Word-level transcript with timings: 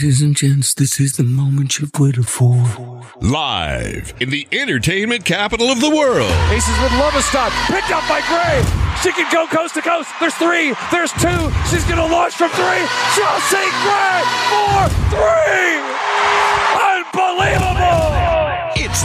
Ladies 0.00 0.22
and 0.22 0.34
gents, 0.34 0.72
this 0.72 0.98
is 0.98 1.18
the 1.18 1.22
moment 1.22 1.78
you've 1.78 1.92
waited 2.00 2.26
for. 2.26 2.56
Live 3.20 4.14
in 4.18 4.30
the 4.30 4.48
entertainment 4.50 5.26
capital 5.26 5.66
of 5.66 5.78
the 5.82 5.90
world. 5.90 6.32
Aces 6.48 6.80
with 6.80 6.90
Lovestad, 6.92 7.50
picked 7.66 7.90
up 7.90 8.08
by 8.08 8.22
Gray. 8.24 8.64
She 9.02 9.12
can 9.12 9.30
go 9.30 9.46
coast 9.46 9.74
to 9.74 9.82
coast. 9.82 10.08
There's 10.18 10.32
three. 10.36 10.72
There's 10.90 11.12
two. 11.20 11.52
She's 11.68 11.84
going 11.84 12.00
to 12.00 12.08
launch 12.08 12.32
from 12.32 12.48
three. 12.48 12.82
Chelsea 13.12 13.68
Gray 13.84 14.24
four, 14.48 14.88
three. 15.12 15.76
Unbelievable. 16.80 18.09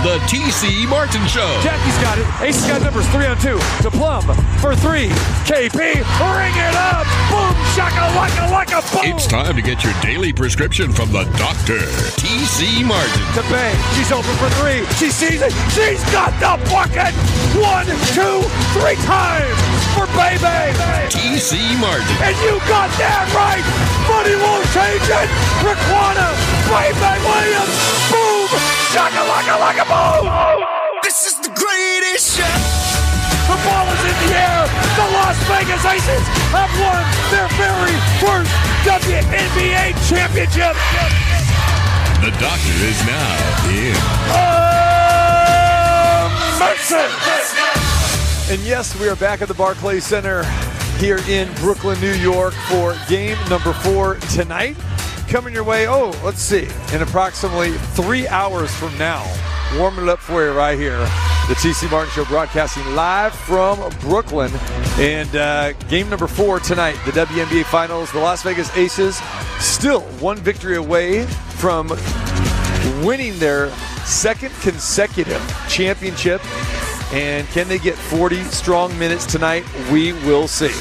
The 0.05 0.21
TC 0.29 0.87
Martin 0.87 1.25
Show. 1.25 1.49
Jackie's 1.63 1.97
got 1.97 2.19
it. 2.19 2.27
Aces 2.39 2.67
got 2.67 2.79
numbers 2.83 3.07
three 3.09 3.25
on 3.25 3.37
two. 3.39 3.57
To 3.81 3.89
Plum 3.89 4.21
for 4.61 4.75
three. 4.75 5.09
KP, 5.49 5.73
ring 5.73 6.53
it 6.53 6.75
up. 6.77 7.09
Boom, 7.33 7.57
shaka, 7.73 8.05
laka, 8.13 8.45
laka, 8.53 8.85
boom. 8.93 9.01
It's 9.17 9.25
time 9.25 9.55
to 9.55 9.63
get 9.63 9.83
your 9.83 9.93
daily 10.03 10.31
prescription 10.31 10.91
from 10.93 11.11
the 11.11 11.23
doctor, 11.41 11.81
TC 12.21 12.85
Martin. 12.85 13.25
to 13.33 13.41
Bay. 13.49 13.73
She's 13.97 14.11
open 14.11 14.29
for 14.37 14.47
three. 14.61 14.85
She 15.01 15.09
sees 15.09 15.41
it. 15.41 15.51
She's 15.73 16.03
got 16.13 16.29
the 16.37 16.53
bucket. 16.69 17.09
One, 17.57 17.87
two, 18.13 18.45
three 18.77 19.01
times 19.09 19.57
for 19.97 20.04
Bay 20.15 20.35
Bay. 20.39 20.71
TC 21.11 21.75
Martin. 21.79 22.15
And 22.23 22.35
you 22.41 22.57
got 22.65 22.89
that 22.97 23.27
right. 23.35 23.65
Money 24.07 24.35
won't 24.39 24.65
change 24.71 25.03
it. 25.03 25.29
Riquna, 25.61 26.27
Bay 26.71 26.89
Bay 26.95 27.17
Williams. 27.19 27.75
Boom. 28.09 28.47
Shaka 28.95 29.21
laka 29.27 29.55
laka 29.59 29.85
boom. 29.85 30.31
This 31.03 31.27
is 31.27 31.35
the 31.43 31.51
greatest 31.53 32.39
show! 32.39 32.55
The 33.45 33.57
ball 33.61 33.85
is 33.93 34.01
in 34.09 34.17
the 34.25 34.31
air. 34.33 34.65
The 34.97 35.05
Las 35.13 35.37
Vegas 35.45 35.83
Aces 35.85 36.25
have 36.49 36.71
won 36.81 37.03
their 37.29 37.47
very 37.59 37.93
first 38.17 38.49
WNBA 38.87 39.93
championship. 40.09 40.73
The 42.23 42.31
doctor 42.41 42.75
is 42.89 42.99
now 43.05 43.37
in. 43.69 43.93
Mercy. 46.57 47.84
And 48.47 48.61
yes, 48.61 48.97
we 48.99 49.09
are 49.09 49.15
back 49.15 49.41
at 49.41 49.47
the 49.47 49.55
Barclays 49.55 50.05
Center 50.05 50.43
here 50.99 51.17
in 51.27 51.51
Brooklyn, 51.55 51.99
New 51.99 52.13
York 52.13 52.53
for 52.69 52.95
game 53.09 53.37
number 53.49 53.73
four 53.73 54.17
tonight. 54.33 54.77
Coming 55.27 55.51
your 55.51 55.63
way, 55.63 55.87
oh, 55.87 56.11
let's 56.23 56.41
see, 56.41 56.67
in 56.93 57.01
approximately 57.01 57.71
three 57.95 58.27
hours 58.27 58.71
from 58.75 58.95
now. 58.99 59.25
Warming 59.79 60.03
it 60.03 60.09
up 60.09 60.19
for 60.19 60.45
you 60.45 60.51
right 60.51 60.77
here. 60.77 60.99
The 61.47 61.55
TC 61.55 61.89
Martin 61.89 62.11
Show 62.11 62.23
broadcasting 62.25 62.85
live 62.93 63.33
from 63.33 63.89
Brooklyn. 64.01 64.51
And 64.99 65.35
uh, 65.35 65.73
game 65.89 66.07
number 66.07 66.27
four 66.27 66.59
tonight, 66.59 66.99
the 67.03 67.13
WNBA 67.13 67.65
Finals. 67.65 68.11
The 68.11 68.19
Las 68.19 68.43
Vegas 68.43 68.69
Aces 68.77 69.19
still 69.59 70.01
one 70.19 70.37
victory 70.37 70.75
away 70.75 71.25
from 71.25 71.89
winning 73.03 73.39
their 73.39 73.71
second 74.05 74.53
consecutive 74.61 75.41
championship. 75.67 76.41
And 77.13 77.47
can 77.49 77.67
they 77.67 77.77
get 77.77 77.95
40 77.95 78.43
strong 78.45 78.97
minutes 78.97 79.25
tonight? 79.25 79.63
We 79.91 80.13
will 80.13 80.47
see. 80.47 80.71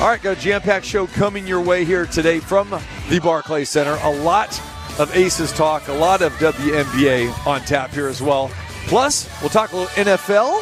All 0.00 0.08
right, 0.08 0.20
got 0.20 0.36
a 0.36 0.40
jam 0.40 0.60
packed 0.60 0.84
show 0.84 1.06
coming 1.06 1.46
your 1.46 1.60
way 1.60 1.84
here 1.84 2.06
today 2.06 2.40
from 2.40 2.70
the 3.08 3.20
Barclays 3.20 3.70
Center. 3.70 3.98
A 4.02 4.10
lot 4.10 4.60
of 4.98 5.14
Aces 5.14 5.52
talk, 5.52 5.88
a 5.88 5.92
lot 5.92 6.22
of 6.22 6.32
WNBA 6.34 7.46
on 7.46 7.60
tap 7.60 7.90
here 7.90 8.08
as 8.08 8.20
well. 8.20 8.50
Plus, 8.86 9.28
we'll 9.40 9.50
talk 9.50 9.72
a 9.72 9.76
little 9.76 9.90
NFL 10.04 10.60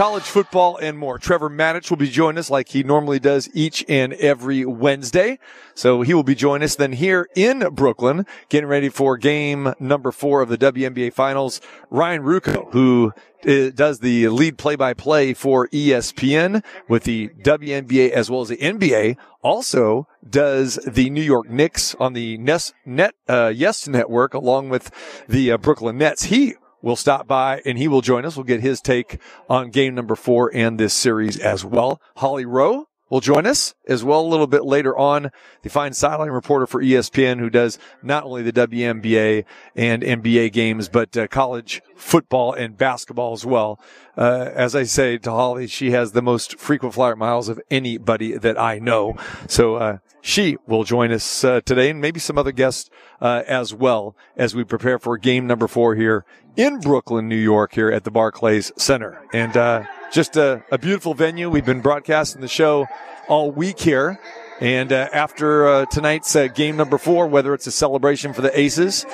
college 0.00 0.22
football, 0.22 0.78
and 0.78 0.96
more. 0.96 1.18
Trevor 1.18 1.50
Matich 1.50 1.90
will 1.90 1.98
be 1.98 2.08
joining 2.08 2.38
us 2.38 2.48
like 2.48 2.70
he 2.70 2.82
normally 2.82 3.18
does 3.18 3.50
each 3.52 3.84
and 3.86 4.14
every 4.14 4.64
Wednesday. 4.64 5.38
So 5.74 6.00
he 6.00 6.14
will 6.14 6.22
be 6.22 6.34
joining 6.34 6.64
us 6.64 6.74
then 6.74 6.92
here 6.92 7.28
in 7.36 7.68
Brooklyn, 7.74 8.24
getting 8.48 8.66
ready 8.66 8.88
for 8.88 9.18
game 9.18 9.74
number 9.78 10.10
four 10.10 10.40
of 10.40 10.48
the 10.48 10.56
WNBA 10.56 11.12
finals. 11.12 11.60
Ryan 11.90 12.22
Ruocco, 12.22 12.72
who 12.72 13.12
uh, 13.46 13.72
does 13.74 13.98
the 13.98 14.28
lead 14.28 14.56
play-by-play 14.56 15.34
for 15.34 15.68
ESPN 15.68 16.64
with 16.88 17.04
the 17.04 17.28
WNBA 17.42 18.08
as 18.08 18.30
well 18.30 18.40
as 18.40 18.48
the 18.48 18.56
NBA, 18.56 19.18
also 19.42 20.08
does 20.26 20.76
the 20.86 21.10
New 21.10 21.22
York 21.22 21.50
Knicks 21.50 21.94
on 21.96 22.14
the 22.14 22.38
Net, 22.38 23.14
uh, 23.28 23.52
Yes 23.54 23.86
Network 23.86 24.32
along 24.32 24.70
with 24.70 24.90
the 25.28 25.52
uh, 25.52 25.58
Brooklyn 25.58 25.98
Nets. 25.98 26.24
He 26.24 26.54
will 26.82 26.96
stop 26.96 27.26
by 27.26 27.62
and 27.64 27.78
he 27.78 27.88
will 27.88 28.00
join 28.00 28.24
us. 28.24 28.36
We'll 28.36 28.44
get 28.44 28.60
his 28.60 28.80
take 28.80 29.20
on 29.48 29.70
game 29.70 29.94
number 29.94 30.16
four 30.16 30.50
and 30.54 30.78
this 30.78 30.94
series 30.94 31.38
as 31.38 31.64
well. 31.64 32.00
Holly 32.16 32.44
Rowe 32.44 32.86
will 33.10 33.20
join 33.20 33.44
us 33.44 33.74
as 33.86 34.04
well 34.04 34.20
a 34.20 34.26
little 34.26 34.46
bit 34.46 34.64
later 34.64 34.96
on. 34.96 35.30
The 35.62 35.68
fine 35.68 35.92
sideline 35.92 36.30
reporter 36.30 36.66
for 36.66 36.82
ESPN 36.82 37.40
who 37.40 37.50
does 37.50 37.78
not 38.02 38.24
only 38.24 38.42
the 38.42 38.52
WNBA 38.52 39.44
and 39.74 40.02
NBA 40.02 40.52
games, 40.52 40.88
but 40.88 41.14
uh, 41.16 41.26
college 41.26 41.82
football 41.96 42.52
and 42.54 42.78
basketball 42.78 43.32
as 43.32 43.44
well. 43.44 43.80
Uh, 44.16 44.50
as 44.54 44.74
I 44.74 44.84
say 44.84 45.18
to 45.18 45.30
Holly, 45.30 45.66
she 45.66 45.90
has 45.90 46.12
the 46.12 46.22
most 46.22 46.58
frequent 46.58 46.94
flyer 46.94 47.16
miles 47.16 47.48
of 47.48 47.60
anybody 47.70 48.36
that 48.38 48.58
I 48.58 48.78
know. 48.78 49.16
So, 49.48 49.74
uh, 49.76 49.98
she 50.20 50.56
will 50.66 50.84
join 50.84 51.12
us 51.12 51.44
uh, 51.44 51.60
today 51.64 51.90
and 51.90 52.00
maybe 52.00 52.20
some 52.20 52.38
other 52.38 52.52
guests 52.52 52.90
uh, 53.20 53.42
as 53.46 53.72
well 53.72 54.16
as 54.36 54.54
we 54.54 54.64
prepare 54.64 54.98
for 54.98 55.16
game 55.16 55.46
number 55.46 55.66
four 55.66 55.94
here 55.94 56.24
in 56.56 56.80
Brooklyn, 56.80 57.28
New 57.28 57.36
York, 57.36 57.74
here 57.74 57.90
at 57.90 58.04
the 58.04 58.10
Barclays 58.10 58.72
Center. 58.76 59.22
And 59.32 59.56
uh, 59.56 59.84
just 60.12 60.36
a, 60.36 60.62
a 60.70 60.78
beautiful 60.78 61.14
venue. 61.14 61.48
We've 61.48 61.64
been 61.64 61.80
broadcasting 61.80 62.40
the 62.40 62.48
show 62.48 62.86
all 63.28 63.50
week 63.50 63.78
here. 63.78 64.18
And 64.60 64.92
uh, 64.92 65.08
after 65.12 65.66
uh, 65.66 65.86
tonight's 65.86 66.36
uh, 66.36 66.48
game 66.48 66.76
number 66.76 66.98
four, 66.98 67.26
whether 67.26 67.54
it's 67.54 67.66
a 67.66 67.70
celebration 67.70 68.34
for 68.34 68.42
the 68.42 68.58
Aces, 68.58 69.04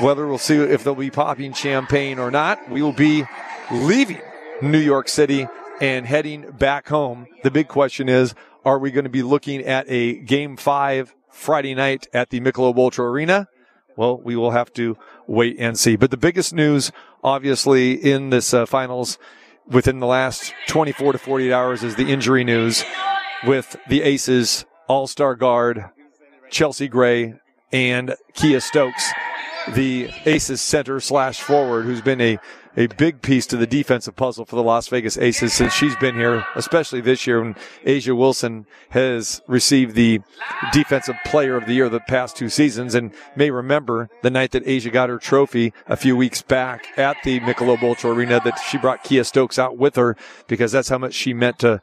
whether 0.00 0.26
we'll 0.28 0.38
see 0.38 0.56
if 0.56 0.84
they'll 0.84 0.94
be 0.94 1.10
popping 1.10 1.52
champagne 1.54 2.18
or 2.20 2.30
not, 2.30 2.70
we 2.70 2.82
will 2.82 2.92
be 2.92 3.24
leaving 3.72 4.20
New 4.60 4.78
York 4.78 5.08
City 5.08 5.48
and 5.80 6.06
heading 6.06 6.48
back 6.52 6.88
home. 6.88 7.26
The 7.42 7.50
big 7.50 7.66
question 7.66 8.08
is, 8.08 8.34
are 8.64 8.78
we 8.78 8.90
going 8.90 9.04
to 9.04 9.10
be 9.10 9.22
looking 9.22 9.62
at 9.62 9.86
a 9.88 10.14
game 10.14 10.56
five 10.56 11.14
Friday 11.30 11.74
night 11.74 12.06
at 12.12 12.30
the 12.30 12.40
Michelob 12.40 12.76
Ultra 12.76 13.10
Arena? 13.10 13.48
Well, 13.96 14.18
we 14.18 14.36
will 14.36 14.52
have 14.52 14.72
to 14.74 14.96
wait 15.26 15.56
and 15.58 15.78
see. 15.78 15.96
But 15.96 16.10
the 16.10 16.16
biggest 16.16 16.54
news, 16.54 16.92
obviously, 17.22 17.92
in 17.92 18.30
this 18.30 18.54
uh, 18.54 18.66
finals 18.66 19.18
within 19.66 19.98
the 19.98 20.06
last 20.06 20.54
24 20.68 21.12
to 21.12 21.18
48 21.18 21.52
hours 21.52 21.82
is 21.82 21.96
the 21.96 22.10
injury 22.10 22.44
news 22.44 22.84
with 23.44 23.76
the 23.88 24.02
Aces 24.02 24.64
All-Star 24.88 25.34
guard 25.34 25.90
Chelsea 26.50 26.88
Gray 26.88 27.34
and 27.72 28.14
Kiah 28.34 28.62
Stokes, 28.62 29.10
the 29.74 30.10
Aces 30.26 30.60
center 30.60 31.00
slash 31.00 31.40
forward, 31.40 31.84
who's 31.84 32.02
been 32.02 32.20
a 32.20 32.38
a 32.76 32.86
big 32.86 33.20
piece 33.22 33.46
to 33.46 33.56
the 33.56 33.66
defensive 33.66 34.16
puzzle 34.16 34.44
for 34.44 34.56
the 34.56 34.62
Las 34.62 34.88
Vegas 34.88 35.18
Aces 35.18 35.52
since 35.52 35.72
she's 35.72 35.96
been 35.96 36.14
here, 36.14 36.44
especially 36.54 37.00
this 37.00 37.26
year 37.26 37.42
when 37.42 37.54
A'ja 37.84 38.16
Wilson 38.16 38.66
has 38.90 39.42
received 39.46 39.94
the 39.94 40.20
defensive 40.72 41.16
player 41.26 41.56
of 41.56 41.66
the 41.66 41.74
year 41.74 41.88
the 41.88 42.00
past 42.00 42.36
two 42.36 42.48
seasons 42.48 42.94
and 42.94 43.12
may 43.36 43.50
remember 43.50 44.08
the 44.22 44.30
night 44.30 44.52
that 44.52 44.64
A'ja 44.64 44.90
got 44.92 45.08
her 45.08 45.18
trophy 45.18 45.72
a 45.86 45.96
few 45.96 46.16
weeks 46.16 46.40
back 46.40 46.86
at 46.98 47.16
the 47.24 47.40
Michelob 47.40 47.82
Ultra 47.82 48.12
Arena 48.12 48.40
that 48.44 48.58
she 48.70 48.78
brought 48.78 49.04
Kiah 49.04 49.26
Stokes 49.26 49.58
out 49.58 49.76
with 49.76 49.96
her 49.96 50.16
because 50.46 50.72
that's 50.72 50.88
how 50.88 50.98
much 50.98 51.14
she 51.14 51.34
meant 51.34 51.58
to 51.58 51.82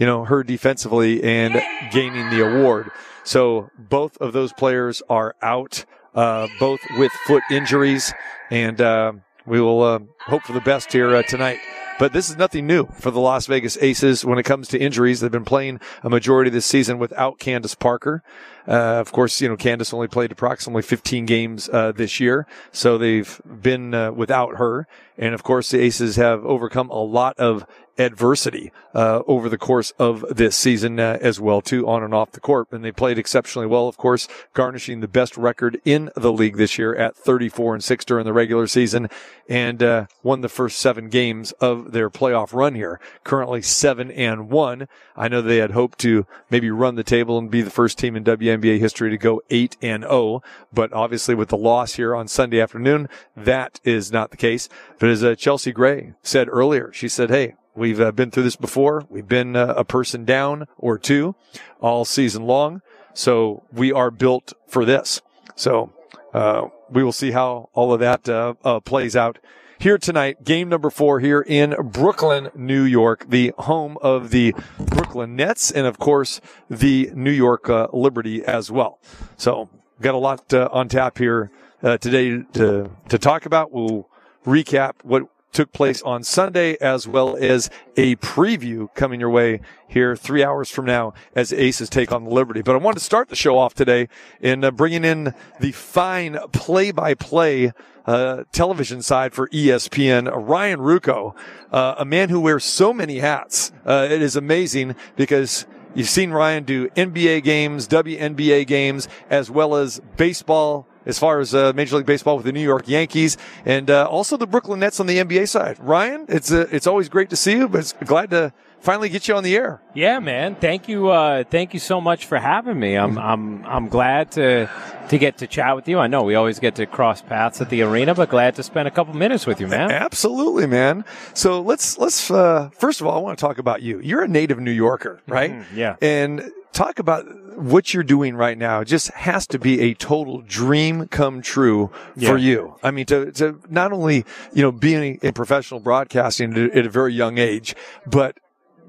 you 0.00 0.06
know, 0.06 0.24
her 0.24 0.42
defensively 0.42 1.22
and 1.22 1.62
gaining 1.92 2.30
the 2.30 2.40
award. 2.40 2.90
So 3.22 3.70
both 3.78 4.16
of 4.16 4.32
those 4.32 4.50
players 4.54 5.02
are 5.10 5.36
out, 5.42 5.84
uh, 6.14 6.48
both 6.58 6.80
with 6.96 7.12
foot 7.26 7.42
injuries 7.50 8.14
and, 8.50 8.80
uh, 8.80 9.12
we 9.46 9.60
will, 9.60 9.82
uh, 9.82 9.98
hope 10.26 10.42
for 10.42 10.52
the 10.52 10.60
best 10.60 10.92
here 10.92 11.14
uh, 11.14 11.22
tonight. 11.22 11.58
But 11.98 12.14
this 12.14 12.30
is 12.30 12.36
nothing 12.38 12.66
new 12.66 12.86
for 12.98 13.10
the 13.10 13.20
Las 13.20 13.44
Vegas 13.44 13.76
Aces 13.78 14.24
when 14.24 14.38
it 14.38 14.44
comes 14.44 14.68
to 14.68 14.78
injuries. 14.78 15.20
They've 15.20 15.30
been 15.30 15.44
playing 15.44 15.80
a 16.02 16.08
majority 16.08 16.50
this 16.50 16.64
season 16.64 16.98
without 16.98 17.38
Candace 17.38 17.74
Parker. 17.74 18.22
Uh, 18.66 19.00
of 19.00 19.12
course, 19.12 19.40
you 19.40 19.48
know, 19.48 19.56
Candace 19.56 19.92
only 19.92 20.08
played 20.08 20.32
approximately 20.32 20.82
15 20.82 21.26
games, 21.26 21.68
uh, 21.72 21.92
this 21.92 22.20
year. 22.20 22.46
So 22.72 22.98
they've 22.98 23.40
been, 23.44 23.94
uh, 23.94 24.12
without 24.12 24.56
her. 24.56 24.86
And 25.18 25.34
of 25.34 25.42
course, 25.42 25.70
the 25.70 25.80
Aces 25.80 26.16
have 26.16 26.44
overcome 26.44 26.88
a 26.90 27.02
lot 27.02 27.38
of 27.38 27.66
adversity, 27.98 28.72
uh, 28.94 29.20
over 29.26 29.50
the 29.50 29.58
course 29.58 29.92
of 29.98 30.24
this 30.30 30.56
season, 30.56 30.98
uh, 30.98 31.18
as 31.20 31.38
well, 31.38 31.60
too, 31.60 31.86
on 31.86 32.02
and 32.02 32.14
off 32.14 32.32
the 32.32 32.40
court. 32.40 32.68
And 32.72 32.82
they 32.82 32.92
played 32.92 33.18
exceptionally 33.18 33.66
well, 33.66 33.86
of 33.86 33.98
course, 33.98 34.26
garnishing 34.54 35.00
the 35.00 35.08
best 35.08 35.36
record 35.36 35.78
in 35.84 36.10
the 36.16 36.32
league 36.32 36.56
this 36.56 36.78
year 36.78 36.94
at 36.94 37.14
34 37.14 37.74
and 37.74 37.84
6 37.84 38.04
during 38.06 38.24
the 38.24 38.32
regular 38.32 38.66
season 38.66 39.10
and, 39.48 39.82
uh, 39.82 40.06
won 40.22 40.40
the 40.40 40.48
first 40.48 40.78
seven 40.78 41.08
games 41.10 41.52
of 41.60 41.92
their 41.92 42.08
playoff 42.08 42.54
run 42.54 42.74
here. 42.74 42.98
Currently 43.22 43.60
seven 43.62 44.10
and 44.10 44.48
one. 44.48 44.88
I 45.14 45.28
know 45.28 45.42
they 45.42 45.58
had 45.58 45.72
hoped 45.72 45.98
to 46.00 46.26
maybe 46.48 46.70
run 46.70 46.94
the 46.94 47.04
table 47.04 47.36
and 47.36 47.50
be 47.50 47.60
the 47.60 47.70
first 47.70 47.98
team 47.98 48.16
in 48.16 48.24
WNBA 48.24 48.49
history 48.58 49.10
to 49.10 49.18
go 49.18 49.42
eight 49.50 49.76
and 49.82 50.04
oh, 50.04 50.42
but 50.72 50.92
obviously 50.92 51.34
with 51.34 51.48
the 51.48 51.56
loss 51.56 51.94
here 51.94 52.14
on 52.14 52.28
Sunday 52.28 52.60
afternoon, 52.60 53.08
that 53.36 53.80
is 53.84 54.10
not 54.10 54.30
the 54.30 54.36
case. 54.36 54.68
But 54.98 55.10
as 55.10 55.22
uh, 55.22 55.34
Chelsea 55.34 55.72
Gray 55.72 56.14
said 56.22 56.48
earlier, 56.50 56.92
she 56.92 57.08
said, 57.08 57.30
Hey, 57.30 57.54
We've 57.74 58.00
uh, 58.00 58.12
been 58.12 58.30
through 58.30 58.42
this 58.42 58.56
before. 58.56 59.06
We've 59.08 59.28
been 59.28 59.54
uh, 59.54 59.74
a 59.76 59.84
person 59.84 60.24
down 60.24 60.66
or 60.76 60.98
two 60.98 61.36
all 61.80 62.04
season 62.04 62.42
long. 62.42 62.82
So 63.14 63.62
we 63.72 63.92
are 63.92 64.10
built 64.10 64.52
for 64.66 64.84
this. 64.84 65.22
So 65.54 65.92
uh, 66.34 66.68
we 66.90 67.04
will 67.04 67.12
see 67.12 67.30
how 67.30 67.70
all 67.72 67.92
of 67.92 68.00
that 68.00 68.28
uh, 68.28 68.54
uh, 68.64 68.80
plays 68.80 69.16
out 69.16 69.38
here 69.80 69.96
tonight. 69.96 70.44
Game 70.44 70.68
number 70.68 70.90
four 70.90 71.20
here 71.20 71.40
in 71.40 71.74
Brooklyn, 71.82 72.50
New 72.54 72.82
York, 72.82 73.24
the 73.28 73.52
home 73.58 73.96
of 74.02 74.30
the 74.30 74.54
Brooklyn 74.78 75.34
Nets, 75.34 75.70
and 75.70 75.86
of 75.86 75.98
course 75.98 76.40
the 76.68 77.10
New 77.14 77.30
York 77.30 77.68
uh, 77.68 77.88
Liberty 77.92 78.44
as 78.44 78.70
well. 78.70 79.00
So 79.36 79.70
got 80.00 80.14
a 80.14 80.18
lot 80.18 80.52
uh, 80.52 80.68
on 80.70 80.88
tap 80.88 81.18
here 81.18 81.50
uh, 81.82 81.96
today 81.96 82.42
to 82.52 82.90
to 83.08 83.18
talk 83.18 83.46
about. 83.46 83.72
We'll 83.72 84.08
recap 84.44 84.96
what 85.02 85.24
took 85.52 85.72
place 85.72 86.02
on 86.02 86.22
Sunday, 86.22 86.76
as 86.80 87.06
well 87.08 87.36
as 87.36 87.70
a 87.96 88.16
preview 88.16 88.92
coming 88.94 89.20
your 89.20 89.30
way 89.30 89.60
here 89.88 90.14
three 90.16 90.44
hours 90.44 90.70
from 90.70 90.84
now 90.84 91.12
as 91.34 91.52
Aces 91.52 91.88
take 91.88 92.12
on 92.12 92.24
the 92.24 92.30
Liberty. 92.30 92.62
But 92.62 92.74
I 92.74 92.78
wanted 92.78 92.98
to 92.98 93.04
start 93.04 93.28
the 93.28 93.36
show 93.36 93.58
off 93.58 93.74
today 93.74 94.08
in 94.40 94.64
uh, 94.64 94.70
bringing 94.70 95.04
in 95.04 95.34
the 95.58 95.72
fine 95.72 96.38
play-by-play 96.52 97.72
uh, 98.06 98.44
television 98.52 99.02
side 99.02 99.32
for 99.32 99.48
ESPN, 99.48 100.30
Ryan 100.34 100.80
Ruocco, 100.80 101.34
uh, 101.70 101.94
a 101.98 102.04
man 102.04 102.28
who 102.28 102.40
wears 102.40 102.64
so 102.64 102.92
many 102.92 103.18
hats. 103.18 103.72
Uh, 103.84 104.08
it 104.10 104.22
is 104.22 104.36
amazing 104.36 104.96
because 105.16 105.66
you've 105.94 106.08
seen 106.08 106.30
Ryan 106.30 106.64
do 106.64 106.88
NBA 106.90 107.44
games, 107.44 107.86
WNBA 107.88 108.66
games, 108.66 109.08
as 109.28 109.50
well 109.50 109.74
as 109.74 110.00
baseball, 110.16 110.86
as 111.06 111.18
far 111.18 111.40
as 111.40 111.54
uh, 111.54 111.72
Major 111.74 111.96
League 111.96 112.06
Baseball 112.06 112.36
with 112.36 112.46
the 112.46 112.52
New 112.52 112.60
York 112.62 112.88
Yankees 112.88 113.36
and 113.64 113.90
uh, 113.90 114.06
also 114.06 114.36
the 114.36 114.46
Brooklyn 114.46 114.80
Nets 114.80 115.00
on 115.00 115.06
the 115.06 115.18
NBA 115.18 115.48
side. 115.48 115.78
Ryan, 115.80 116.26
it's 116.28 116.52
uh, 116.52 116.66
it's 116.70 116.86
always 116.86 117.08
great 117.08 117.30
to 117.30 117.36
see 117.36 117.52
you, 117.52 117.68
but 117.68 117.80
it's 117.80 117.92
glad 118.04 118.30
to 118.30 118.52
finally 118.80 119.10
get 119.10 119.28
you 119.28 119.34
on 119.34 119.44
the 119.44 119.54
air. 119.56 119.80
Yeah, 119.94 120.20
man. 120.20 120.54
Thank 120.54 120.88
you. 120.88 121.08
Uh, 121.08 121.44
thank 121.44 121.74
you 121.74 121.80
so 121.80 122.00
much 122.00 122.24
for 122.26 122.38
having 122.38 122.78
me. 122.78 122.94
I'm 122.96 123.18
I'm 123.18 123.64
I'm 123.66 123.88
glad 123.88 124.32
to 124.32 124.68
to 125.08 125.18
get 125.18 125.38
to 125.38 125.46
chat 125.46 125.74
with 125.76 125.88
you. 125.88 125.98
I 125.98 126.06
know 126.06 126.22
we 126.22 126.34
always 126.34 126.58
get 126.58 126.76
to 126.76 126.86
cross 126.86 127.20
paths 127.22 127.60
at 127.60 127.68
the 127.70 127.82
arena, 127.82 128.14
but 128.14 128.30
glad 128.30 128.54
to 128.56 128.62
spend 128.62 128.86
a 128.88 128.90
couple 128.90 129.14
minutes 129.14 129.46
with 129.46 129.60
you, 129.60 129.66
man. 129.66 129.90
Absolutely, 129.90 130.66
man. 130.66 131.04
So 131.34 131.60
let's 131.60 131.98
let's 131.98 132.30
uh, 132.30 132.70
first 132.78 133.00
of 133.00 133.06
all, 133.06 133.16
I 133.16 133.20
want 133.20 133.38
to 133.38 133.44
talk 133.44 133.58
about 133.58 133.82
you. 133.82 134.00
You're 134.00 134.22
a 134.22 134.28
native 134.28 134.60
New 134.60 134.70
Yorker, 134.70 135.20
right? 135.26 135.52
Mhm, 135.52 135.64
yeah. 135.74 135.96
And 136.00 136.50
talk 136.72 136.98
about 136.98 137.24
what 137.58 137.92
you're 137.92 138.02
doing 138.02 138.34
right 138.36 138.56
now. 138.56 138.80
It 138.80 138.86
just 138.86 139.10
has 139.12 139.46
to 139.48 139.58
be 139.58 139.80
a 139.80 139.94
total 139.94 140.40
dream 140.42 141.08
come 141.08 141.42
true 141.42 141.90
for 142.14 142.20
Yeah. 142.20 142.36
you. 142.36 142.74
I 142.82 142.90
mean, 142.90 143.06
to 143.06 143.32
to 143.32 143.60
not 143.68 143.92
only 143.92 144.24
you 144.52 144.62
know 144.62 144.72
being 144.72 145.18
in 145.22 145.32
professional 145.34 145.80
broadcasting 145.80 146.56
at 146.56 146.76
at 146.76 146.86
a 146.86 146.90
very 146.90 147.12
young 147.12 147.38
age, 147.38 147.74
but 148.06 148.38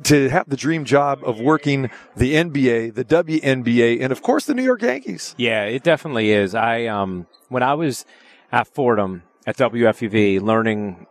to 0.03 0.29
have 0.29 0.49
the 0.49 0.57
dream 0.57 0.83
job 0.83 1.19
of 1.23 1.39
working 1.39 1.89
the 2.17 2.33
NBA, 2.33 2.95
the 2.95 3.05
WNBA, 3.05 4.01
and 4.01 4.11
of 4.11 4.21
course 4.23 4.45
the 4.45 4.53
New 4.55 4.63
York 4.63 4.81
Yankees. 4.81 5.35
Yeah, 5.37 5.63
it 5.65 5.83
definitely 5.83 6.31
is. 6.31 6.55
I 6.55 6.85
um 6.85 7.27
when 7.49 7.63
I 7.63 7.73
was 7.73 8.05
at 8.51 8.67
Fordham 8.67 9.23
at 9.45 9.57
WFUV 9.57 10.39
learning 10.41 11.07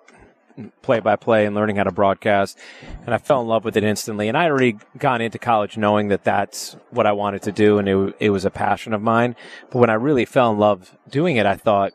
play 0.82 1.00
by 1.00 1.16
play 1.16 1.46
and 1.46 1.54
learning 1.54 1.76
how 1.76 1.84
to 1.84 1.90
broadcast 1.90 2.58
and 3.04 3.14
I 3.14 3.18
fell 3.18 3.40
in 3.40 3.48
love 3.48 3.64
with 3.64 3.76
it 3.76 3.84
instantly. 3.84 4.28
And 4.28 4.36
I 4.36 4.44
had 4.44 4.50
already 4.50 4.78
gone 4.98 5.20
into 5.20 5.38
college 5.38 5.76
knowing 5.76 6.08
that 6.08 6.24
that's 6.24 6.76
what 6.90 7.06
I 7.06 7.12
wanted 7.12 7.42
to 7.42 7.52
do 7.52 7.78
and 7.78 7.88
it, 7.88 8.16
it 8.20 8.30
was 8.30 8.44
a 8.44 8.50
passion 8.50 8.92
of 8.92 9.02
mine. 9.02 9.36
But 9.70 9.78
when 9.78 9.90
I 9.90 9.94
really 9.94 10.24
fell 10.24 10.50
in 10.52 10.58
love 10.58 10.96
doing 11.08 11.36
it 11.36 11.46
I 11.46 11.56
thought 11.56 11.92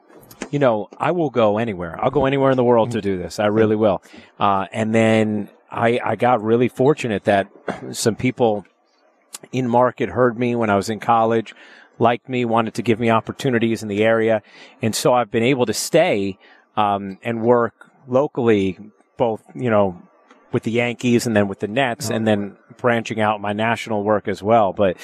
you 0.51 0.59
know 0.59 0.89
I 0.97 1.11
will 1.11 1.29
go 1.29 1.57
anywhere. 1.57 1.97
I'll 2.03 2.11
go 2.11 2.25
anywhere 2.25 2.51
in 2.51 2.57
the 2.57 2.63
world 2.63 2.91
to 2.91 3.01
do 3.01 3.17
this. 3.17 3.39
I 3.39 3.47
really 3.47 3.75
will. 3.75 4.01
Uh, 4.39 4.67
and 4.71 4.93
then 4.93 5.49
I 5.71 5.99
I 6.03 6.15
got 6.15 6.41
really 6.43 6.67
fortunate 6.67 7.23
that 7.25 7.47
some 7.91 8.15
people 8.15 8.65
in 9.51 9.67
market 9.67 10.09
heard 10.09 10.37
me 10.37 10.55
when 10.55 10.69
I 10.69 10.75
was 10.75 10.89
in 10.89 10.99
college, 10.99 11.53
liked 11.99 12.29
me, 12.29 12.45
wanted 12.45 12.73
to 12.75 12.81
give 12.81 12.99
me 12.99 13.09
opportunities 13.09 13.83
in 13.83 13.89
the 13.89 14.03
area. 14.03 14.41
And 14.81 14.95
so 14.95 15.13
I've 15.13 15.31
been 15.31 15.43
able 15.43 15.65
to 15.65 15.73
stay, 15.73 16.37
um, 16.75 17.17
and 17.23 17.41
work 17.41 17.84
locally, 18.07 18.77
both, 19.17 19.43
you 19.55 19.69
know, 19.69 20.01
with 20.51 20.63
the 20.63 20.71
Yankees 20.71 21.27
and 21.27 21.35
then 21.35 21.47
with 21.47 21.59
the 21.59 21.67
Nets 21.67 22.09
and 22.09 22.27
then 22.27 22.57
branching 22.77 23.19
out 23.19 23.41
my 23.41 23.53
national 23.53 24.03
work 24.03 24.27
as 24.27 24.41
well. 24.41 24.73
But 24.73 24.97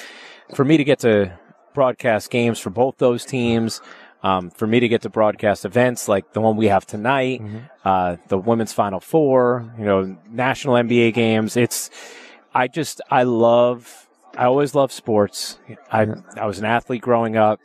for 0.56 0.63
me 0.63 0.77
to 0.77 0.83
get 0.83 1.00
to 1.00 1.38
broadcast 1.74 2.30
games 2.30 2.59
for 2.59 2.69
both 2.69 2.98
those 2.98 3.25
teams, 3.25 3.81
um, 4.24 4.50
for 4.51 4.68
me 4.68 4.80
to 4.80 4.88
get 4.88 5.01
to 5.01 5.09
broadcast 5.09 5.65
events 5.65 6.07
like 6.07 6.33
the 6.33 6.42
one 6.42 6.56
we 6.56 6.68
have 6.68 6.86
tonight, 6.86 7.42
uh, 7.83 8.18
the 8.27 8.38
women's 8.38 8.71
final 8.71 9.00
four, 9.00 9.74
you 9.77 9.86
know, 9.86 10.18
national 10.30 10.75
NBA 10.75 11.13
games, 11.13 11.57
it's, 11.57 11.89
I 12.53 12.68
just, 12.68 13.01
I 13.09 13.24
love, 13.24 14.07
I 14.38 14.45
always 14.45 14.75
love 14.75 14.92
sports. 14.92 15.57
I, 15.92 16.07
I 16.38 16.45
was 16.45 16.59
an 16.59 16.65
athlete 16.65 17.01
growing 17.01 17.36
up 17.36 17.59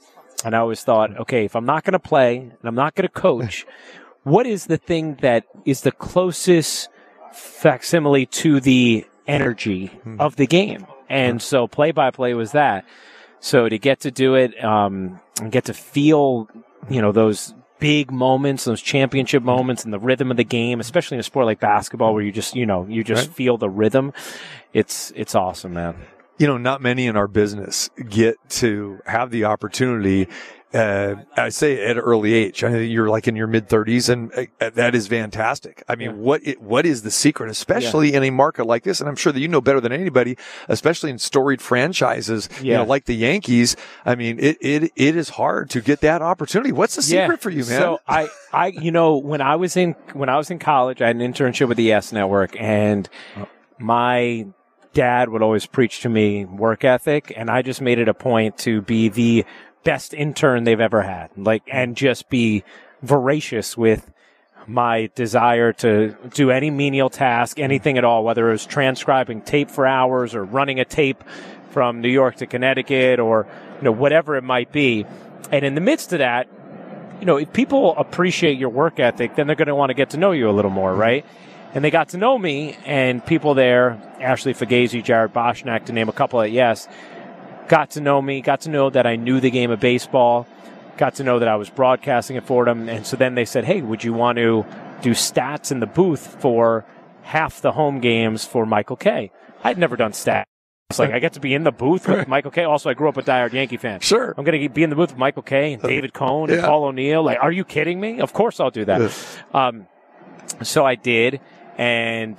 and 0.44 0.54
I 0.54 0.58
always 0.58 0.82
thought, 0.82 1.16
okay, 1.20 1.44
if 1.44 1.54
I'm 1.54 1.66
not 1.66 1.84
going 1.84 1.92
to 1.92 1.98
play 1.98 2.38
and 2.38 2.58
I'm 2.64 2.74
not 2.74 2.94
going 2.94 3.06
to 3.06 3.12
coach, 3.12 3.66
what 4.26 4.44
is 4.46 4.66
the 4.66 4.76
thing 4.76 5.14
that 5.22 5.44
is 5.64 5.82
the 5.82 5.92
closest 5.92 6.88
facsimile 7.32 8.26
to 8.26 8.58
the 8.60 9.06
energy 9.28 9.92
of 10.18 10.34
the 10.34 10.46
game? 10.48 10.84
And 11.08 11.40
so 11.40 11.68
play 11.68 11.92
by 11.92 12.10
play 12.10 12.34
was 12.34 12.50
that. 12.52 12.84
So 13.38 13.68
to 13.68 13.78
get 13.78 14.00
to 14.00 14.10
do 14.10 14.34
it, 14.34 14.52
um, 14.64 15.20
and 15.40 15.52
get 15.52 15.66
to 15.66 15.74
feel, 15.74 16.48
you 16.90 17.00
know, 17.00 17.12
those 17.12 17.54
big 17.78 18.10
moments, 18.10 18.64
those 18.64 18.80
championship 18.82 19.42
moments 19.44 19.84
and 19.84 19.92
the 19.92 19.98
rhythm 20.00 20.30
of 20.32 20.36
the 20.36 20.44
game, 20.44 20.80
especially 20.80 21.16
in 21.16 21.20
a 21.20 21.22
sport 21.22 21.46
like 21.46 21.60
basketball 21.60 22.12
where 22.14 22.22
you 22.24 22.32
just, 22.32 22.56
you 22.56 22.66
know, 22.66 22.84
you 22.88 23.04
just 23.04 23.28
Right. 23.28 23.36
feel 23.36 23.58
the 23.58 23.68
rhythm. 23.70 24.12
It's, 24.72 25.12
it's 25.14 25.34
awesome, 25.36 25.74
man. 25.74 25.94
you 26.38 26.46
know, 26.46 26.58
not 26.58 26.82
many 26.82 27.06
in 27.06 27.16
our 27.16 27.28
business 27.28 27.88
get 28.08 28.36
to 28.48 28.98
have 29.06 29.30
the 29.30 29.44
opportunity. 29.44 30.26
Uh, 30.76 31.22
I 31.36 31.48
say 31.48 31.82
at 31.84 31.96
an 31.96 32.02
early 32.02 32.34
age. 32.34 32.62
I 32.62 32.70
think 32.70 32.90
you're 32.92 33.08
like 33.08 33.26
in 33.26 33.34
your 33.36 33.46
mid 33.46 33.68
thirties, 33.68 34.08
and 34.08 34.30
uh, 34.60 34.70
that 34.74 34.94
is 34.94 35.08
fantastic. 35.08 35.82
I 35.88 35.96
mean, 35.96 36.10
Yeah. 36.10 36.16
what 36.16 36.46
it, 36.46 36.60
what 36.60 36.84
is 36.84 37.02
the 37.02 37.10
secret, 37.10 37.50
especially 37.50 38.12
in 38.12 38.22
a 38.22 38.30
market 38.30 38.66
like 38.66 38.82
this? 38.82 39.00
And 39.00 39.08
I'm 39.08 39.16
sure 39.16 39.32
that 39.32 39.40
you 39.40 39.48
know 39.48 39.60
better 39.60 39.80
than 39.80 39.92
anybody, 39.92 40.36
especially 40.68 41.10
in 41.10 41.18
storied 41.18 41.62
franchises, 41.62 42.48
you 42.60 42.74
know, 42.74 42.84
like 42.84 43.06
the 43.06 43.14
Yankees. 43.16 43.74
I 44.04 44.16
mean, 44.16 44.38
it 44.38 44.58
it 44.60 44.92
it 44.96 45.16
is 45.16 45.30
hard 45.30 45.70
to 45.70 45.80
get 45.80 46.00
that 46.02 46.20
opportunity. 46.20 46.72
What's 46.72 46.96
the 46.96 47.02
secret 47.02 47.40
for 47.40 47.50
you, 47.50 47.64
man? 47.64 47.80
So 47.80 48.00
I, 48.06 48.28
I, 48.52 48.66
you 48.68 48.90
know, 48.90 49.16
when 49.16 49.40
I 49.40 49.56
was 49.56 49.76
in 49.76 49.92
when 50.12 50.28
I 50.28 50.36
was 50.36 50.50
in 50.50 50.58
college, 50.58 51.00
I 51.00 51.06
had 51.06 51.16
an 51.16 51.22
internship 51.32 51.68
with 51.68 51.78
the 51.78 51.84
Yes 51.84 52.12
Network, 52.12 52.54
and 52.60 53.08
my 53.78 54.46
dad 54.92 55.28
would 55.28 55.42
always 55.42 55.66
preach 55.66 56.00
to 56.00 56.08
me 56.08 56.44
work 56.46 56.82
ethic, 56.84 57.32
and 57.36 57.50
I 57.50 57.62
just 57.62 57.80
made 57.82 57.98
it 57.98 58.08
a 58.08 58.14
point 58.14 58.56
to 58.58 58.80
be 58.80 59.08
the 59.10 59.44
best 59.86 60.12
intern 60.12 60.64
they've 60.64 60.80
ever 60.80 61.02
had, 61.02 61.30
like, 61.36 61.64
mm-hmm. 61.64 61.76
and 61.76 61.96
just 61.96 62.28
be 62.28 62.64
voracious 63.02 63.76
with 63.76 64.12
my 64.66 65.08
desire 65.14 65.72
to 65.72 66.16
do 66.34 66.50
any 66.50 66.70
menial 66.70 67.08
task, 67.08 67.56
mm-hmm. 67.56 67.64
anything 67.64 67.96
at 67.96 68.04
all, 68.04 68.24
whether 68.24 68.48
it 68.48 68.52
was 68.52 68.66
transcribing 68.66 69.40
tape 69.40 69.70
for 69.70 69.86
hours 69.86 70.34
or 70.34 70.44
running 70.44 70.80
a 70.80 70.84
tape 70.84 71.22
from 71.70 72.00
New 72.00 72.10
York 72.10 72.36
to 72.36 72.46
Connecticut 72.46 73.20
or, 73.20 73.46
you 73.78 73.84
know, 73.84 73.92
whatever 73.92 74.34
it 74.34 74.42
might 74.42 74.72
be. 74.72 75.06
And 75.52 75.64
in 75.64 75.76
the 75.76 75.80
midst 75.80 76.12
of 76.12 76.18
that, 76.18 76.48
you 77.20 77.26
know, 77.26 77.36
if 77.36 77.52
people 77.52 77.94
appreciate 77.96 78.58
your 78.58 78.70
work 78.70 78.98
ethic, 78.98 79.36
then 79.36 79.46
they're 79.46 79.56
going 79.56 79.68
to 79.68 79.74
want 79.74 79.90
to 79.90 79.94
get 79.94 80.10
to 80.10 80.16
know 80.16 80.32
you 80.32 80.50
a 80.50 80.52
little 80.52 80.72
more, 80.72 80.90
mm-hmm. 80.90 81.00
right? 81.00 81.24
And 81.74 81.84
they 81.84 81.90
got 81.90 82.08
to 82.10 82.16
know 82.16 82.38
me, 82.38 82.76
and 82.86 83.24
people 83.24 83.54
there, 83.54 84.00
Ashley 84.18 84.54
Fagazi, 84.54 85.04
Jared 85.04 85.32
Boschnack, 85.32 85.86
to 85.86 85.92
name 85.92 86.08
a 86.08 86.12
couple 86.12 86.40
at 86.40 86.50
Yes, 86.50 86.88
got 87.68 87.90
to 87.92 88.00
know 88.00 88.20
me, 88.22 88.40
got 88.40 88.62
to 88.62 88.70
know 88.70 88.90
that 88.90 89.06
I 89.06 89.16
knew 89.16 89.40
the 89.40 89.50
game 89.50 89.70
of 89.70 89.80
baseball, 89.80 90.46
got 90.96 91.16
to 91.16 91.24
know 91.24 91.38
that 91.38 91.48
I 91.48 91.56
was 91.56 91.68
broadcasting 91.70 92.36
at 92.36 92.46
Fordham. 92.46 92.88
And 92.88 93.06
so 93.06 93.16
then 93.16 93.34
they 93.34 93.44
said, 93.44 93.64
hey, 93.64 93.82
would 93.82 94.02
you 94.04 94.12
want 94.12 94.38
to 94.38 94.64
do 95.02 95.10
stats 95.10 95.70
in 95.72 95.80
the 95.80 95.86
booth 95.86 96.40
for 96.40 96.84
half 97.22 97.60
the 97.60 97.72
home 97.72 98.00
games 98.00 98.44
for 98.44 98.66
Michael 98.66 98.96
Kay? 98.96 99.30
I'd 99.64 99.78
never 99.78 99.96
done 99.96 100.12
stats. 100.12 100.44
It's 100.90 101.00
like 101.00 101.10
I 101.10 101.18
get 101.18 101.32
to 101.32 101.40
be 101.40 101.52
in 101.52 101.64
the 101.64 101.72
booth 101.72 102.06
with 102.06 102.28
Michael 102.28 102.52
Kay. 102.52 102.62
Also, 102.62 102.88
I 102.88 102.94
grew 102.94 103.08
up 103.08 103.16
a 103.16 103.22
diehard 103.22 103.52
Yankee 103.52 103.76
fan. 103.76 103.98
Sure. 103.98 104.32
I'm 104.38 104.44
going 104.44 104.62
to 104.62 104.68
be 104.68 104.84
in 104.84 104.90
the 104.90 104.94
booth 104.94 105.10
with 105.10 105.18
Michael 105.18 105.42
Kay. 105.42 105.72
and 105.72 105.82
David 105.82 106.12
Cone 106.14 106.48
and 106.48 106.60
Yeah. 106.60 106.66
Paul 106.66 106.84
O'Neill. 106.84 107.24
Like, 107.24 107.38
are 107.42 107.50
you 107.50 107.64
kidding 107.64 107.98
me? 108.00 108.20
Of 108.20 108.32
course 108.32 108.60
I'll 108.60 108.70
do 108.70 108.84
that. 108.84 109.12
Um, 109.52 109.88
so 110.62 110.86
I 110.86 110.94
did, 110.94 111.40
and 111.76 112.38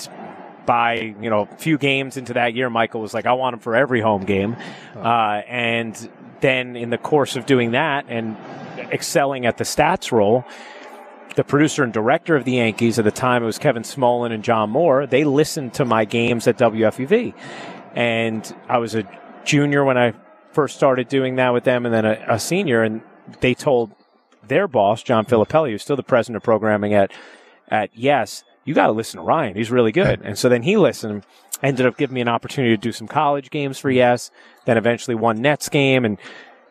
by 0.68 1.16
you 1.20 1.32
know 1.32 1.48
a 1.52 1.58
few 1.58 1.80
games 1.80 2.18
into 2.18 2.34
that 2.34 2.54
year, 2.54 2.70
Michael 2.70 3.02
was 3.02 3.16
like, 3.16 3.26
"I 3.26 3.34
want 3.34 3.56
him 3.56 3.60
for 3.60 3.76
every 3.76 4.02
home 4.02 4.26
game," 4.26 4.56
uh, 4.96 5.42
and 5.48 6.10
then 6.42 6.76
in 6.76 6.92
the 6.92 7.00
course 7.00 7.36
of 7.36 7.48
doing 7.48 7.72
that 7.72 8.06
and 8.08 8.38
excelling 8.92 9.48
at 9.48 9.58
the 9.58 9.64
stats 9.64 10.12
role. 10.12 10.46
The 11.36 11.44
producer 11.44 11.84
and 11.84 11.94
director 11.94 12.36
of 12.36 12.46
the 12.46 12.54
Yankees 12.54 12.98
at 12.98 13.06
the 13.06 13.12
time, 13.12 13.44
it 13.44 13.46
was 13.46 13.60
Kevin 13.60 13.84
Smolin 13.84 14.32
and 14.32 14.44
John 14.44 14.72
Moore. 14.72 15.06
They 15.06 15.24
listened 15.24 15.74
to 15.76 15.86
my 15.86 16.04
games 16.04 16.48
at 16.48 16.58
WFUV, 16.58 17.34
and 17.96 18.56
I 18.68 18.80
was 18.80 18.96
a 18.96 19.04
junior 19.46 19.84
when 19.84 19.98
I 19.98 20.14
first 20.52 20.76
started 20.76 21.08
doing 21.08 21.36
that 21.36 21.54
with 21.54 21.64
them, 21.64 21.86
and 21.86 21.94
then 21.94 22.06
a, 22.06 22.26
a 22.28 22.40
senior. 22.40 22.82
And 22.84 23.02
they 23.40 23.54
told 23.54 23.92
their 24.48 24.68
boss, 24.68 25.04
John 25.04 25.26
Filippelli, 25.26 25.72
who's 25.72 25.84
still 25.84 25.96
the 25.96 26.04
president 26.04 26.38
of 26.38 26.44
programming 26.44 26.94
at 26.94 27.12
at 27.70 27.92
Yes, 27.94 28.44
you 28.68 28.74
got 28.74 28.88
to 28.88 28.92
listen 28.92 29.18
to 29.18 29.24
Ryan. 29.24 29.56
He's 29.56 29.72
really 29.72 29.94
good. 29.94 30.22
And 30.24 30.38
so 30.38 30.50
then 30.50 30.62
he 30.62 30.76
listened, 30.76 31.26
ended 31.64 31.86
up 31.86 31.96
giving 31.96 32.14
me 32.14 32.20
an 32.20 32.28
opportunity 32.28 32.76
to 32.76 32.82
do 32.82 32.92
some 32.92 33.08
college 33.08 33.50
games 33.50 33.80
for 33.80 33.90
Yes, 33.90 34.30
then 34.66 34.78
eventually 34.78 35.16
one 35.16 35.42
Nets 35.42 35.70
game, 35.70 36.04
and 36.04 36.18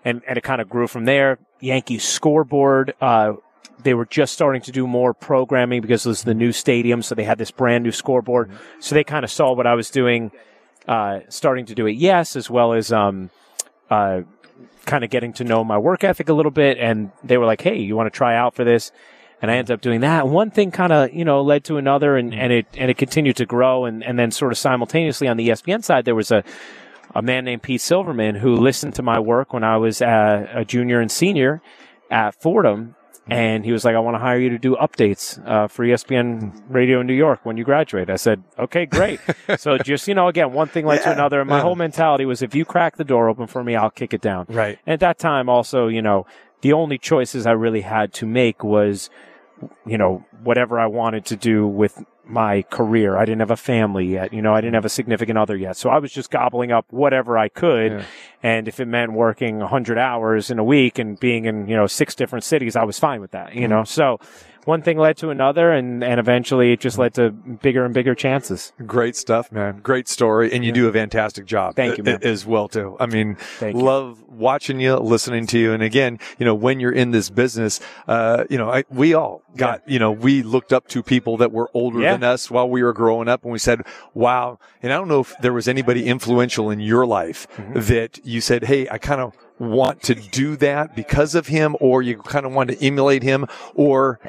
and 0.05 0.21
and 0.29 0.37
it 0.37 0.45
kind 0.45 0.61
of 0.61 0.69
grew 0.69 0.87
from 0.87 1.07
there. 1.07 1.39
Yankees 1.59 2.05
scoreboard. 2.05 2.95
Uh, 3.01 3.33
they 3.83 3.95
were 3.95 4.05
just 4.05 4.35
starting 4.35 4.61
to 4.63 4.73
do 4.73 4.87
more 4.87 5.15
programming 5.15 5.81
because 5.81 6.05
it 6.05 6.11
was 6.11 6.25
the 6.25 6.35
new 6.35 6.53
stadium, 6.53 7.01
so 7.01 7.15
they 7.15 7.25
had 7.25 7.39
this 7.39 7.51
brand 7.51 7.83
new 7.83 7.93
scoreboard. 7.93 8.51
So 8.79 8.95
they 8.95 9.03
kind 9.03 9.25
of 9.25 9.31
saw 9.31 9.55
what 9.55 9.67
I 9.67 9.75
was 9.75 9.89
doing, 9.89 10.33
uh, 10.87 11.21
starting 11.31 11.65
to 11.67 11.75
do 11.75 11.87
it. 11.87 11.93
Yes, 11.93 12.37
as 12.37 12.51
well 12.51 12.75
as 12.75 12.93
um, 12.93 13.31
uh, 13.89 14.21
kind 14.85 15.03
of 15.03 15.09
getting 15.09 15.33
to 15.35 15.45
know 15.45 15.65
my 15.65 15.79
work 15.79 16.05
ethic 16.05 16.29
a 16.29 16.35
little 16.35 16.53
bit, 16.53 16.77
and 16.77 17.11
they 17.25 17.39
were 17.39 17.47
like, 17.47 17.63
"Hey, 17.63 17.79
you 17.79 17.97
want 17.97 18.13
to 18.13 18.17
try 18.17 18.37
out 18.37 18.55
for 18.55 18.65
this?" 18.65 18.93
And 19.43 19.51
I 19.51 19.57
ended 19.57 19.73
up 19.73 19.81
doing 19.81 20.01
that. 20.01 20.29
One 20.29 20.51
thing 20.51 20.71
kind 20.71 20.93
of, 20.93 21.13
you 21.13 21.25
know, 21.25 21.43
led 21.43 21.65
to 21.65 21.77
another 21.77 22.17
and, 22.17 22.35
and 22.35 22.53
it, 22.53 22.67
and 22.75 22.91
it 22.91 22.97
continued 22.97 23.37
to 23.37 23.47
grow. 23.47 23.85
And, 23.85 24.03
and 24.03 24.19
then 24.19 24.31
sort 24.31 24.51
of 24.51 24.59
simultaneously 24.59 25.29
on 25.29 25.37
the 25.37 25.49
ESPN 25.49 25.85
side, 25.85 26.05
there 26.07 26.15
was 26.15 26.31
a, 26.31 26.43
a 27.15 27.23
man 27.23 27.45
named 27.45 27.63
Pete 27.63 27.81
Silverman 27.81 28.37
who 28.37 28.57
listened 28.57 28.95
to 28.95 29.03
my 29.03 29.19
work 29.19 29.53
when 29.53 29.63
I 29.63 29.77
was 29.77 30.01
uh, 30.01 30.47
a 30.53 30.65
junior 30.65 31.01
and 31.01 31.11
senior 31.11 31.61
at 32.11 32.35
Fordham. 32.41 32.95
And 33.29 33.65
he 33.65 33.73
was 33.73 33.85
like, 33.85 33.97
I 33.97 33.99
want 33.99 34.15
to 34.15 34.21
hire 34.21 34.39
you 34.39 34.51
to 34.51 34.59
do 34.59 34.77
updates 34.77 35.45
uh, 35.45 35.67
for 35.67 35.85
ESPN 35.85 36.63
Radio 36.69 37.01
in 37.01 37.09
New 37.09 37.15
York 37.15 37.41
when 37.43 37.57
you 37.57 37.65
graduate. 37.65 38.09
I 38.09 38.17
said, 38.17 38.45
okay, 38.57 38.87
great. 38.87 39.19
so 39.59 39.79
just, 39.79 40.07
you 40.07 40.15
know, 40.15 40.29
again, 40.29 40.53
one 40.53 40.69
thing 40.69 40.87
led 40.87 41.03
to 41.03 41.11
another. 41.11 41.41
And 41.41 41.51
my 41.51 41.57
yeah. 41.57 41.63
whole 41.63 41.75
mentality 41.75 42.25
was 42.25 42.41
if 42.41 42.55
you 42.55 42.65
crack 42.65 42.97
the 42.97 43.05
door 43.05 43.29
open 43.29 43.49
for 43.49 43.65
me, 43.65 43.75
I'll 43.75 43.91
kick 43.91 44.15
it 44.15 44.21
down. 44.21 44.47
Right. 44.49 44.79
And 44.87 44.95
at 44.95 45.01
that 45.01 45.19
time, 45.19 45.49
also, 45.49 45.89
you 45.89 46.03
know, 46.03 46.25
the 46.61 46.73
only 46.73 46.99
choices 46.99 47.47
I 47.47 47.53
really 47.53 47.83
had 47.83 48.13
to 48.15 48.27
make 48.27 48.65
was, 48.65 49.11
you 49.87 49.99
know, 49.99 50.25
whatever 50.43 50.79
I 50.79 50.87
wanted 50.87 51.25
to 51.27 51.37
do 51.37 51.67
with 51.67 52.05
my 52.25 52.63
career. 52.63 53.17
I 53.17 53.25
didn't 53.25 53.41
have 53.41 53.51
a 53.51 53.57
family 53.57 54.07
yet. 54.07 54.33
You 54.33 54.43
know, 54.43 54.53
I 54.53 54.61
didn't 54.61 54.75
have 54.75 54.85
a 54.85 54.91
significant 54.91 55.39
other 55.39 55.57
yet. 55.57 55.77
So 55.77 55.91
I 55.91 55.99
was 55.99 56.13
just 56.13 56.31
gobbling 56.31 56.73
up 56.73 56.87
whatever 56.91 57.39
I 57.39 57.49
could. 57.49 57.93
Yeah. 57.93 58.05
And 58.43 58.69
if 58.69 58.81
it 58.81 58.87
meant 58.87 59.13
working 59.13 59.59
100 59.59 59.99
hours 59.99 60.51
in 60.51 60.59
a 60.59 60.65
week 60.65 60.99
and 60.99 61.19
being 61.19 61.45
in, 61.45 61.69
you 61.69 61.77
know, 61.77 61.87
six 61.87 62.15
different 62.15 62.45
cities, 62.45 62.75
I 62.75 62.85
was 62.85 62.99
fine 62.99 63.21
with 63.21 63.31
that, 63.31 63.55
you 63.55 63.63
mm-hmm. 63.63 63.71
know. 63.71 63.85
So 63.85 64.19
one 64.67 64.83
thing 64.83 64.99
led 64.99 65.17
to 65.19 65.31
another 65.31 65.73
and, 65.73 66.05
and 66.05 66.21
eventually 66.21 66.73
it 66.73 66.81
just 66.81 66.99
led 66.99 67.15
to 67.15 67.31
bigger 67.31 67.85
and 67.85 67.95
bigger 67.95 68.15
chances. 68.15 68.73
Great 68.87 69.17
stuff, 69.17 69.51
man. 69.51 69.81
Great 69.83 70.09
story. 70.09 70.53
And 70.53 70.65
you 70.65 70.73
do 70.73 70.87
a 70.89 70.93
fantastic 70.93 71.47
job. 71.47 71.75
Thank 71.77 71.97
you, 71.97 72.05
man. 72.05 72.19
As 72.23 72.45
well, 72.45 72.69
too. 72.69 72.97
I 73.01 73.07
mean, 73.07 73.37
Thank 73.59 73.77
you. 73.77 73.83
love 73.83 74.23
watching 74.29 74.79
you, 74.81 74.97
listening 74.97 75.47
to 75.47 75.59
you. 75.59 75.73
And 75.73 75.83
again, 75.83 76.19
you 76.39 76.45
know, 76.45 76.55
when 76.55 76.79
you're 76.81 76.93
in 76.93 77.11
this 77.13 77.31
business, 77.31 77.81
uh, 78.07 78.45
you 78.51 78.59
know, 78.59 78.71
I, 78.71 78.85
we 78.91 79.15
all 79.15 79.43
got, 79.57 79.89
you 79.89 79.99
know, 79.99 80.13
we 80.13 80.43
looked 80.43 80.73
up 80.73 80.89
to 80.89 81.03
people 81.03 81.39
that 81.39 81.53
were 81.53 81.71
older 81.73 82.01
Yeah. 82.01 82.13
than 82.13 82.25
us 82.25 82.51
while 82.51 82.69
we 82.69 82.83
were 82.83 82.93
growing 82.93 83.29
up 83.29 83.43
and 83.45 83.53
we 83.53 83.59
said, 83.59 83.83
wow. 84.13 84.59
And 84.83 84.93
I 84.93 84.97
don't 84.97 85.09
know 85.09 85.21
if 85.21 85.35
there 85.41 85.55
was 85.55 85.69
anybody 85.69 86.07
influential 86.07 86.71
in 86.71 86.81
your 86.81 87.07
life 87.07 87.47
Mm-hmm. 87.57 87.81
that 87.95 88.19
you 88.25 88.41
said, 88.41 88.65
Hey, 88.65 88.89
I 88.91 88.99
kind 88.99 89.21
of 89.21 89.33
want 89.59 90.03
to 90.03 90.15
do 90.15 90.57
that 90.57 90.95
because 90.95 91.35
of 91.35 91.47
him, 91.47 91.77
or 91.81 92.03
you 92.03 92.19
kind 92.19 92.45
of 92.47 92.53
want 92.53 92.71
to 92.71 92.85
emulate 92.85 93.23
him, 93.23 93.47
or 93.75 94.21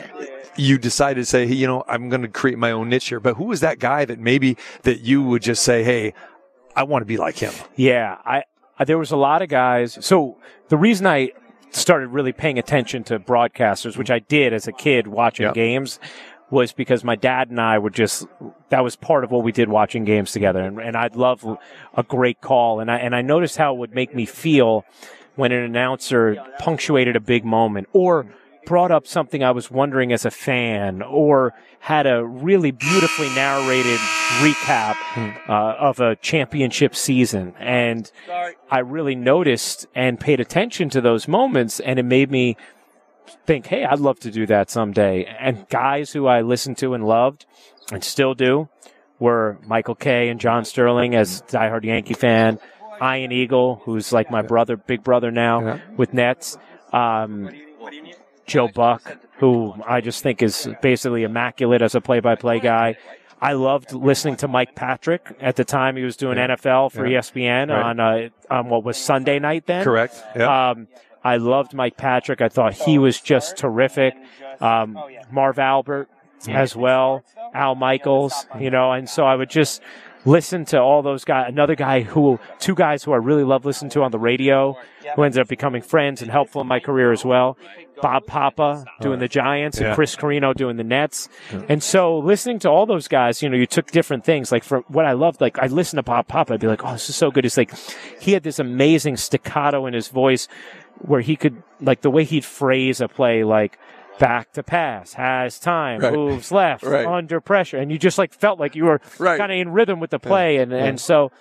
you 0.55 0.77
decided 0.77 1.21
to 1.21 1.25
say, 1.25 1.45
Hey, 1.47 1.55
you 1.55 1.67
know, 1.67 1.83
I'm 1.87 2.09
going 2.09 2.21
to 2.21 2.27
create 2.27 2.57
my 2.57 2.71
own 2.71 2.89
niche 2.89 3.09
here. 3.09 3.19
But 3.19 3.35
who 3.35 3.45
was 3.45 3.59
that 3.61 3.79
guy 3.79 4.05
that 4.05 4.19
maybe 4.19 4.57
that 4.83 5.01
you 5.01 5.21
would 5.23 5.41
just 5.41 5.63
say, 5.63 5.83
Hey, 5.83 6.13
I 6.75 6.83
want 6.83 7.01
to 7.01 7.05
be 7.05 7.17
like 7.17 7.37
him? 7.37 7.53
Yeah, 7.75 8.17
I, 8.25 8.43
I 8.79 8.85
there 8.85 8.97
was 8.97 9.11
a 9.11 9.17
lot 9.17 9.41
of 9.41 9.49
guys. 9.49 9.97
So 10.05 10.37
the 10.69 10.77
reason 10.77 11.05
I 11.07 11.31
started 11.71 12.07
really 12.07 12.31
paying 12.31 12.57
attention 12.57 13.03
to 13.05 13.19
broadcasters, 13.19 13.97
which 13.97 14.09
I 14.09 14.19
did 14.19 14.53
as 14.53 14.67
a 14.67 14.71
kid 14.71 15.07
watching 15.07 15.45
Yeah. 15.47 15.53
games, 15.53 15.99
was 16.49 16.71
because 16.71 17.03
my 17.03 17.15
dad 17.17 17.49
and 17.49 17.59
I 17.59 17.77
would 17.77 17.93
just 17.93 18.25
that 18.69 18.81
was 18.81 18.95
part 18.95 19.25
of 19.25 19.31
what 19.31 19.43
we 19.43 19.51
did 19.51 19.67
watching 19.67 20.05
games 20.05 20.31
together, 20.31 20.61
and, 20.61 20.79
and 20.79 20.95
I'd 20.95 21.17
love 21.17 21.45
a 21.93 22.03
great 22.03 22.39
call, 22.39 22.79
and 22.79 22.89
I 22.89 22.97
and 22.99 23.13
I 23.13 23.21
noticed 23.21 23.57
how 23.57 23.73
it 23.75 23.77
would 23.79 23.93
make 23.93 24.15
me 24.15 24.25
feel 24.25 24.85
when 25.37 25.53
an 25.53 25.63
announcer 25.63 26.35
punctuated 26.59 27.15
a 27.15 27.21
big 27.21 27.45
moment 27.45 27.87
or 27.93 28.27
brought 28.65 28.91
up 28.91 29.07
something 29.07 29.41
I 29.43 29.51
was 29.51 29.71
wondering 29.71 30.11
as 30.11 30.25
a 30.25 30.31
fan 30.31 31.01
or 31.01 31.53
had 31.79 32.05
a 32.05 32.25
really 32.25 32.71
beautifully 32.71 33.29
narrated 33.29 33.97
recap 34.41 34.97
uh, 35.47 35.77
of 35.79 36.01
a 36.01 36.17
championship 36.17 36.93
season. 36.93 37.53
And 37.57 38.11
I 38.69 38.79
really 38.79 39.15
noticed 39.15 39.87
and 39.95 40.19
paid 40.19 40.41
attention 40.41 40.89
to 40.89 40.99
those 40.99 41.29
moments 41.29 41.79
and 41.79 41.97
it 41.97 42.03
made 42.03 42.29
me 42.29 42.57
think, 43.45 43.67
hey, 43.67 43.85
I'd 43.85 43.99
love 43.99 44.19
to 44.21 44.31
do 44.31 44.45
that 44.47 44.69
someday. 44.69 45.23
And 45.23 45.67
guys 45.69 46.11
who 46.11 46.27
I 46.27 46.41
listened 46.41 46.77
to 46.79 46.93
and 46.93 47.05
loved 47.05 47.45
and 47.91 48.03
still 48.03 48.33
do 48.33 48.67
were 49.19 49.57
Michael 49.65 49.95
Kay 49.95 50.27
and 50.29 50.39
John 50.39 50.65
Sterling 50.65 51.15
as 51.15 51.41
diehard 51.43 51.83
Yankee 51.85 52.13
fan, 52.13 52.59
Ian 53.01 53.31
Eagle, 53.31 53.81
who's 53.85 54.11
like 54.11 54.29
my 54.31 54.41
brother, 54.41 54.77
big 54.77 55.03
brother 55.03 55.31
now 55.31 55.61
Yeah. 55.61 55.79
with 55.97 56.13
Nets, 56.13 56.57
um, 56.93 57.49
Joe 58.45 58.67
Buck, 58.67 59.17
who 59.39 59.75
I 59.85 60.01
just 60.01 60.23
think 60.23 60.41
is 60.41 60.69
basically 60.81 61.23
immaculate 61.23 61.81
as 61.81 61.95
a 61.95 62.01
play-by-play 62.01 62.59
guy. 62.61 62.95
I 63.41 63.53
loved 63.53 63.93
listening 63.93 64.35
to 64.37 64.47
Mike 64.47 64.73
Patrick 64.73 65.21
at 65.39 65.57
the 65.57 65.63
time 65.65 65.95
he 65.95 66.03
was 66.03 66.15
doing 66.17 66.37
NFL 66.39 66.89
for 66.91 67.05
Yeah. 67.05 67.19
ESPN 67.19 67.69
Right. 67.69 67.83
on 67.83 67.99
uh, 67.99 68.29
on 68.49 68.69
what 68.69 68.83
was 68.83 68.97
Sunday 68.97 69.37
night 69.37 69.65
then. 69.67 69.83
Correct. 69.83 70.23
Yeah. 70.35 70.69
Um, 70.71 70.87
I 71.23 71.37
loved 71.37 71.73
Mike 71.73 71.97
Patrick. 71.97 72.41
I 72.41 72.49
thought 72.49 72.73
he 72.73 72.97
was 72.97 73.19
just 73.21 73.57
terrific. 73.57 74.15
Um, 74.59 74.97
Marv 75.29 75.59
Albert 75.59 76.09
as 76.49 76.75
well, 76.75 77.23
Al 77.53 77.75
Michaels, 77.75 78.47
you 78.59 78.71
know, 78.71 78.91
and 78.93 79.07
so 79.09 79.25
I 79.25 79.35
would 79.35 79.49
just 79.49 79.81
listen 80.25 80.65
to 80.65 80.79
all 80.81 81.01
those 81.01 81.23
guys. 81.23 81.45
Another 81.49 81.75
guy 81.75 82.01
who, 82.01 82.39
two 82.59 82.75
guys 82.75 83.03
who 83.03 83.13
I 83.13 83.17
really 83.17 83.43
love 83.43 83.65
listening 83.65 83.91
to 83.91 84.03
on 84.03 84.11
the 84.11 84.19
radio, 84.19 84.77
who 85.15 85.23
ended 85.23 85.39
up 85.41 85.47
becoming 85.47 85.81
friends 85.81 86.21
and 86.21 86.29
helpful 86.29 86.61
in 86.61 86.67
my 86.67 86.79
career 86.79 87.11
as 87.11 87.23
well. 87.23 87.57
Bob 88.01 88.27
Papa 88.27 88.85
doing 89.01 89.19
the 89.19 89.27
Giants 89.27 89.79
Yeah. 89.79 89.87
and 89.87 89.95
Chris 89.95 90.15
Carrino 90.15 90.53
doing 90.53 90.77
the 90.77 90.83
Nets. 90.83 91.29
And 91.69 91.81
so 91.81 92.19
listening 92.19 92.59
to 92.59 92.69
all 92.69 92.85
those 92.85 93.07
guys, 93.07 93.41
you 93.41 93.49
know, 93.49 93.57
you 93.57 93.65
took 93.65 93.89
different 93.91 94.23
things. 94.23 94.51
Like 94.51 94.63
for 94.63 94.79
what 94.87 95.05
I 95.05 95.13
loved, 95.13 95.41
like 95.41 95.57
I 95.57 95.67
listened 95.67 95.97
to 95.97 96.03
Bob 96.03 96.27
Papa, 96.27 96.53
I'd 96.53 96.59
be 96.59 96.67
like, 96.67 96.83
oh, 96.85 96.91
this 96.93 97.09
is 97.09 97.15
so 97.15 97.31
good. 97.31 97.45
It's 97.45 97.57
like 97.57 97.71
he 98.19 98.33
had 98.33 98.43
this 98.43 98.59
amazing 98.59 99.17
staccato 99.17 99.85
in 99.87 99.93
his 99.93 100.09
voice 100.09 100.47
where 100.99 101.21
he 101.21 101.35
could, 101.35 101.63
like 101.81 102.01
the 102.01 102.09
way 102.11 102.23
he'd 102.23 102.45
phrase 102.45 103.01
a 103.01 103.07
play, 103.07 103.43
like, 103.43 103.79
Back 104.19 104.51
to 104.53 104.63
pass, 104.63 105.13
has 105.13 105.59
time, 105.59 105.99
Right. 106.01 106.13
moves 106.13 106.51
left, 106.51 106.83
Right. 106.83 107.05
under 107.05 107.39
pressure, 107.39 107.77
and 107.77 107.91
you 107.91 107.97
just 107.99 108.17
like 108.17 108.33
felt 108.33 108.59
like 108.59 108.75
you 108.75 108.85
were 108.85 108.99
Right. 109.19 109.37
kind 109.37 109.51
of 109.51 109.57
in 109.57 109.71
rhythm 109.71 109.99
with 109.99 110.09
the 110.09 110.19
play, 110.19 110.57
and 110.57 110.73
and 110.73 110.99
so, 110.99 111.31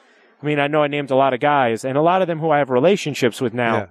I 0.43 0.47
mean, 0.47 0.59
I 0.61 0.67
know 0.67 0.83
I 0.83 0.87
named 0.89 1.11
a 1.11 1.17
lot 1.17 1.33
of 1.33 1.41
guys, 1.41 1.85
and 1.85 1.97
a 1.97 2.03
lot 2.03 2.21
of 2.23 2.29
them 2.29 2.39
who 2.41 2.51
I 2.51 2.59
have 2.59 2.69
relationships 2.71 3.41
with 3.41 3.55
now. 3.55 3.77
Yeah. 3.77 3.87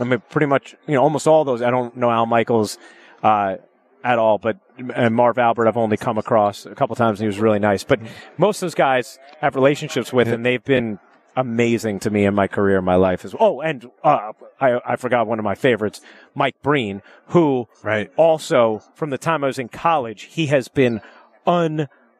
I 0.00 0.04
mean, 0.04 0.22
pretty 0.30 0.46
much, 0.46 0.74
you 0.86 0.94
know, 0.94 1.02
almost 1.02 1.26
all 1.26 1.44
those. 1.44 1.62
I 1.62 1.70
don't 1.70 1.96
know 1.96 2.10
Al 2.10 2.26
Michaels 2.26 2.78
uh, 3.22 3.56
at 4.02 4.18
all, 4.18 4.38
but 4.38 4.56
and 4.94 5.14
Marv 5.14 5.38
Albert 5.38 5.66
I've 5.68 5.76
only 5.76 5.96
come 5.96 6.18
across 6.18 6.66
a 6.66 6.74
couple 6.74 6.94
times, 6.96 7.20
and 7.20 7.24
he 7.24 7.28
was 7.28 7.38
really 7.40 7.60
nice. 7.60 7.84
But 7.84 8.00
most 8.38 8.58
of 8.58 8.66
those 8.66 8.74
guys 8.74 9.18
have 9.40 9.54
relationships 9.54 10.12
with, 10.12 10.28
and 10.28 10.44
they've 10.44 10.62
been 10.64 10.98
amazing 11.36 12.00
to 12.00 12.10
me 12.10 12.24
in 12.24 12.34
my 12.34 12.46
career, 12.46 12.78
in 12.78 12.84
my 12.84 12.94
life 12.96 13.24
as 13.24 13.32
well. 13.34 13.42
Oh, 13.42 13.60
and 13.60 13.90
uh, 14.02 14.32
I 14.60 14.80
I 14.84 14.96
forgot 14.96 15.26
one 15.26 15.38
of 15.38 15.44
my 15.44 15.54
favorites, 15.54 16.00
Mike 16.34 16.56
Breen, 16.62 17.02
who 17.28 17.68
Right. 17.82 18.10
also 18.16 18.82
from 18.94 19.10
the 19.10 19.18
time 19.18 19.44
I 19.44 19.48
was 19.48 19.58
in 19.58 19.68
college, 19.68 20.24
he 20.24 20.46
has 20.46 20.68
been 20.68 21.00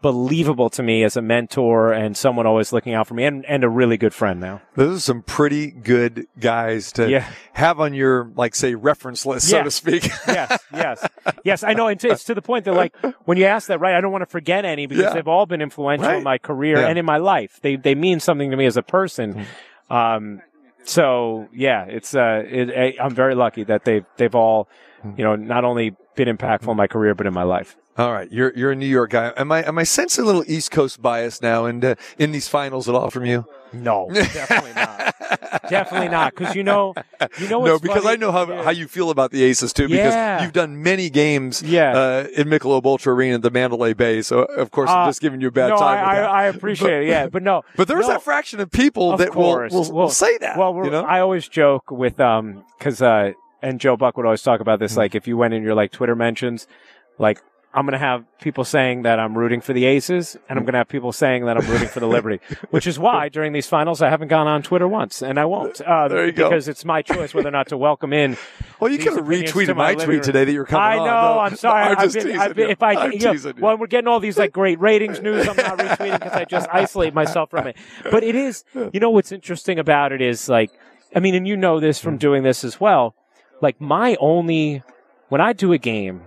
unbelievable 0.05 0.69
to 0.71 0.83
me 0.83 1.03
as 1.05 1.17
a 1.17 1.23
mentor 1.23 1.93
and 1.93 2.17
someone 2.17 2.47
always 2.47 2.73
looking 2.73 2.95
out 2.95 3.07
for 3.07 3.15
me, 3.15 3.25
and 3.25 3.45
and 3.47 3.65
a 3.65 3.69
really 3.69 3.97
good 3.97 4.13
friend 4.15 4.41
now. 4.41 4.61
Those 4.75 4.99
are 4.99 5.01
some 5.01 5.23
pretty 5.23 5.71
good 5.71 6.27
guys 6.39 6.93
to 6.93 7.09
Yeah. 7.09 7.27
have 7.55 7.81
on 7.81 7.95
your, 7.95 8.31
like, 8.37 8.55
say, 8.55 8.75
reference 8.75 9.25
list, 9.25 9.49
so 9.49 9.57
Yeah. 9.59 9.63
to 9.65 9.71
speak. 9.71 10.05
yes, 10.29 10.59
yes, 10.73 11.09
yes. 11.45 11.63
I 11.65 11.73
know. 11.73 11.89
And 11.89 12.03
it's 12.05 12.25
to 12.25 12.35
the 12.35 12.43
point 12.43 12.65
that, 12.67 12.75
like, 12.75 12.95
when 13.25 13.39
you 13.39 13.47
ask 13.47 13.69
that, 13.69 13.81
right? 13.81 13.95
I 13.95 14.01
don't 14.01 14.13
want 14.13 14.23
to 14.23 14.27
forget 14.27 14.65
any 14.65 14.87
because 14.87 15.05
Yeah. 15.05 15.15
they've 15.15 15.29
all 15.29 15.47
been 15.47 15.63
influential 15.63 16.09
Right. 16.09 16.19
in 16.19 16.23
my 16.25 16.39
career 16.39 16.79
and 16.85 16.99
in 16.99 17.05
my 17.05 17.17
life. 17.19 17.59
They 17.63 17.77
they 17.77 17.95
mean 17.95 18.21
something 18.21 18.51
to 18.51 18.57
me 18.57 18.67
as 18.67 18.77
a 18.77 18.83
person. 18.83 19.35
Mm-hmm. 19.35 19.93
Um, 19.97 20.43
so 20.85 21.49
yeah, 21.53 21.85
it's 21.85 22.15
uh, 22.15 22.43
it, 22.47 22.71
I- 22.71 23.03
I'm 23.03 23.15
very 23.15 23.35
lucky 23.35 23.65
that 23.65 23.85
they've 23.85 24.05
they've 24.17 24.35
all, 24.35 24.69
Mm-hmm. 25.05 25.19
you 25.19 25.25
know, 25.25 25.37
not 25.37 25.65
only 25.65 25.95
been 26.15 26.29
impactful 26.35 26.69
in 26.71 26.77
my 26.77 26.87
career 26.87 27.15
but 27.15 27.27
in 27.27 27.35
my 27.35 27.43
life. 27.45 27.77
All 27.97 28.13
right, 28.13 28.31
you're 28.33 28.53
you're 28.57 28.73
a 28.73 28.77
New 28.77 28.87
York 28.87 29.11
guy. 29.11 29.33
Am 29.37 29.53
I 29.53 29.63
am 29.63 29.79
I 29.79 29.85
sensing 29.85 30.25
a 30.25 30.27
little 30.27 30.43
East 30.49 30.73
Coast 30.73 31.01
bias 31.01 31.41
now 31.41 31.65
and 31.67 31.85
uh, 31.85 31.95
in 32.19 32.33
these 32.33 32.49
finals 32.49 32.89
at 32.89 32.95
all 32.97 33.09
from 33.09 33.25
you? 33.25 33.45
No, 33.73 34.09
definitely 34.13 34.73
not. 34.75 35.15
definitely 35.71 36.09
not. 36.09 36.35
Because 36.35 36.57
you 36.57 36.65
know, 36.65 36.95
you 37.39 37.49
know, 37.49 37.61
what's 37.61 37.69
no, 37.71 37.79
because 37.79 38.03
funny? 38.03 38.15
I 38.15 38.17
know 38.17 38.33
how 38.33 38.49
Yeah. 38.49 38.65
how 38.65 38.71
you 38.71 38.89
feel 38.89 39.11
about 39.11 39.31
the 39.31 39.45
Aces 39.45 39.73
too. 39.73 39.87
Because 39.89 40.13
Yeah. 40.13 40.43
you've 40.43 40.53
done 40.53 40.83
many 40.83 41.09
games, 41.09 41.63
Yeah. 41.63 41.97
uh, 41.97 42.27
in 42.37 42.49
Michelob 42.49 42.85
Ultra 42.85 43.15
Arena, 43.15 43.39
the 43.39 43.51
Mandalay 43.51 43.95
Bay. 43.95 44.23
So 44.23 44.41
of 44.41 44.73
course 44.73 44.91
I'm 44.91 45.05
Uh, 45.05 45.07
just 45.07 45.21
giving 45.21 45.41
you 45.41 45.47
a 45.47 45.53
bad 45.53 45.69
no, 45.69 45.77
time. 45.77 46.05
I. 46.05 46.19
I, 46.23 46.43
I 46.43 46.45
appreciate 46.47 47.05
it. 47.05 47.09
Yeah, 47.09 47.29
but 47.29 47.45
no, 47.45 47.63
but 47.77 47.87
there's 47.87 48.09
no. 48.09 48.15
that 48.15 48.23
fraction 48.23 48.59
of 48.59 48.73
people 48.73 49.13
Of 49.13 49.19
that 49.21 49.37
will, 49.37 49.69
will, 49.71 49.93
will 49.93 50.09
say 50.11 50.37
that. 50.39 50.57
Well, 50.59 50.75
we're, 50.75 50.87
you 50.87 50.91
know? 50.91 51.03
I 51.05 51.21
always 51.21 51.47
joke 51.47 51.93
with 51.93 52.19
um 52.19 52.65
because 52.79 53.01
uh 53.03 53.35
and 53.65 53.81
Joe 53.81 53.97
Buck 53.97 54.17
would 54.17 54.27
always 54.27 54.43
talk 54.43 54.61
about 54.61 54.79
Hmm. 54.79 54.85
this. 54.85 54.97
Like 54.97 55.15
if 55.15 55.27
you 55.27 55.37
went 55.37 55.55
in 55.55 55.63
your 55.63 55.75
like 55.75 55.91
Twitter 55.91 56.15
mentions, 56.15 56.67
like 57.19 57.41
I'm 57.77 57.87
going 57.87 57.93
to 57.95 57.99
have 57.99 58.25
people 58.41 58.63
saying 58.63 59.03
that 59.03 59.19
I'm 59.19 59.37
rooting 59.37 59.61
for 59.61 59.73
the 59.73 59.85
Aces, 59.85 60.37
and 60.49 60.57
I'm 60.57 60.65
going 60.65 60.75
to 60.75 60.79
have 60.79 60.87
people 60.89 61.11
saying 61.11 61.45
that 61.47 61.57
I'm 61.57 61.67
rooting 61.67 61.89
for 61.89 61.99
the 61.99 62.07
Liberty, 62.07 62.39
which 62.71 62.87
is 62.87 63.01
why 63.01 63.29
during 63.29 63.53
these 63.53 63.67
finals 63.67 64.01
I 64.01 64.11
haven't 64.11 64.29
gone 64.29 64.47
on 64.47 64.63
Twitter 64.63 64.87
once, 64.87 65.23
and 65.23 65.41
I 65.41 65.45
won't. 65.45 65.81
Uh, 65.81 66.07
There 66.07 66.25
you 66.27 66.31
go. 66.31 66.49
Because 66.51 66.69
it's 66.69 66.85
my 66.85 67.03
choice 67.03 67.35
whether 67.35 67.49
or 67.49 67.51
not 67.51 67.67
to 67.71 67.77
welcome 67.77 68.13
in. 68.13 68.37
Well, 68.81 68.93
you 68.93 68.99
could 68.99 69.15
have 69.17 69.25
retweeted 69.25 69.77
my 69.77 69.93
living 69.95 70.05
tweet 70.05 70.23
today 70.25 70.45
that 70.45 70.53
you're 70.53 70.67
coming 70.67 70.83
I 70.85 70.99
on. 70.99 71.07
know. 71.07 71.35
No, 71.35 71.39
I'm 71.41 71.57
sorry. 71.57 71.83
I'm 71.91 71.99
I've 71.99 72.05
just 72.05 72.15
been, 72.17 72.27
teasing 72.27 72.41
I've 72.41 72.55
been, 72.55 72.67
you. 72.67 72.73
if 72.73 72.83
I, 72.83 72.95
I'm 72.95 73.13
you 73.13 73.19
know, 73.21 73.33
you. 73.33 73.53
when 73.59 73.79
we're 73.79 73.87
getting 73.87 74.09
all 74.09 74.21
these 74.21 74.37
like 74.37 74.53
great 74.53 74.79
ratings 74.79 75.23
news, 75.23 75.49
I'm 75.49 75.57
not 75.57 75.79
retweeting 75.79 76.19
because 76.21 76.33
I 76.33 76.45
just 76.45 76.69
isolate 76.71 77.15
myself 77.15 77.51
from 77.51 77.67
it. 77.69 77.77
But 78.11 78.23
it 78.25 78.35
is, 78.35 78.63
you 78.93 79.01
know, 79.01 79.11
what's 79.11 79.33
interesting 79.33 79.79
about 79.79 80.13
it 80.13 80.21
is 80.21 80.49
like, 80.49 80.71
I 81.17 81.21
mean, 81.21 81.35
and 81.35 81.49
you 81.49 81.57
know 81.57 81.81
this 81.81 81.99
from 81.99 82.19
doing 82.19 82.43
this 82.43 82.63
as 82.63 82.79
well. 82.79 83.15
Like 83.61 83.81
my 83.81 84.17
only, 84.21 84.83
when 85.29 85.41
I 85.41 85.53
do 85.53 85.73
a 85.73 85.79
game, 85.79 86.23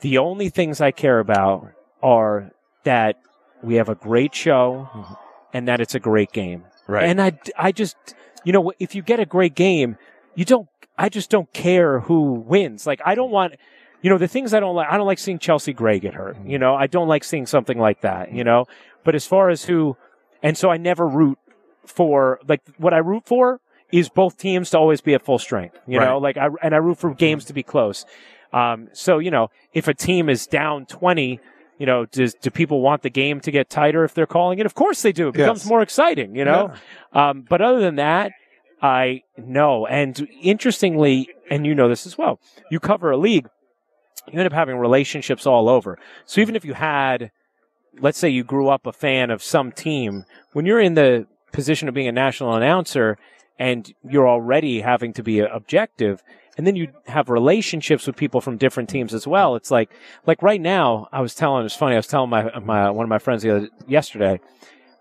the 0.00 0.18
only 0.18 0.48
things 0.48 0.80
I 0.80 0.90
care 0.90 1.18
about 1.18 1.68
are 2.02 2.50
that 2.84 3.16
we 3.62 3.76
have 3.76 3.88
a 3.88 3.94
great 3.94 4.34
show 4.34 4.88
mm-hmm. 4.92 5.14
and 5.52 5.68
that 5.68 5.80
it's 5.80 5.94
a 5.94 6.00
great 6.00 6.32
game. 6.32 6.64
Right. 6.86 7.04
And 7.04 7.20
I, 7.20 7.38
I 7.56 7.72
just, 7.72 7.96
you 8.44 8.52
know, 8.52 8.72
if 8.78 8.94
you 8.94 9.02
get 9.02 9.20
a 9.20 9.26
great 9.26 9.54
game, 9.54 9.96
you 10.34 10.44
don't, 10.44 10.68
I 10.98 11.08
just 11.08 11.30
don't 11.30 11.50
care 11.52 12.00
who 12.00 12.32
wins. 12.32 12.86
Like, 12.86 13.00
I 13.04 13.14
don't 13.14 13.30
want, 13.30 13.54
you 14.02 14.10
know, 14.10 14.18
the 14.18 14.28
things 14.28 14.52
I 14.52 14.60
don't 14.60 14.76
like, 14.76 14.88
I 14.90 14.98
don't 14.98 15.06
like 15.06 15.18
seeing 15.18 15.38
Chelsea 15.38 15.72
Gray 15.72 15.98
get 15.98 16.14
hurt. 16.14 16.36
Mm-hmm. 16.36 16.50
You 16.50 16.58
know, 16.58 16.74
I 16.74 16.86
don't 16.86 17.08
like 17.08 17.24
seeing 17.24 17.46
something 17.46 17.78
like 17.78 18.02
that, 18.02 18.32
you 18.32 18.44
know, 18.44 18.66
but 19.02 19.14
as 19.14 19.26
far 19.26 19.48
as 19.48 19.64
who, 19.64 19.96
and 20.42 20.58
so 20.58 20.70
I 20.70 20.76
never 20.76 21.06
root 21.06 21.38
for, 21.86 22.38
like, 22.46 22.60
what 22.76 22.92
I 22.92 22.98
root 22.98 23.24
for 23.24 23.60
is 23.98 24.08
both 24.08 24.36
teams 24.36 24.70
to 24.70 24.78
always 24.78 25.00
be 25.00 25.14
at 25.14 25.22
full 25.22 25.38
strength, 25.38 25.78
you 25.86 25.98
know, 26.06 26.18
like, 26.18 26.36
I, 26.36 26.48
and 26.62 26.74
I 26.74 26.78
root 26.78 26.98
for 26.98 27.14
games 27.14 27.44
to 27.46 27.52
be 27.52 27.62
close. 27.62 28.04
Um, 28.52 28.88
so, 28.92 29.18
you 29.18 29.30
know, 29.30 29.50
if 29.72 29.88
a 29.88 29.94
team 29.94 30.28
is 30.28 30.46
down 30.46 30.86
20, 30.86 31.38
you 31.78 31.86
know, 31.86 32.04
does, 32.06 32.34
do 32.34 32.50
people 32.50 32.80
want 32.80 33.02
the 33.02 33.10
game 33.10 33.40
to 33.40 33.50
get 33.50 33.70
tighter 33.70 34.04
if 34.04 34.12
they're 34.14 34.26
calling 34.26 34.58
it? 34.58 34.66
Of 34.66 34.74
course 34.74 35.02
they 35.02 35.12
do. 35.12 35.28
It 35.28 35.32
becomes 35.34 35.60
Yes. 35.62 35.68
more 35.68 35.82
exciting, 35.82 36.34
you 36.34 36.44
know? 36.44 36.74
Um, 37.12 37.44
but 37.48 37.60
other 37.60 37.80
than 37.80 37.96
that, 37.96 38.32
I 38.82 39.22
know. 39.36 39.86
And 39.86 40.28
interestingly, 40.42 41.28
and 41.50 41.64
you 41.66 41.74
know 41.74 41.88
this 41.88 42.06
as 42.06 42.18
well, 42.18 42.40
you 42.70 42.80
cover 42.80 43.10
a 43.10 43.16
league, 43.16 43.48
you 44.32 44.38
end 44.38 44.46
up 44.46 44.52
having 44.52 44.76
relationships 44.76 45.46
all 45.46 45.68
over. 45.68 45.98
So 46.26 46.40
even 46.40 46.56
if 46.56 46.64
you 46.64 46.74
had, 46.74 47.30
let's 48.00 48.18
say 48.18 48.28
you 48.28 48.42
grew 48.44 48.68
up 48.68 48.86
a 48.86 48.92
fan 48.92 49.30
of 49.30 49.42
some 49.42 49.70
team, 49.70 50.24
when 50.52 50.66
you're 50.66 50.80
in 50.80 50.94
the 50.94 51.26
position 51.52 51.88
of 51.88 51.94
being 51.94 52.08
a 52.08 52.12
national 52.12 52.54
announcer 52.54 53.16
and 53.58 53.92
you're 54.08 54.28
already 54.28 54.80
having 54.80 55.12
to 55.14 55.22
be 55.22 55.40
objective, 55.40 56.22
and 56.56 56.66
then 56.66 56.76
you 56.76 56.88
have 57.06 57.28
relationships 57.28 58.06
with 58.06 58.16
people 58.16 58.40
from 58.40 58.56
different 58.56 58.88
teams 58.88 59.12
as 59.14 59.26
well. 59.26 59.56
It's 59.56 59.70
like, 59.70 59.90
like 60.26 60.42
right 60.42 60.60
now, 60.60 61.08
I 61.12 61.20
was 61.20 61.34
telling, 61.34 61.64
it's 61.66 61.74
funny, 61.76 61.94
I 61.94 61.98
was 61.98 62.06
telling 62.06 62.30
my, 62.30 62.58
my, 62.60 62.90
one 62.90 63.04
of 63.04 63.08
my 63.10 63.18
friends 63.18 63.42
the 63.42 63.56
other, 63.56 63.68
yesterday, 63.88 64.40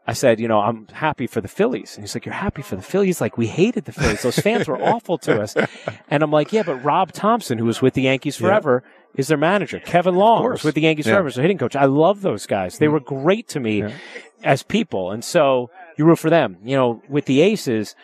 I 0.06 0.14
said, 0.14 0.40
you 0.40 0.48
know, 0.50 0.60
I'm 0.60 0.88
happy 0.88 1.28
for 1.28 1.40
the 1.40 1.48
Phillies. 1.48 1.96
And 1.96 2.04
he's 2.04 2.14
like, 2.14 2.26
you're 2.26 2.34
happy 2.34 2.62
for 2.62 2.76
the 2.76 2.82
Phillies? 2.82 3.22
Like, 3.22 3.38
we 3.38 3.48
hated 3.48 3.86
the 3.86 3.94
Phillies. 3.94 4.22
Those 4.24 4.38
fans 4.38 4.68
were 4.68 4.82
awful 4.82 5.18
to 5.20 5.42
us. 5.42 5.56
And 6.10 6.22
I'm 6.22 6.30
like, 6.30 6.54
yeah, 6.54 6.62
but 6.64 6.76
Rob 6.84 7.12
Thomson, 7.12 7.58
who 7.58 7.66
was 7.66 7.82
with 7.82 7.94
the 7.96 8.04
Yankees 8.04 8.36
forever, 8.36 8.84
is 9.16 9.28
their 9.30 9.38
manager. 9.38 9.80
Kevin 9.80 10.14
Long 10.16 10.44
was 10.44 10.64
with 10.64 10.76
the 10.76 10.82
Yankees 10.82 11.08
Yeah. 11.08 11.14
Mm-hmm. 11.14 11.16
forever, 11.16 11.28
is 11.30 11.36
their 11.36 11.42
hitting 11.42 11.58
coach. 11.58 11.76
I 11.76 11.86
love 11.86 12.22
those 12.22 12.46
guys. 12.46 12.78
They 12.78 12.88
were 12.88 13.00
great 13.00 13.48
to 13.50 13.60
me 13.60 13.84
as 14.44 14.62
people. 14.62 15.10
And 15.12 15.24
so 15.24 15.72
you 15.98 16.06
root 16.06 16.20
for 16.20 16.30
them. 16.30 16.58
You 16.64 16.76
know, 16.76 17.02
with 17.10 17.26
the 17.26 17.42
Aces, 17.42 17.96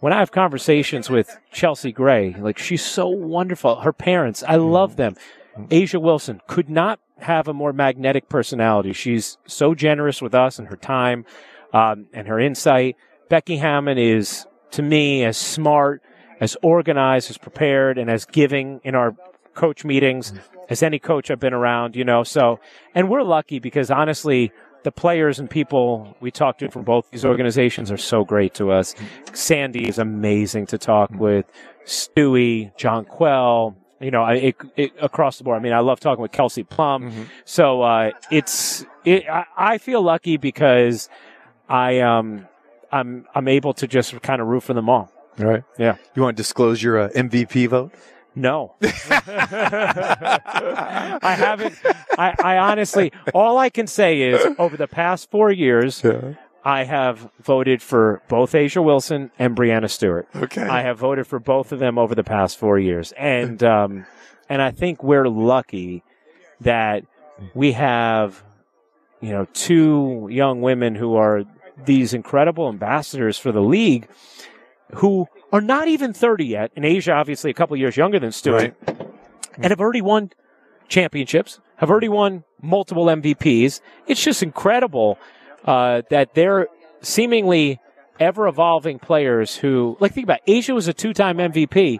when 0.00 0.12
I 0.12 0.18
have 0.18 0.30
conversations 0.30 1.10
with 1.10 1.38
Chelsea 1.52 1.92
Gray, 1.92 2.34
like 2.38 2.58
she's 2.58 2.84
so 2.84 3.08
wonderful. 3.08 3.80
Her 3.80 3.92
parents, 3.92 4.44
I 4.46 4.56
love 4.56 4.96
them. 4.96 5.16
A'ja 5.56 6.00
Wilson 6.00 6.40
could 6.46 6.70
not 6.70 7.00
have 7.18 7.48
a 7.48 7.54
more 7.54 7.72
magnetic 7.72 8.28
personality. 8.28 8.92
She's 8.92 9.38
so 9.46 9.74
generous 9.74 10.22
with 10.22 10.34
us 10.34 10.58
and 10.58 10.68
her 10.68 10.76
time 10.76 11.24
um, 11.72 12.06
and 12.12 12.28
her 12.28 12.38
insight. 12.38 12.96
Becky 13.28 13.56
Hammon 13.56 13.98
is, 13.98 14.46
to 14.72 14.82
me, 14.82 15.24
as 15.24 15.36
smart, 15.36 16.02
as 16.40 16.56
organized, 16.62 17.28
as 17.28 17.38
prepared, 17.38 17.98
and 17.98 18.08
as 18.08 18.24
giving 18.24 18.80
in 18.84 18.94
our 18.94 19.16
coach 19.54 19.84
meetings 19.84 20.32
as 20.68 20.82
any 20.82 20.98
coach 20.98 21.30
I've 21.30 21.40
been 21.40 21.54
around, 21.54 21.96
you 21.96 22.04
know. 22.04 22.22
So, 22.22 22.60
and 22.94 23.08
we're 23.08 23.22
lucky 23.22 23.58
because 23.58 23.90
honestly, 23.90 24.52
the 24.84 24.92
players 24.92 25.38
and 25.38 25.50
people 25.50 26.16
we 26.20 26.30
talk 26.30 26.58
to 26.58 26.70
from 26.70 26.82
both 26.82 27.10
these 27.10 27.24
organizations 27.24 27.90
are 27.90 27.96
so 27.96 28.24
great 28.24 28.54
to 28.54 28.70
us. 28.70 28.94
Sandy 29.32 29.88
is 29.88 29.98
amazing 29.98 30.66
to 30.66 30.78
talk 30.78 31.10
with. 31.10 31.46
Stewie, 31.84 32.76
Jonquel, 32.76 33.74
you 34.00 34.10
know, 34.10 34.26
it, 34.26 34.56
it, 34.76 34.92
across 35.00 35.38
the 35.38 35.44
board. 35.44 35.56
I 35.56 35.60
mean, 35.60 35.72
I 35.72 35.80
love 35.80 36.00
talking 36.00 36.22
with 36.22 36.32
Kelsey 36.32 36.62
Plum. 36.62 37.28
So 37.44 37.82
uh, 37.82 38.10
it's 38.30 38.84
it, 39.04 39.28
I, 39.28 39.44
I 39.56 39.78
feel 39.78 40.02
lucky 40.02 40.36
because 40.36 41.08
I 41.68 42.00
um 42.00 42.46
I'm 42.92 43.26
I'm 43.34 43.48
able 43.48 43.74
to 43.74 43.86
just 43.86 44.20
kind 44.22 44.40
of 44.40 44.48
root 44.48 44.62
for 44.62 44.74
them 44.74 44.88
all. 44.88 45.12
Right. 45.38 45.62
Yeah. 45.78 45.96
You 46.14 46.22
want 46.22 46.36
to 46.36 46.40
disclose 46.42 46.82
your 46.82 46.98
uh, 46.98 47.08
MVP 47.10 47.68
vote? 47.68 47.92
No. 48.38 48.76
I 48.82 48.88
haven't. 51.36 51.74
I, 52.16 52.34
I 52.42 52.58
honestly, 52.58 53.12
all 53.34 53.58
I 53.58 53.68
can 53.68 53.88
say 53.88 54.22
is 54.22 54.46
over 54.58 54.76
the 54.76 54.86
past 54.86 55.30
four 55.30 55.50
years, 55.50 56.04
I 56.64 56.84
have 56.84 57.28
voted 57.42 57.82
for 57.82 58.22
both 58.28 58.52
A'ja 58.52 58.82
Wilson 58.82 59.32
and 59.38 59.56
Breanna 59.56 59.90
Stewart. 59.90 60.28
Okay. 60.36 60.62
I 60.62 60.82
have 60.82 60.98
voted 60.98 61.26
for 61.26 61.40
both 61.40 61.72
of 61.72 61.80
them 61.80 61.98
over 61.98 62.14
the 62.14 62.22
past 62.22 62.58
four 62.58 62.78
years, 62.78 63.12
and 63.18 63.60
um, 63.64 64.06
and 64.48 64.62
I 64.62 64.70
think 64.70 65.02
we're 65.02 65.28
lucky 65.28 66.04
that 66.60 67.04
we 67.54 67.72
have, 67.72 68.42
you 69.20 69.30
know, 69.30 69.46
two 69.52 70.28
young 70.30 70.60
women 70.60 70.94
who 70.94 71.16
are 71.16 71.42
these 71.84 72.14
incredible 72.14 72.68
ambassadors 72.68 73.36
for 73.36 73.50
the 73.50 73.62
league, 73.62 74.08
who 74.94 75.26
are 75.52 75.60
not 75.60 75.88
even 75.88 76.12
thirty 76.12 76.46
yet. 76.46 76.70
And 76.76 76.84
A'ja, 76.84 77.14
obviously, 77.14 77.50
a 77.50 77.54
couple 77.54 77.76
years 77.76 77.96
younger 77.96 78.18
than 78.18 78.32
Stewart, 78.32 78.74
and 79.56 79.64
have 79.64 79.80
already 79.80 80.02
won 80.02 80.30
championships, 80.88 81.60
have 81.76 81.90
already 81.90 82.08
won 82.08 82.44
multiple 82.62 83.06
MVPs. 83.06 83.80
It's 84.06 84.22
just 84.22 84.42
incredible 84.42 85.18
uh, 85.64 86.02
that 86.10 86.34
they're 86.34 86.68
seemingly 87.00 87.80
ever 88.20 88.48
evolving 88.48 88.98
players 88.98 89.56
who, 89.56 89.96
like, 90.00 90.12
think 90.12 90.24
about 90.24 90.40
it. 90.46 90.52
A'ja 90.52 90.74
was 90.74 90.88
a 90.88 90.92
two 90.92 91.12
time 91.12 91.38
MVP, 91.38 91.98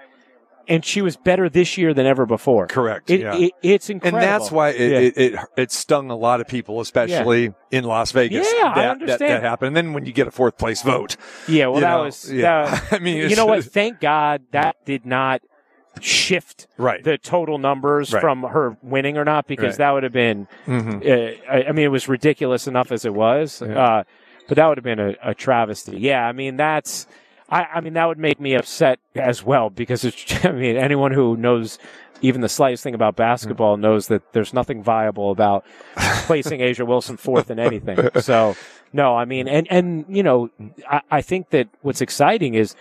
and 0.68 0.84
she 0.84 1.00
was 1.02 1.16
better 1.16 1.48
this 1.48 1.78
year 1.78 1.94
than 1.94 2.04
ever 2.06 2.26
before. 2.26 2.66
Correct, 2.66 3.10
It, 3.10 3.20
yeah. 3.20 3.34
it- 3.36 3.52
it's 3.62 3.90
incredible, 3.90 4.18
And 4.22 4.26
that's 4.28 4.50
why 4.52 4.70
it, 4.70 4.90
Yeah. 4.92 4.98
it, 4.98 5.16
it 5.34 5.40
it 5.56 5.72
stung 5.72 6.10
a 6.10 6.16
lot 6.16 6.40
of 6.40 6.46
people, 6.48 6.80
especially 6.80 7.52
in 7.70 7.84
Las 7.84 8.12
Vegas. 8.12 8.46
Yeah, 8.56 8.66
I 8.66 8.68
that, 8.68 8.74
That, 8.74 8.90
understand. 9.02 9.30
that 9.32 9.42
happened. 9.42 9.66
And 9.68 9.76
then 9.76 9.92
when 9.94 10.04
you 10.06 10.12
get 10.12 10.26
a 10.26 10.30
fourth 10.30 10.58
place 10.58 10.82
vote, 10.82 11.16
Yeah, 11.48 11.66
well, 11.68 11.80
that 11.80 11.90
know, 11.96 12.02
was. 12.04 12.32
yeah. 12.32 12.64
that- 12.66 12.92
I 12.92 12.98
mean, 12.98 13.28
you 13.30 13.36
know 13.36 13.46
what? 13.46 13.64
Thank 13.64 14.00
God 14.00 14.42
that 14.52 14.76
did 14.84 15.04
not 15.06 15.40
shift 16.00 16.66
Right. 16.76 17.02
the 17.02 17.18
total 17.18 17.58
numbers 17.58 18.12
Right. 18.12 18.20
from 18.20 18.42
her 18.44 18.76
winning 18.82 19.16
or 19.18 19.24
not, 19.24 19.46
because 19.48 19.64
Right. 19.64 19.72
Mm-hmm. 19.72 19.78
that 19.78 19.90
would 19.92 20.02
have 20.04 20.12
been. 20.12 20.48
Uh, 20.68 21.52
I, 21.52 21.64
I 21.68 21.72
mean, 21.72 21.84
it 21.86 21.88
was 21.90 22.08
ridiculous 22.08 22.66
enough 22.68 22.92
as 22.92 23.04
it 23.04 23.14
was, 23.14 23.62
uh, 23.62 24.04
but 24.46 24.56
that 24.56 24.66
would 24.68 24.78
have 24.78 24.84
been 24.84 25.00
a, 25.00 25.14
a 25.22 25.34
travesty. 25.34 25.98
Yeah, 25.98 26.26
I 26.26 26.32
mean 26.32 26.56
that's. 26.56 27.06
I, 27.48 27.64
I 27.64 27.80
mean 27.80 27.94
that 27.94 28.06
would 28.06 28.18
make 28.18 28.40
me 28.40 28.54
upset 28.54 28.98
as 29.14 29.42
well 29.42 29.70
because 29.70 30.04
it's. 30.04 30.26
I 30.44 30.52
mean, 30.52 30.76
anyone 30.76 31.12
who 31.12 31.36
knows 31.36 31.78
even 32.20 32.40
the 32.40 32.48
slightest 32.48 32.82
thing 32.82 32.94
about 32.94 33.16
basketball 33.16 33.76
knows 33.76 34.08
that 34.08 34.32
there's 34.32 34.52
nothing 34.52 34.82
viable 34.82 35.30
about 35.30 35.64
placing 36.26 36.60
A'ja 36.60 36.86
Wilson 36.86 37.16
fourth 37.16 37.50
in 37.50 37.58
anything. 37.58 37.98
So, 38.20 38.56
no, 38.92 39.16
I 39.16 39.24
mean, 39.24 39.48
and, 39.48 39.66
and, 39.70 40.04
you 40.08 40.22
know, 40.22 40.50
I, 40.88 41.00
I 41.10 41.22
think 41.22 41.50
that 41.50 41.68
what's 41.82 42.00
exciting 42.00 42.54
is 42.54 42.74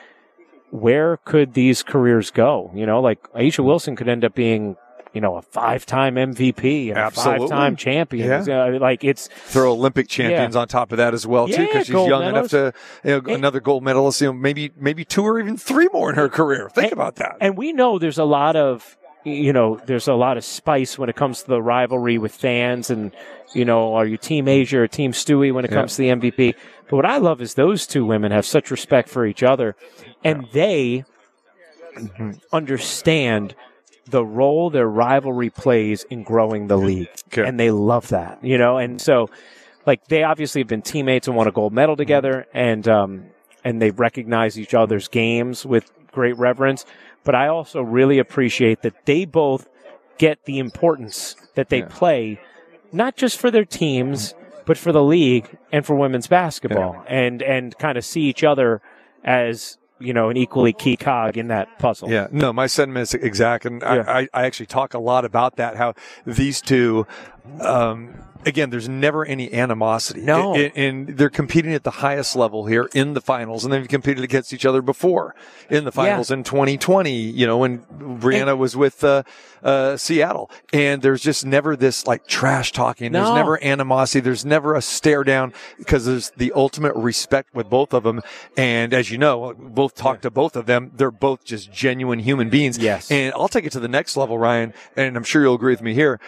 where 0.71 1.17
could 1.17 1.53
these 1.53 1.83
careers 1.83 2.31
go? 2.31 2.71
You 2.73 2.85
know, 2.85 2.99
like 2.99 3.21
A'ja 3.33 3.63
Wilson 3.63 3.95
could 3.95 4.09
end 4.09 4.25
up 4.25 4.33
being, 4.33 4.75
you 5.13 5.21
know, 5.21 5.37
a 5.37 5.41
five-time 5.41 6.15
MVP 6.15 6.89
and 6.89 6.97
Absolutely. 6.97 7.35
a 7.35 7.39
five-time 7.49 7.75
champion. 7.75 8.45
Yeah. 8.47 8.77
Like 8.79 9.03
it's 9.03 9.29
throw 9.45 9.71
Olympic 9.71 10.07
champions 10.07 10.55
on 10.55 10.67
top 10.67 10.91
of 10.91 10.97
that 10.97 11.13
as 11.13 11.25
well 11.25 11.47
too, 11.47 11.53
Yeah, 11.53 11.65
because 11.65 11.87
she's 11.87 11.95
young 11.95 12.23
enough 12.23 12.49
to 12.49 12.73
you 13.03 13.11
know, 13.11 13.17
And- 13.17 13.29
another 13.29 13.59
gold 13.59 13.83
medalist. 13.83 14.21
You 14.21 14.27
know, 14.27 14.33
maybe 14.33 14.71
maybe 14.77 15.05
two 15.05 15.23
or 15.23 15.39
even 15.39 15.57
three 15.57 15.87
more 15.93 16.09
in 16.09 16.15
her 16.15 16.29
career. 16.29 16.69
Think 16.69 16.91
about 16.91 17.15
that. 17.17 17.37
and 17.41 17.57
we 17.57 17.73
know 17.73 17.99
there's 17.99 18.17
a 18.17 18.23
lot 18.23 18.55
of 18.55 18.97
you 19.23 19.51
know 19.51 19.79
there's 19.85 20.07
a 20.07 20.13
lot 20.13 20.37
of 20.37 20.45
spice 20.45 20.97
when 20.97 21.09
it 21.09 21.15
comes 21.15 21.43
to 21.43 21.47
the 21.47 21.61
rivalry 21.61 22.17
with 22.17 22.33
fans 22.33 22.89
and 22.89 23.11
you 23.53 23.65
know 23.65 23.93
are 23.95 24.05
you 24.05 24.17
team 24.17 24.45
A'ja 24.45 24.73
or 24.73 24.87
team 24.87 25.11
stewie 25.11 25.53
when 25.53 25.65
it 25.65 25.71
comes 25.71 25.95
to 25.95 26.03
the 26.03 26.09
mvp 26.09 26.55
but 26.89 26.95
what 26.95 27.05
i 27.05 27.17
love 27.17 27.41
is 27.41 27.55
those 27.55 27.85
two 27.85 28.05
women 28.05 28.31
have 28.31 28.45
such 28.45 28.71
respect 28.71 29.09
for 29.09 29.25
each 29.25 29.43
other 29.43 29.75
and 30.23 30.47
they 30.53 31.03
mm-hmm. 31.97 32.31
understand 32.53 33.55
the 34.09 34.25
role 34.25 34.69
their 34.69 34.87
rivalry 34.87 35.49
plays 35.49 36.05
in 36.09 36.23
growing 36.23 36.67
the 36.67 36.77
league. 36.77 37.09
Okay. 37.27 37.47
and 37.47 37.59
they 37.59 37.71
love 37.71 38.09
that 38.09 38.43
you 38.43 38.57
know? 38.57 38.77
And 38.77 39.01
so 39.01 39.29
like 39.85 40.07
they 40.07 40.23
obviously 40.23 40.61
have 40.61 40.67
been 40.67 40.81
teammates 40.81 41.27
and 41.27 41.35
won 41.35 41.47
a 41.47 41.51
gold 41.51 41.73
medal 41.73 41.95
together 41.95 42.45
and 42.53 42.87
um 42.87 43.25
and 43.63 43.81
they 43.81 43.91
recognize 43.91 44.57
each 44.57 44.73
other's 44.73 45.07
games 45.07 45.65
with 45.65 45.91
great 46.11 46.37
reverence. 46.37 46.85
But 47.23 47.35
i 47.35 47.47
also 47.47 47.81
really 47.81 48.19
appreciate 48.19 48.81
that 48.83 49.05
they 49.05 49.25
both 49.25 49.67
get 50.17 50.45
the 50.45 50.59
importance 50.59 51.35
that 51.55 51.69
they 51.69 51.81
play, 51.83 52.39
not 52.91 53.15
just 53.15 53.37
for 53.37 53.51
their 53.51 53.65
teams, 53.65 54.33
but 54.65 54.77
for 54.77 54.91
the 54.91 55.03
league 55.03 55.57
and 55.71 55.85
for 55.85 55.95
women's 55.95 56.27
basketball, 56.27 57.03
and 57.07 57.41
and 57.41 57.77
kind 57.77 57.97
of 57.97 58.05
see 58.05 58.21
each 58.21 58.43
other 58.43 58.81
as 59.23 59.77
you 59.99 60.13
know 60.13 60.29
an 60.29 60.37
equally 60.37 60.73
key 60.73 60.97
cog 60.97 61.37
in 61.37 61.47
that 61.47 61.79
puzzle. 61.79 62.09
Yeah, 62.09 62.27
no, 62.31 62.53
my 62.53 62.67
sentiment 62.67 63.03
is 63.03 63.13
exact, 63.13 63.65
and 63.65 63.81
Yeah. 63.81 64.03
I, 64.07 64.19
I, 64.19 64.27
I 64.33 64.45
actually 64.45 64.67
talk 64.67 64.93
a 64.93 64.99
lot 64.99 65.25
about 65.25 65.55
that. 65.57 65.75
How 65.77 65.93
these 66.25 66.61
two, 66.61 67.07
um, 67.61 68.13
again, 68.45 68.69
there's 68.69 68.87
never 68.89 69.25
any 69.25 69.53
animosity. 69.53 70.21
No. 70.21 70.55
and, 70.55 70.71
and 70.75 71.17
they're 71.17 71.29
competing 71.29 71.73
at 71.73 71.83
the 71.83 71.91
highest 71.91 72.35
level 72.35 72.65
here 72.65 72.89
in 72.93 73.13
the 73.13 73.21
finals, 73.21 73.63
and 73.63 73.73
they've 73.73 73.87
competed 73.87 74.23
against 74.23 74.53
each 74.53 74.65
other 74.65 74.81
before 74.81 75.35
in 75.69 75.83
the 75.85 75.91
finals 75.91 76.31
in 76.31 76.43
2020. 76.43 77.11
You 77.13 77.47
know, 77.47 77.57
when 77.57 77.79
Breanna 77.79 78.57
was 78.57 78.75
with 78.75 79.03
uh, 79.03 79.23
uh, 79.63 79.97
Seattle, 79.97 80.49
and 80.71 81.01
there's 81.01 81.21
just 81.21 81.45
never 81.45 81.75
this 81.75 82.05
like 82.07 82.27
trash 82.27 82.71
talking. 82.71 83.11
There's 83.11 83.27
No. 83.27 83.35
never 83.35 83.63
animosity. 83.63 84.19
There's 84.21 84.45
never 84.45 84.75
a 84.75 84.81
stare 84.81 85.23
down 85.23 85.53
because 85.77 86.05
there's 86.05 86.29
the 86.37 86.51
ultimate 86.53 86.95
respect 86.95 87.53
with 87.55 87.69
both 87.69 87.93
of 87.93 88.03
them. 88.03 88.21
And 88.55 88.93
as 88.93 89.11
you 89.11 89.17
know, 89.17 89.53
both 89.57 89.95
talked 89.95 90.21
to 90.23 90.29
both 90.31 90.55
of 90.55 90.65
them. 90.65 90.91
They're 90.95 91.11
both 91.11 91.43
just 91.43 91.71
genuine 91.71 92.19
human 92.19 92.49
beings. 92.49 92.77
Yes. 92.77 93.11
And 93.11 93.33
I'll 93.35 93.47
take 93.47 93.65
it 93.65 93.71
to 93.73 93.79
the 93.79 93.87
next 93.87 94.15
level, 94.17 94.37
Ryan, 94.37 94.73
and 94.95 95.17
I'm 95.17 95.23
sure 95.23 95.41
you'll 95.41 95.55
agree 95.55 95.73
with 95.73 95.81
me 95.81 95.93
here. 95.93 96.19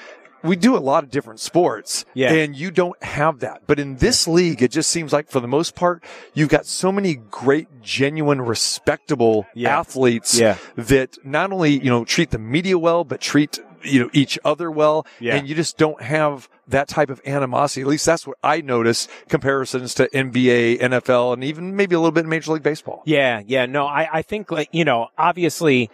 We 0.44 0.56
do 0.56 0.76
a 0.76 0.80
lot 0.80 1.04
of 1.04 1.12
different 1.12 1.40
sports, 1.40 2.06
Yeah. 2.14 2.32
and 2.34 2.56
you 2.56 2.72
don't 2.72 3.02
have 3.04 3.40
that. 3.40 3.64
But 3.68 3.80
in 3.80 3.98
this 3.98 4.28
league, 4.28 4.62
it 4.62 4.72
just 4.72 4.90
seems 4.90 5.12
like 5.12 5.30
for 5.30 5.40
the 5.40 5.48
most 5.48 5.76
part, 5.76 6.04
you've 6.34 6.50
got 6.50 6.66
so 6.66 6.92
many 6.92 7.16
great, 7.16 7.68
genuine, 7.82 8.42
respectable 8.42 9.48
Yeah. 9.54 9.78
athletes 9.80 10.40
Yeah. 10.40 10.56
that 10.78 11.18
not 11.26 11.52
only, 11.52 11.72
you 11.72 11.90
know, 11.90 12.06
treat 12.06 12.32
the 12.32 12.40
media 12.40 12.78
well, 12.80 13.04
but 13.04 13.20
treat, 13.20 13.60
you 13.84 14.00
know, 14.00 14.10
each 14.14 14.38
other 14.46 14.70
well. 14.72 15.06
Yeah. 15.20 15.36
And 15.36 15.48
you 15.48 15.56
just 15.56 15.78
don't 15.78 16.02
have 16.02 16.48
that 16.68 16.88
type 16.88 17.10
of 17.10 17.20
animosity. 17.26 17.82
At 17.82 17.88
least 17.88 18.06
that's 18.06 18.28
what 18.28 18.38
I 18.44 18.62
notice 18.62 19.08
comparisons 19.28 19.94
to 19.96 20.08
NBA, 20.16 20.78
NFL, 20.80 21.34
and 21.34 21.44
even 21.44 21.76
maybe 21.76 21.96
a 21.96 22.00
little 22.00 22.12
bit 22.12 22.24
in 22.26 22.30
Major 22.30 22.54
League 22.54 22.64
Baseball. 22.64 23.02
Yeah, 23.06 23.42
yeah. 23.46 23.66
No, 23.66 23.86
I, 23.88 24.08
I 24.14 24.22
think 24.22 24.52
like 24.52 24.70
you 24.72 24.86
know, 24.86 25.08
obviously, 25.18 25.90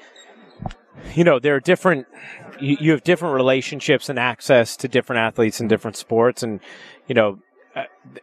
you 1.13 1.23
know, 1.23 1.39
there 1.39 1.55
are 1.55 1.59
different. 1.59 2.07
You, 2.59 2.77
you 2.79 2.91
have 2.91 3.03
different 3.03 3.35
relationships 3.35 4.09
and 4.09 4.17
access 4.17 4.77
to 4.77 4.87
different 4.87 5.19
athletes 5.19 5.59
in 5.59 5.67
different 5.67 5.97
sports, 5.97 6.43
and 6.43 6.59
you 7.07 7.15
know, 7.15 7.39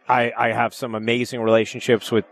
I 0.07 0.31
I 0.37 0.51
have 0.51 0.73
some 0.73 0.95
amazing 0.95 1.41
relationships 1.41 2.11
with 2.11 2.25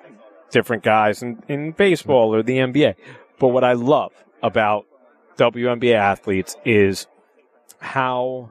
different 0.51 0.84
guys 0.84 1.23
in, 1.23 1.41
in 1.47 1.71
baseball 1.71 2.36
or 2.36 2.43
the 2.43 2.58
NBA. 2.58 2.95
But 3.39 3.49
what 3.49 3.63
I 3.63 3.73
love 3.73 4.12
about 4.43 4.86
WNBA 5.38 5.95
athletes 5.95 6.56
is 6.65 7.08
how 7.80 8.49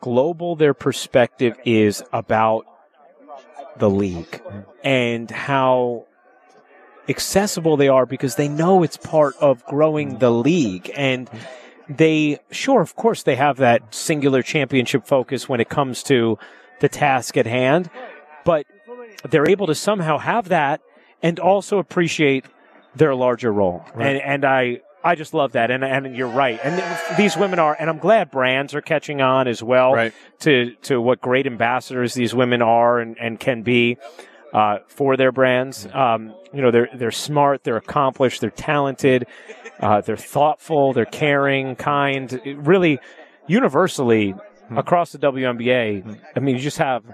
global 0.00 0.56
their 0.56 0.74
perspective 0.74 1.56
is 1.64 2.02
about 2.12 2.64
the 3.76 3.90
league 3.90 4.40
and 4.82 5.30
how 5.30 6.06
accessible 7.12 7.76
they 7.76 7.88
are 7.88 8.06
because 8.06 8.34
they 8.36 8.48
know 8.48 8.82
it's 8.82 8.96
part 8.96 9.34
of 9.40 9.64
growing 9.66 10.18
the 10.18 10.30
league. 10.30 10.90
And 10.96 11.30
they 11.88 12.38
sure 12.50 12.80
of 12.80 12.96
course 12.96 13.22
they 13.22 13.36
have 13.36 13.56
that 13.58 13.94
singular 13.94 14.42
championship 14.42 15.06
focus 15.06 15.48
when 15.48 15.60
it 15.60 15.68
comes 15.68 16.02
to 16.04 16.38
the 16.80 16.88
task 16.88 17.36
at 17.36 17.46
hand 17.46 17.90
but 18.44 18.64
they're 19.30 19.48
able 19.48 19.66
to 19.66 19.74
somehow 19.74 20.16
have 20.18 20.48
that 20.48 20.80
and 21.22 21.38
also 21.38 21.78
appreciate 21.78 22.44
their 22.96 23.14
larger 23.14 23.52
role. 23.52 23.84
And 23.94 24.18
and 24.18 24.44
I 24.44 24.80
I 25.04 25.14
just 25.16 25.34
love 25.34 25.52
that. 25.52 25.70
And 25.70 25.84
and 25.84 26.16
you're 26.16 26.28
right. 26.44 26.58
And 26.62 26.80
th- 26.80 27.16
these 27.18 27.36
women 27.36 27.58
are 27.58 27.76
and 27.78 27.90
I'm 27.90 27.98
glad 27.98 28.30
brands 28.30 28.74
are 28.74 28.80
catching 28.80 29.20
on 29.20 29.46
as 29.48 29.62
well 29.62 29.92
Right. 29.92 30.12
to 30.40 30.74
to 30.82 31.00
what 31.00 31.20
great 31.20 31.46
ambassadors 31.46 32.14
these 32.14 32.34
women 32.34 32.62
are 32.62 33.00
and, 33.00 33.16
and 33.20 33.38
can 33.38 33.62
be 33.62 33.98
uh, 34.52 34.78
for 34.86 35.16
their 35.16 35.32
brands. 35.32 35.86
Um, 35.92 36.34
you 36.52 36.62
know, 36.62 36.70
they're 36.70 36.88
they're 36.94 37.10
smart, 37.10 37.64
they're 37.64 37.76
accomplished, 37.76 38.40
they're 38.40 38.50
talented, 38.50 39.26
uh, 39.80 40.00
they're 40.00 40.16
thoughtful, 40.16 40.92
they're 40.92 41.04
caring, 41.04 41.76
kind. 41.76 42.32
It 42.44 42.58
really, 42.58 42.98
universally 43.46 44.34
across 44.76 45.12
the 45.12 45.18
WNBA, 45.18 46.18
I 46.34 46.40
mean, 46.40 46.56
you 46.56 46.62
just 46.62 46.78
have 46.78 47.04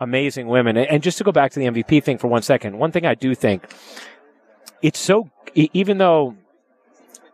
amazing 0.00 0.48
women. 0.48 0.76
And 0.76 1.02
just 1.02 1.18
to 1.18 1.24
go 1.24 1.32
back 1.32 1.52
to 1.52 1.60
the 1.60 1.66
MVP 1.66 2.02
thing 2.02 2.18
for 2.18 2.28
one 2.28 2.42
second, 2.42 2.78
one 2.78 2.92
thing 2.92 3.06
I 3.06 3.14
do 3.14 3.34
think 3.34 3.64
it's 4.82 4.98
so 4.98 5.30
even 5.54 5.98
though 5.98 6.36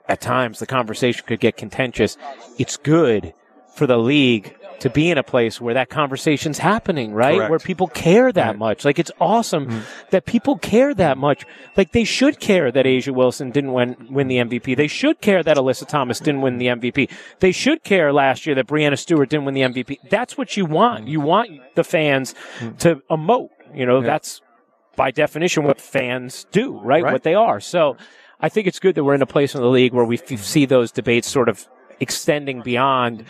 at 0.08 0.20
times 0.20 0.58
the 0.58 0.66
conversation 0.66 1.24
could 1.26 1.40
get 1.40 1.56
contentious, 1.56 2.16
it's 2.58 2.76
good 2.76 3.34
for 3.74 3.86
the 3.86 3.96
league 3.96 4.56
to 4.80 4.90
be 4.90 5.10
in 5.10 5.18
a 5.18 5.22
place 5.22 5.60
where 5.60 5.74
that 5.74 5.88
conversation's 5.88 6.58
happening, 6.58 7.12
right? 7.12 7.36
Correct. 7.36 7.50
Where 7.50 7.58
people 7.58 7.86
care 7.86 8.32
that 8.32 8.58
much. 8.58 8.84
Like 8.84 8.98
it's 8.98 9.10
awesome 9.20 9.66
mm. 9.66 9.82
that 10.10 10.24
people 10.24 10.56
care 10.56 10.94
that 10.94 11.18
much. 11.18 11.44
Like 11.76 11.92
they 11.92 12.04
should 12.04 12.40
care 12.40 12.72
that 12.72 12.86
A'ja 12.86 13.14
Wilson 13.14 13.50
didn't 13.50 13.72
win, 13.72 14.08
win 14.10 14.28
the 14.28 14.36
MVP. 14.36 14.76
They 14.76 14.88
should 14.88 15.20
care 15.20 15.42
that 15.42 15.56
Alyssa 15.56 15.86
Thomas 15.86 16.18
didn't 16.18 16.40
win 16.40 16.58
the 16.58 16.66
MVP. 16.66 17.10
They 17.40 17.52
should 17.52 17.84
care 17.84 18.12
last 18.12 18.46
year 18.46 18.54
that 18.56 18.66
Breanna 18.66 18.98
Stewart 18.98 19.28
didn't 19.28 19.44
win 19.44 19.54
the 19.54 19.62
MVP. 19.62 19.98
That's 20.08 20.36
what 20.36 20.56
you 20.56 20.64
want. 20.64 21.04
Mm. 21.04 21.08
You 21.08 21.20
want 21.20 21.74
the 21.74 21.84
fans 21.84 22.34
mm. 22.58 22.76
to 22.78 22.96
emote. 23.10 23.50
You 23.74 23.86
know, 23.86 24.00
that's 24.00 24.40
by 24.96 25.10
definition 25.10 25.64
what 25.64 25.80
fans 25.80 26.46
do, 26.50 26.78
right? 26.80 27.02
Right. 27.02 27.12
What 27.12 27.22
they 27.22 27.34
are. 27.34 27.60
So 27.60 27.96
I 28.40 28.48
think 28.48 28.66
it's 28.66 28.78
good 28.78 28.94
that 28.94 29.04
we're 29.04 29.14
in 29.14 29.22
a 29.22 29.26
place 29.26 29.54
in 29.54 29.60
the 29.60 29.68
league 29.68 29.92
where 29.92 30.04
we 30.04 30.18
f- 30.18 30.42
see 30.42 30.64
those 30.64 30.90
debates 30.90 31.28
sort 31.28 31.48
of 31.48 31.68
extending 32.00 32.62
beyond 32.62 33.24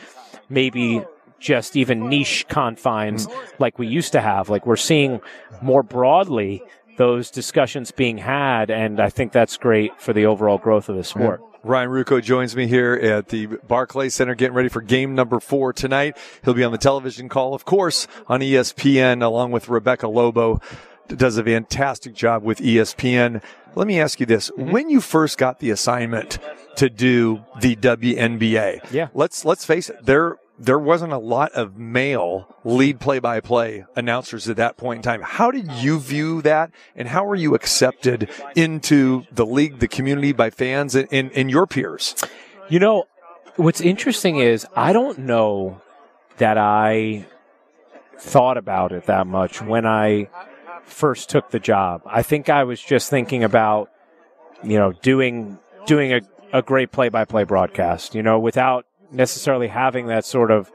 maybe 0.48 1.02
just 1.40 1.76
even 1.76 2.08
niche 2.08 2.46
confines 2.48 3.26
like 3.58 3.78
we 3.78 3.86
used 3.86 4.12
to 4.12 4.20
have. 4.20 4.48
Like 4.48 4.66
we're 4.66 4.76
seeing 4.76 5.20
more 5.62 5.82
broadly 5.82 6.62
those 6.98 7.30
discussions 7.30 7.90
being 7.90 8.18
had, 8.18 8.70
and 8.70 9.00
I 9.00 9.08
think 9.08 9.32
that's 9.32 9.56
great 9.56 9.98
for 10.00 10.12
the 10.12 10.26
overall 10.26 10.58
growth 10.58 10.88
of 10.90 10.96
the 10.96 11.04
sport. 11.04 11.40
Ryan 11.62 11.90
Ruocco 11.90 12.22
joins 12.22 12.56
me 12.56 12.66
here 12.66 12.94
at 12.94 13.28
the 13.28 13.46
Barclays 13.46 14.14
Center, 14.14 14.34
getting 14.34 14.54
ready 14.54 14.68
for 14.70 14.80
game 14.80 15.14
number 15.14 15.40
four 15.40 15.72
tonight. 15.74 16.16
He'll 16.44 16.54
be 16.54 16.64
on 16.64 16.72
the 16.72 16.78
television 16.78 17.28
call, 17.28 17.54
of 17.54 17.64
course, 17.66 18.06
on 18.28 18.40
ESPN, 18.40 19.22
along 19.22 19.50
with 19.50 19.68
Rebecca 19.68 20.08
Lobo. 20.08 20.60
Does 21.08 21.36
a 21.38 21.44
fantastic 21.44 22.14
job 22.14 22.44
with 22.44 22.60
ESPN. 22.60 23.42
Let 23.74 23.86
me 23.86 23.98
ask 24.00 24.20
you 24.20 24.26
this: 24.26 24.50
Mm-hmm. 24.50 24.70
When 24.70 24.88
you 24.90 25.00
first 25.00 25.38
got 25.38 25.58
the 25.58 25.70
assignment 25.70 26.38
to 26.76 26.88
do 26.88 27.42
the 27.60 27.76
WNBA, 27.76 28.90
Yeah. 28.92 29.08
let's 29.14 29.44
let's 29.44 29.64
face 29.64 29.90
it, 29.90 30.04
there 30.04 30.36
there 30.60 30.78
wasn't 30.78 31.10
a 31.10 31.18
lot 31.18 31.50
of 31.52 31.78
male 31.78 32.54
lead 32.64 33.00
play-by-play 33.00 33.86
announcers 33.96 34.46
at 34.46 34.56
that 34.56 34.76
point 34.76 34.98
in 34.98 35.02
time. 35.02 35.22
How 35.22 35.50
did 35.50 35.72
you 35.72 35.98
view 35.98 36.42
that, 36.42 36.70
and 36.94 37.08
how 37.08 37.24
were 37.24 37.34
you 37.34 37.54
accepted 37.54 38.28
into 38.54 39.24
the 39.32 39.46
league, 39.46 39.78
the 39.78 39.88
community, 39.88 40.32
by 40.32 40.50
fans 40.50 40.94
and, 40.94 41.08
and, 41.10 41.32
and 41.32 41.50
your 41.50 41.66
peers? 41.66 42.14
You 42.68 42.78
know, 42.78 43.04
what's 43.56 43.80
interesting 43.80 44.36
is 44.36 44.66
I 44.76 44.92
don't 44.92 45.20
know 45.20 45.80
that 46.36 46.58
I 46.58 47.24
thought 48.18 48.58
about 48.58 48.92
it 48.92 49.06
that 49.06 49.26
much 49.26 49.62
when 49.62 49.86
I 49.86 50.28
first 50.84 51.30
took 51.30 51.50
the 51.50 51.58
job. 51.58 52.02
I 52.04 52.22
think 52.22 52.50
I 52.50 52.64
was 52.64 52.82
just 52.82 53.08
thinking 53.08 53.44
about, 53.44 53.90
you 54.62 54.78
know, 54.78 54.92
doing 54.92 55.58
doing 55.86 56.12
a, 56.12 56.20
a 56.52 56.60
great 56.60 56.92
play 56.92 57.08
by 57.08 57.24
play 57.24 57.44
broadcast, 57.44 58.14
you 58.14 58.22
know, 58.22 58.38
without 58.38 58.84
necessarily 59.10 59.68
having 59.68 60.06
that 60.06 60.24
sort 60.24 60.50
of 60.50 60.70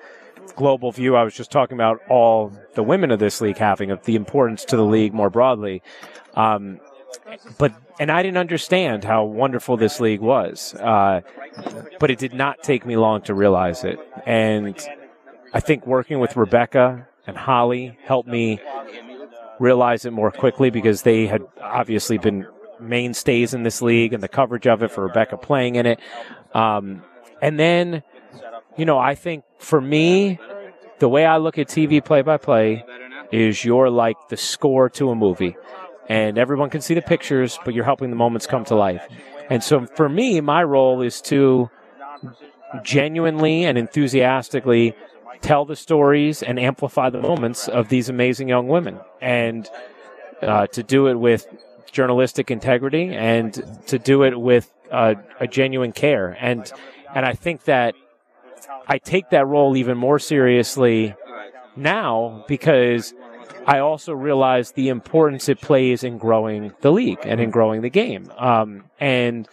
global 0.55 0.91
view 0.91 1.15
I 1.15 1.23
was 1.23 1.33
just 1.33 1.51
talking 1.51 1.75
about 1.75 2.01
all 2.09 2.51
the 2.75 2.83
women 2.83 3.11
of 3.11 3.19
this 3.19 3.41
league 3.41 3.57
having 3.57 3.91
of 3.91 4.03
the 4.03 4.15
importance 4.15 4.63
to 4.65 4.77
the 4.77 4.85
league 4.85 5.13
more 5.13 5.29
broadly. 5.29 5.81
Um, 6.35 6.79
but 7.57 7.73
and 7.99 8.11
I 8.11 8.23
didn't 8.23 8.37
understand 8.37 9.03
how 9.03 9.23
wonderful 9.23 9.77
this 9.77 9.99
league 9.99 10.19
was. 10.19 10.73
Uh, 10.75 11.21
but 11.99 12.11
it 12.11 12.19
did 12.19 12.33
not 12.33 12.61
take 12.61 12.85
me 12.85 12.97
long 12.97 13.21
to 13.23 13.33
realize 13.33 13.83
it. 13.83 13.99
And 14.25 14.77
I 15.53 15.59
think 15.59 15.87
working 15.87 16.19
with 16.19 16.35
Rebecca 16.35 17.07
and 17.25 17.37
Holly 17.37 17.97
helped 18.03 18.27
me 18.27 18.59
realize 19.59 20.05
it 20.05 20.11
more 20.11 20.31
quickly 20.31 20.69
because 20.69 21.03
they 21.03 21.27
had 21.27 21.43
obviously 21.61 22.17
been 22.17 22.45
mainstays 22.79 23.53
in 23.53 23.63
this 23.63 23.81
league 23.81 24.13
and 24.13 24.21
the 24.21 24.27
coverage 24.27 24.67
of 24.67 24.83
it 24.83 24.91
for 24.91 25.03
Rebecca 25.03 25.37
playing 25.37 25.75
in 25.75 25.85
it. 25.85 25.99
Um, 26.53 27.03
and 27.41 27.59
then, 27.59 28.03
you 28.77 28.85
know, 28.85 28.97
I 28.97 29.15
think 29.15 29.43
for 29.59 29.79
me, 29.79 30.39
the 30.99 31.09
way 31.09 31.25
I 31.25 31.37
look 31.37 31.57
at 31.57 31.67
TV 31.67 32.03
play 32.03 32.21
by 32.21 32.37
play 32.37 32.85
is 33.31 33.65
you're 33.65 33.89
like 33.89 34.29
the 34.29 34.37
score 34.37 34.89
to 34.91 35.09
a 35.09 35.15
movie. 35.15 35.55
And 36.07 36.37
everyone 36.37 36.69
can 36.69 36.81
see 36.81 36.93
the 36.93 37.01
pictures, 37.01 37.57
but 37.65 37.73
you're 37.73 37.83
helping 37.85 38.09
the 38.09 38.15
moments 38.15 38.45
come 38.45 38.63
to 38.65 38.75
life. 38.75 39.05
And 39.49 39.63
so 39.63 39.85
for 39.85 40.07
me, 40.07 40.39
my 40.41 40.63
role 40.63 41.01
is 41.01 41.21
to 41.21 41.69
genuinely 42.83 43.63
and 43.63 43.77
enthusiastically 43.77 44.95
tell 45.41 45.65
the 45.65 45.75
stories 45.75 46.43
and 46.43 46.59
amplify 46.59 47.09
the 47.09 47.21
moments 47.21 47.67
of 47.67 47.89
these 47.89 48.09
amazing 48.09 48.49
young 48.49 48.67
women. 48.67 48.99
And 49.21 49.69
uh, 50.41 50.67
to 50.67 50.83
do 50.83 51.07
it 51.07 51.15
with 51.15 51.47
journalistic 51.91 52.51
integrity 52.51 53.09
and 53.15 53.53
to 53.87 53.97
do 53.97 54.23
it 54.23 54.39
with 54.39 54.71
uh, 54.91 55.15
a 55.39 55.47
genuine 55.47 55.91
care. 55.91 56.37
And 56.39 56.71
and 57.13 57.25
I 57.25 57.33
think 57.33 57.63
that 57.63 57.95
I 58.87 58.97
take 58.97 59.29
that 59.31 59.47
role 59.47 59.75
even 59.77 59.97
more 59.97 60.19
seriously 60.19 61.15
now 61.75 62.45
because 62.47 63.13
I 63.65 63.79
also 63.79 64.13
realize 64.13 64.71
the 64.71 64.89
importance 64.89 65.49
it 65.49 65.59
plays 65.59 66.03
in 66.03 66.17
growing 66.17 66.73
the 66.81 66.91
league 66.91 67.19
and 67.23 67.39
in 67.41 67.49
growing 67.49 67.81
the 67.81 67.89
game. 67.89 68.31
Um, 68.37 68.85
and 68.99 69.47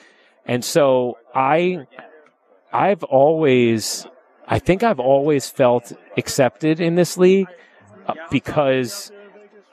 and 0.44 0.64
so 0.64 1.18
I 1.34 1.86
I've 2.72 3.04
always 3.04 4.06
I 4.46 4.58
think 4.58 4.82
I've 4.82 5.00
always 5.00 5.48
felt 5.48 5.92
accepted 6.16 6.80
in 6.80 6.94
this 6.94 7.16
league 7.16 7.48
uh, 8.06 8.14
because 8.30 9.10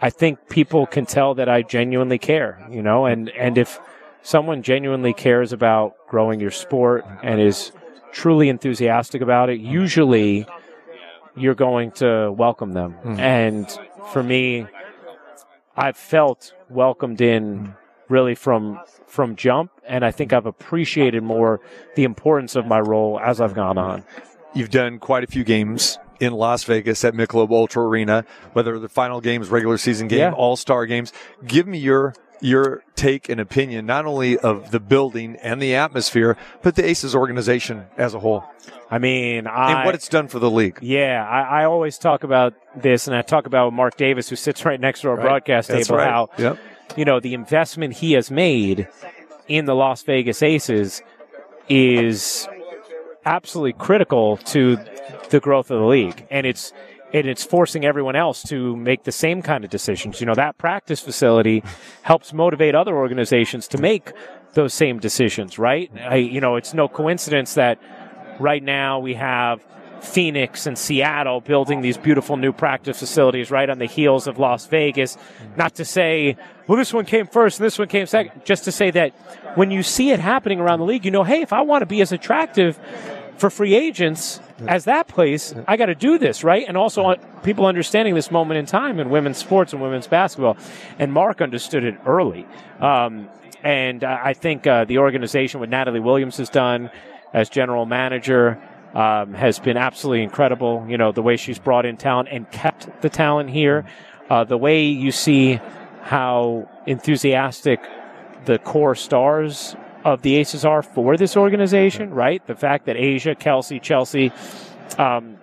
I 0.01 0.09
think 0.09 0.47
people 0.47 0.85
can 0.85 1.05
tell 1.05 1.33
that 1.35 1.49
I 1.49 1.61
genuinely 1.61 2.17
care, 2.17 2.65
you 2.71 2.81
know, 2.81 3.05
and 3.05 3.29
and 3.31 3.57
if 3.57 3.79
someone 4.21 4.63
genuinely 4.63 5.13
cares 5.13 5.51
about 5.51 5.95
growing 6.07 6.39
your 6.39 6.51
sport 6.51 7.05
and 7.23 7.41
is 7.41 7.71
truly 8.11 8.49
enthusiastic 8.49 9.21
about 9.21 9.49
it, 9.49 9.59
mm-hmm. 9.59 9.71
usually 9.71 10.45
you're 11.35 11.55
going 11.55 11.91
to 11.91 12.31
welcome 12.31 12.73
them. 12.73 12.95
Mm. 13.03 13.19
And 13.19 13.79
for 14.11 14.23
me, 14.23 14.67
I've 15.75 15.97
felt 15.97 16.53
welcomed 16.69 17.21
in 17.21 17.59
mm. 17.59 17.77
really 18.09 18.35
from 18.35 18.79
from 19.07 19.35
jump, 19.35 19.71
and 19.87 20.05
I 20.05 20.11
think 20.11 20.33
I've 20.33 20.45
appreciated 20.45 21.23
more 21.23 21.61
the 21.95 22.03
importance 22.03 22.55
of 22.55 22.67
my 22.67 22.79
role 22.79 23.19
as 23.19 23.41
I've 23.41 23.55
gone 23.55 23.77
on. 23.77 24.03
You've 24.53 24.69
done 24.69 24.99
quite 24.99 25.23
a 25.23 25.27
few 25.27 25.43
games 25.43 25.97
in 26.19 26.33
Las 26.33 26.63
Vegas 26.65 27.03
at 27.05 27.13
Michelob 27.13 27.49
Ultra 27.51 27.83
Arena, 27.83 28.25
whether 28.53 28.77
the 28.77 28.89
final 28.89 29.21
games, 29.21 29.49
regular 29.49 29.77
season 29.77 30.07
game, 30.07 30.19
Yeah. 30.19 30.31
all 30.33 30.55
star 30.55 30.85
games. 30.85 31.13
Give 31.45 31.65
me 31.65 31.77
your 31.77 32.13
your 32.41 32.83
take 32.95 33.29
and 33.29 33.39
opinion, 33.39 33.85
not 33.85 34.05
only 34.05 34.37
of 34.37 34.71
the 34.71 34.79
building 34.79 35.35
and 35.37 35.61
the 35.61 35.75
atmosphere, 35.75 36.37
but 36.61 36.75
the 36.75 36.85
Aces 36.85 37.15
organization 37.15 37.85
as 37.97 38.13
a 38.13 38.19
whole, 38.19 38.43
I 38.91 38.97
mean, 38.97 39.45
I 39.47 39.73
and 39.79 39.85
what 39.85 39.95
it's 39.95 40.07
done 40.09 40.27
for 40.27 40.39
the 40.39 40.49
league. 40.49 40.79
Yeah, 40.81 41.25
I, 41.27 41.61
I 41.61 41.65
always 41.65 41.97
talk 41.97 42.23
about 42.23 42.53
this, 42.75 43.07
and 43.07 43.15
I 43.15 43.21
talk 43.21 43.45
about 43.45 43.71
Mark 43.73 43.97
Davis, 43.97 44.29
who 44.29 44.35
sits 44.35 44.65
right 44.65 44.79
next 44.79 45.01
to 45.01 45.09
our 45.09 45.17
broadcast 45.17 45.67
That's 45.69 45.87
table. 45.87 45.97
right. 45.97 46.09
How 46.09 46.29
Yep. 46.37 46.57
you 46.97 47.05
know 47.05 47.19
the 47.19 47.33
investment 47.33 47.93
he 47.95 48.13
has 48.13 48.31
made 48.31 48.87
in 49.47 49.65
the 49.65 49.75
Las 49.75 50.01
Vegas 50.03 50.41
Aces 50.41 51.01
is 51.67 52.47
absolutely 53.25 53.73
critical 53.73 54.37
to 54.37 54.77
the 55.29 55.39
growth 55.39 55.69
of 55.71 55.79
the 55.79 55.85
league, 55.85 56.25
and 56.31 56.47
it's 56.47 56.73
and 57.13 57.27
it's 57.27 57.43
forcing 57.43 57.85
everyone 57.85 58.15
else 58.15 58.43
to 58.43 58.75
make 58.75 59.03
the 59.03 59.11
same 59.11 59.41
kind 59.41 59.63
of 59.63 59.69
decisions. 59.69 60.19
You 60.19 60.27
know, 60.27 60.35
that 60.35 60.57
practice 60.57 60.99
facility 60.99 61.63
helps 62.03 62.33
motivate 62.33 62.75
other 62.75 62.95
organizations 62.95 63.67
to 63.69 63.77
make 63.77 64.11
those 64.53 64.73
same 64.73 64.99
decisions, 64.99 65.59
right? 65.59 65.91
I, 65.97 66.15
you 66.15 66.41
know, 66.41 66.55
it's 66.55 66.73
no 66.73 66.87
coincidence 66.87 67.55
that 67.55 67.79
right 68.39 68.63
now 68.63 68.99
we 68.99 69.15
have 69.15 69.63
Phoenix 70.01 70.65
and 70.65 70.77
Seattle 70.77 71.41
building 71.41 71.81
these 71.81 71.97
beautiful 71.97 72.37
new 72.37 72.53
practice 72.53 72.99
facilities 72.99 73.51
right 73.51 73.69
on 73.69 73.79
the 73.79 73.85
heels 73.85 74.27
of 74.27 74.39
Las 74.39 74.65
Vegas. 74.67 75.17
Not 75.57 75.75
to 75.75 75.85
say, 75.85 76.37
well, 76.67 76.77
this 76.77 76.93
one 76.93 77.05
came 77.05 77.27
first 77.27 77.59
and 77.59 77.65
this 77.65 77.77
one 77.77 77.87
came 77.87 78.05
second, 78.05 78.45
just 78.45 78.63
to 78.63 78.71
say 78.71 78.91
that 78.91 79.13
when 79.55 79.71
you 79.71 79.83
see 79.83 80.11
it 80.11 80.19
happening 80.19 80.59
around 80.59 80.79
the 80.79 80.85
league, 80.85 81.05
you 81.05 81.11
know, 81.11 81.23
hey, 81.23 81.41
if 81.41 81.51
I 81.51 81.61
want 81.61 81.81
to 81.81 81.85
be 81.85 82.01
as 82.01 82.11
attractive 82.11 82.79
for 83.39 83.49
free 83.49 83.73
agents 83.73 84.41
as 84.67 84.83
that 84.85 85.07
place, 85.07 85.53
I 85.67 85.77
got 85.77 85.85
to 85.85 85.95
do 85.95 86.17
this, 86.17 86.43
right? 86.43 86.65
And 86.67 86.75
also 86.75 87.05
uh, 87.05 87.15
people 87.41 87.65
understanding 87.65 88.13
this 88.13 88.31
moment 88.31 88.57
in 88.57 88.65
time 88.65 88.99
in 88.99 89.09
women's 89.09 89.37
sports 89.37 89.71
and 89.71 89.81
women's 89.81 90.07
basketball. 90.07 90.57
And 90.99 91.13
Mark 91.13 91.41
understood 91.41 91.85
it 91.85 91.95
early. 92.05 92.45
Um, 92.79 93.29
and 93.63 94.03
I 94.03 94.33
think 94.33 94.67
uh, 94.67 94.85
the 94.85 94.97
organization, 94.97 95.59
what 95.59 95.69
Natalie 95.69 95.99
Williams 95.99 96.37
has 96.37 96.49
done 96.49 96.91
as 97.33 97.49
general 97.49 97.85
manager, 97.85 98.61
um, 98.93 99.33
has 99.33 99.59
been 99.59 99.77
absolutely 99.77 100.23
incredible. 100.23 100.85
You 100.89 100.97
know, 100.97 101.11
the 101.11 101.21
way 101.21 101.37
she's 101.37 101.59
brought 101.59 101.85
in 101.85 101.97
talent 101.97 102.29
and 102.31 102.49
kept 102.51 103.01
the 103.01 103.09
talent 103.09 103.49
here, 103.49 103.85
uh, 104.29 104.43
the 104.43 104.57
way 104.57 104.85
you 104.85 105.11
see 105.11 105.59
how 106.01 106.69
enthusiastic 106.85 107.79
the 108.45 108.57
core 108.59 108.95
stars 108.95 109.75
of 110.13 110.21
the 110.21 110.35
Aces 110.35 110.65
are 110.65 110.81
for 110.81 111.17
this 111.17 111.37
organization, 111.37 112.13
right? 112.13 112.45
The 112.45 112.55
fact 112.55 112.85
that 112.85 112.95
A'ja, 112.95 113.37
Kelsey, 113.37 113.79
Chelsea, 113.79 114.31
um, 114.97 115.37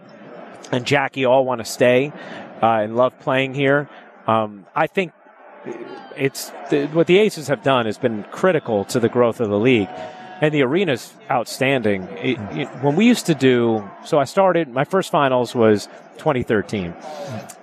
and 0.72 0.84
Jackie 0.84 1.24
all 1.24 1.44
want 1.44 1.60
to 1.60 1.64
stay 1.64 2.12
uh, 2.62 2.66
and 2.66 2.96
love 2.96 3.18
playing 3.20 3.54
here. 3.54 3.88
Um, 4.26 4.66
I 4.74 4.86
think 4.86 5.12
it's 6.16 6.50
the, 6.70 6.86
what 6.86 7.06
the 7.06 7.18
Aces 7.18 7.48
have 7.48 7.62
done 7.62 7.86
has 7.86 7.98
been 7.98 8.24
critical 8.24 8.84
to 8.86 9.00
the 9.00 9.08
growth 9.08 9.40
of 9.40 9.48
the 9.48 9.58
league. 9.58 9.88
And 10.38 10.52
the 10.52 10.64
arena's 10.64 11.14
outstanding. 11.30 12.02
It, 12.18 12.38
it, 12.52 12.68
when 12.82 12.94
we 12.94 13.06
used 13.06 13.26
to 13.26 13.34
do, 13.34 13.88
so 14.04 14.18
I 14.18 14.24
started, 14.24 14.68
my 14.68 14.84
first 14.84 15.10
finals 15.10 15.54
was 15.54 15.86
2013. 16.18 16.94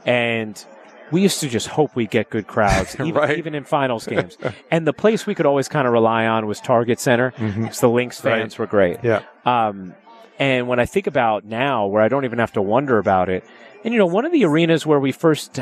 And 0.07 0.65
we 1.11 1.21
used 1.21 1.39
to 1.41 1.49
just 1.49 1.67
hope 1.67 1.95
we 1.95 2.07
get 2.07 2.29
good 2.29 2.47
crowds, 2.47 2.95
even, 2.99 3.13
Right. 3.13 3.37
even 3.37 3.55
in 3.55 3.63
finals 3.63 4.05
games. 4.13 4.37
and 4.71 4.87
the 4.87 4.93
place 4.93 5.25
we 5.25 5.35
could 5.35 5.45
always 5.45 5.67
kind 5.67 5.85
of 5.87 5.93
rely 5.93 6.25
on 6.25 6.47
was 6.47 6.59
Target 6.59 6.99
Center 6.99 7.31
because 7.37 7.79
the 7.79 7.89
Lynx 7.89 8.19
fans 8.19 8.57
were 8.57 8.67
great. 8.67 8.97
Yeah. 9.03 9.21
Um, 9.45 9.93
and 10.39 10.67
when 10.67 10.79
I 10.79 10.85
think 10.85 11.07
about 11.07 11.45
now, 11.45 11.85
where 11.85 12.01
I 12.01 12.07
don't 12.07 12.25
even 12.25 12.39
have 12.39 12.53
to 12.53 12.61
wonder 12.61 12.97
about 12.97 13.29
it, 13.29 13.43
and 13.83 13.93
you 13.93 13.99
know, 13.99 14.05
one 14.07 14.25
of 14.25 14.31
the 14.31 14.45
arenas 14.45 14.85
where 14.85 14.99
we 14.99 15.11
first 15.11 15.59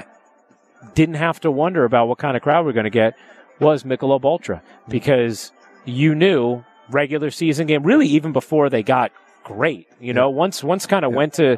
didn't 0.96 1.16
have 1.16 1.40
to 1.42 1.52
wonder 1.52 1.84
about 1.84 2.08
what 2.08 2.18
kind 2.18 2.36
of 2.38 2.44
crowd 2.44 2.66
we're 2.66 2.72
going 2.72 2.86
to 2.86 2.90
get 2.90 3.16
was 3.60 3.84
Michelob 3.84 4.24
Ultra 4.24 4.62
because 4.88 5.52
you 5.86 6.16
knew 6.16 6.64
regular 6.90 7.30
season 7.32 7.68
game, 7.68 7.84
really 7.84 8.08
even 8.08 8.32
before 8.32 8.70
they 8.70 8.82
got 8.84 9.12
great. 9.44 9.88
You 10.00 10.14
know, 10.14 10.30
once 10.30 10.64
once 10.64 10.86
kind 10.86 11.04
of 11.06 11.14
went 11.14 11.34
to 11.34 11.58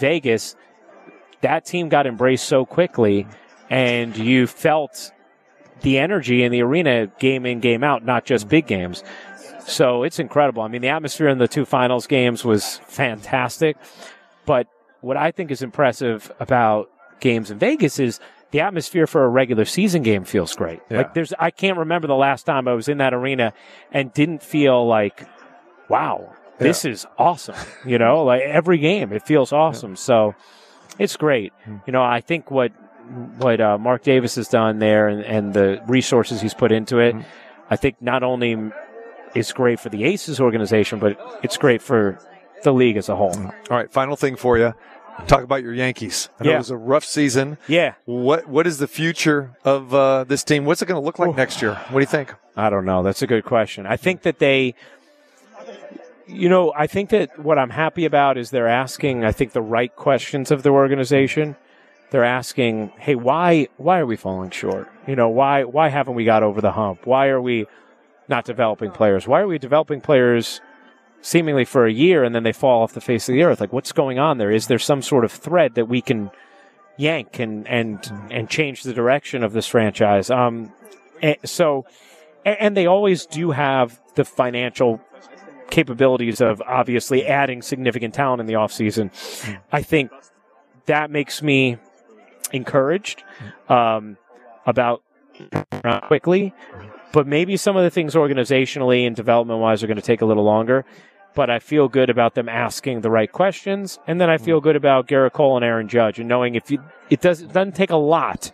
Vegas, 0.00 0.54
that 1.42 1.64
team 1.64 1.88
got 1.88 2.06
embraced 2.06 2.48
so 2.48 2.64
quickly, 2.64 3.26
and 3.70 4.16
you 4.16 4.46
felt 4.46 5.12
the 5.82 5.98
energy 5.98 6.42
in 6.42 6.52
the 6.52 6.62
arena 6.62 7.08
game 7.18 7.44
in 7.44 7.60
game 7.60 7.84
out, 7.84 8.04
not 8.04 8.24
just 8.24 8.48
big 8.48 8.66
games. 8.66 9.04
So 9.66 10.02
it's 10.02 10.18
incredible. 10.18 10.62
I 10.62 10.68
mean, 10.68 10.82
the 10.82 10.88
atmosphere 10.88 11.28
in 11.28 11.38
the 11.38 11.48
two 11.48 11.64
finals 11.64 12.06
games 12.06 12.44
was 12.44 12.78
fantastic. 12.86 13.76
But 14.44 14.66
what 15.00 15.16
I 15.16 15.30
think 15.30 15.50
is 15.50 15.62
impressive 15.62 16.32
about 16.40 16.90
games 17.20 17.50
in 17.50 17.58
Vegas 17.58 17.98
is 17.98 18.18
the 18.50 18.60
atmosphere 18.60 19.06
for 19.06 19.24
a 19.24 19.28
regular 19.28 19.64
season 19.64 20.02
game 20.02 20.24
feels 20.24 20.54
great. 20.54 20.80
Yeah. 20.90 20.98
Like 20.98 21.14
there's, 21.14 21.32
I 21.38 21.50
can't 21.50 21.78
remember 21.78 22.08
the 22.08 22.14
last 22.14 22.44
time 22.44 22.68
I 22.68 22.74
was 22.74 22.88
in 22.88 22.98
that 22.98 23.14
arena 23.14 23.52
and 23.92 24.12
didn't 24.12 24.42
feel 24.42 24.86
like, 24.86 25.26
wow, 25.88 26.34
this 26.58 26.84
is 26.84 27.06
awesome. 27.18 27.56
You 27.86 27.98
know, 27.98 28.24
like 28.24 28.42
every 28.42 28.78
game, 28.78 29.12
it 29.12 29.26
feels 29.26 29.52
awesome. 29.52 29.96
So 29.96 30.34
it's 30.98 31.16
great. 31.16 31.52
You 31.86 31.92
know, 31.92 32.02
I 32.02 32.20
think 32.20 32.50
what 32.50 32.72
what 33.38 33.60
uh, 33.60 33.78
Mark 33.78 34.02
Davis 34.02 34.36
has 34.36 34.48
done 34.48 34.78
there 34.78 35.08
and, 35.08 35.22
and 35.24 35.52
the 35.54 35.82
resources 35.86 36.40
he's 36.40 36.54
put 36.54 36.72
into 36.72 36.98
it, 36.98 37.14
I 37.70 37.76
think 37.76 38.00
not 38.00 38.22
only 38.22 38.56
it's 39.34 39.52
great 39.52 39.80
for 39.80 39.88
the 39.88 40.04
Aces 40.04 40.40
organization, 40.40 40.98
but 40.98 41.18
it's 41.42 41.56
great 41.56 41.82
for 41.82 42.18
the 42.62 42.72
league 42.72 42.96
as 42.96 43.08
a 43.08 43.16
whole. 43.16 43.34
All 43.36 43.52
right. 43.70 43.90
Final 43.92 44.16
thing 44.16 44.36
for 44.36 44.56
you. 44.56 44.72
Talk 45.26 45.42
about 45.42 45.62
your 45.62 45.74
Yankees. 45.74 46.28
I 46.40 46.44
know 46.44 46.50
Yeah. 46.50 46.56
it 46.56 46.58
was 46.60 46.70
a 46.70 46.76
rough 46.76 47.04
season. 47.04 47.58
Yeah, 47.68 47.94
What 48.06 48.46
What 48.48 48.66
is 48.66 48.78
the 48.78 48.86
future 48.88 49.50
of 49.64 49.92
uh, 49.92 50.24
this 50.24 50.42
team? 50.42 50.64
What's 50.64 50.80
it 50.80 50.86
going 50.86 51.00
to 51.00 51.04
look 51.04 51.18
like 51.18 51.36
next 51.36 51.60
year? 51.60 51.74
What 51.90 51.98
do 51.98 52.00
you 52.00 52.06
think? 52.06 52.34
I 52.56 52.70
don't 52.70 52.84
know. 52.86 53.02
That's 53.02 53.20
a 53.20 53.26
good 53.26 53.44
question. 53.44 53.86
I 53.86 53.96
think 53.96 54.22
that 54.22 54.38
they, 54.38 54.74
you 56.32 56.48
know, 56.48 56.72
I 56.76 56.86
think 56.86 57.10
that 57.10 57.38
what 57.38 57.58
I'm 57.58 57.70
happy 57.70 58.04
about 58.04 58.38
is 58.38 58.50
they're 58.50 58.68
asking, 58.68 59.24
I 59.24 59.32
think, 59.32 59.52
the 59.52 59.62
right 59.62 59.94
questions 59.94 60.50
of 60.50 60.62
their 60.62 60.72
organization. 60.72 61.56
They're 62.10 62.24
asking, 62.24 62.92
hey, 62.98 63.14
why, 63.14 63.68
why 63.76 63.98
are 63.98 64.06
we 64.06 64.16
falling 64.16 64.50
short? 64.50 64.90
You 65.06 65.16
know, 65.16 65.28
why, 65.28 65.64
why 65.64 65.88
haven't 65.88 66.14
we 66.14 66.24
got 66.24 66.42
over 66.42 66.60
the 66.60 66.72
hump? 66.72 67.06
Why 67.06 67.28
are 67.28 67.40
we 67.40 67.66
not 68.28 68.44
developing 68.44 68.90
players? 68.90 69.26
Why 69.26 69.40
are 69.40 69.46
we 69.46 69.58
developing 69.58 70.00
players 70.00 70.60
seemingly 71.20 71.64
for 71.64 71.86
a 71.86 71.92
year 71.92 72.24
and 72.24 72.34
then 72.34 72.42
they 72.42 72.52
fall 72.52 72.82
off 72.82 72.94
the 72.94 73.00
face 73.00 73.28
of 73.28 73.34
the 73.34 73.42
earth? 73.42 73.60
Like, 73.60 73.72
what's 73.72 73.92
going 73.92 74.18
on 74.18 74.38
there? 74.38 74.50
Is 74.50 74.66
there 74.66 74.78
some 74.78 75.02
sort 75.02 75.24
of 75.24 75.32
thread 75.32 75.74
that 75.74 75.86
we 75.86 76.00
can 76.02 76.30
yank 76.98 77.38
and 77.38 77.66
and 77.66 77.98
and 78.30 78.50
change 78.50 78.82
the 78.82 78.92
direction 78.92 79.42
of 79.42 79.52
this 79.52 79.66
franchise? 79.66 80.30
Um, 80.30 80.72
and 81.22 81.36
so, 81.44 81.86
and 82.44 82.76
they 82.76 82.86
always 82.86 83.26
do 83.26 83.52
have 83.52 83.98
the 84.14 84.24
financial 84.24 85.00
capabilities 85.72 86.40
of 86.40 86.62
obviously 86.62 87.26
adding 87.26 87.62
significant 87.62 88.14
talent 88.14 88.40
in 88.40 88.46
the 88.46 88.52
offseason. 88.52 89.10
I 89.72 89.82
think 89.82 90.12
that 90.86 91.10
makes 91.10 91.42
me 91.42 91.78
encouraged 92.52 93.24
um, 93.68 94.18
about 94.66 95.02
quickly, 96.02 96.54
but 97.12 97.26
maybe 97.26 97.56
some 97.56 97.76
of 97.76 97.82
the 97.82 97.90
things 97.90 98.14
organizationally 98.14 99.06
and 99.06 99.16
development 99.16 99.60
wise 99.60 99.82
are 99.82 99.86
going 99.86 99.96
to 99.96 100.02
take 100.02 100.20
a 100.20 100.26
little 100.26 100.44
longer. 100.44 100.84
But 101.34 101.48
I 101.48 101.60
feel 101.60 101.88
good 101.88 102.10
about 102.10 102.34
them 102.34 102.46
asking 102.46 103.00
the 103.00 103.10
right 103.10 103.32
questions, 103.32 103.98
and 104.06 104.20
then 104.20 104.28
I 104.28 104.36
feel 104.36 104.60
good 104.60 104.76
about 104.76 105.08
Gerrit 105.08 105.32
Cole 105.32 105.56
and 105.56 105.64
Aaron 105.64 105.88
Judge, 105.88 106.18
and 106.18 106.28
knowing 106.28 106.54
if 106.56 106.70
you, 106.70 106.84
it 107.08 107.22
does 107.22 107.40
it 107.40 107.54
doesn't 107.54 107.74
take 107.74 107.90
a 107.90 107.96
lot 107.96 108.52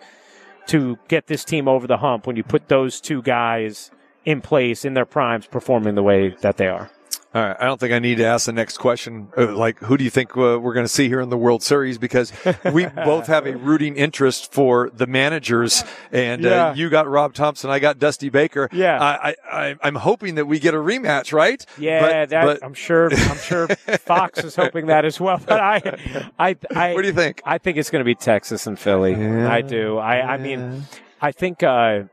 to 0.68 0.96
get 1.08 1.26
this 1.26 1.44
team 1.44 1.66
over 1.66 1.88
the 1.88 1.96
hump 1.96 2.28
when 2.28 2.36
you 2.36 2.44
put 2.44 2.68
those 2.68 3.00
two 3.00 3.20
guys 3.22 3.90
in 4.24 4.40
place 4.40 4.84
in 4.84 4.94
their 4.94 5.06
primes, 5.06 5.46
performing 5.46 5.96
the 5.96 6.04
way 6.04 6.36
that 6.42 6.56
they 6.56 6.68
are. 6.68 6.88
All 7.34 7.42
right. 7.42 7.56
I 7.60 7.66
don't 7.66 7.78
think 7.78 7.92
I 7.92 7.98
need 7.98 8.16
to 8.18 8.24
ask 8.24 8.46
the 8.46 8.54
next 8.54 8.78
question. 8.78 9.28
Uh, 9.36 9.54
like, 9.54 9.78
who 9.80 9.98
do 9.98 10.04
you 10.04 10.08
think 10.08 10.30
uh, 10.34 10.58
we're 10.58 10.72
going 10.72 10.86
to 10.86 10.92
see 10.92 11.08
here 11.08 11.20
in 11.20 11.28
the 11.28 11.36
World 11.36 11.62
Series? 11.62 11.98
Because 11.98 12.32
we 12.72 12.86
both 13.04 13.26
have 13.26 13.46
a 13.46 13.54
rooting 13.54 13.96
interest 13.96 14.50
for 14.50 14.88
the 14.94 15.06
managers. 15.06 15.84
And 16.10 16.42
Yeah. 16.42 16.68
uh, 16.68 16.74
you 16.74 16.88
got 16.88 17.06
Rob 17.06 17.34
Thomson. 17.34 17.68
I 17.68 17.80
got 17.80 17.98
Dusty 17.98 18.30
Baker. 18.30 18.70
Yeah. 18.72 18.98
I, 18.98 19.34
I, 19.50 19.76
I'm 19.82 19.96
hoping 19.96 20.36
that 20.36 20.46
we 20.46 20.58
get 20.58 20.72
a 20.72 20.78
rematch, 20.78 21.34
right? 21.34 21.64
Yeah, 21.76 22.00
But- 22.00 22.30
that 22.30 22.44
but- 22.46 22.64
I'm 22.64 22.72
sure. 22.74 23.10
I'm 23.12 23.38
sure 23.38 23.68
Fox 23.98 24.42
is 24.42 24.56
hoping 24.56 24.86
that 24.86 25.04
as 25.04 25.20
well. 25.20 25.38
But 25.46 25.60
I, 25.60 26.30
I, 26.38 26.56
I 26.74 26.94
what 26.94 27.02
do 27.02 27.08
you 27.08 27.14
think? 27.14 27.42
I 27.44 27.58
think 27.58 27.76
it's 27.76 27.90
going 27.90 28.00
to 28.00 28.06
be 28.06 28.14
Texas 28.14 28.66
and 28.66 28.78
Philly. 28.78 29.12
Yeah. 29.12 29.52
I 29.52 29.60
do. 29.60 29.98
I, 29.98 30.34
I 30.34 30.36
mean, 30.38 30.86
I 31.20 31.32
think 31.32 31.62
uh, 31.62 32.04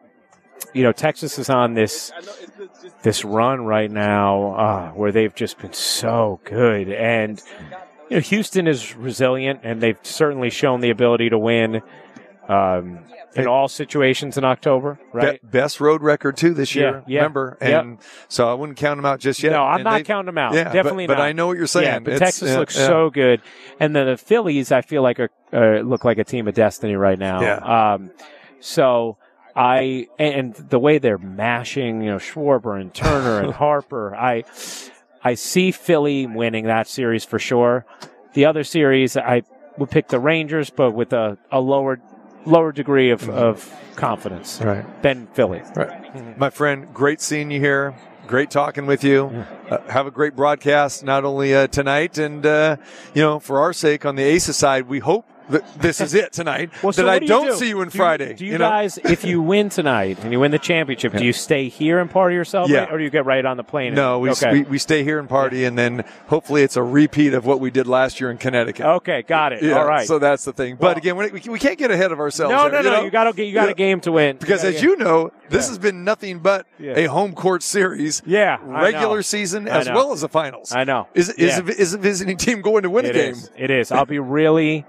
you 0.73 0.83
know 0.83 0.91
Texas 0.91 1.37
is 1.39 1.49
on 1.49 1.73
this 1.73 2.11
this 3.03 3.23
run 3.25 3.65
right 3.65 3.89
now 3.91 4.53
uh, 4.55 4.89
where 4.91 5.11
they've 5.11 5.33
just 5.35 5.57
been 5.59 5.73
so 5.73 6.39
good, 6.43 6.89
and 6.91 7.41
you 8.09 8.17
know 8.17 8.21
Houston 8.21 8.67
is 8.67 8.95
resilient, 8.95 9.61
and 9.63 9.81
they've 9.81 9.99
certainly 10.03 10.49
shown 10.49 10.81
the 10.81 10.89
ability 10.89 11.29
to 11.29 11.37
win. 11.37 11.81
Um, 12.47 12.99
in 13.35 13.47
all 13.47 13.67
situations 13.67 14.37
in 14.37 14.45
October, 14.45 14.97
right? 15.11 15.41
Be- 15.41 15.47
best 15.47 15.81
road 15.81 16.01
record 16.03 16.37
too 16.37 16.53
this 16.53 16.73
year. 16.75 17.03
yeah, 17.07 17.21
Remember, 17.21 17.57
yep. 17.59 17.83
and 17.83 17.97
so 18.29 18.47
I 18.49 18.53
wouldn't 18.53 18.77
count 18.77 18.97
them 18.97 19.05
out 19.05 19.19
just 19.19 19.41
yet. 19.43 19.51
No, 19.51 19.63
I'm 19.63 19.77
And 19.77 19.83
not 19.83 20.05
counting 20.05 20.27
them 20.27 20.37
out. 20.37 20.53
Yeah, 20.53 20.65
but- 20.65 20.73
Definitely 20.73 21.07
but, 21.07 21.17
not. 21.17 21.23
I 21.23 21.33
know 21.33 21.47
what 21.47 21.57
you're 21.57 21.67
saying. 21.67 21.85
Yeah, 21.85 21.99
but 21.99 22.13
It's- 22.13 22.19
Texas 22.19 22.51
yeah, 22.51 22.59
looks 22.59 22.77
yeah. 22.77 22.85
so 22.87 23.09
good, 23.09 23.41
and 23.79 23.93
then 23.95 24.05
the 24.05 24.15
Phillies, 24.15 24.71
I 24.71 24.81
feel 24.81 25.01
like 25.01 25.19
are 25.19 25.31
uh, 25.51 25.81
look 25.81 26.05
like 26.05 26.17
a 26.17 26.23
team 26.23 26.47
of 26.47 26.53
destiny 26.53 26.95
right 26.95 27.17
now. 27.19 27.41
Yeah. 27.41 27.93
Um, 27.95 28.11
so 28.61 29.17
I 29.55 30.07
and 30.19 30.53
the 30.53 30.79
way 30.79 30.97
they're 30.97 31.17
mashing, 31.17 32.01
you 32.01 32.11
know, 32.11 32.17
Schwarber 32.17 32.79
and 32.79 32.93
Turner 32.93 33.39
and 33.39 33.53
Harper, 33.63 34.15
I 34.15 34.43
I 35.23 35.35
see 35.35 35.71
Philly 35.71 36.27
winning 36.27 36.65
that 36.65 36.87
series 36.87 37.23
for 37.23 37.39
sure. 37.39 37.85
The 38.33 38.45
other 38.45 38.63
series, 38.63 39.15
I 39.15 39.43
would 39.77 39.89
pick 39.89 40.09
the 40.09 40.19
Rangers, 40.19 40.69
but 40.69 40.91
with 40.91 41.13
a, 41.13 41.37
a 41.51 41.59
lower 41.61 41.99
lower 42.45 42.71
degree 42.71 43.11
of, 43.11 43.27
of 43.29 43.73
confidence 43.95 44.59
Mm-hmm. 44.59 44.67
Right. 44.67 45.01
than 45.01 45.27
Philly. 45.27 45.61
Right. 45.75 46.37
My 46.37 46.49
friend, 46.49 46.93
great 46.93 47.21
seeing 47.21 47.49
you 47.49 47.59
here. 47.59 47.95
Great 48.27 48.49
talking 48.51 48.85
with 48.87 49.03
you. 49.03 49.45
Uh, 49.69 49.77
have 49.89 50.05
a 50.07 50.11
great 50.11 50.35
broadcast, 50.35 51.03
not 51.03 51.23
only 51.25 51.53
uh, 51.55 51.67
tonight, 51.67 52.17
and, 52.17 52.43
uh, 52.45 52.75
you 53.13 53.21
know, 53.21 53.39
for 53.39 53.59
our 53.59 53.71
sake 53.71 54.03
on 54.05 54.15
the 54.15 54.23
Aces 54.23 54.57
side, 54.57 54.87
we 54.87 54.97
hope 54.99 55.27
this 55.77 56.01
is 56.01 56.13
it 56.13 56.31
tonight. 56.33 56.71
Well, 56.81 56.91
so 56.93 57.03
that 57.03 57.09
I 57.11 57.19
do 57.19 57.27
don't 57.27 57.47
do? 57.47 57.55
see 57.55 57.67
you 57.69 57.81
in 57.81 57.89
Do 57.89 57.97
Friday. 57.97 58.33
Do 58.33 58.45
you, 58.45 58.53
know? 58.53 58.69
guys, 58.69 58.97
if 58.97 59.23
you 59.23 59.41
win 59.41 59.69
tonight 59.69 60.17
and 60.23 60.31
you 60.31 60.39
win 60.39 60.51
the 60.51 60.59
championship, 60.59 61.13
do 61.13 61.23
you 61.23 61.33
stay 61.33 61.69
here 61.69 61.99
and 61.99 62.09
party 62.09 62.35
yourself, 62.35 62.69
Yeah. 62.69 62.91
or 62.91 62.97
do 62.97 63.03
you 63.03 63.09
get 63.09 63.25
right 63.25 63.45
on 63.45 63.57
the 63.57 63.63
plane? 63.63 63.87
and- 63.87 63.95
No, 63.95 64.19
we, 64.19 64.31
okay. 64.31 64.51
we, 64.51 64.61
we 64.63 64.77
stay 64.77 65.03
here 65.03 65.19
and 65.19 65.29
party, 65.29 65.65
and 65.65 65.77
then 65.77 66.03
hopefully 66.27 66.63
it's 66.63 66.77
a 66.77 66.83
repeat 66.83 67.33
of 67.33 67.45
what 67.45 67.59
we 67.59 67.69
did 67.71 67.87
last 67.87 68.19
year 68.19 68.31
in 68.31 68.37
Connecticut. 68.37 68.85
okay, 68.85 69.21
got 69.21 69.53
it. 69.53 69.61
Yeah, 69.63 69.79
All 69.79 69.85
right. 69.87 70.07
So 70.07 70.19
that's 70.19 70.45
the 70.45 70.53
thing. 70.53 70.77
Well- 70.79 70.91
but 70.91 70.97
again, 70.97 71.15
we, 71.17 71.29
we 71.49 71.59
can't 71.59 71.77
get 71.77 71.91
ahead 71.91 72.11
of 72.11 72.19
ourselves. 72.19 72.51
no, 72.51 72.63
here, 72.63 72.71
no, 72.71 72.81
no. 72.81 72.89
know? 72.97 73.03
You 73.03 73.11
got 73.11 73.35
to 73.35 73.43
you 73.45 73.53
got 73.53 73.65
Yeah. 73.65 73.71
a 73.71 73.75
game 73.75 73.99
to 74.01 74.11
win 74.11 74.37
Because 74.37 74.63
as 74.63 74.81
you 74.81 74.95
know, 74.97 75.31
this 75.49 75.65
Yeah. 75.65 75.69
has 75.69 75.77
been 75.77 76.03
nothing 76.03 76.39
but 76.39 76.65
Yeah. 76.79 76.93
a 76.97 77.05
home 77.05 77.33
court 77.33 77.63
series. 77.63 78.21
Yeah, 78.25 78.57
regular 78.63 79.21
season 79.21 79.67
as 79.67 79.87
well 79.89 80.11
as 80.11 80.21
the 80.21 80.29
finals. 80.29 80.73
I 80.73 80.83
know. 80.83 81.07
Is 81.13 81.29
is 81.29 81.57
Yeah. 81.57 81.63
a, 81.65 81.69
is 81.81 81.93
a 81.93 81.97
visiting 81.97 82.37
team 82.37 82.61
going 82.61 82.83
to 82.83 82.89
win 82.89 83.05
a 83.05 83.13
game? 83.13 83.31
is. 83.33 83.49
It 83.57 83.69
is. 83.69 83.91
I'll 83.91 84.05
be 84.05 84.19
really. 84.19 84.85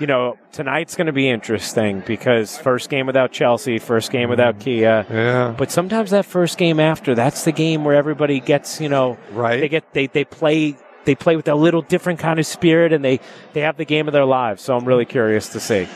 You 0.00 0.06
know, 0.06 0.38
tonight's 0.52 0.96
going 0.96 1.06
to 1.06 1.12
be 1.12 1.28
interesting 1.28 2.02
because 2.06 2.56
first 2.56 2.88
game 2.88 3.06
without 3.06 3.32
Chelsea, 3.32 3.78
first 3.78 4.10
game 4.10 4.30
without 4.30 4.58
mm. 4.58 4.62
Kiah. 4.62 5.10
Yeah. 5.10 5.54
But 5.56 5.70
sometimes 5.70 6.10
that 6.10 6.24
first 6.24 6.56
game 6.56 6.80
after, 6.80 7.14
that's 7.14 7.44
the 7.44 7.52
game 7.52 7.84
where 7.84 7.94
everybody 7.94 8.40
gets, 8.40 8.80
you 8.80 8.88
know, 8.88 9.18
Right. 9.32 9.60
They 9.60 9.68
get 9.68 9.92
they 9.92 10.06
they 10.06 10.24
play 10.24 10.76
they 11.04 11.14
play 11.14 11.36
with 11.36 11.48
a 11.48 11.54
little 11.54 11.82
different 11.82 12.18
kind 12.18 12.38
of 12.38 12.46
spirit, 12.46 12.92
and 12.92 13.04
they 13.04 13.20
they 13.52 13.60
have 13.60 13.76
the 13.76 13.84
game 13.84 14.08
of 14.08 14.12
their 14.12 14.24
lives. 14.24 14.62
So 14.62 14.76
I'm 14.76 14.84
really 14.84 15.04
curious 15.04 15.50
to 15.50 15.60
see. 15.60 15.88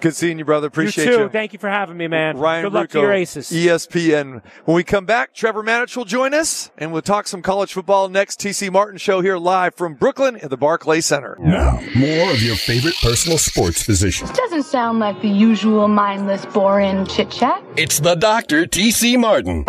Good 0.00 0.14
seeing 0.14 0.38
you, 0.38 0.44
brother. 0.44 0.66
Appreciate 0.66 1.06
you 1.06 1.12
you. 1.12 1.18
too. 1.18 1.28
Thank 1.28 1.52
you 1.52 1.58
for 1.58 1.68
having 1.68 1.96
me, 1.96 2.08
man. 2.08 2.36
Ryan 2.36 2.64
Good 2.64 2.72
luck 2.72 2.90
to 2.90 3.00
your 3.00 3.12
aces. 3.12 3.50
ESPN. 3.50 4.42
When 4.64 4.74
we 4.74 4.84
come 4.84 5.06
back, 5.06 5.32
Trevor 5.34 5.62
Matich 5.62 5.96
will 5.96 6.04
join 6.04 6.34
us, 6.34 6.70
and 6.76 6.92
we'll 6.92 7.02
talk 7.02 7.26
some 7.26 7.42
college 7.42 7.72
football 7.72 8.08
next. 8.08 8.40
TC 8.40 8.70
Martin 8.70 8.98
show 8.98 9.20
here 9.20 9.36
live 9.36 9.74
from 9.74 9.94
Brooklyn 9.94 10.36
at 10.36 10.50
the 10.50 10.56
Barclays 10.56 11.06
Center. 11.06 11.36
Now, 11.40 11.80
more 11.94 12.30
of 12.30 12.42
your 12.42 12.56
favorite 12.56 12.96
personal 13.02 13.38
sports 13.38 13.82
physician. 13.82 14.28
Doesn't 14.34 14.64
sound 14.64 14.98
like 14.98 15.20
the 15.22 15.28
usual 15.28 15.88
mindless, 15.88 16.44
boring 16.46 17.06
chit 17.06 17.30
chat. 17.30 17.62
It's 17.76 18.00
the 18.00 18.14
Dr. 18.14 18.66
T.C. 18.66 19.16
Martin. 19.16 19.64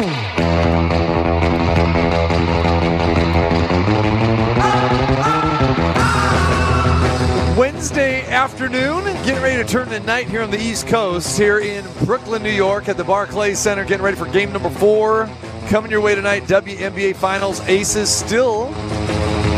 Wednesday 7.56 8.26
afternoon, 8.28 9.06
getting 9.24 9.42
ready 9.42 9.64
to 9.64 9.70
turn 9.70 9.88
the 9.88 10.02
night 10.02 10.28
here 10.28 10.42
on 10.42 10.52
the 10.52 10.60
East 10.60 10.88
Coast, 10.88 11.38
here 11.38 11.60
in 11.60 11.86
Brooklyn, 12.04 12.44
New 12.44 12.50
York, 12.50 12.90
at 12.90 12.98
the 12.98 13.04
Barclays 13.04 13.60
Center, 13.60 13.86
getting 13.86 14.04
ready 14.04 14.18
for 14.18 14.26
game 14.26 14.52
number 14.52 14.70
four. 14.70 15.30
Coming 15.70 15.90
your 15.90 16.02
way 16.02 16.16
tonight, 16.16 16.44
WNBA 16.44 17.16
Finals 17.16 17.62
Aces 17.62 18.10
still 18.10 18.76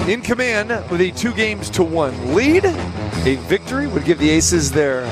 in 0.08 0.22
command 0.22 0.70
with 0.92 1.02
a 1.02 1.10
two 1.10 1.34
games 1.34 1.72
to 1.72 1.84
one 1.84 2.36
lead. 2.36 2.66
A 2.66 3.36
victory 3.48 3.88
would 3.88 4.06
give 4.06 4.20
the 4.20 4.30
Aces 4.30 4.72
their 4.72 5.12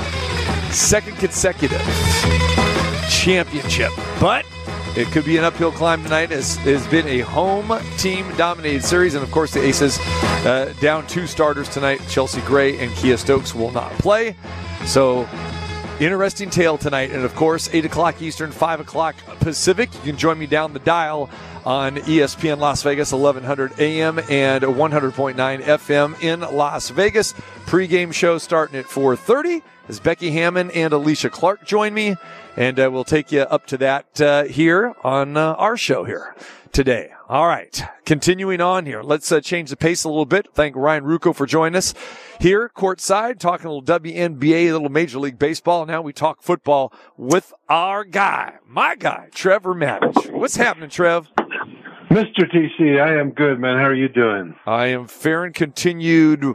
second 0.70 1.16
consecutive 1.16 1.82
championship. 3.10 3.90
But 4.20 4.46
it 4.96 5.08
could 5.08 5.26
be 5.26 5.36
an 5.36 5.44
uphill 5.44 5.70
climb 5.70 6.02
tonight 6.02 6.32
it 6.32 6.42
has 6.42 6.86
been 6.86 7.06
a 7.06 7.20
home 7.20 7.70
team 7.98 8.26
dominated 8.36 8.82
series. 8.82 9.14
And 9.14 9.22
of 9.22 9.30
course, 9.30 9.52
the 9.52 9.62
Aces 9.62 9.98
uh, 10.00 10.72
down 10.80 11.06
two 11.06 11.26
starters 11.26 11.68
tonight. 11.68 12.00
Chelsea 12.08 12.40
Gray 12.42 12.78
and 12.78 12.90
Kiah 12.92 13.18
Stokes 13.18 13.54
will 13.54 13.70
not 13.72 13.92
play. 13.92 14.34
So, 14.86 15.28
interesting 16.00 16.48
tale 16.48 16.78
tonight. 16.78 17.10
And 17.10 17.24
of 17.24 17.34
course, 17.34 17.68
8 17.72 17.84
o'clock 17.84 18.22
Eastern, 18.22 18.52
5 18.52 18.80
o'clock 18.80 19.16
Pacific. 19.40 19.92
You 19.96 20.00
can 20.12 20.16
join 20.16 20.38
me 20.38 20.46
down 20.46 20.72
the 20.72 20.78
dial 20.78 21.28
on 21.66 21.96
ESPN 21.96 22.58
Las 22.58 22.82
Vegas, 22.82 23.12
1100 23.12 23.78
AM 23.78 24.18
and 24.30 24.64
100.9 24.64 25.62
FM 25.62 26.22
in 26.22 26.40
Las 26.40 26.88
Vegas. 26.88 27.34
Pre-game 27.66 28.12
show 28.12 28.38
starting 28.38 28.78
at 28.78 28.86
4:30 28.86 29.60
as 29.88 29.98
Becky 29.98 30.30
Hammon 30.30 30.70
and 30.70 30.92
Alicia 30.92 31.30
Clark 31.30 31.66
join 31.66 31.94
me, 31.94 32.14
and 32.56 32.78
uh, 32.78 32.88
we'll 32.92 33.02
take 33.02 33.32
you 33.32 33.40
up 33.40 33.66
to 33.66 33.76
that 33.78 34.20
uh, 34.20 34.44
here 34.44 34.94
on 35.02 35.36
uh, 35.36 35.54
our 35.54 35.76
show 35.76 36.04
here 36.04 36.36
today. 36.70 37.10
All 37.28 37.48
right, 37.48 37.82
continuing 38.04 38.60
on 38.60 38.86
here. 38.86 39.02
Let's 39.02 39.32
uh, 39.32 39.40
change 39.40 39.70
the 39.70 39.76
pace 39.76 40.04
a 40.04 40.08
little 40.08 40.26
bit. 40.26 40.46
Thank 40.54 40.76
Ryan 40.76 41.02
Ruocco 41.02 41.34
for 41.34 41.44
joining 41.44 41.76
us 41.76 41.92
here 42.40 42.70
courtside, 42.72 43.40
talking 43.40 43.66
a 43.66 43.72
little 43.72 43.82
WNBA, 44.00 44.68
a 44.68 44.72
little 44.72 44.88
Major 44.88 45.18
League 45.18 45.38
Baseball. 45.38 45.86
Now 45.86 46.02
we 46.02 46.12
talk 46.12 46.42
football 46.42 46.92
with 47.16 47.52
our 47.68 48.04
guy, 48.04 48.58
my 48.64 48.94
guy, 48.94 49.28
Trevor 49.34 49.74
Matich. 49.74 50.30
What's 50.30 50.56
happening, 50.56 50.88
Trev? 50.88 51.28
Mr. 52.10 52.48
TC, 52.48 53.02
I 53.02 53.20
am 53.20 53.30
good, 53.30 53.58
man. 53.58 53.76
How 53.76 53.86
are 53.86 53.94
you 53.94 54.08
doing? 54.08 54.54
I 54.64 54.86
am 54.86 55.08
fair 55.08 55.42
and 55.44 55.52
continued 55.52 56.54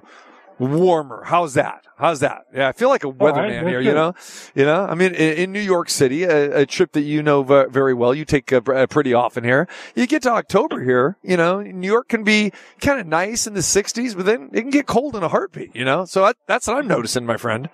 warmer. 0.66 1.24
How's 1.26 1.56
that? 1.56 1.86
How's 1.98 2.20
that? 2.22 2.46
Yeah, 2.54 2.68
I 2.68 2.72
feel 2.72 2.90
like 2.90 3.04
a 3.04 3.08
weatherman 3.12 3.50
that's 3.52 3.68
here. 3.68 3.82
You 3.82 3.94
know, 3.94 4.14
you 4.56 4.66
know. 4.66 4.86
I 4.86 4.96
mean, 4.96 5.14
in, 5.14 5.34
in 5.38 5.52
New 5.52 5.60
York 5.62 5.90
City, 5.90 6.24
a, 6.24 6.60
a 6.62 6.66
trip 6.66 6.92
that 6.94 7.02
you 7.02 7.22
know 7.24 7.44
ve- 7.44 7.66
very 7.70 7.94
well. 7.94 8.14
You 8.14 8.26
take 8.26 8.52
uh, 8.54 8.62
uh, 8.68 8.88
pretty 8.88 9.14
often 9.14 9.44
here. 9.44 9.68
You 9.96 10.08
get 10.08 10.24
to 10.24 10.32
October 10.32 10.84
here. 10.84 11.18
You 11.24 11.38
know, 11.38 11.62
New 11.62 11.88
York 11.88 12.08
can 12.10 12.24
be 12.24 12.52
kind 12.80 13.00
of 13.00 13.08
nice 13.08 13.46
in 13.48 13.54
the 13.54 13.60
60s, 13.62 14.16
but 14.16 14.26
then 14.26 14.50
it 14.54 14.62
can 14.62 14.70
get 14.72 14.86
cold 14.88 15.16
in 15.16 15.24
a 15.24 15.28
heartbeat. 15.28 15.76
You 15.76 15.86
know, 15.86 16.06
so 16.06 16.24
I, 16.26 16.34
that's 16.48 16.68
what 16.68 16.78
I'm 16.78 16.88
noticing, 16.88 17.26
my 17.26 17.38
friend. 17.38 17.70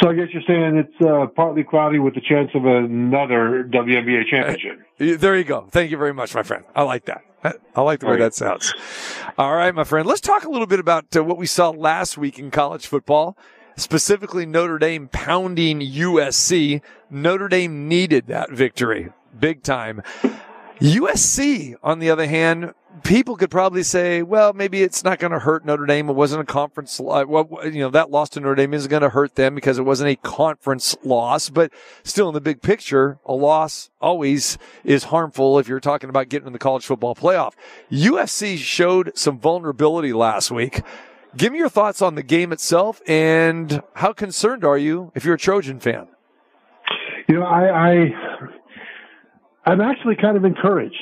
So 0.00 0.10
I 0.10 0.14
guess 0.14 0.28
you're 0.32 0.42
saying 0.46 0.76
it's 0.76 1.00
uh, 1.00 1.26
partly 1.34 1.64
cloudy 1.64 1.98
with 1.98 2.14
the 2.14 2.20
chance 2.20 2.50
of 2.54 2.66
another 2.66 3.64
WNBA 3.70 4.26
championship. 4.26 4.80
Y- 5.00 5.16
There 5.16 5.36
you 5.36 5.44
go. 5.44 5.66
Thank 5.70 5.90
you 5.90 5.96
very 5.96 6.12
much, 6.12 6.34
my 6.34 6.42
friend. 6.42 6.64
I 6.76 6.82
like 6.82 7.06
that. 7.06 7.22
I- 7.74 7.80
like 7.80 8.00
the 8.00 8.06
way 8.06 8.16
that 8.18 8.34
sounds. 8.34 8.74
All 9.36 9.54
right, 9.54 9.74
my 9.74 9.84
friend. 9.84 10.06
Let's 10.06 10.20
talk 10.20 10.44
a 10.44 10.50
little 10.50 10.66
bit 10.66 10.80
about 10.80 11.14
uh, 11.16 11.22
what 11.24 11.38
we 11.38 11.46
saw 11.46 11.70
last 11.70 12.18
week 12.18 12.38
in 12.38 12.50
college 12.50 12.86
football, 12.86 13.36
specifically 13.76 14.44
Notre 14.46 14.78
Dame 14.78 15.08
pounding 15.08 15.80
USC. 15.80 16.80
Notre 17.10 17.48
Dame 17.48 17.88
needed 17.88 18.26
that 18.26 18.50
victory 18.50 19.10
big 19.38 19.62
time. 19.62 20.02
USC, 20.80 21.74
on 21.82 21.98
the 21.98 22.10
other 22.10 22.26
hand, 22.26 22.72
people 23.02 23.36
could 23.36 23.50
probably 23.50 23.82
say, 23.82 24.22
well, 24.22 24.52
maybe 24.52 24.82
it's 24.82 25.04
not 25.04 25.18
going 25.18 25.32
to 25.32 25.38
hurt 25.38 25.64
Notre 25.64 25.86
Dame. 25.86 26.08
It 26.08 26.14
wasn't 26.14 26.42
a 26.42 26.44
conference. 26.44 27.00
Uh, 27.00 27.24
well, 27.26 27.48
you 27.64 27.80
know, 27.80 27.90
that 27.90 28.10
loss 28.10 28.28
to 28.30 28.40
Notre 28.40 28.54
Dame 28.54 28.74
isn't 28.74 28.90
going 28.90 29.02
to 29.02 29.08
hurt 29.10 29.34
them 29.34 29.54
because 29.54 29.78
it 29.78 29.82
wasn't 29.82 30.10
a 30.10 30.16
conference 30.16 30.96
loss. 31.04 31.50
But 31.50 31.72
still, 32.04 32.28
in 32.28 32.34
the 32.34 32.40
big 32.40 32.62
picture, 32.62 33.18
a 33.24 33.34
loss 33.34 33.90
always 34.00 34.58
is 34.84 35.04
harmful 35.04 35.58
if 35.58 35.68
you're 35.68 35.80
talking 35.80 36.10
about 36.10 36.28
getting 36.28 36.46
in 36.46 36.52
the 36.52 36.58
college 36.58 36.84
football 36.84 37.14
playoff. 37.14 37.54
USC 37.90 38.58
showed 38.58 39.12
some 39.14 39.38
vulnerability 39.38 40.12
last 40.12 40.50
week. 40.50 40.82
Give 41.36 41.52
me 41.52 41.58
your 41.58 41.68
thoughts 41.68 42.00
on 42.00 42.14
the 42.14 42.22
game 42.22 42.52
itself 42.52 43.02
and 43.06 43.82
how 43.94 44.12
concerned 44.12 44.64
are 44.64 44.78
you 44.78 45.12
if 45.14 45.24
you're 45.24 45.34
a 45.34 45.38
Trojan 45.38 45.78
fan? 45.78 46.08
You 47.28 47.40
know, 47.40 47.44
I, 47.44 47.90
I 47.90 48.14
I'm 49.66 49.82
actually 49.82 50.16
kind 50.16 50.36
of 50.36 50.44
encouraged. 50.46 50.96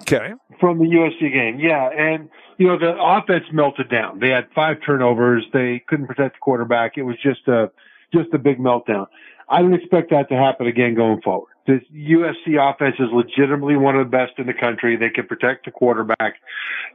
Okay. 0.00 0.32
From 0.60 0.78
the 0.78 0.84
USC 0.84 1.32
game, 1.32 1.60
yeah, 1.60 1.88
and 1.88 2.28
you 2.56 2.66
know 2.66 2.78
the 2.78 2.94
offense 2.98 3.44
melted 3.52 3.90
down. 3.90 4.18
They 4.18 4.30
had 4.30 4.48
five 4.54 4.78
turnovers. 4.84 5.44
They 5.52 5.82
couldn't 5.86 6.06
protect 6.06 6.36
the 6.36 6.40
quarterback. 6.40 6.96
It 6.96 7.02
was 7.02 7.16
just 7.22 7.46
a 7.46 7.70
just 8.12 8.32
a 8.32 8.38
big 8.38 8.58
meltdown. 8.58 9.06
I 9.48 9.62
don't 9.62 9.74
expect 9.74 10.10
that 10.10 10.28
to 10.28 10.34
happen 10.34 10.66
again 10.66 10.94
going 10.94 11.20
forward. 11.22 11.48
This 11.66 11.80
USC 11.94 12.56
offense 12.58 12.96
is 12.98 13.08
legitimately 13.12 13.76
one 13.76 13.96
of 13.96 14.06
the 14.06 14.10
best 14.10 14.32
in 14.38 14.46
the 14.46 14.54
country. 14.54 14.96
They 14.96 15.10
can 15.10 15.26
protect 15.26 15.66
the 15.66 15.70
quarterback. 15.70 16.34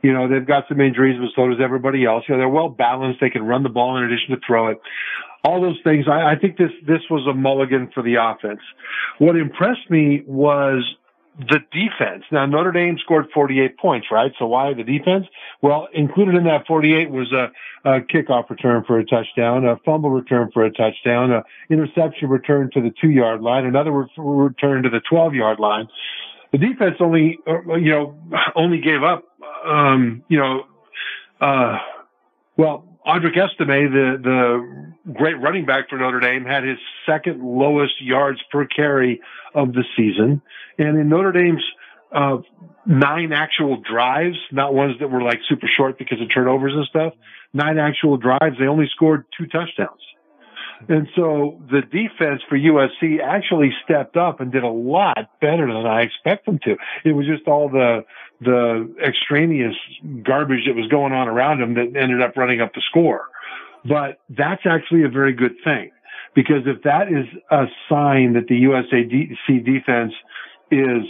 You 0.02 0.14
know, 0.14 0.28
they've 0.28 0.46
got 0.46 0.66
some 0.68 0.82
injuries, 0.82 1.20
but 1.20 1.30
so 1.36 1.48
does 1.48 1.60
everybody 1.64 2.06
else. 2.06 2.24
You 2.28 2.36
know, 2.36 2.40
they're 2.40 2.50
well 2.50 2.70
balanced. 2.70 3.20
They 3.22 3.30
can 3.30 3.44
run 3.44 3.64
the 3.64 3.70
ball 3.70 3.98
in 3.98 4.04
addition 4.04 4.36
to 4.36 4.42
throw 4.46 4.70
it. 4.70 4.80
All 5.44 5.62
those 5.62 5.80
things. 5.84 6.06
I, 6.08 6.32
I 6.32 6.36
think 6.40 6.58
this, 6.58 6.72
this 6.88 7.02
was 7.10 7.28
a 7.28 7.34
mulligan 7.34 7.92
for 7.94 8.02
the 8.02 8.16
offense. 8.16 8.62
What 9.20 9.36
impressed 9.36 9.90
me 9.90 10.24
was 10.26 10.84
the 11.38 11.60
defense. 11.72 12.24
Now 12.32 12.46
Notre 12.46 12.72
Dame 12.72 12.98
scored 13.04 13.26
48 13.34 13.78
points, 13.78 14.08
right? 14.12 14.32
So 14.38 14.46
why 14.46 14.74
the 14.74 14.84
defense? 14.84 15.26
Well, 15.62 15.88
included 15.94 16.36
in 16.36 16.44
that 16.46 16.68
48 16.68 17.10
was 17.10 17.32
a, 17.32 17.52
a 17.90 18.02
kickoff 18.02 18.50
return 18.50 18.84
for 18.86 19.00
a 19.00 19.06
touchdown, 19.06 19.66
a 19.66 19.78
fumble 19.86 20.12
return 20.12 20.52
for 20.54 20.64
a 20.64 20.72
touchdown, 20.72 21.32
a 21.32 21.44
interception 21.70 22.30
return 22.30 22.70
to 22.74 22.82
the 22.82 22.92
two 23.02 23.10
yard 23.10 23.42
line, 23.42 23.66
another 23.66 23.92
re- 23.92 24.08
return 24.18 24.84
to 24.84 24.90
the 24.90 25.02
12 25.10 25.34
yard 25.34 25.60
line. 25.60 25.88
The 26.52 26.60
defense 26.60 26.98
only, 27.00 27.40
uh, 27.48 27.76
you 27.76 27.92
know, 27.92 28.16
only 28.56 28.80
gave 28.80 29.02
up, 29.02 29.24
um, 29.66 30.24
you 30.28 30.38
know, 30.38 30.66
uh, 31.42 31.80
well, 32.58 32.93
Audric 33.06 33.38
Estime, 33.38 33.92
the, 33.92 34.18
the 34.24 35.14
great 35.14 35.40
running 35.40 35.66
back 35.66 35.90
for 35.90 35.98
Notre 35.98 36.20
Dame, 36.20 36.46
had 36.46 36.64
his 36.64 36.78
second 37.06 37.44
lowest 37.44 38.02
yards 38.02 38.40
per 38.52 38.66
carry 38.66 39.22
of 39.54 39.74
the 39.74 39.84
season. 39.98 40.42
And 40.78 40.98
in 40.98 41.10
Notre 41.10 41.34
Dame's 41.34 41.64
uh, 42.14 42.38
nine 42.86 43.34
actual 43.34 43.82
drives, 43.82 44.38
not 44.52 44.74
ones 44.74 44.96
that 45.00 45.10
were 45.10 45.22
like 45.22 45.40
super 45.50 45.68
short 45.68 45.98
because 45.98 46.22
of 46.22 46.30
turnovers 46.34 46.74
and 46.76 46.86
stuff, 46.86 47.14
nine 47.54 47.78
actual 47.78 48.18
drives, 48.18 48.58
they 48.58 48.68
only 48.68 48.88
scored 48.94 49.26
two 49.38 49.48
touchdowns. 49.48 50.00
And 50.90 51.08
so 51.16 51.62
the 51.72 51.82
defense 51.82 52.42
for 52.50 52.58
USC 52.58 53.20
actually 53.22 53.72
stepped 53.84 54.18
up 54.18 54.40
and 54.40 54.52
did 54.52 54.64
a 54.64 54.70
lot 54.70 55.30
better 55.40 55.68
than 55.68 55.86
I 55.86 56.02
expect 56.02 56.46
them 56.46 56.60
to. 56.64 56.76
It 57.04 57.14
was 57.14 57.26
just 57.26 57.48
all 57.48 57.70
the 57.70 58.06
the 58.42 58.94
extraneous 59.02 59.76
garbage 60.24 60.66
that 60.68 60.76
was 60.76 60.88
going 60.88 61.14
on 61.14 61.30
around 61.30 61.62
them 61.62 61.76
that 61.76 61.98
ended 62.00 62.22
up 62.22 62.36
running 62.36 62.60
up 62.60 62.74
the 62.74 62.82
score. 62.90 63.28
But 63.86 64.20
that's 64.30 64.64
actually 64.66 65.04
a 65.04 65.10
very 65.10 65.34
good 65.34 65.56
thing 65.64 65.92
because 66.34 66.64
if 66.66 66.84
that 66.84 67.08
is 67.08 67.26
a 67.50 67.68
sign 67.90 68.34
that 68.34 68.48
the 68.48 68.64
USC 68.64 69.64
defense 69.66 70.14
is 70.72 71.04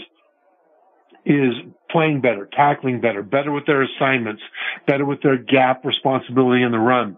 is 1.25 1.53
playing 1.89 2.19
better, 2.19 2.49
tackling 2.51 2.99
better, 2.99 3.23
better 3.23 3.51
with 3.51 3.65
their 3.65 3.81
assignments, 3.81 4.41
better 4.85 5.05
with 5.05 5.21
their 5.21 5.37
gap 5.37 5.85
responsibility 5.85 6.63
in 6.63 6.71
the 6.71 6.79
run, 6.79 7.17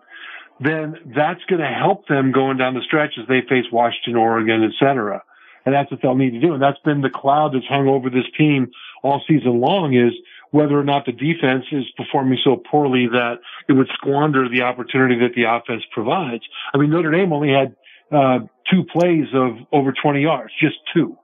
then 0.59 0.95
that's 1.15 1.43
going 1.45 1.61
to 1.61 1.67
help 1.67 2.07
them 2.07 2.31
going 2.31 2.57
down 2.57 2.73
the 2.73 2.81
stretch 2.81 3.15
as 3.19 3.27
they 3.27 3.41
face 3.41 3.65
Washington, 3.71 4.15
Oregon, 4.15 4.63
et 4.63 4.71
cetera. 4.79 5.21
And 5.65 5.73
that's 5.73 5.89
what 5.89 6.01
they'll 6.01 6.15
need 6.15 6.31
to 6.31 6.39
do. 6.39 6.53
And 6.53 6.61
that's 6.61 6.79
been 6.85 7.01
the 7.01 7.09
cloud 7.09 7.53
that's 7.53 7.65
hung 7.67 7.87
over 7.87 8.09
this 8.09 8.25
team 8.37 8.71
all 9.03 9.21
season 9.27 9.59
long 9.59 9.93
is 9.93 10.13
whether 10.51 10.79
or 10.79 10.83
not 10.83 11.05
the 11.05 11.11
defense 11.11 11.65
is 11.71 11.83
performing 11.97 12.37
so 12.43 12.55
poorly 12.55 13.07
that 13.07 13.39
it 13.67 13.73
would 13.73 13.89
squander 13.95 14.47
the 14.47 14.61
opportunity 14.61 15.19
that 15.19 15.33
the 15.35 15.43
offense 15.43 15.83
provides. 15.91 16.43
I 16.73 16.77
mean, 16.77 16.91
Notre 16.91 17.11
Dame 17.11 17.33
only 17.33 17.51
had 17.51 17.75
uh, 18.11 18.39
two 18.71 18.83
plays 18.85 19.27
of 19.33 19.57
over 19.73 19.91
20 19.91 20.21
yards, 20.21 20.53
just 20.61 20.75
two. 20.93 21.17